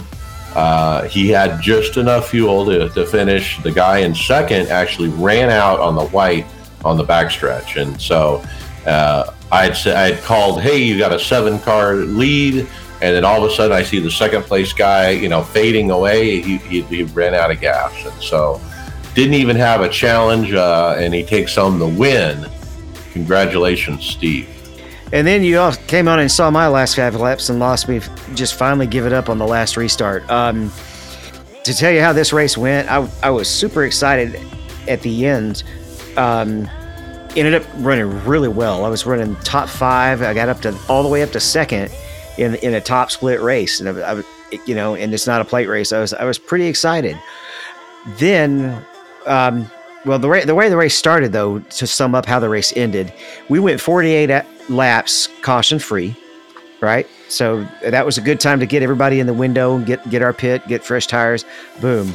Uh, 0.55 1.03
he 1.03 1.27
had 1.29 1.61
just 1.61 1.97
enough 1.97 2.29
fuel 2.29 2.65
to, 2.65 2.89
to 2.89 3.05
finish. 3.05 3.61
The 3.61 3.71
guy 3.71 3.99
in 3.99 4.15
second 4.15 4.69
actually 4.69 5.09
ran 5.09 5.49
out 5.49 5.79
on 5.79 5.95
the 5.95 6.05
white 6.07 6.45
on 6.85 6.97
the 6.97 7.03
backstretch, 7.03 7.81
and 7.81 7.99
so 7.99 8.43
uh, 8.85 9.33
I'd 9.51 9.75
say 9.75 9.93
I'd 9.93 10.21
called, 10.23 10.61
"Hey, 10.61 10.77
you 10.77 10.97
got 10.97 11.11
a 11.11 11.19
seven 11.19 11.59
car 11.59 11.95
lead." 11.95 12.67
And 13.01 13.13
then 13.13 13.25
all 13.25 13.43
of 13.43 13.51
a 13.51 13.53
sudden, 13.53 13.75
I 13.75 13.83
see 13.83 13.99
the 13.99 14.09
second 14.09 14.43
place 14.43 14.71
guy, 14.71 15.09
you 15.09 15.27
know, 15.27 15.43
fading 15.43 15.91
away. 15.91 16.39
He, 16.41 16.57
he, 16.57 16.81
he 16.83 17.03
ran 17.03 17.35
out 17.35 17.51
of 17.51 17.59
gas, 17.59 17.93
and 18.05 18.23
so 18.23 18.61
didn't 19.13 19.33
even 19.33 19.57
have 19.57 19.81
a 19.81 19.89
challenge, 19.89 20.53
uh, 20.53 20.95
and 20.97 21.13
he 21.13 21.23
takes 21.23 21.55
home 21.55 21.77
the 21.77 21.87
win. 21.87 22.45
Congratulations, 23.11 24.05
Steve. 24.05 24.54
And 25.15 25.25
then 25.25 25.45
you 25.45 25.59
all 25.59 25.71
came 25.87 26.09
on 26.09 26.19
and 26.19 26.29
saw 26.29 26.51
my 26.51 26.67
last 26.67 26.97
five 26.97 27.15
laps 27.15 27.47
and 27.47 27.57
lost 27.57 27.87
me. 27.87 28.01
Just 28.33 28.55
finally 28.55 28.85
give 28.85 29.05
it 29.05 29.13
up 29.13 29.29
on 29.29 29.37
the 29.37 29.47
last 29.47 29.77
restart. 29.77 30.29
Um, 30.29 30.73
to 31.63 31.73
tell 31.73 31.89
you 31.89 32.01
how 32.01 32.11
this 32.11 32.33
race 32.33 32.57
went, 32.57 32.91
I, 32.91 33.09
I 33.23 33.29
was 33.29 33.49
super 33.49 33.85
excited 33.85 34.37
at 34.89 35.01
the 35.03 35.25
end. 35.25 35.63
Um, 36.17 36.69
ended 37.37 37.53
up 37.53 37.63
running 37.77 38.25
really 38.25 38.49
well. 38.49 38.83
I 38.83 38.89
was 38.89 39.05
running 39.05 39.37
top 39.37 39.69
five. 39.69 40.21
I 40.21 40.33
got 40.33 40.49
up 40.49 40.59
to 40.63 40.77
all 40.89 41.01
the 41.01 41.07
way 41.07 41.23
up 41.23 41.31
to 41.31 41.39
second 41.39 41.93
in 42.37 42.55
in 42.55 42.73
a 42.73 42.81
top 42.81 43.09
split 43.09 43.39
race, 43.39 43.79
and 43.79 43.87
I, 43.87 44.19
I 44.19 44.23
you 44.65 44.75
know, 44.75 44.95
and 44.95 45.13
it's 45.13 45.27
not 45.27 45.39
a 45.39 45.45
plate 45.45 45.67
race. 45.67 45.93
I 45.93 46.01
was 46.01 46.13
I 46.13 46.25
was 46.25 46.37
pretty 46.37 46.65
excited. 46.65 47.17
Then, 48.17 48.85
um, 49.25 49.71
well, 50.05 50.19
the, 50.19 50.43
the 50.45 50.55
way 50.55 50.69
the 50.69 50.77
race 50.77 50.97
started, 50.97 51.31
though, 51.31 51.59
to 51.59 51.87
sum 51.87 52.13
up 52.15 52.25
how 52.25 52.39
the 52.39 52.49
race 52.49 52.73
ended, 52.75 53.13
we 53.49 53.59
went 53.59 53.81
48 53.81 54.29
a- 54.29 54.45
laps 54.69 55.27
caution 55.41 55.79
free, 55.79 56.15
right? 56.81 57.07
So 57.27 57.67
that 57.83 58.05
was 58.05 58.17
a 58.17 58.21
good 58.21 58.39
time 58.39 58.59
to 58.59 58.65
get 58.65 58.83
everybody 58.83 59.19
in 59.19 59.27
the 59.27 59.33
window, 59.33 59.79
get 59.79 60.07
get 60.09 60.21
our 60.21 60.33
pit, 60.33 60.67
get 60.67 60.83
fresh 60.83 61.07
tires. 61.07 61.43
Boom. 61.81 62.13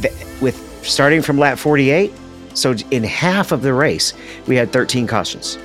Th- 0.00 0.14
with 0.40 0.56
starting 0.84 1.22
from 1.22 1.38
lap 1.38 1.58
48, 1.58 2.12
so 2.54 2.74
in 2.90 3.04
half 3.04 3.52
of 3.52 3.62
the 3.62 3.72
race, 3.72 4.12
we 4.46 4.56
had 4.56 4.72
13 4.72 5.06
cautions. 5.06 5.58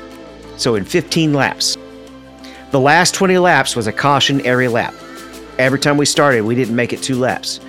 So 0.57 0.75
in 0.75 0.85
15 0.85 1.33
laps, 1.33 1.77
the 2.71 2.79
last 2.79 3.13
20 3.13 3.37
laps 3.37 3.75
was 3.75 3.87
a 3.87 3.93
caution 3.93 4.45
every 4.45 4.67
lap. 4.67 4.93
Every 5.57 5.79
time 5.79 5.97
we 5.97 6.05
started, 6.05 6.41
we 6.41 6.53
didn't 6.53 6.75
make 6.75 6.93
it 6.93 7.01
two 7.01 7.15
laps. 7.15 7.59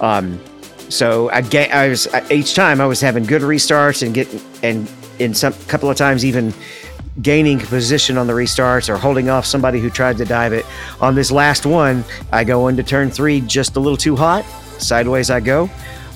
Um, 0.00 0.40
so 0.88 1.30
I, 1.30 1.40
ga- 1.40 1.70
I 1.70 1.88
was 1.88 2.08
each 2.30 2.54
time 2.54 2.80
I 2.80 2.86
was 2.86 3.00
having 3.00 3.24
good 3.24 3.42
restarts 3.42 4.04
and 4.04 4.14
get 4.14 4.28
and 4.62 4.90
in 5.18 5.34
some 5.34 5.52
couple 5.68 5.90
of 5.90 5.96
times 5.96 6.24
even 6.24 6.52
gaining 7.22 7.60
position 7.60 8.18
on 8.18 8.26
the 8.26 8.32
restarts 8.32 8.88
or 8.88 8.96
holding 8.96 9.28
off 9.28 9.46
somebody 9.46 9.80
who 9.80 9.88
tried 9.88 10.16
to 10.18 10.24
dive 10.24 10.52
it. 10.52 10.66
On 11.00 11.14
this 11.14 11.30
last 11.30 11.64
one, 11.64 12.04
I 12.32 12.44
go 12.44 12.68
into 12.68 12.82
turn 12.82 13.10
three 13.10 13.40
just 13.42 13.76
a 13.76 13.80
little 13.80 13.96
too 13.96 14.16
hot. 14.16 14.44
Sideways 14.78 15.30
I 15.30 15.40
go. 15.40 15.70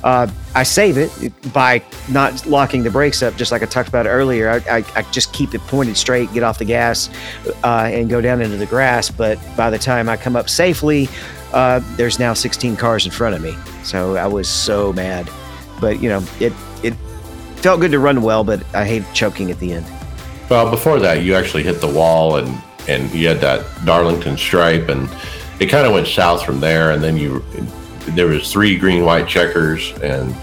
Uh, 0.04 0.28
I 0.54 0.62
save 0.62 0.96
it 0.96 1.10
by 1.52 1.82
not 2.08 2.46
locking 2.46 2.84
the 2.84 2.90
brakes 2.90 3.22
up, 3.22 3.36
just 3.36 3.50
like 3.50 3.62
I 3.62 3.66
talked 3.66 3.88
about 3.88 4.06
earlier. 4.06 4.48
I, 4.48 4.78
I, 4.78 4.84
I 4.94 5.02
just 5.10 5.32
keep 5.32 5.54
it 5.54 5.60
pointed 5.62 5.96
straight, 5.96 6.32
get 6.32 6.44
off 6.44 6.58
the 6.58 6.64
gas, 6.64 7.10
uh, 7.64 7.90
and 7.92 8.08
go 8.08 8.20
down 8.20 8.40
into 8.40 8.56
the 8.56 8.66
grass. 8.66 9.10
But 9.10 9.38
by 9.56 9.70
the 9.70 9.78
time 9.78 10.08
I 10.08 10.16
come 10.16 10.36
up 10.36 10.48
safely, 10.48 11.08
uh, 11.52 11.80
there's 11.96 12.18
now 12.18 12.34
16 12.34 12.76
cars 12.76 13.06
in 13.06 13.12
front 13.12 13.34
of 13.34 13.42
me. 13.42 13.56
So 13.82 14.16
I 14.16 14.26
was 14.26 14.48
so 14.48 14.92
mad. 14.92 15.30
But 15.80 16.02
you 16.02 16.08
know, 16.08 16.24
it 16.40 16.52
it 16.82 16.94
felt 17.56 17.80
good 17.80 17.92
to 17.92 17.98
run 17.98 18.22
well, 18.22 18.44
but 18.44 18.62
I 18.74 18.84
hate 18.84 19.04
choking 19.14 19.50
at 19.50 19.58
the 19.58 19.72
end. 19.72 19.86
Well, 20.50 20.70
before 20.70 20.98
that, 21.00 21.22
you 21.22 21.34
actually 21.34 21.62
hit 21.62 21.80
the 21.80 21.88
wall, 21.88 22.36
and 22.36 22.60
and 22.88 23.10
you 23.12 23.28
had 23.28 23.40
that 23.40 23.64
Darlington 23.84 24.36
stripe, 24.36 24.88
and 24.88 25.08
it 25.60 25.66
kind 25.66 25.86
of 25.86 25.92
went 25.92 26.06
south 26.06 26.44
from 26.44 26.60
there, 26.60 26.92
and 26.92 27.02
then 27.02 27.16
you 27.16 27.44
there 28.08 28.26
was 28.26 28.50
three 28.50 28.76
green 28.78 29.04
white 29.04 29.28
checkers, 29.28 29.92
and 30.02 30.34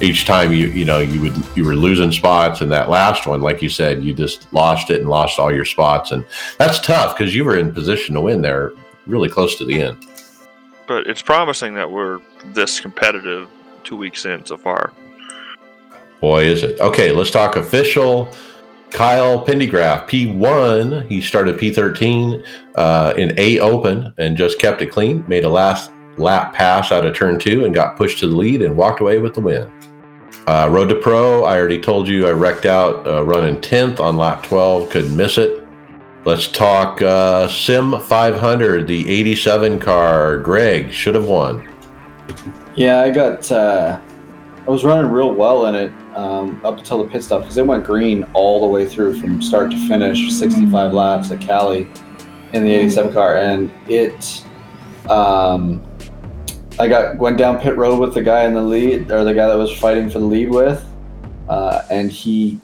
each 0.00 0.24
time 0.24 0.52
you 0.52 0.68
you 0.68 0.84
know 0.84 0.98
you 0.98 1.20
would 1.20 1.44
you 1.56 1.64
were 1.64 1.74
losing 1.74 2.12
spots, 2.12 2.60
and 2.60 2.70
that 2.72 2.88
last 2.88 3.26
one, 3.26 3.40
like 3.40 3.60
you 3.60 3.68
said, 3.68 4.02
you 4.02 4.14
just 4.14 4.50
lost 4.52 4.90
it 4.90 5.00
and 5.00 5.10
lost 5.10 5.38
all 5.38 5.52
your 5.52 5.64
spots, 5.64 6.12
and 6.12 6.24
that's 6.58 6.80
tough 6.80 7.16
because 7.16 7.34
you 7.34 7.44
were 7.44 7.56
in 7.56 7.72
position 7.72 8.14
to 8.14 8.20
win 8.20 8.40
there, 8.40 8.72
really 9.06 9.28
close 9.28 9.56
to 9.58 9.64
the 9.64 9.82
end. 9.82 10.06
But 10.90 11.06
it's 11.06 11.22
promising 11.22 11.74
that 11.74 11.88
we're 11.88 12.18
this 12.46 12.80
competitive 12.80 13.48
two 13.84 13.96
weeks 13.96 14.24
in 14.24 14.44
so 14.44 14.56
far. 14.56 14.92
Boy, 16.20 16.46
is 16.46 16.64
it. 16.64 16.80
Okay, 16.80 17.12
let's 17.12 17.30
talk 17.30 17.54
official. 17.54 18.28
Kyle 18.90 19.46
Pendygraft, 19.46 20.08
P1. 20.08 21.08
He 21.08 21.20
started 21.20 21.60
P13 21.60 22.44
uh, 22.74 23.14
in 23.16 23.38
A 23.38 23.60
Open 23.60 24.12
and 24.18 24.36
just 24.36 24.58
kept 24.58 24.82
it 24.82 24.88
clean. 24.88 25.24
Made 25.28 25.44
a 25.44 25.48
last 25.48 25.92
lap 26.16 26.54
pass 26.54 26.90
out 26.90 27.06
of 27.06 27.14
turn 27.14 27.38
two 27.38 27.64
and 27.64 27.72
got 27.72 27.96
pushed 27.96 28.18
to 28.18 28.26
the 28.26 28.34
lead 28.34 28.60
and 28.60 28.76
walked 28.76 29.00
away 29.00 29.18
with 29.18 29.34
the 29.34 29.40
win. 29.40 29.70
Uh, 30.48 30.68
Road 30.68 30.88
to 30.88 30.96
Pro, 30.96 31.44
I 31.44 31.56
already 31.56 31.80
told 31.80 32.08
you 32.08 32.26
I 32.26 32.32
wrecked 32.32 32.66
out 32.66 33.06
uh, 33.06 33.24
running 33.24 33.60
10th 33.60 34.00
on 34.00 34.16
lap 34.16 34.42
12, 34.42 34.90
couldn't 34.90 35.16
miss 35.16 35.38
it. 35.38 35.59
Let's 36.26 36.48
talk 36.48 37.00
uh, 37.00 37.48
Sim 37.48 37.98
500, 37.98 38.86
the 38.86 39.08
87 39.08 39.78
car. 39.78 40.36
Greg 40.36 40.92
should 40.92 41.14
have 41.14 41.24
won. 41.24 41.66
Yeah, 42.74 43.00
I 43.00 43.10
got. 43.10 43.50
Uh, 43.50 43.98
I 44.66 44.70
was 44.70 44.84
running 44.84 45.10
real 45.10 45.32
well 45.32 45.66
in 45.66 45.74
it 45.74 45.92
um, 46.14 46.60
up 46.62 46.76
until 46.76 47.02
the 47.02 47.10
pit 47.10 47.24
stop 47.24 47.40
because 47.40 47.56
it 47.56 47.66
went 47.66 47.84
green 47.84 48.24
all 48.34 48.60
the 48.60 48.66
way 48.66 48.86
through 48.86 49.18
from 49.18 49.40
start 49.40 49.70
to 49.70 49.88
finish, 49.88 50.30
65 50.30 50.92
laps 50.92 51.30
at 51.30 51.40
Cali 51.40 51.88
in 52.52 52.64
the 52.64 52.70
87 52.70 53.12
car, 53.14 53.38
and 53.38 53.70
it. 53.88 54.44
Um, 55.08 55.82
I 56.78 56.86
got 56.86 57.16
went 57.16 57.38
down 57.38 57.58
pit 57.58 57.76
road 57.76 57.98
with 57.98 58.12
the 58.12 58.22
guy 58.22 58.44
in 58.44 58.52
the 58.52 58.62
lead, 58.62 59.10
or 59.10 59.24
the 59.24 59.34
guy 59.34 59.48
that 59.48 59.56
was 59.56 59.76
fighting 59.78 60.10
for 60.10 60.18
the 60.18 60.26
lead 60.26 60.50
with, 60.50 60.84
uh, 61.48 61.82
and 61.90 62.12
he 62.12 62.60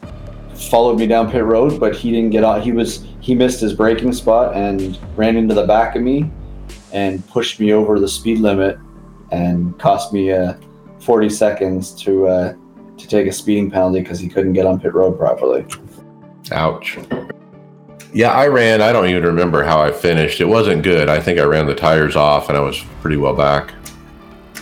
followed 0.55 0.99
me 0.99 1.07
down 1.07 1.31
pit 1.31 1.45
road, 1.45 1.81
but 1.81 1.97
he 1.97 2.11
didn't 2.11 2.31
get 2.31 2.45
on. 2.45 2.61
He 2.61 2.73
was 2.73 3.07
he 3.27 3.35
missed 3.35 3.61
his 3.61 3.73
braking 3.73 4.12
spot 4.12 4.55
and 4.55 5.01
ran 5.16 5.36
into 5.36 5.53
the 5.53 5.66
back 5.66 5.97
of 5.97 6.03
me, 6.03 6.31
and 6.93 7.27
pushed 7.27 7.59
me 7.59 7.73
over 7.73 7.98
the 7.98 8.07
speed 8.07 8.39
limit, 8.39 8.78
and 9.32 9.77
cost 9.81 10.12
me 10.12 10.31
uh, 10.31 10.55
40 11.01 11.28
seconds 11.31 11.90
to 12.03 12.28
uh, 12.28 12.55
to 12.97 13.09
take 13.09 13.27
a 13.27 13.32
speeding 13.32 13.69
penalty 13.69 13.98
because 13.98 14.20
he 14.20 14.28
couldn't 14.28 14.53
get 14.53 14.65
on 14.65 14.78
pit 14.78 14.94
road 14.94 15.19
properly. 15.19 15.66
Ouch. 16.53 16.98
Yeah, 18.15 18.31
I 18.31 18.47
ran. 18.47 18.81
I 18.81 18.93
don't 18.93 19.09
even 19.09 19.24
remember 19.24 19.65
how 19.65 19.82
I 19.82 19.90
finished. 19.90 20.40
It 20.40 20.47
wasn't 20.47 20.85
good. 20.85 21.09
I 21.09 21.20
think 21.20 21.40
I 21.40 21.43
ran 21.43 21.66
the 21.66 21.74
tires 21.74 22.15
off 22.15 22.48
and 22.48 22.57
I 22.57 22.61
was 22.61 22.81
pretty 23.03 23.16
well 23.16 23.35
back. 23.35 23.74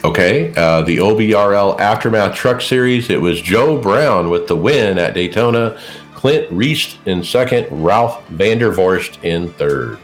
Okay, 0.04 0.54
uh, 0.56 0.80
the 0.82 0.96
OBRL 0.96 1.78
Aftermath 1.80 2.34
Truck 2.34 2.62
Series. 2.62 3.10
It 3.10 3.20
was 3.20 3.40
Joe 3.42 3.78
Brown 3.78 4.30
with 4.30 4.48
the 4.48 4.56
win 4.56 4.98
at 4.98 5.14
Daytona, 5.14 5.78
Clint 6.24 6.48
Reist 6.48 6.96
in 7.06 7.22
second, 7.22 7.66
Ralph 7.84 8.26
Vandervorst 8.28 9.22
in 9.24 9.52
third. 9.52 9.98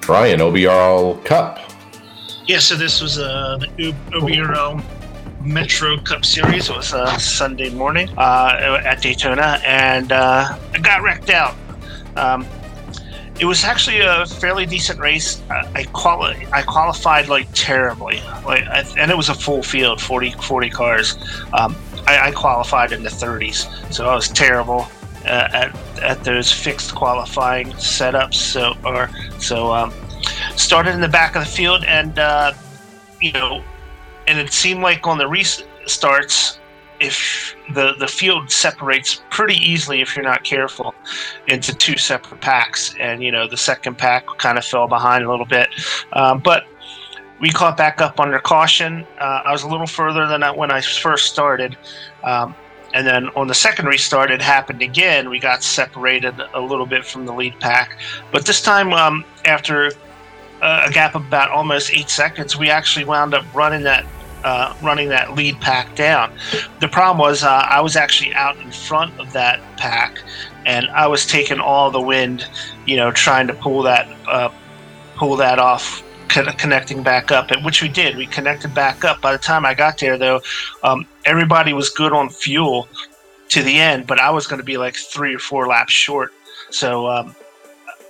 Brian, 0.00 0.40
OBRL 0.40 1.24
Cup. 1.24 1.60
Yeah, 2.48 2.58
so 2.58 2.74
this 2.74 3.00
was 3.00 3.20
uh, 3.20 3.58
the 3.60 3.92
OBRL 4.10 4.82
Metro 5.40 6.00
Cup 6.00 6.24
Series. 6.24 6.68
It 6.68 6.76
was 6.76 6.92
uh, 6.92 7.16
Sunday 7.16 7.70
morning 7.70 8.08
uh, 8.18 8.82
at 8.84 9.02
Daytona, 9.02 9.60
and 9.64 10.10
uh, 10.10 10.58
I 10.74 10.78
got 10.80 11.00
wrecked 11.02 11.30
out. 11.30 11.54
Um, 12.16 12.44
it 13.38 13.44
was 13.44 13.62
actually 13.62 14.00
a 14.00 14.26
fairly 14.26 14.66
decent 14.66 14.98
race. 14.98 15.42
I, 15.48 15.84
quali- 15.92 16.44
I 16.52 16.62
qualified 16.62 17.28
like 17.28 17.46
terribly, 17.54 18.16
like, 18.44 18.64
I, 18.64 18.84
and 18.98 19.12
it 19.12 19.16
was 19.16 19.28
a 19.28 19.34
full 19.34 19.62
field, 19.62 20.00
40, 20.00 20.32
40 20.32 20.70
cars. 20.70 21.16
Um, 21.52 21.76
I, 22.08 22.18
I 22.18 22.32
qualified 22.32 22.90
in 22.90 23.04
the 23.04 23.10
30s, 23.10 23.94
so 23.94 24.08
I 24.08 24.16
was 24.16 24.26
terrible 24.26 24.88
at, 25.24 25.76
at 26.00 26.24
those 26.24 26.52
fixed 26.52 26.94
qualifying 26.94 27.68
setups. 27.72 28.34
So, 28.34 28.74
or 28.84 29.10
so 29.38 29.72
um, 29.72 29.92
started 30.56 30.94
in 30.94 31.00
the 31.00 31.08
back 31.08 31.36
of 31.36 31.44
the 31.44 31.50
field, 31.50 31.84
and 31.84 32.18
uh, 32.18 32.52
you 33.20 33.32
know, 33.32 33.62
and 34.26 34.38
it 34.38 34.52
seemed 34.52 34.82
like 34.82 35.06
on 35.06 35.18
the 35.18 35.24
restarts, 35.24 36.58
if 37.00 37.54
the 37.74 37.94
the 37.98 38.06
field 38.06 38.50
separates 38.50 39.22
pretty 39.30 39.56
easily 39.56 40.00
if 40.00 40.14
you're 40.16 40.24
not 40.24 40.44
careful 40.44 40.94
into 41.48 41.74
two 41.74 41.96
separate 41.96 42.40
packs, 42.40 42.94
and 43.00 43.22
you 43.22 43.32
know 43.32 43.48
the 43.48 43.56
second 43.56 43.98
pack 43.98 44.26
kind 44.38 44.58
of 44.58 44.64
fell 44.64 44.88
behind 44.88 45.24
a 45.24 45.30
little 45.30 45.46
bit, 45.46 45.68
um, 46.12 46.40
but 46.40 46.64
we 47.40 47.50
caught 47.50 47.76
back 47.76 48.00
up 48.00 48.20
under 48.20 48.38
caution. 48.38 49.04
Uh, 49.18 49.42
I 49.44 49.50
was 49.50 49.64
a 49.64 49.68
little 49.68 49.88
further 49.88 50.28
than 50.28 50.44
I, 50.44 50.52
when 50.52 50.70
I 50.70 50.80
first 50.80 51.32
started. 51.32 51.76
Um, 52.22 52.54
and 52.94 53.06
then 53.06 53.28
on 53.36 53.46
the 53.46 53.54
second 53.54 53.86
restart, 53.86 54.30
it 54.30 54.42
happened 54.42 54.82
again. 54.82 55.30
We 55.30 55.38
got 55.38 55.62
separated 55.62 56.34
a 56.54 56.60
little 56.60 56.86
bit 56.86 57.04
from 57.04 57.26
the 57.26 57.32
lead 57.32 57.58
pack. 57.58 57.98
But 58.30 58.44
this 58.44 58.60
time, 58.60 58.92
um, 58.92 59.24
after 59.44 59.90
a 60.62 60.90
gap 60.92 61.14
of 61.14 61.26
about 61.26 61.50
almost 61.50 61.90
eight 61.92 62.08
seconds, 62.08 62.56
we 62.56 62.70
actually 62.70 63.04
wound 63.04 63.34
up 63.34 63.44
running 63.54 63.82
that 63.82 64.06
uh, 64.44 64.74
running 64.82 65.08
that 65.08 65.34
lead 65.34 65.60
pack 65.60 65.94
down. 65.94 66.32
The 66.80 66.88
problem 66.88 67.18
was 67.18 67.44
uh, 67.44 67.48
I 67.48 67.80
was 67.80 67.96
actually 67.96 68.34
out 68.34 68.56
in 68.58 68.72
front 68.72 69.18
of 69.20 69.32
that 69.32 69.60
pack, 69.76 70.20
and 70.66 70.88
I 70.88 71.06
was 71.06 71.26
taking 71.26 71.60
all 71.60 71.90
the 71.90 72.00
wind, 72.00 72.48
you 72.86 72.96
know, 72.96 73.12
trying 73.12 73.46
to 73.46 73.54
pull 73.54 73.82
that 73.82 74.08
uh, 74.28 74.50
pull 75.16 75.36
that 75.36 75.58
off, 75.58 76.02
connecting 76.32 77.02
back 77.02 77.30
up, 77.30 77.50
which 77.64 77.82
we 77.82 77.88
did. 77.88 78.16
We 78.16 78.26
connected 78.26 78.74
back 78.74 79.04
up. 79.04 79.20
By 79.20 79.32
the 79.32 79.38
time 79.38 79.64
I 79.66 79.74
got 79.74 79.98
there, 79.98 80.18
though, 80.18 80.40
um, 80.82 81.06
everybody 81.24 81.72
was 81.72 81.90
good 81.90 82.12
on 82.12 82.28
fuel 82.28 82.88
to 83.50 83.62
the 83.62 83.78
end, 83.78 84.06
but 84.06 84.18
I 84.18 84.30
was 84.30 84.46
going 84.46 84.58
to 84.58 84.64
be 84.64 84.78
like 84.78 84.96
three 84.96 85.34
or 85.34 85.38
four 85.38 85.66
laps 85.66 85.92
short. 85.92 86.32
So 86.70 87.06
um, 87.08 87.36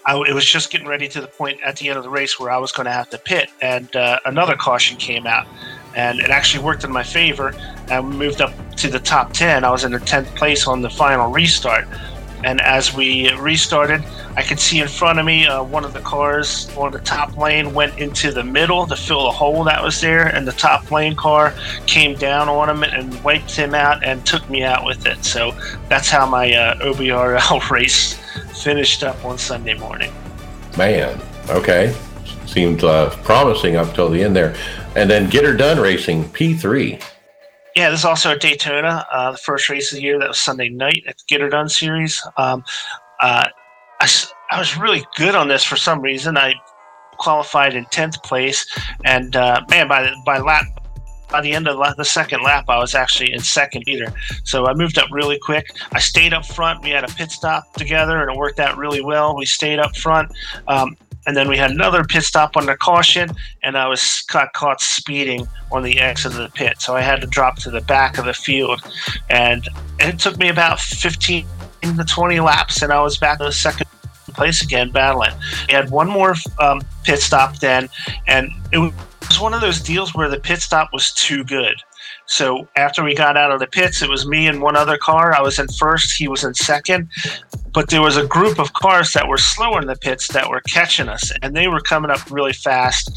I, 0.07 0.17
it 0.29 0.33
was 0.33 0.45
just 0.45 0.71
getting 0.71 0.87
ready 0.87 1.09
to 1.09 1.21
the 1.21 1.27
point 1.27 1.61
at 1.63 1.77
the 1.77 1.89
end 1.89 1.99
of 1.99 2.05
the 2.05 2.11
race 2.11 2.39
where 2.39 2.51
I 2.51 2.59
was 2.59 2.73
going 2.73 2.87
to 2.87 2.93
have 2.93 3.11
to 3.11 3.19
pit, 3.19 3.51
and 3.61 3.95
uh, 3.97 4.19
another 4.25 4.57
caution 4.57 4.97
came 4.97 5.27
out, 5.27 5.47
and 5.97 6.21
it 6.21 6.31
actually 6.31 6.65
worked 6.65 6.85
in 6.85 6.93
my 6.93 7.03
favor. 7.03 7.55
I 7.89 8.01
moved 8.01 8.41
up 8.41 8.53
to 8.77 8.89
the 8.89 9.01
top 9.01 9.33
10. 9.33 9.65
I 9.65 9.71
was 9.71 9.85
in 9.85 9.93
the 9.93 9.99
10th 9.99 10.35
place 10.37 10.67
on 10.67 10.81
the 10.81 10.91
final 10.91 11.31
restart. 11.31 11.87
And 12.45 12.61
as 12.61 12.95
we 12.95 13.33
restarted, 13.35 14.03
I 14.37 14.43
could 14.43 14.59
see 14.59 14.81
in 14.81 14.89
front 14.89 15.19
of 15.19 15.27
me 15.27 15.47
uh, 15.47 15.63
one 15.63 15.85
of 15.85 15.93
the 15.93 16.01
cars 16.01 16.71
on 16.77 16.93
the 16.93 17.01
top 17.01 17.37
lane 17.37 17.75
went 17.75 17.99
into 17.99 18.33
the 18.33 18.43
middle 18.43 18.87
to 18.87 18.97
fill 18.97 19.29
a 19.29 19.31
hole 19.31 19.65
that 19.65 19.83
was 19.83 20.01
there, 20.01 20.27
and 20.29 20.47
the 20.47 20.53
top 20.53 20.91
lane 20.91 21.15
car 21.15 21.55
came 21.87 22.17
down 22.17 22.49
on 22.49 22.69
him 22.69 22.83
and 22.83 23.23
wiped 23.23 23.55
him 23.55 23.75
out 23.75 24.03
and 24.05 24.25
took 24.25 24.49
me 24.49 24.63
out 24.63 24.85
with 24.85 25.07
it. 25.07 25.25
So 25.25 25.53
that's 25.89 26.09
how 26.09 26.27
my 26.27 26.53
uh, 26.53 26.79
OBRL 26.79 27.71
race 27.71 28.19
finished 28.63 29.03
up 29.03 29.23
on 29.25 29.39
Sunday 29.39 29.75
morning. 29.75 30.13
Man, 30.77 31.21
okay. 31.51 31.95
Seemed 32.47 32.85
uh, 32.85 33.11
promising 33.23 33.77
up 33.77 33.95
till 33.95 34.09
the 34.09 34.23
end 34.23 34.35
there. 34.35 34.55
And 34.97 35.09
then 35.09 35.29
Get 35.31 35.45
Her 35.45 35.55
Done 35.55 35.79
Racing, 35.81 36.25
P3. 36.31 37.03
Yeah, 37.75 37.89
this 37.91 38.01
is 38.01 38.05
also 38.05 38.33
at 38.33 38.41
Daytona, 38.41 39.07
uh, 39.11 39.33
the 39.33 39.39
first 39.39 39.69
race 39.71 39.93
of 39.93 39.97
the 39.97 40.03
year. 40.03 40.19
That 40.19 40.29
was 40.29 40.41
Sunday 40.41 40.69
night 40.69 41.05
at 41.07 41.17
the 41.17 41.25
Get 41.27 41.41
Her 41.41 41.49
Done 41.49 41.69
series. 41.69 42.23
Um, 42.37 42.65
uh, 43.21 43.49
I, 44.01 44.09
I 44.51 44.59
was 44.59 44.77
really 44.77 45.07
good 45.17 45.35
on 45.35 45.49
this 45.49 45.65
for 45.65 45.77
some 45.77 46.03
reason. 46.03 46.37
I 46.37 46.55
qualified 47.19 47.75
in 47.75 47.85
10th 47.87 48.23
place, 48.23 48.67
and 49.05 49.37
uh, 49.37 49.63
man, 49.71 49.89
by, 49.89 50.13
by 50.27 50.39
lap 50.39 50.67
by 51.33 51.41
the 51.41 51.53
end 51.53 51.67
of 51.67 51.97
the 51.97 52.05
second 52.05 52.43
lap, 52.43 52.67
I 52.69 52.79
was 52.79 52.95
actually 52.95 53.33
in 53.33 53.41
second 53.41 53.89
either. 53.89 54.13
So 54.45 54.67
I 54.67 54.75
moved 54.75 54.99
up 54.99 55.09
really 55.11 55.39
quick. 55.39 55.75
I 55.93 55.99
stayed 55.99 56.35
up 56.35 56.45
front. 56.45 56.85
We 56.85 56.91
had 56.91 57.05
a 57.05 57.09
pit 57.15 57.31
stop 57.31 57.73
together, 57.73 58.21
and 58.21 58.31
it 58.31 58.37
worked 58.37 58.61
out 58.61 58.77
really 58.77 59.03
well. 59.03 59.35
We 59.35 59.47
stayed 59.47 59.79
up 59.79 59.97
front. 59.97 60.31
Um, 60.69 60.95
and 61.27 61.37
then 61.37 61.49
we 61.49 61.57
had 61.57 61.71
another 61.71 62.05
pit 62.05 62.25
stop 62.25 62.57
under 62.57 62.77
caution, 62.77 63.31
and 63.63 63.77
I 63.77 63.89
was 63.89 64.25
got 64.33 64.53
caught 64.53 64.81
speeding 64.81 65.47
on 65.71 65.83
the 65.83 66.01
exit 66.01 66.33
of 66.33 66.39
the 66.39 66.49
pit. 66.49 66.81
So 66.81 66.97
I 66.97 67.01
had 67.01 67.21
to 67.21 67.27
drop 67.27 67.57
to 67.61 67.71
the 67.71 67.81
back 67.81 68.19
of 68.19 68.25
the 68.25 68.35
field, 68.35 68.81
and 69.31 69.69
it 70.01 70.19
took 70.19 70.39
me 70.39 70.49
about 70.49 70.81
15 70.81 71.47
to 71.83 72.05
20 72.05 72.41
laps, 72.41 72.83
and 72.83 72.93
I 72.93 73.01
was 73.03 73.19
back 73.19 73.41
in 73.41 73.47
the 73.47 73.53
second 73.53 73.87
place 74.35 74.63
again, 74.63 74.91
battling. 74.91 75.33
We 75.69 75.75
had 75.75 75.91
one 75.91 76.09
more 76.09 76.35
um, 76.59 76.81
pit 77.05 77.21
stop 77.21 77.59
then, 77.59 77.89
and 78.27 78.51
it 78.73 78.79
was 78.79 78.93
one 79.41 79.55
of 79.55 79.61
those 79.61 79.81
deals 79.81 80.15
where 80.15 80.29
the 80.29 80.41
pit 80.41 80.61
stop 80.61 80.93
was 80.93 81.13
too 81.13 81.45
good. 81.45 81.83
So 82.33 82.67
after 82.77 83.05
we 83.05 83.15
got 83.15 83.37
out 83.37 83.53
of 83.53 83.61
the 83.61 83.67
pits, 83.67 84.01
it 84.01 84.09
was 84.09 84.27
me 84.27 84.47
and 84.47 84.63
one 84.63 84.75
other 84.75 84.97
car. 84.97 85.35
I 85.35 85.43
was 85.43 85.59
in 85.59 85.69
first, 85.69 86.17
he 86.17 86.29
was 86.29 86.45
in 86.45 86.55
second. 86.55 87.11
But 87.75 87.91
there 87.91 88.01
was 88.01 88.17
a 88.17 88.27
group 88.27 88.59
of 88.59 88.73
cars 88.73 89.13
that 89.13 89.29
were 89.29 89.37
slower 89.37 89.83
in 89.83 89.87
the 89.87 89.97
pits 89.97 90.29
that 90.29 90.49
were 90.49 90.63
catching 90.63 91.11
us, 91.11 91.31
and 91.43 91.55
they 91.55 91.69
were 91.69 91.81
coming 91.81 92.11
up 92.11 92.31
really 92.31 92.55
fast. 92.55 93.13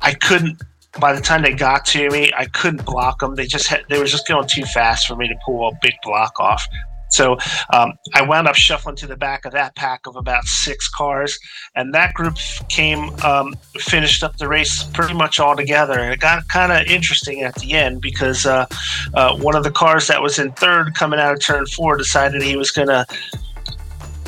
I 0.00 0.12
couldn't. 0.14 0.60
By 0.98 1.12
the 1.12 1.20
time 1.20 1.42
they 1.42 1.52
got 1.52 1.84
to 1.86 2.10
me, 2.10 2.32
I 2.36 2.46
couldn't 2.46 2.84
block 2.84 3.20
them. 3.20 3.36
They 3.36 3.46
just 3.46 3.68
had, 3.68 3.84
they 3.88 3.98
were 4.00 4.06
just 4.06 4.26
going 4.26 4.48
too 4.48 4.64
fast 4.64 5.06
for 5.06 5.14
me 5.14 5.28
to 5.28 5.34
pull 5.46 5.68
a 5.68 5.78
big 5.80 5.94
block 6.02 6.40
off. 6.40 6.66
So 7.10 7.36
um, 7.72 7.94
I 8.14 8.22
wound 8.22 8.48
up 8.48 8.54
shuffling 8.54 8.96
to 8.96 9.06
the 9.06 9.16
back 9.16 9.44
of 9.44 9.52
that 9.52 9.74
pack 9.76 10.06
of 10.06 10.16
about 10.16 10.44
six 10.44 10.88
cars, 10.88 11.38
and 11.74 11.94
that 11.94 12.14
group 12.14 12.36
came 12.68 13.10
um, 13.24 13.54
finished 13.76 14.22
up 14.22 14.36
the 14.36 14.48
race 14.48 14.84
pretty 14.84 15.14
much 15.14 15.40
all 15.40 15.56
together. 15.56 15.98
And 15.98 16.12
it 16.12 16.20
got 16.20 16.46
kind 16.48 16.72
of 16.72 16.86
interesting 16.86 17.42
at 17.42 17.54
the 17.56 17.74
end 17.74 18.00
because 18.00 18.46
uh, 18.46 18.66
uh, 19.14 19.36
one 19.36 19.56
of 19.56 19.64
the 19.64 19.70
cars 19.70 20.06
that 20.08 20.22
was 20.22 20.38
in 20.38 20.52
third 20.52 20.94
coming 20.94 21.18
out 21.18 21.32
of 21.32 21.40
turn 21.40 21.66
four 21.66 21.96
decided 21.96 22.42
he 22.42 22.56
was 22.56 22.70
going 22.70 22.88
to 22.88 23.06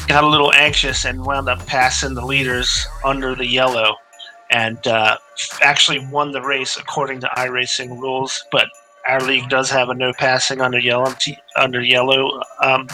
got 0.08 0.24
a 0.24 0.28
little 0.28 0.52
anxious 0.54 1.04
and 1.04 1.24
wound 1.24 1.48
up 1.48 1.64
passing 1.66 2.14
the 2.14 2.24
leaders 2.24 2.86
under 3.04 3.36
the 3.36 3.46
yellow 3.46 3.94
and 4.50 4.84
uh, 4.88 5.16
actually 5.62 6.04
won 6.06 6.32
the 6.32 6.42
race 6.42 6.76
according 6.76 7.20
to 7.20 7.28
iRacing 7.36 7.90
rules. 8.00 8.44
But 8.50 8.66
our 9.06 9.20
league 9.20 9.48
does 9.48 9.70
have 9.70 9.88
a 9.88 9.94
no 9.94 10.12
passing 10.12 10.60
under 10.60 10.78
yellow 10.78 11.12
under 11.56 11.82
yellow 11.82 12.40
um, 12.62 12.86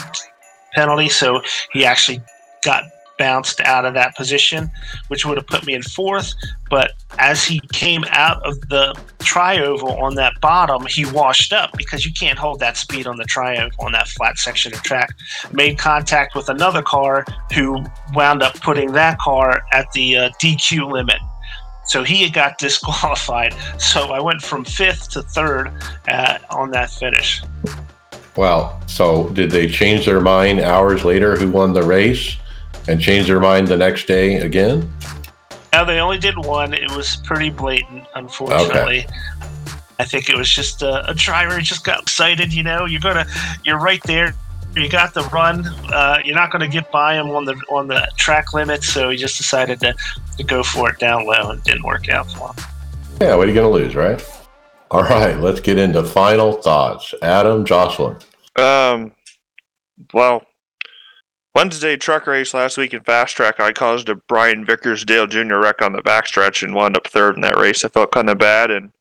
penalty, 0.73 1.09
so 1.09 1.41
he 1.71 1.85
actually 1.85 2.21
got 2.63 2.83
bounced 3.17 3.59
out 3.61 3.85
of 3.85 3.93
that 3.95 4.15
position, 4.15 4.69
which 5.07 5.25
would 5.25 5.37
have 5.37 5.47
put 5.47 5.65
me 5.65 5.73
in 5.73 5.81
fourth. 5.81 6.33
But 6.69 6.91
as 7.17 7.43
he 7.43 7.59
came 7.71 8.03
out 8.09 8.45
of 8.45 8.59
the 8.69 8.95
trioval 9.19 10.01
on 10.01 10.15
that 10.15 10.33
bottom, 10.41 10.85
he 10.85 11.05
washed 11.05 11.53
up 11.53 11.71
because 11.77 12.05
you 12.05 12.13
can't 12.13 12.37
hold 12.37 12.59
that 12.59 12.77
speed 12.77 13.07
on 13.07 13.17
the 13.17 13.25
trioval 13.25 13.71
on 13.79 13.91
that 13.93 14.07
flat 14.07 14.37
section 14.37 14.73
of 14.73 14.81
track. 14.83 15.09
Made 15.51 15.77
contact 15.77 16.35
with 16.35 16.49
another 16.49 16.81
car 16.81 17.25
who 17.53 17.83
wound 18.13 18.43
up 18.43 18.59
putting 18.61 18.91
that 18.93 19.17
car 19.19 19.63
at 19.71 19.91
the 19.93 20.17
uh, 20.17 20.29
DQ 20.41 20.91
limit. 20.91 21.17
So 21.87 22.03
he 22.03 22.29
got 22.29 22.57
disqualified. 22.57 23.55
So 23.79 24.11
I 24.11 24.19
went 24.19 24.41
from 24.41 24.65
fifth 24.65 25.09
to 25.11 25.21
third 25.21 25.71
uh, 26.09 26.39
on 26.49 26.71
that 26.71 26.89
finish. 26.89 27.41
Well, 28.35 28.81
so 28.85 29.29
did 29.29 29.49
they 29.49 29.67
change 29.67 30.05
their 30.05 30.19
mind 30.19 30.59
hours 30.59 31.05
later 31.05 31.35
who 31.35 31.49
won 31.49 31.73
the 31.73 31.83
race 31.83 32.37
and 32.87 32.99
change 32.99 33.27
their 33.27 33.39
mind 33.39 33.67
the 33.67 33.77
next 33.77 34.07
day 34.07 34.37
again? 34.37 34.91
No, 35.73 35.85
they 35.85 35.99
only 35.99 36.17
did 36.17 36.37
one. 36.37 36.73
It 36.73 36.91
was 36.95 37.17
pretty 37.17 37.49
blatant, 37.49 38.05
unfortunately. 38.15 39.05
Okay. 39.05 39.07
I 39.99 40.05
think 40.05 40.29
it 40.29 40.35
was 40.35 40.49
just 40.49 40.81
a, 40.81 41.09
a 41.09 41.13
driver 41.13 41.59
just 41.61 41.83
got 41.83 42.01
excited. 42.01 42.53
You 42.53 42.63
know, 42.63 42.85
you're 42.85 43.01
gonna, 43.01 43.25
you're 43.63 43.79
right 43.79 44.01
there. 44.03 44.33
You 44.77 44.89
got 44.89 45.13
the 45.13 45.23
run. 45.33 45.65
Uh, 45.91 46.19
you're 46.23 46.35
not 46.35 46.51
going 46.51 46.61
to 46.61 46.67
get 46.67 46.91
by 46.91 47.15
him 47.15 47.31
on 47.31 47.45
the 47.45 47.59
on 47.69 47.87
the 47.87 48.07
track 48.15 48.53
limit, 48.53 48.83
so 48.83 49.09
he 49.09 49.17
just 49.17 49.37
decided 49.37 49.79
to, 49.79 49.95
to 50.37 50.43
go 50.43 50.61
for 50.61 50.91
it 50.91 50.99
down 50.99 51.25
low, 51.25 51.49
and 51.49 51.63
didn't 51.63 51.83
work 51.83 52.09
out 52.09 52.31
for 52.31 52.49
him. 52.49 52.65
Yeah, 53.19 53.35
what 53.35 53.45
are 53.45 53.51
you 53.51 53.55
going 53.55 53.71
to 53.71 53.83
lose, 53.83 53.95
right? 53.95 54.23
All 54.91 55.03
right, 55.03 55.37
let's 55.39 55.59
get 55.59 55.77
into 55.77 56.03
final 56.03 56.53
thoughts. 56.53 57.13
Adam 57.21 57.65
Josselyn. 57.65 58.23
Um, 58.55 59.11
well, 60.13 60.45
Wednesday 61.55 61.97
truck 61.97 62.27
race 62.27 62.53
last 62.53 62.77
week 62.77 62.93
in 62.93 63.01
fast 63.01 63.35
track, 63.35 63.59
I 63.59 63.73
caused 63.73 64.09
a 64.09 64.15
Brian 64.15 64.63
Vickers 64.63 65.03
Dale 65.03 65.25
Jr. 65.25 65.55
wreck 65.55 65.81
on 65.81 65.93
the 65.93 66.03
backstretch 66.03 66.61
and 66.61 66.75
wound 66.75 66.95
up 66.95 67.07
third 67.07 67.35
in 67.35 67.41
that 67.41 67.57
race. 67.57 67.83
I 67.83 67.89
felt 67.89 68.11
kind 68.11 68.29
of 68.29 68.37
bad, 68.37 68.69
and 68.69 68.91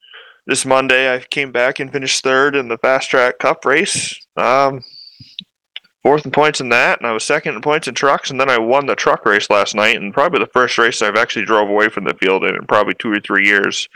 this 0.47 0.65
Monday 0.65 1.15
I 1.15 1.20
came 1.20 1.53
back 1.53 1.81
and 1.81 1.93
finished 1.93 2.24
third 2.24 2.57
in 2.57 2.69
the 2.69 2.78
fast 2.78 3.11
track 3.11 3.39
cup 3.39 3.65
race. 3.65 4.27
Um, 4.36 4.82
fourth 6.02 6.24
in 6.24 6.31
points 6.32 6.60
in 6.60 6.68
that, 6.70 6.98
and 7.01 7.06
I 7.06 7.12
was 7.12 7.24
second 7.24 7.55
in 7.56 7.60
points 7.62 7.89
in 7.89 7.94
trucks, 7.94 8.31
and 8.31 8.40
then 8.40 8.48
I 8.51 8.59
won 8.59 8.86
the 8.86 8.94
truck 8.94 9.24
race 9.27 9.51
last 9.51 9.74
night, 9.74 9.97
and 9.97 10.12
probably 10.14 10.39
the 10.40 10.47
first 10.47 10.78
race 10.78 11.02
I've 11.02 11.16
actually 11.16 11.44
drove 11.44 11.68
away 11.68 11.89
from 11.89 12.05
the 12.05 12.14
field 12.14 12.44
in, 12.44 12.55
in 12.55 12.66
probably 12.66 12.94
two 12.94 13.10
or 13.12 13.20
three 13.20 13.47
years. 13.47 13.89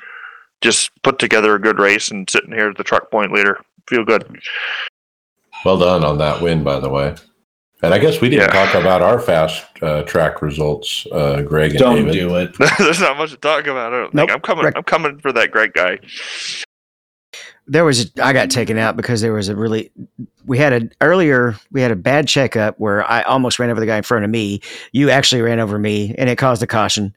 Just 0.61 0.91
put 1.03 1.19
together 1.19 1.55
a 1.55 1.61
good 1.61 1.79
race 1.79 2.11
and 2.11 2.29
sitting 2.29 2.53
here 2.53 2.69
as 2.69 2.77
the 2.77 2.85
truck 2.85 3.11
point 3.11 3.33
leader. 3.33 3.59
Feel 3.89 4.05
good. 4.05 4.41
Well 5.65 5.79
done 5.79 6.05
on 6.05 6.19
that 6.19 6.43
win, 6.43 6.63
by 6.65 6.81
the 6.81 6.89
way. 6.91 7.15
And 7.83 7.95
I 7.95 7.99
guess 7.99 8.21
we 8.21 8.29
didn't 8.29 8.53
Yeah. 8.53 8.67
talk 8.67 8.75
about 8.75 9.01
our 9.01 9.19
fast 9.19 9.65
uh, 9.83 10.03
track 10.03 10.43
results, 10.43 11.07
uh, 11.13 11.41
Greg 11.41 11.71
and 11.71 11.79
Don't 11.79 11.97
David. 11.97 12.13
do 12.13 12.37
it. 12.37 12.55
There's 12.79 13.01
not 13.01 13.17
much 13.17 13.31
to 13.31 13.37
talk 13.39 13.67
about. 13.67 13.95
I 13.95 13.97
don't 14.01 14.13
Nope. 14.15 14.29
think. 14.29 14.33
I'm 14.37 14.41
coming. 14.43 14.65
Right. 14.67 14.75
I'm 14.77 14.83
coming 14.83 15.19
for 15.21 15.33
that 15.33 15.51
Greg 15.51 15.73
guy. 15.73 15.99
There 17.71 17.85
was 17.85 18.11
I 18.21 18.33
got 18.33 18.51
taken 18.51 18.79
out 18.79 18.97
because 18.97 19.21
there 19.21 19.33
was 19.33 19.49
a 19.49 19.55
really 19.55 19.93
we 20.45 20.59
had 20.59 20.73
a 20.73 20.91
earlier 21.01 21.55
we 21.71 21.81
had 21.81 21.93
a 21.93 21.97
bad 21.97 22.27
checkup 22.27 22.79
where 22.81 23.09
I 23.09 23.23
almost 23.23 23.61
ran 23.61 23.71
over 23.71 23.79
the 23.79 23.87
guy 23.87 23.97
in 23.97 24.03
front 24.03 24.25
of 24.25 24.31
me. 24.31 24.61
You 24.91 25.09
actually 25.09 25.41
ran 25.43 25.61
over 25.61 25.79
me 25.79 26.13
and 26.19 26.29
it 26.29 26.37
caused 26.37 26.65
a 26.65 26.67
caution. 26.67 27.15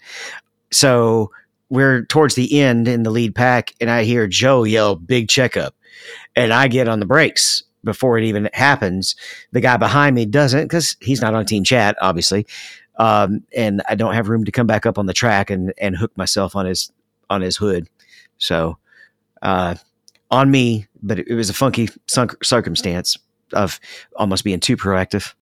So 0.71 1.31
we're 1.69 2.05
towards 2.05 2.35
the 2.35 2.61
end 2.61 2.87
in 2.87 3.01
the 3.01 3.09
lead 3.09 3.33
pack 3.33 3.73
and 3.81 3.89
I 3.89 4.03
hear 4.03 4.27
Joe 4.27 4.63
yell 4.63 4.95
big 4.95 5.27
checkup 5.27 5.73
and 6.35 6.53
I 6.53 6.67
get 6.67 6.87
on 6.87 6.99
the 6.99 7.07
brakes 7.07 7.63
before 7.83 8.19
it 8.19 8.23
even 8.23 8.47
happens. 8.53 9.15
The 9.53 9.61
guy 9.61 9.77
behind 9.77 10.15
me 10.15 10.27
doesn't 10.27 10.65
because 10.65 10.95
he's 11.01 11.21
not 11.21 11.33
on 11.33 11.47
team 11.47 11.63
chat, 11.63 11.97
obviously. 11.99 12.45
Um, 12.97 13.43
and 13.57 13.81
I 13.89 13.95
don't 13.95 14.13
have 14.13 14.29
room 14.29 14.45
to 14.45 14.51
come 14.51 14.67
back 14.67 14.85
up 14.85 14.99
on 14.99 15.07
the 15.07 15.13
track 15.13 15.49
and, 15.49 15.73
and 15.79 15.97
hook 15.97 16.15
myself 16.15 16.55
on 16.55 16.67
his 16.67 16.91
on 17.27 17.41
his 17.41 17.57
hood. 17.57 17.87
So 18.37 18.77
uh, 19.41 19.75
on 20.33 20.49
me, 20.51 20.87
but 21.01 21.19
it, 21.19 21.27
it 21.27 21.35
was 21.35 21.49
a 21.49 21.53
funky 21.53 21.89
cir- 22.07 22.37
circumstance 22.41 23.17
of 23.53 23.79
almost 24.15 24.43
being 24.43 24.59
too 24.59 24.75
proactive. 24.75 25.33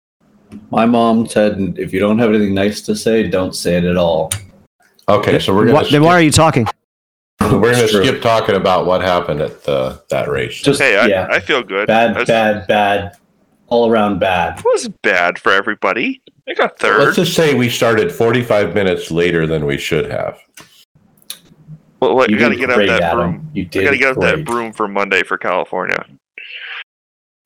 My 0.69 0.85
mom 0.85 1.27
said, 1.27 1.75
if 1.77 1.93
you 1.93 1.99
don't 1.99 2.19
have 2.19 2.29
anything 2.29 2.53
nice 2.53 2.81
to 2.81 2.95
say, 2.95 3.27
don't 3.29 3.55
say 3.55 3.77
it 3.77 3.85
at 3.85 3.95
all. 3.95 4.31
Okay, 5.07 5.39
so 5.39 5.55
we're 5.55 5.65
gonna 5.65 5.87
then 5.89 6.03
why 6.03 6.11
are 6.11 6.21
you 6.21 6.31
talking? 6.31 6.67
we're 7.41 7.73
gonna 7.73 7.87
skip 7.87 8.21
talking 8.21 8.55
about 8.55 8.85
what 8.85 9.01
happened 9.01 9.39
at 9.41 9.63
the, 9.63 10.01
that 10.09 10.29
race. 10.29 10.61
Just 10.61 10.81
Hey, 10.81 10.97
I, 10.97 11.07
yeah, 11.07 11.27
I 11.31 11.39
feel 11.39 11.63
good. 11.63 11.87
bad, 11.87 12.11
That's- 12.11 12.27
bad, 12.27 12.67
bad, 12.67 13.17
all 13.67 13.89
around 13.89 14.19
bad. 14.19 14.59
It 14.59 14.65
wasn't 14.65 15.01
bad 15.01 15.39
for 15.39 15.53
everybody. 15.53 16.21
I 16.49 16.53
got 16.53 16.77
third. 16.77 16.99
Let's 16.99 17.15
just 17.15 17.33
say 17.33 17.53
we 17.53 17.69
started 17.69 18.11
45 18.11 18.75
minutes 18.75 19.09
later 19.09 19.47
than 19.47 19.65
we 19.65 19.77
should 19.77 20.11
have. 20.11 20.37
Well, 22.01 22.15
what, 22.15 22.31
you, 22.31 22.39
got 22.39 22.49
to 22.49 22.55
get 22.55 22.71
up 22.71 22.77
that 22.77 23.01
Adam. 23.01 23.31
broom. 23.31 23.51
You 23.53 23.63
You 23.63 23.69
did 23.69 23.85
got 23.85 23.91
to 23.91 23.97
get 23.97 24.07
up 24.09 24.19
that 24.21 24.35
great. 24.35 24.45
broom 24.45 24.73
for 24.73 24.87
Monday 24.87 25.21
for 25.21 25.37
California. 25.37 26.03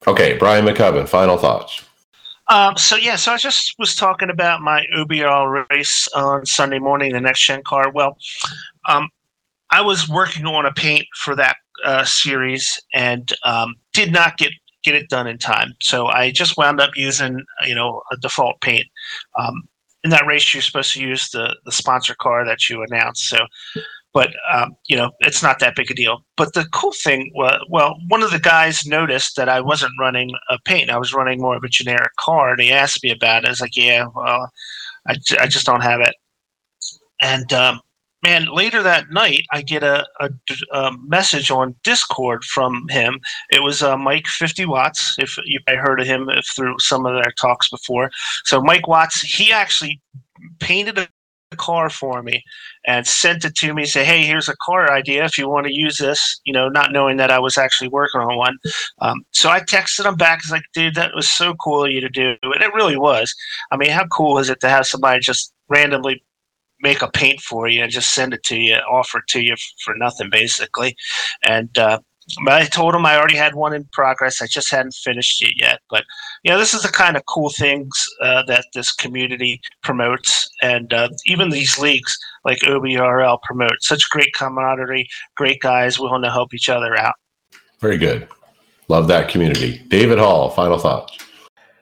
Okay, 0.06 0.38
Brian 0.38 0.64
Maccubbin, 0.64 1.06
final 1.06 1.36
thoughts. 1.36 1.82
Um, 2.48 2.76
so 2.76 2.96
yeah, 2.96 3.16
so 3.16 3.32
I 3.32 3.38
just 3.38 3.74
was 3.78 3.94
talking 3.94 4.30
about 4.30 4.62
my 4.62 4.84
OBR 4.96 5.68
race 5.68 6.08
on 6.14 6.46
Sunday 6.46 6.78
morning, 6.78 7.12
the 7.12 7.20
next 7.20 7.44
gen 7.44 7.62
car. 7.64 7.90
Well, 7.90 8.16
um, 8.88 9.08
I 9.70 9.82
was 9.82 10.08
working 10.08 10.46
on 10.46 10.64
a 10.64 10.72
paint 10.72 11.06
for 11.16 11.34
that 11.34 11.56
uh, 11.84 12.04
series 12.04 12.80
and 12.94 13.30
um, 13.44 13.74
did 13.92 14.12
not 14.12 14.38
get 14.38 14.52
get 14.84 14.94
it 14.94 15.08
done 15.10 15.26
in 15.26 15.38
time. 15.38 15.74
So 15.82 16.06
I 16.06 16.30
just 16.30 16.56
wound 16.56 16.80
up 16.80 16.96
using 16.96 17.44
you 17.66 17.74
know 17.74 18.00
a 18.12 18.16
default 18.16 18.60
paint. 18.60 18.86
Um, 19.38 19.64
in 20.04 20.10
that 20.10 20.26
race, 20.26 20.54
you're 20.54 20.62
supposed 20.62 20.92
to 20.94 21.02
use 21.02 21.28
the 21.30 21.56
the 21.64 21.72
sponsor 21.72 22.14
car 22.18 22.46
that 22.46 22.70
you 22.70 22.82
announced. 22.88 23.28
So. 23.28 23.38
But 24.16 24.30
um, 24.50 24.74
you 24.86 24.96
know 24.96 25.10
it's 25.20 25.42
not 25.42 25.58
that 25.58 25.76
big 25.76 25.90
a 25.90 25.94
deal. 25.94 26.24
But 26.38 26.54
the 26.54 26.64
cool 26.72 26.92
thing, 26.92 27.30
well, 27.34 27.98
one 28.08 28.22
of 28.22 28.30
the 28.30 28.38
guys 28.38 28.86
noticed 28.86 29.36
that 29.36 29.50
I 29.50 29.60
wasn't 29.60 29.92
running 30.00 30.30
a 30.48 30.58
paint. 30.64 30.88
I 30.88 30.96
was 30.96 31.12
running 31.12 31.38
more 31.38 31.54
of 31.54 31.64
a 31.64 31.68
generic 31.68 32.16
car, 32.18 32.52
and 32.52 32.62
he 32.62 32.72
asked 32.72 33.04
me 33.04 33.10
about 33.10 33.44
it. 33.44 33.48
I 33.48 33.50
was 33.50 33.60
like, 33.60 33.76
"Yeah, 33.76 34.06
well, 34.14 34.50
I, 35.06 35.16
I 35.38 35.46
just 35.46 35.66
don't 35.66 35.82
have 35.82 36.00
it." 36.00 36.14
And 37.20 37.52
um, 37.52 37.82
man, 38.22 38.46
later 38.46 38.82
that 38.82 39.10
night, 39.10 39.42
I 39.52 39.60
get 39.60 39.82
a, 39.82 40.06
a, 40.18 40.30
a 40.72 40.92
message 41.04 41.50
on 41.50 41.76
Discord 41.84 42.42
from 42.42 42.88
him. 42.88 43.20
It 43.50 43.62
was 43.62 43.82
uh, 43.82 43.98
Mike 43.98 44.28
Fifty 44.28 44.64
Watts. 44.64 45.16
If 45.18 45.36
you 45.44 45.60
I 45.68 45.74
heard 45.74 46.00
of 46.00 46.06
him 46.06 46.30
through 46.54 46.76
some 46.78 47.04
of 47.04 47.12
their 47.22 47.32
talks 47.38 47.68
before, 47.68 48.10
so 48.46 48.62
Mike 48.62 48.88
Watts, 48.88 49.20
he 49.20 49.52
actually 49.52 50.00
painted 50.58 50.96
a 50.96 51.08
car 51.54 51.88
for 51.88 52.22
me 52.22 52.42
and 52.86 53.06
sent 53.06 53.44
it 53.44 53.54
to 53.56 53.72
me. 53.72 53.84
Say, 53.84 54.04
hey, 54.04 54.24
here's 54.24 54.48
a 54.48 54.56
car 54.62 54.90
idea 54.90 55.24
if 55.24 55.38
you 55.38 55.48
want 55.48 55.66
to 55.66 55.72
use 55.72 55.98
this. 55.98 56.40
You 56.44 56.52
know, 56.52 56.68
not 56.68 56.92
knowing 56.92 57.16
that 57.18 57.30
I 57.30 57.38
was 57.38 57.56
actually 57.56 57.88
working 57.88 58.20
on 58.20 58.36
one. 58.36 58.58
Um, 59.00 59.24
so 59.32 59.50
I 59.50 59.60
texted 59.60 60.06
him 60.06 60.16
back. 60.16 60.40
It's 60.40 60.50
like, 60.50 60.64
dude, 60.74 60.96
that 60.96 61.14
was 61.14 61.30
so 61.30 61.54
cool 61.54 61.84
of 61.84 61.92
you 61.92 62.00
to 62.00 62.08
do, 62.08 62.34
and 62.42 62.62
it 62.62 62.74
really 62.74 62.96
was. 62.96 63.32
I 63.70 63.76
mean, 63.76 63.90
how 63.90 64.06
cool 64.06 64.38
is 64.38 64.50
it 64.50 64.60
to 64.60 64.68
have 64.68 64.86
somebody 64.86 65.20
just 65.20 65.52
randomly 65.68 66.24
make 66.80 67.02
a 67.02 67.10
paint 67.10 67.40
for 67.40 67.68
you 67.68 67.82
and 67.82 67.90
just 67.90 68.10
send 68.10 68.34
it 68.34 68.42
to 68.44 68.56
you, 68.56 68.74
offer 68.90 69.18
it 69.18 69.26
to 69.28 69.40
you 69.40 69.54
for 69.82 69.94
nothing, 69.96 70.28
basically. 70.30 70.94
And 71.44 71.76
uh, 71.78 72.00
but 72.44 72.54
I 72.54 72.64
told 72.64 72.94
him 72.94 73.06
I 73.06 73.16
already 73.16 73.36
had 73.36 73.54
one 73.54 73.72
in 73.72 73.88
progress. 73.92 74.42
I 74.42 74.46
just 74.46 74.70
hadn't 74.70 74.94
finished 74.94 75.42
it 75.42 75.54
yet. 75.58 75.80
But 75.90 76.04
you 76.42 76.50
know, 76.50 76.58
this 76.58 76.74
is 76.74 76.82
the 76.82 76.88
kind 76.88 77.16
of 77.16 77.24
cool 77.26 77.50
things 77.50 77.92
uh, 78.22 78.42
that 78.44 78.64
this 78.74 78.92
community 78.92 79.60
promotes, 79.82 80.48
and 80.62 80.92
uh, 80.92 81.08
even 81.26 81.50
these 81.50 81.78
leagues 81.78 82.16
like 82.44 82.58
OBRL 82.60 83.40
promote. 83.42 83.80
Such 83.80 84.08
great 84.10 84.32
camaraderie, 84.34 85.08
great 85.36 85.60
guys 85.60 85.98
willing 85.98 86.22
to 86.22 86.30
help 86.30 86.52
each 86.52 86.68
other 86.68 86.98
out. 86.98 87.14
Very 87.80 87.98
good. 87.98 88.28
Love 88.88 89.08
that 89.08 89.28
community. 89.28 89.78
David 89.88 90.18
Hall, 90.18 90.50
final 90.50 90.78
thoughts. 90.78 91.18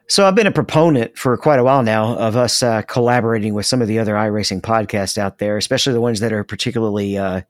So 0.07 0.27
I've 0.27 0.35
been 0.35 0.47
a 0.47 0.53
proponent 0.53 1.17
for 1.17 1.35
quite 1.39 1.59
a 1.59 1.65
while 1.65 1.83
now 1.83 2.15
of 2.17 2.37
us 2.37 2.63
uh, 2.63 2.83
collaborating 2.83 3.55
with 3.55 3.65
some 3.65 3.81
of 3.81 3.89
the 3.89 3.99
other 3.99 4.15
iRacing 4.15 4.61
podcasts 4.61 5.17
out 5.17 5.39
there, 5.39 5.57
especially 5.57 5.95
the 5.95 6.01
ones 6.01 6.21
that 6.21 6.33
are 6.33 6.45
particularly 6.45 7.17
uh, 7.17 7.41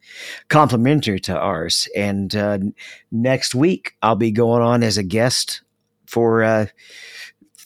complementary 0.49 1.19
to 1.21 1.37
ours. 1.37 1.89
And 1.97 2.35
uh, 2.37 2.59
next 3.11 3.57
week, 3.57 3.97
I'll 4.03 4.15
be 4.15 4.31
going 4.31 4.63
on 4.63 4.85
as 4.85 4.97
a 4.97 5.03
guest 5.03 5.63
for 6.07 6.45
uh, 6.45 6.67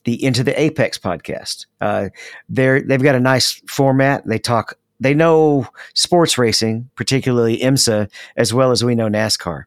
the 0.05 0.24
Into 0.24 0.43
the 0.43 0.59
Apex 0.59 0.97
podcast. 0.97 1.66
Uh, 1.82 2.09
they're 2.48 2.81
they've 2.81 3.02
got 3.02 3.15
a 3.15 3.20
nice 3.20 3.60
format. 3.69 4.27
They 4.27 4.39
talk. 4.39 4.78
They 5.01 5.12
know 5.12 5.69
sports 5.94 6.39
racing, 6.39 6.89
particularly 6.97 7.59
IMSA, 7.59 8.10
as 8.36 8.55
well 8.55 8.70
as 8.70 8.82
we 8.82 8.94
know 8.94 9.09
NASCAR. 9.09 9.65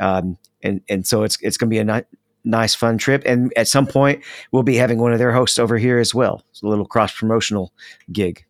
Um, 0.00 0.38
and 0.62 0.80
and 0.88 1.06
so 1.06 1.24
it's 1.24 1.36
it's 1.42 1.58
going 1.58 1.68
to 1.68 1.74
be 1.74 1.78
a 1.78 1.84
ni- 1.84 2.06
nice 2.44 2.74
fun 2.74 2.98
trip. 2.98 3.22
And 3.26 3.52
at 3.56 3.68
some 3.68 3.86
point, 3.86 4.22
we'll 4.50 4.62
be 4.62 4.76
having 4.76 4.98
one 4.98 5.12
of 5.12 5.18
their 5.18 5.32
hosts 5.32 5.58
over 5.58 5.78
here 5.78 5.98
as 5.98 6.14
well. 6.14 6.42
It's 6.50 6.62
a 6.62 6.66
little 6.66 6.86
cross 6.86 7.14
promotional 7.14 7.72
gig. 8.12 8.44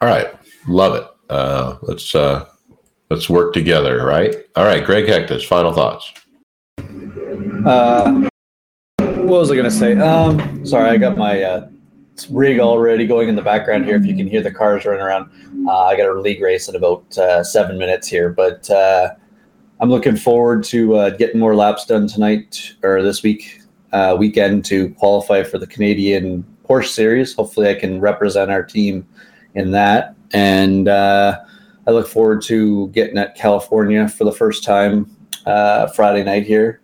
All 0.00 0.08
right, 0.08 0.26
love 0.66 0.94
it. 0.94 1.06
Uh, 1.30 1.78
let's 1.82 2.14
uh, 2.14 2.46
let's 3.10 3.30
work 3.30 3.54
together, 3.54 4.04
right? 4.04 4.34
All 4.56 4.64
right, 4.64 4.84
Greg 4.84 5.06
Hecktus, 5.06 5.46
final 5.46 5.72
thoughts. 5.72 6.12
Uh, 7.64 8.28
what 8.98 9.26
was 9.26 9.50
I 9.50 9.56
gonna 9.56 9.70
say? 9.70 9.96
Um, 9.96 10.66
sorry, 10.66 10.90
I 10.90 10.96
got 10.96 11.16
my 11.16 11.42
uh, 11.42 11.68
rig 12.30 12.60
already 12.60 13.06
going 13.06 13.28
in 13.28 13.36
the 13.36 13.42
background 13.42 13.84
here. 13.84 13.96
If 13.96 14.04
you 14.04 14.16
can 14.16 14.26
hear 14.26 14.42
the 14.42 14.50
cars 14.50 14.84
running 14.84 15.00
around, 15.00 15.30
uh, 15.66 15.84
I 15.84 15.96
got 15.96 16.08
a 16.08 16.20
league 16.20 16.42
race 16.42 16.68
in 16.68 16.76
about 16.76 17.16
uh, 17.16 17.44
seven 17.44 17.78
minutes 17.78 18.08
here, 18.08 18.30
but 18.30 18.68
uh, 18.70 19.14
I'm 19.82 19.90
looking 19.90 20.14
forward 20.14 20.62
to 20.66 20.94
uh, 20.94 21.10
getting 21.10 21.40
more 21.40 21.56
laps 21.56 21.86
done 21.86 22.06
tonight 22.06 22.72
or 22.84 23.02
this 23.02 23.24
week 23.24 23.62
uh, 23.90 24.14
weekend 24.16 24.64
to 24.66 24.90
qualify 24.90 25.42
for 25.42 25.58
the 25.58 25.66
Canadian 25.66 26.44
Porsche 26.70 26.86
Series. 26.86 27.34
Hopefully, 27.34 27.68
I 27.68 27.74
can 27.74 28.00
represent 28.00 28.52
our 28.52 28.62
team 28.62 29.04
in 29.56 29.72
that, 29.72 30.14
and 30.32 30.86
uh, 30.86 31.40
I 31.88 31.90
look 31.90 32.06
forward 32.06 32.42
to 32.42 32.90
getting 32.90 33.18
at 33.18 33.34
California 33.34 34.06
for 34.06 34.22
the 34.22 34.30
first 34.30 34.62
time 34.62 35.16
Friday 35.42 36.22
night 36.22 36.46
here 36.46 36.80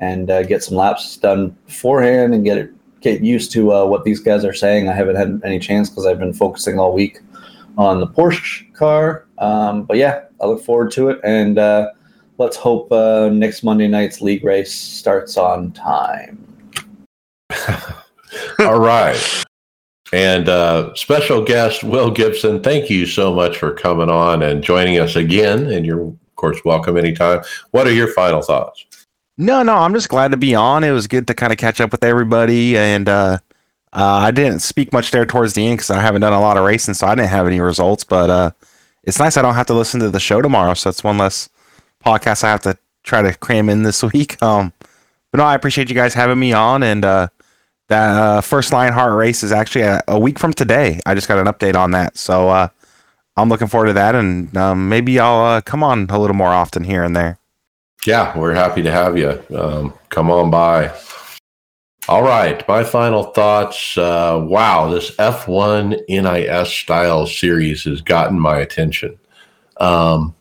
and 0.00 0.26
get 0.26 0.64
some 0.64 0.76
laps 0.76 1.16
done 1.18 1.50
beforehand 1.66 2.34
and 2.34 2.44
get 2.44 2.58
it 2.58 2.72
get 3.02 3.22
used 3.22 3.52
to 3.52 3.72
uh, 3.72 3.86
what 3.86 4.02
these 4.02 4.18
guys 4.18 4.44
are 4.44 4.52
saying. 4.52 4.88
I 4.88 4.94
haven't 4.94 5.14
had 5.14 5.40
any 5.44 5.60
chance 5.60 5.88
because 5.88 6.06
I've 6.06 6.18
been 6.18 6.34
focusing 6.34 6.80
all 6.80 6.92
week 6.92 7.20
on 7.78 8.00
the 8.00 8.06
Porsche 8.08 8.74
car. 8.74 9.26
Um, 9.38 9.84
but 9.84 9.96
yeah, 9.96 10.24
I 10.40 10.46
look 10.46 10.64
forward 10.64 10.90
to 10.92 11.08
it, 11.10 11.20
and 11.22 11.56
uh, 11.56 11.90
let's 12.42 12.56
hope 12.56 12.90
uh, 12.90 13.28
next 13.32 13.62
Monday 13.62 13.86
night's 13.86 14.20
league 14.20 14.44
race 14.44 14.72
starts 14.74 15.36
on 15.36 15.70
time. 15.72 16.44
all 18.58 18.80
right. 18.80 19.44
And 20.12 20.48
uh, 20.48 20.94
special 20.94 21.42
guest 21.42 21.84
Will 21.84 22.10
Gibson, 22.10 22.62
thank 22.62 22.90
you 22.90 23.06
so 23.06 23.32
much 23.32 23.56
for 23.56 23.72
coming 23.72 24.10
on 24.10 24.42
and 24.42 24.62
joining 24.62 24.98
us 24.98 25.16
again. 25.16 25.66
And 25.70 25.86
you're, 25.86 26.02
of 26.02 26.36
course, 26.36 26.58
welcome 26.64 26.96
anytime. 26.96 27.42
What 27.70 27.86
are 27.86 27.92
your 27.92 28.08
final 28.08 28.42
thoughts? 28.42 28.84
No, 29.38 29.62
no, 29.62 29.76
I'm 29.76 29.94
just 29.94 30.08
glad 30.08 30.32
to 30.32 30.36
be 30.36 30.54
on. 30.54 30.84
It 30.84 30.90
was 30.90 31.06
good 31.06 31.26
to 31.28 31.34
kind 31.34 31.52
of 31.52 31.58
catch 31.58 31.80
up 31.80 31.90
with 31.90 32.04
everybody, 32.04 32.76
and 32.76 33.08
uh, 33.08 33.38
uh, 33.94 34.04
I 34.04 34.30
didn't 34.30 34.60
speak 34.60 34.92
much 34.92 35.10
there 35.10 35.24
towards 35.24 35.54
the 35.54 35.66
end 35.66 35.78
because 35.78 35.90
I 35.90 36.02
haven't 36.02 36.20
done 36.20 36.34
a 36.34 36.40
lot 36.40 36.58
of 36.58 36.64
racing, 36.64 36.92
so 36.92 37.06
I 37.06 37.14
didn't 37.14 37.30
have 37.30 37.46
any 37.46 37.58
results. 37.58 38.04
But 38.04 38.28
uh, 38.28 38.50
it's 39.04 39.18
nice 39.18 39.38
I 39.38 39.42
don't 39.42 39.54
have 39.54 39.66
to 39.68 39.74
listen 39.74 40.00
to 40.00 40.10
the 40.10 40.20
show 40.20 40.42
tomorrow, 40.42 40.74
so 40.74 40.90
that's 40.90 41.02
one 41.02 41.16
less 41.16 41.48
podcast 42.02 42.44
I 42.44 42.50
have 42.50 42.62
to 42.62 42.76
try 43.02 43.22
to 43.22 43.34
cram 43.34 43.68
in 43.68 43.82
this 43.82 44.02
week. 44.12 44.42
Um, 44.42 44.72
but 45.30 45.38
no, 45.38 45.44
I 45.44 45.54
appreciate 45.54 45.88
you 45.88 45.94
guys 45.94 46.14
having 46.14 46.38
me 46.38 46.52
on, 46.52 46.82
and 46.82 47.04
uh, 47.04 47.28
that 47.88 48.18
uh, 48.18 48.40
first 48.42 48.72
Lionheart 48.72 49.16
race 49.16 49.42
is 49.42 49.50
actually 49.52 49.82
a, 49.82 50.02
a, 50.08 50.18
week 50.18 50.38
from 50.38 50.52
today. 50.52 51.00
I 51.06 51.14
just 51.14 51.26
got 51.26 51.38
an 51.38 51.46
update 51.46 51.74
on 51.74 51.92
that, 51.92 52.18
so 52.18 52.50
uh, 52.50 52.68
I'm 53.36 53.48
looking 53.48 53.68
forward 53.68 53.86
to 53.86 53.92
that, 53.94 54.14
and 54.14 54.54
um, 54.56 54.88
maybe 54.90 55.18
I'll 55.18 55.44
uh, 55.44 55.60
come 55.62 55.82
on 55.82 56.06
a 56.10 56.18
little 56.18 56.36
more 56.36 56.52
often 56.52 56.84
here 56.84 57.02
and 57.02 57.16
there. 57.16 57.38
Yeah, 58.04 58.36
we're 58.36 58.54
happy 58.54 58.82
to 58.82 58.90
have 58.90 59.16
you. 59.16 59.42
Um, 59.56 59.94
come 60.10 60.30
on 60.30 60.50
by. 60.50 60.94
All 62.08 62.22
right, 62.22 62.66
my 62.66 62.82
final 62.82 63.24
thoughts. 63.24 63.96
Uh, 63.96 64.44
wow, 64.44 64.90
this 64.90 65.12
F1 65.16 66.00
NIS 66.08 66.72
style 66.72 67.26
series 67.26 67.84
has 67.84 68.02
gotten 68.02 68.38
my 68.38 68.58
attention. 68.58 69.18
Um, 69.78 70.34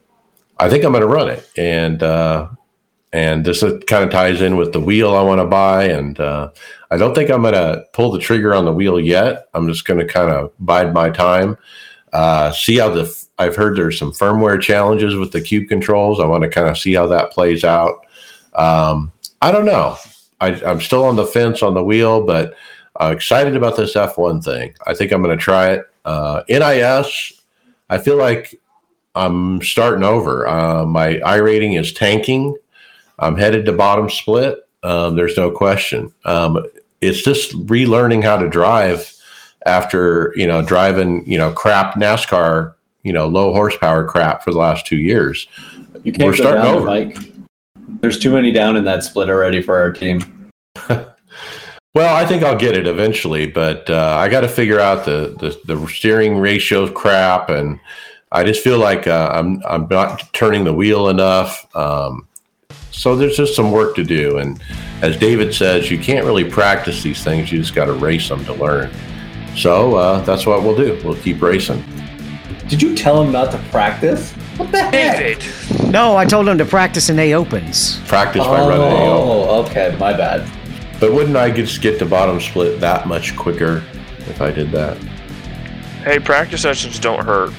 I 0.62 0.70
think 0.70 0.86
I'm 0.86 0.92
going 0.92 1.02
to 1.02 1.08
run 1.08 1.28
it, 1.28 1.50
and 1.58 2.04
uh, 2.04 2.48
and 3.12 3.44
this 3.44 3.62
kind 3.62 4.04
of 4.04 4.12
ties 4.12 4.42
in 4.42 4.58
with 4.58 4.74
the 4.74 4.80
wheel 4.80 5.16
I 5.16 5.24
want 5.24 5.42
to 5.42 5.46
buy. 5.46 5.86
And 5.86 6.20
uh, 6.20 6.52
I 6.92 6.98
don't 6.98 7.16
think 7.16 7.32
I'm 7.32 7.42
going 7.42 7.56
to 7.56 7.84
pull 7.94 8.12
the 8.12 8.20
trigger 8.20 8.54
on 8.54 8.66
the 8.66 8.72
wheel 8.72 9.00
yet. 9.00 9.48
I'm 9.56 9.68
just 9.68 9.86
going 9.86 10.00
to 10.00 10.06
kind 10.06 10.30
of 10.30 10.52
bide 10.60 10.94
my 10.94 11.10
time, 11.10 11.58
uh, 12.14 12.52
see 12.52 12.78
how 12.78 12.90
the 12.90 13.28
I've 13.40 13.56
heard 13.56 13.76
there's 13.76 13.98
some 13.98 14.12
firmware 14.12 14.62
challenges 14.62 15.16
with 15.16 15.32
the 15.32 15.42
cube 15.42 15.68
controls. 15.68 16.20
I 16.20 16.28
want 16.28 16.44
to 16.44 16.50
kind 16.50 16.70
of 16.70 16.78
see 16.78 16.94
how 16.94 17.08
that 17.08 17.32
plays 17.32 17.64
out. 17.64 18.06
Um, 18.54 19.12
I 19.42 19.52
don't 19.52 19.66
know. 19.66 19.98
I, 20.40 20.50
am 20.70 20.80
still 20.80 21.06
on 21.06 21.16
the 21.16 21.26
fence 21.26 21.64
on 21.64 21.74
the 21.74 21.84
wheel, 21.84 22.24
but 22.24 22.54
uh, 23.02 23.12
excited 23.16 23.56
about 23.56 23.78
this 23.78 23.96
F1 23.96 24.44
thing. 24.44 24.76
I 24.86 24.94
think 24.94 25.12
I'm 25.12 25.24
going 25.24 25.36
to 25.36 25.44
try 25.44 25.72
it. 25.72 25.86
Uh, 26.06 26.44
NIS, 26.48 27.34
I 27.90 27.98
feel 27.98 28.18
like 28.18 28.61
I'm 29.16 29.62
starting 29.62 30.04
over. 30.04 30.48
Uh, 30.48 30.86
my 30.86 31.16
iRating 31.16 31.80
is 31.80 31.94
tanking. 31.94 32.56
I'm 33.20 33.38
headed 33.38 33.66
to 33.66 33.74
bottom 33.74 34.10
split. 34.10 34.60
Um, 34.84 35.16
there's 35.16 35.38
no 35.38 35.52
question. 35.52 36.12
Um, 36.26 36.66
it's 37.02 37.22
just 37.22 37.52
relearning 37.68 38.24
how 38.24 38.38
to 38.38 38.50
drive 38.50 39.14
after 39.66 40.34
you 40.36 40.48
know 40.48 40.62
driving 40.64 41.24
you 41.30 41.38
know 41.38 41.52
crap 41.52 41.94
NASCAR 41.96 42.74
you 43.04 43.14
know 43.14 43.28
low 43.28 43.54
horsepower 43.54 44.08
crap 44.08 44.44
for 44.44 44.52
the 44.52 44.58
last 44.58 44.86
two 44.86 44.98
years. 44.98 45.48
You 46.04 46.12
can't 46.12 46.30
We're 46.30 46.36
starting 46.36 46.64
down, 46.64 46.76
over. 46.76 46.86
Mike. 46.86 47.18
There's 48.02 48.18
too 48.18 48.32
many 48.32 48.52
down 48.52 48.76
in 48.76 48.84
that 48.86 49.04
split 49.04 49.30
already 49.30 49.62
for 49.62 49.78
our 49.78 49.92
team. 49.92 50.50
well, 50.90 51.16
I 52.16 52.26
think 52.26 52.44
I'll 52.44 52.58
get 52.58 52.76
it 52.76 52.88
eventually, 52.88 53.46
but 53.46 53.90
uh, 53.90 54.18
I 54.20 54.30
got 54.30 54.42
to 54.42 54.48
figure 54.48 54.80
out 54.80 55.06
the, 55.06 55.36
the, 55.40 55.76
the 55.76 55.88
steering 55.88 56.38
ratio 56.38 56.90
crap, 56.92 57.50
and 57.50 57.80
I 58.32 58.44
just 58.44 58.64
feel 58.64 58.78
like 58.78 59.08
uh, 59.08 59.30
I'm 59.34 59.62
I'm 59.68 59.88
not 59.90 60.32
turning 60.34 60.64
the 60.64 60.74
wheel 60.74 61.10
enough. 61.10 61.68
Um, 61.76 62.28
so 62.92 63.16
there's 63.16 63.36
just 63.36 63.56
some 63.56 63.72
work 63.72 63.96
to 63.96 64.04
do, 64.04 64.38
and 64.38 64.62
as 65.02 65.18
David 65.18 65.54
says, 65.54 65.92
you 65.92 65.98
can't 65.98 66.26
really 66.26 66.50
practice 66.50 67.04
these 67.04 67.24
things. 67.24 67.52
You 67.52 67.60
just 67.60 67.76
got 67.76 67.86
to 67.86 67.94
race 67.94 68.30
them 68.30 68.46
to 68.46 68.54
learn. 68.54 68.92
So 69.56 69.96
uh, 69.96 70.22
that's 70.22 70.46
what 70.46 70.64
we'll 70.64 70.78
do. 70.78 71.00
We'll 71.04 71.16
keep 71.16 71.42
racing. 71.42 71.84
Did 72.70 72.82
you 72.82 72.96
tell 72.96 73.22
him 73.22 73.34
not 73.34 73.52
to 73.52 73.58
practice? 73.70 74.32
What 74.56 74.72
the 74.72 74.82
heck? 74.82 75.18
David. 75.40 75.92
No, 75.92 76.16
I 76.16 76.24
told 76.26 76.48
him 76.48 76.58
to 76.58 76.66
practice 76.66 77.10
in 77.10 77.20
A 77.20 77.34
opens. 77.34 78.00
Practice 78.08 78.46
by 78.46 78.60
running 78.60 78.82
A 78.82 79.10
Oh, 79.10 79.66
okay, 79.66 79.96
my 80.00 80.14
bad. 80.14 80.50
But 81.02 81.12
wouldn't 81.12 81.36
I 81.36 81.52
just 81.52 81.82
get 81.82 82.00
to 82.00 82.06
bottom 82.06 82.40
split 82.40 82.80
that 82.80 83.08
much 83.08 83.36
quicker 83.36 83.84
if 84.20 84.42
I 84.42 84.52
did 84.52 84.72
that? 84.72 84.98
Hey, 86.04 86.20
practice 86.20 86.62
sessions 86.62 86.98
don't 87.00 87.26
hurt. 87.26 87.54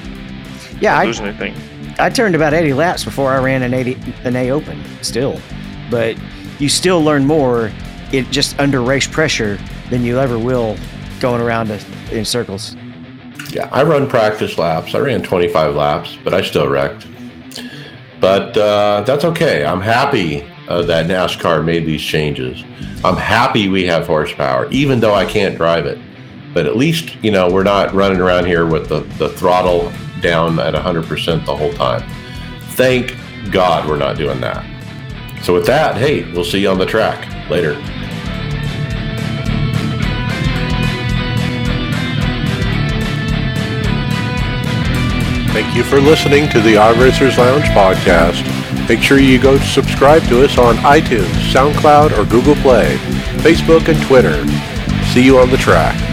Yeah, 0.83 0.99
I 0.99 1.05
lose 1.05 1.21
anything. 1.21 1.55
I 1.97 2.09
turned 2.09 2.35
about 2.35 2.53
80 2.53 2.73
laps 2.73 3.05
before 3.05 3.31
I 3.31 3.39
ran 3.39 3.63
an 3.63 3.73
80 3.73 3.97
an 4.25 4.35
A 4.35 4.51
open. 4.51 4.83
Still, 5.01 5.39
but 5.89 6.17
you 6.59 6.67
still 6.67 7.01
learn 7.01 7.25
more 7.25 7.71
it 8.11 8.29
just 8.31 8.59
under 8.59 8.81
race 8.81 9.07
pressure 9.07 9.57
than 9.89 10.03
you 10.03 10.19
ever 10.19 10.37
will 10.37 10.75
going 11.21 11.39
around 11.39 11.71
in 12.11 12.25
circles. 12.25 12.75
Yeah, 13.49 13.69
I 13.71 13.83
run 13.83 14.09
practice 14.09 14.57
laps. 14.57 14.93
I 14.93 14.99
ran 14.99 15.23
25 15.23 15.73
laps, 15.73 16.17
but 16.21 16.33
I 16.33 16.41
still 16.41 16.67
wrecked. 16.67 17.07
But 18.19 18.57
uh, 18.57 19.03
that's 19.07 19.23
okay. 19.23 19.63
I'm 19.63 19.79
happy 19.79 20.43
uh, 20.67 20.81
that 20.81 21.07
NASCAR 21.07 21.63
made 21.63 21.85
these 21.85 22.01
changes. 22.01 22.61
I'm 23.05 23.15
happy 23.15 23.69
we 23.69 23.85
have 23.85 24.05
horsepower, 24.05 24.69
even 24.69 24.99
though 24.99 25.13
I 25.13 25.23
can't 25.23 25.55
drive 25.55 25.85
it. 25.85 25.97
But 26.53 26.65
at 26.65 26.75
least, 26.75 27.15
you 27.23 27.31
know, 27.31 27.49
we're 27.49 27.63
not 27.63 27.93
running 27.93 28.19
around 28.19 28.47
here 28.47 28.65
with 28.65 28.89
the, 28.89 28.99
the 29.17 29.29
throttle 29.29 29.91
down 30.23 30.59
at 30.59 30.73
100% 30.73 31.45
the 31.45 31.55
whole 31.55 31.73
time. 31.73 32.01
Thank 32.71 33.15
God 33.51 33.87
we're 33.87 33.97
not 33.97 34.17
doing 34.17 34.41
that. 34.41 34.65
So, 35.43 35.53
with 35.53 35.67
that, 35.67 35.97
hey, 35.97 36.31
we'll 36.31 36.45
see 36.45 36.61
you 36.61 36.69
on 36.69 36.79
the 36.79 36.85
track 36.85 37.49
later. 37.49 37.75
Thank 45.53 45.75
you 45.75 45.83
for 45.83 46.01
listening 46.01 46.49
to 46.49 46.61
the 46.61 46.75
iRacers 46.75 47.37
Lounge 47.37 47.65
podcast. 47.65 48.43
Make 48.89 49.01
sure 49.01 49.19
you 49.19 49.39
go 49.39 49.59
subscribe 49.59 50.23
to 50.23 50.43
us 50.43 50.57
on 50.57 50.75
iTunes, 50.77 51.31
SoundCloud, 51.53 52.17
or 52.17 52.27
Google 52.27 52.55
Play, 52.55 52.95
Facebook, 53.43 53.87
and 53.87 54.01
Twitter. 54.01 54.47
See 55.13 55.23
you 55.23 55.37
on 55.37 55.51
the 55.51 55.57
track. 55.57 56.12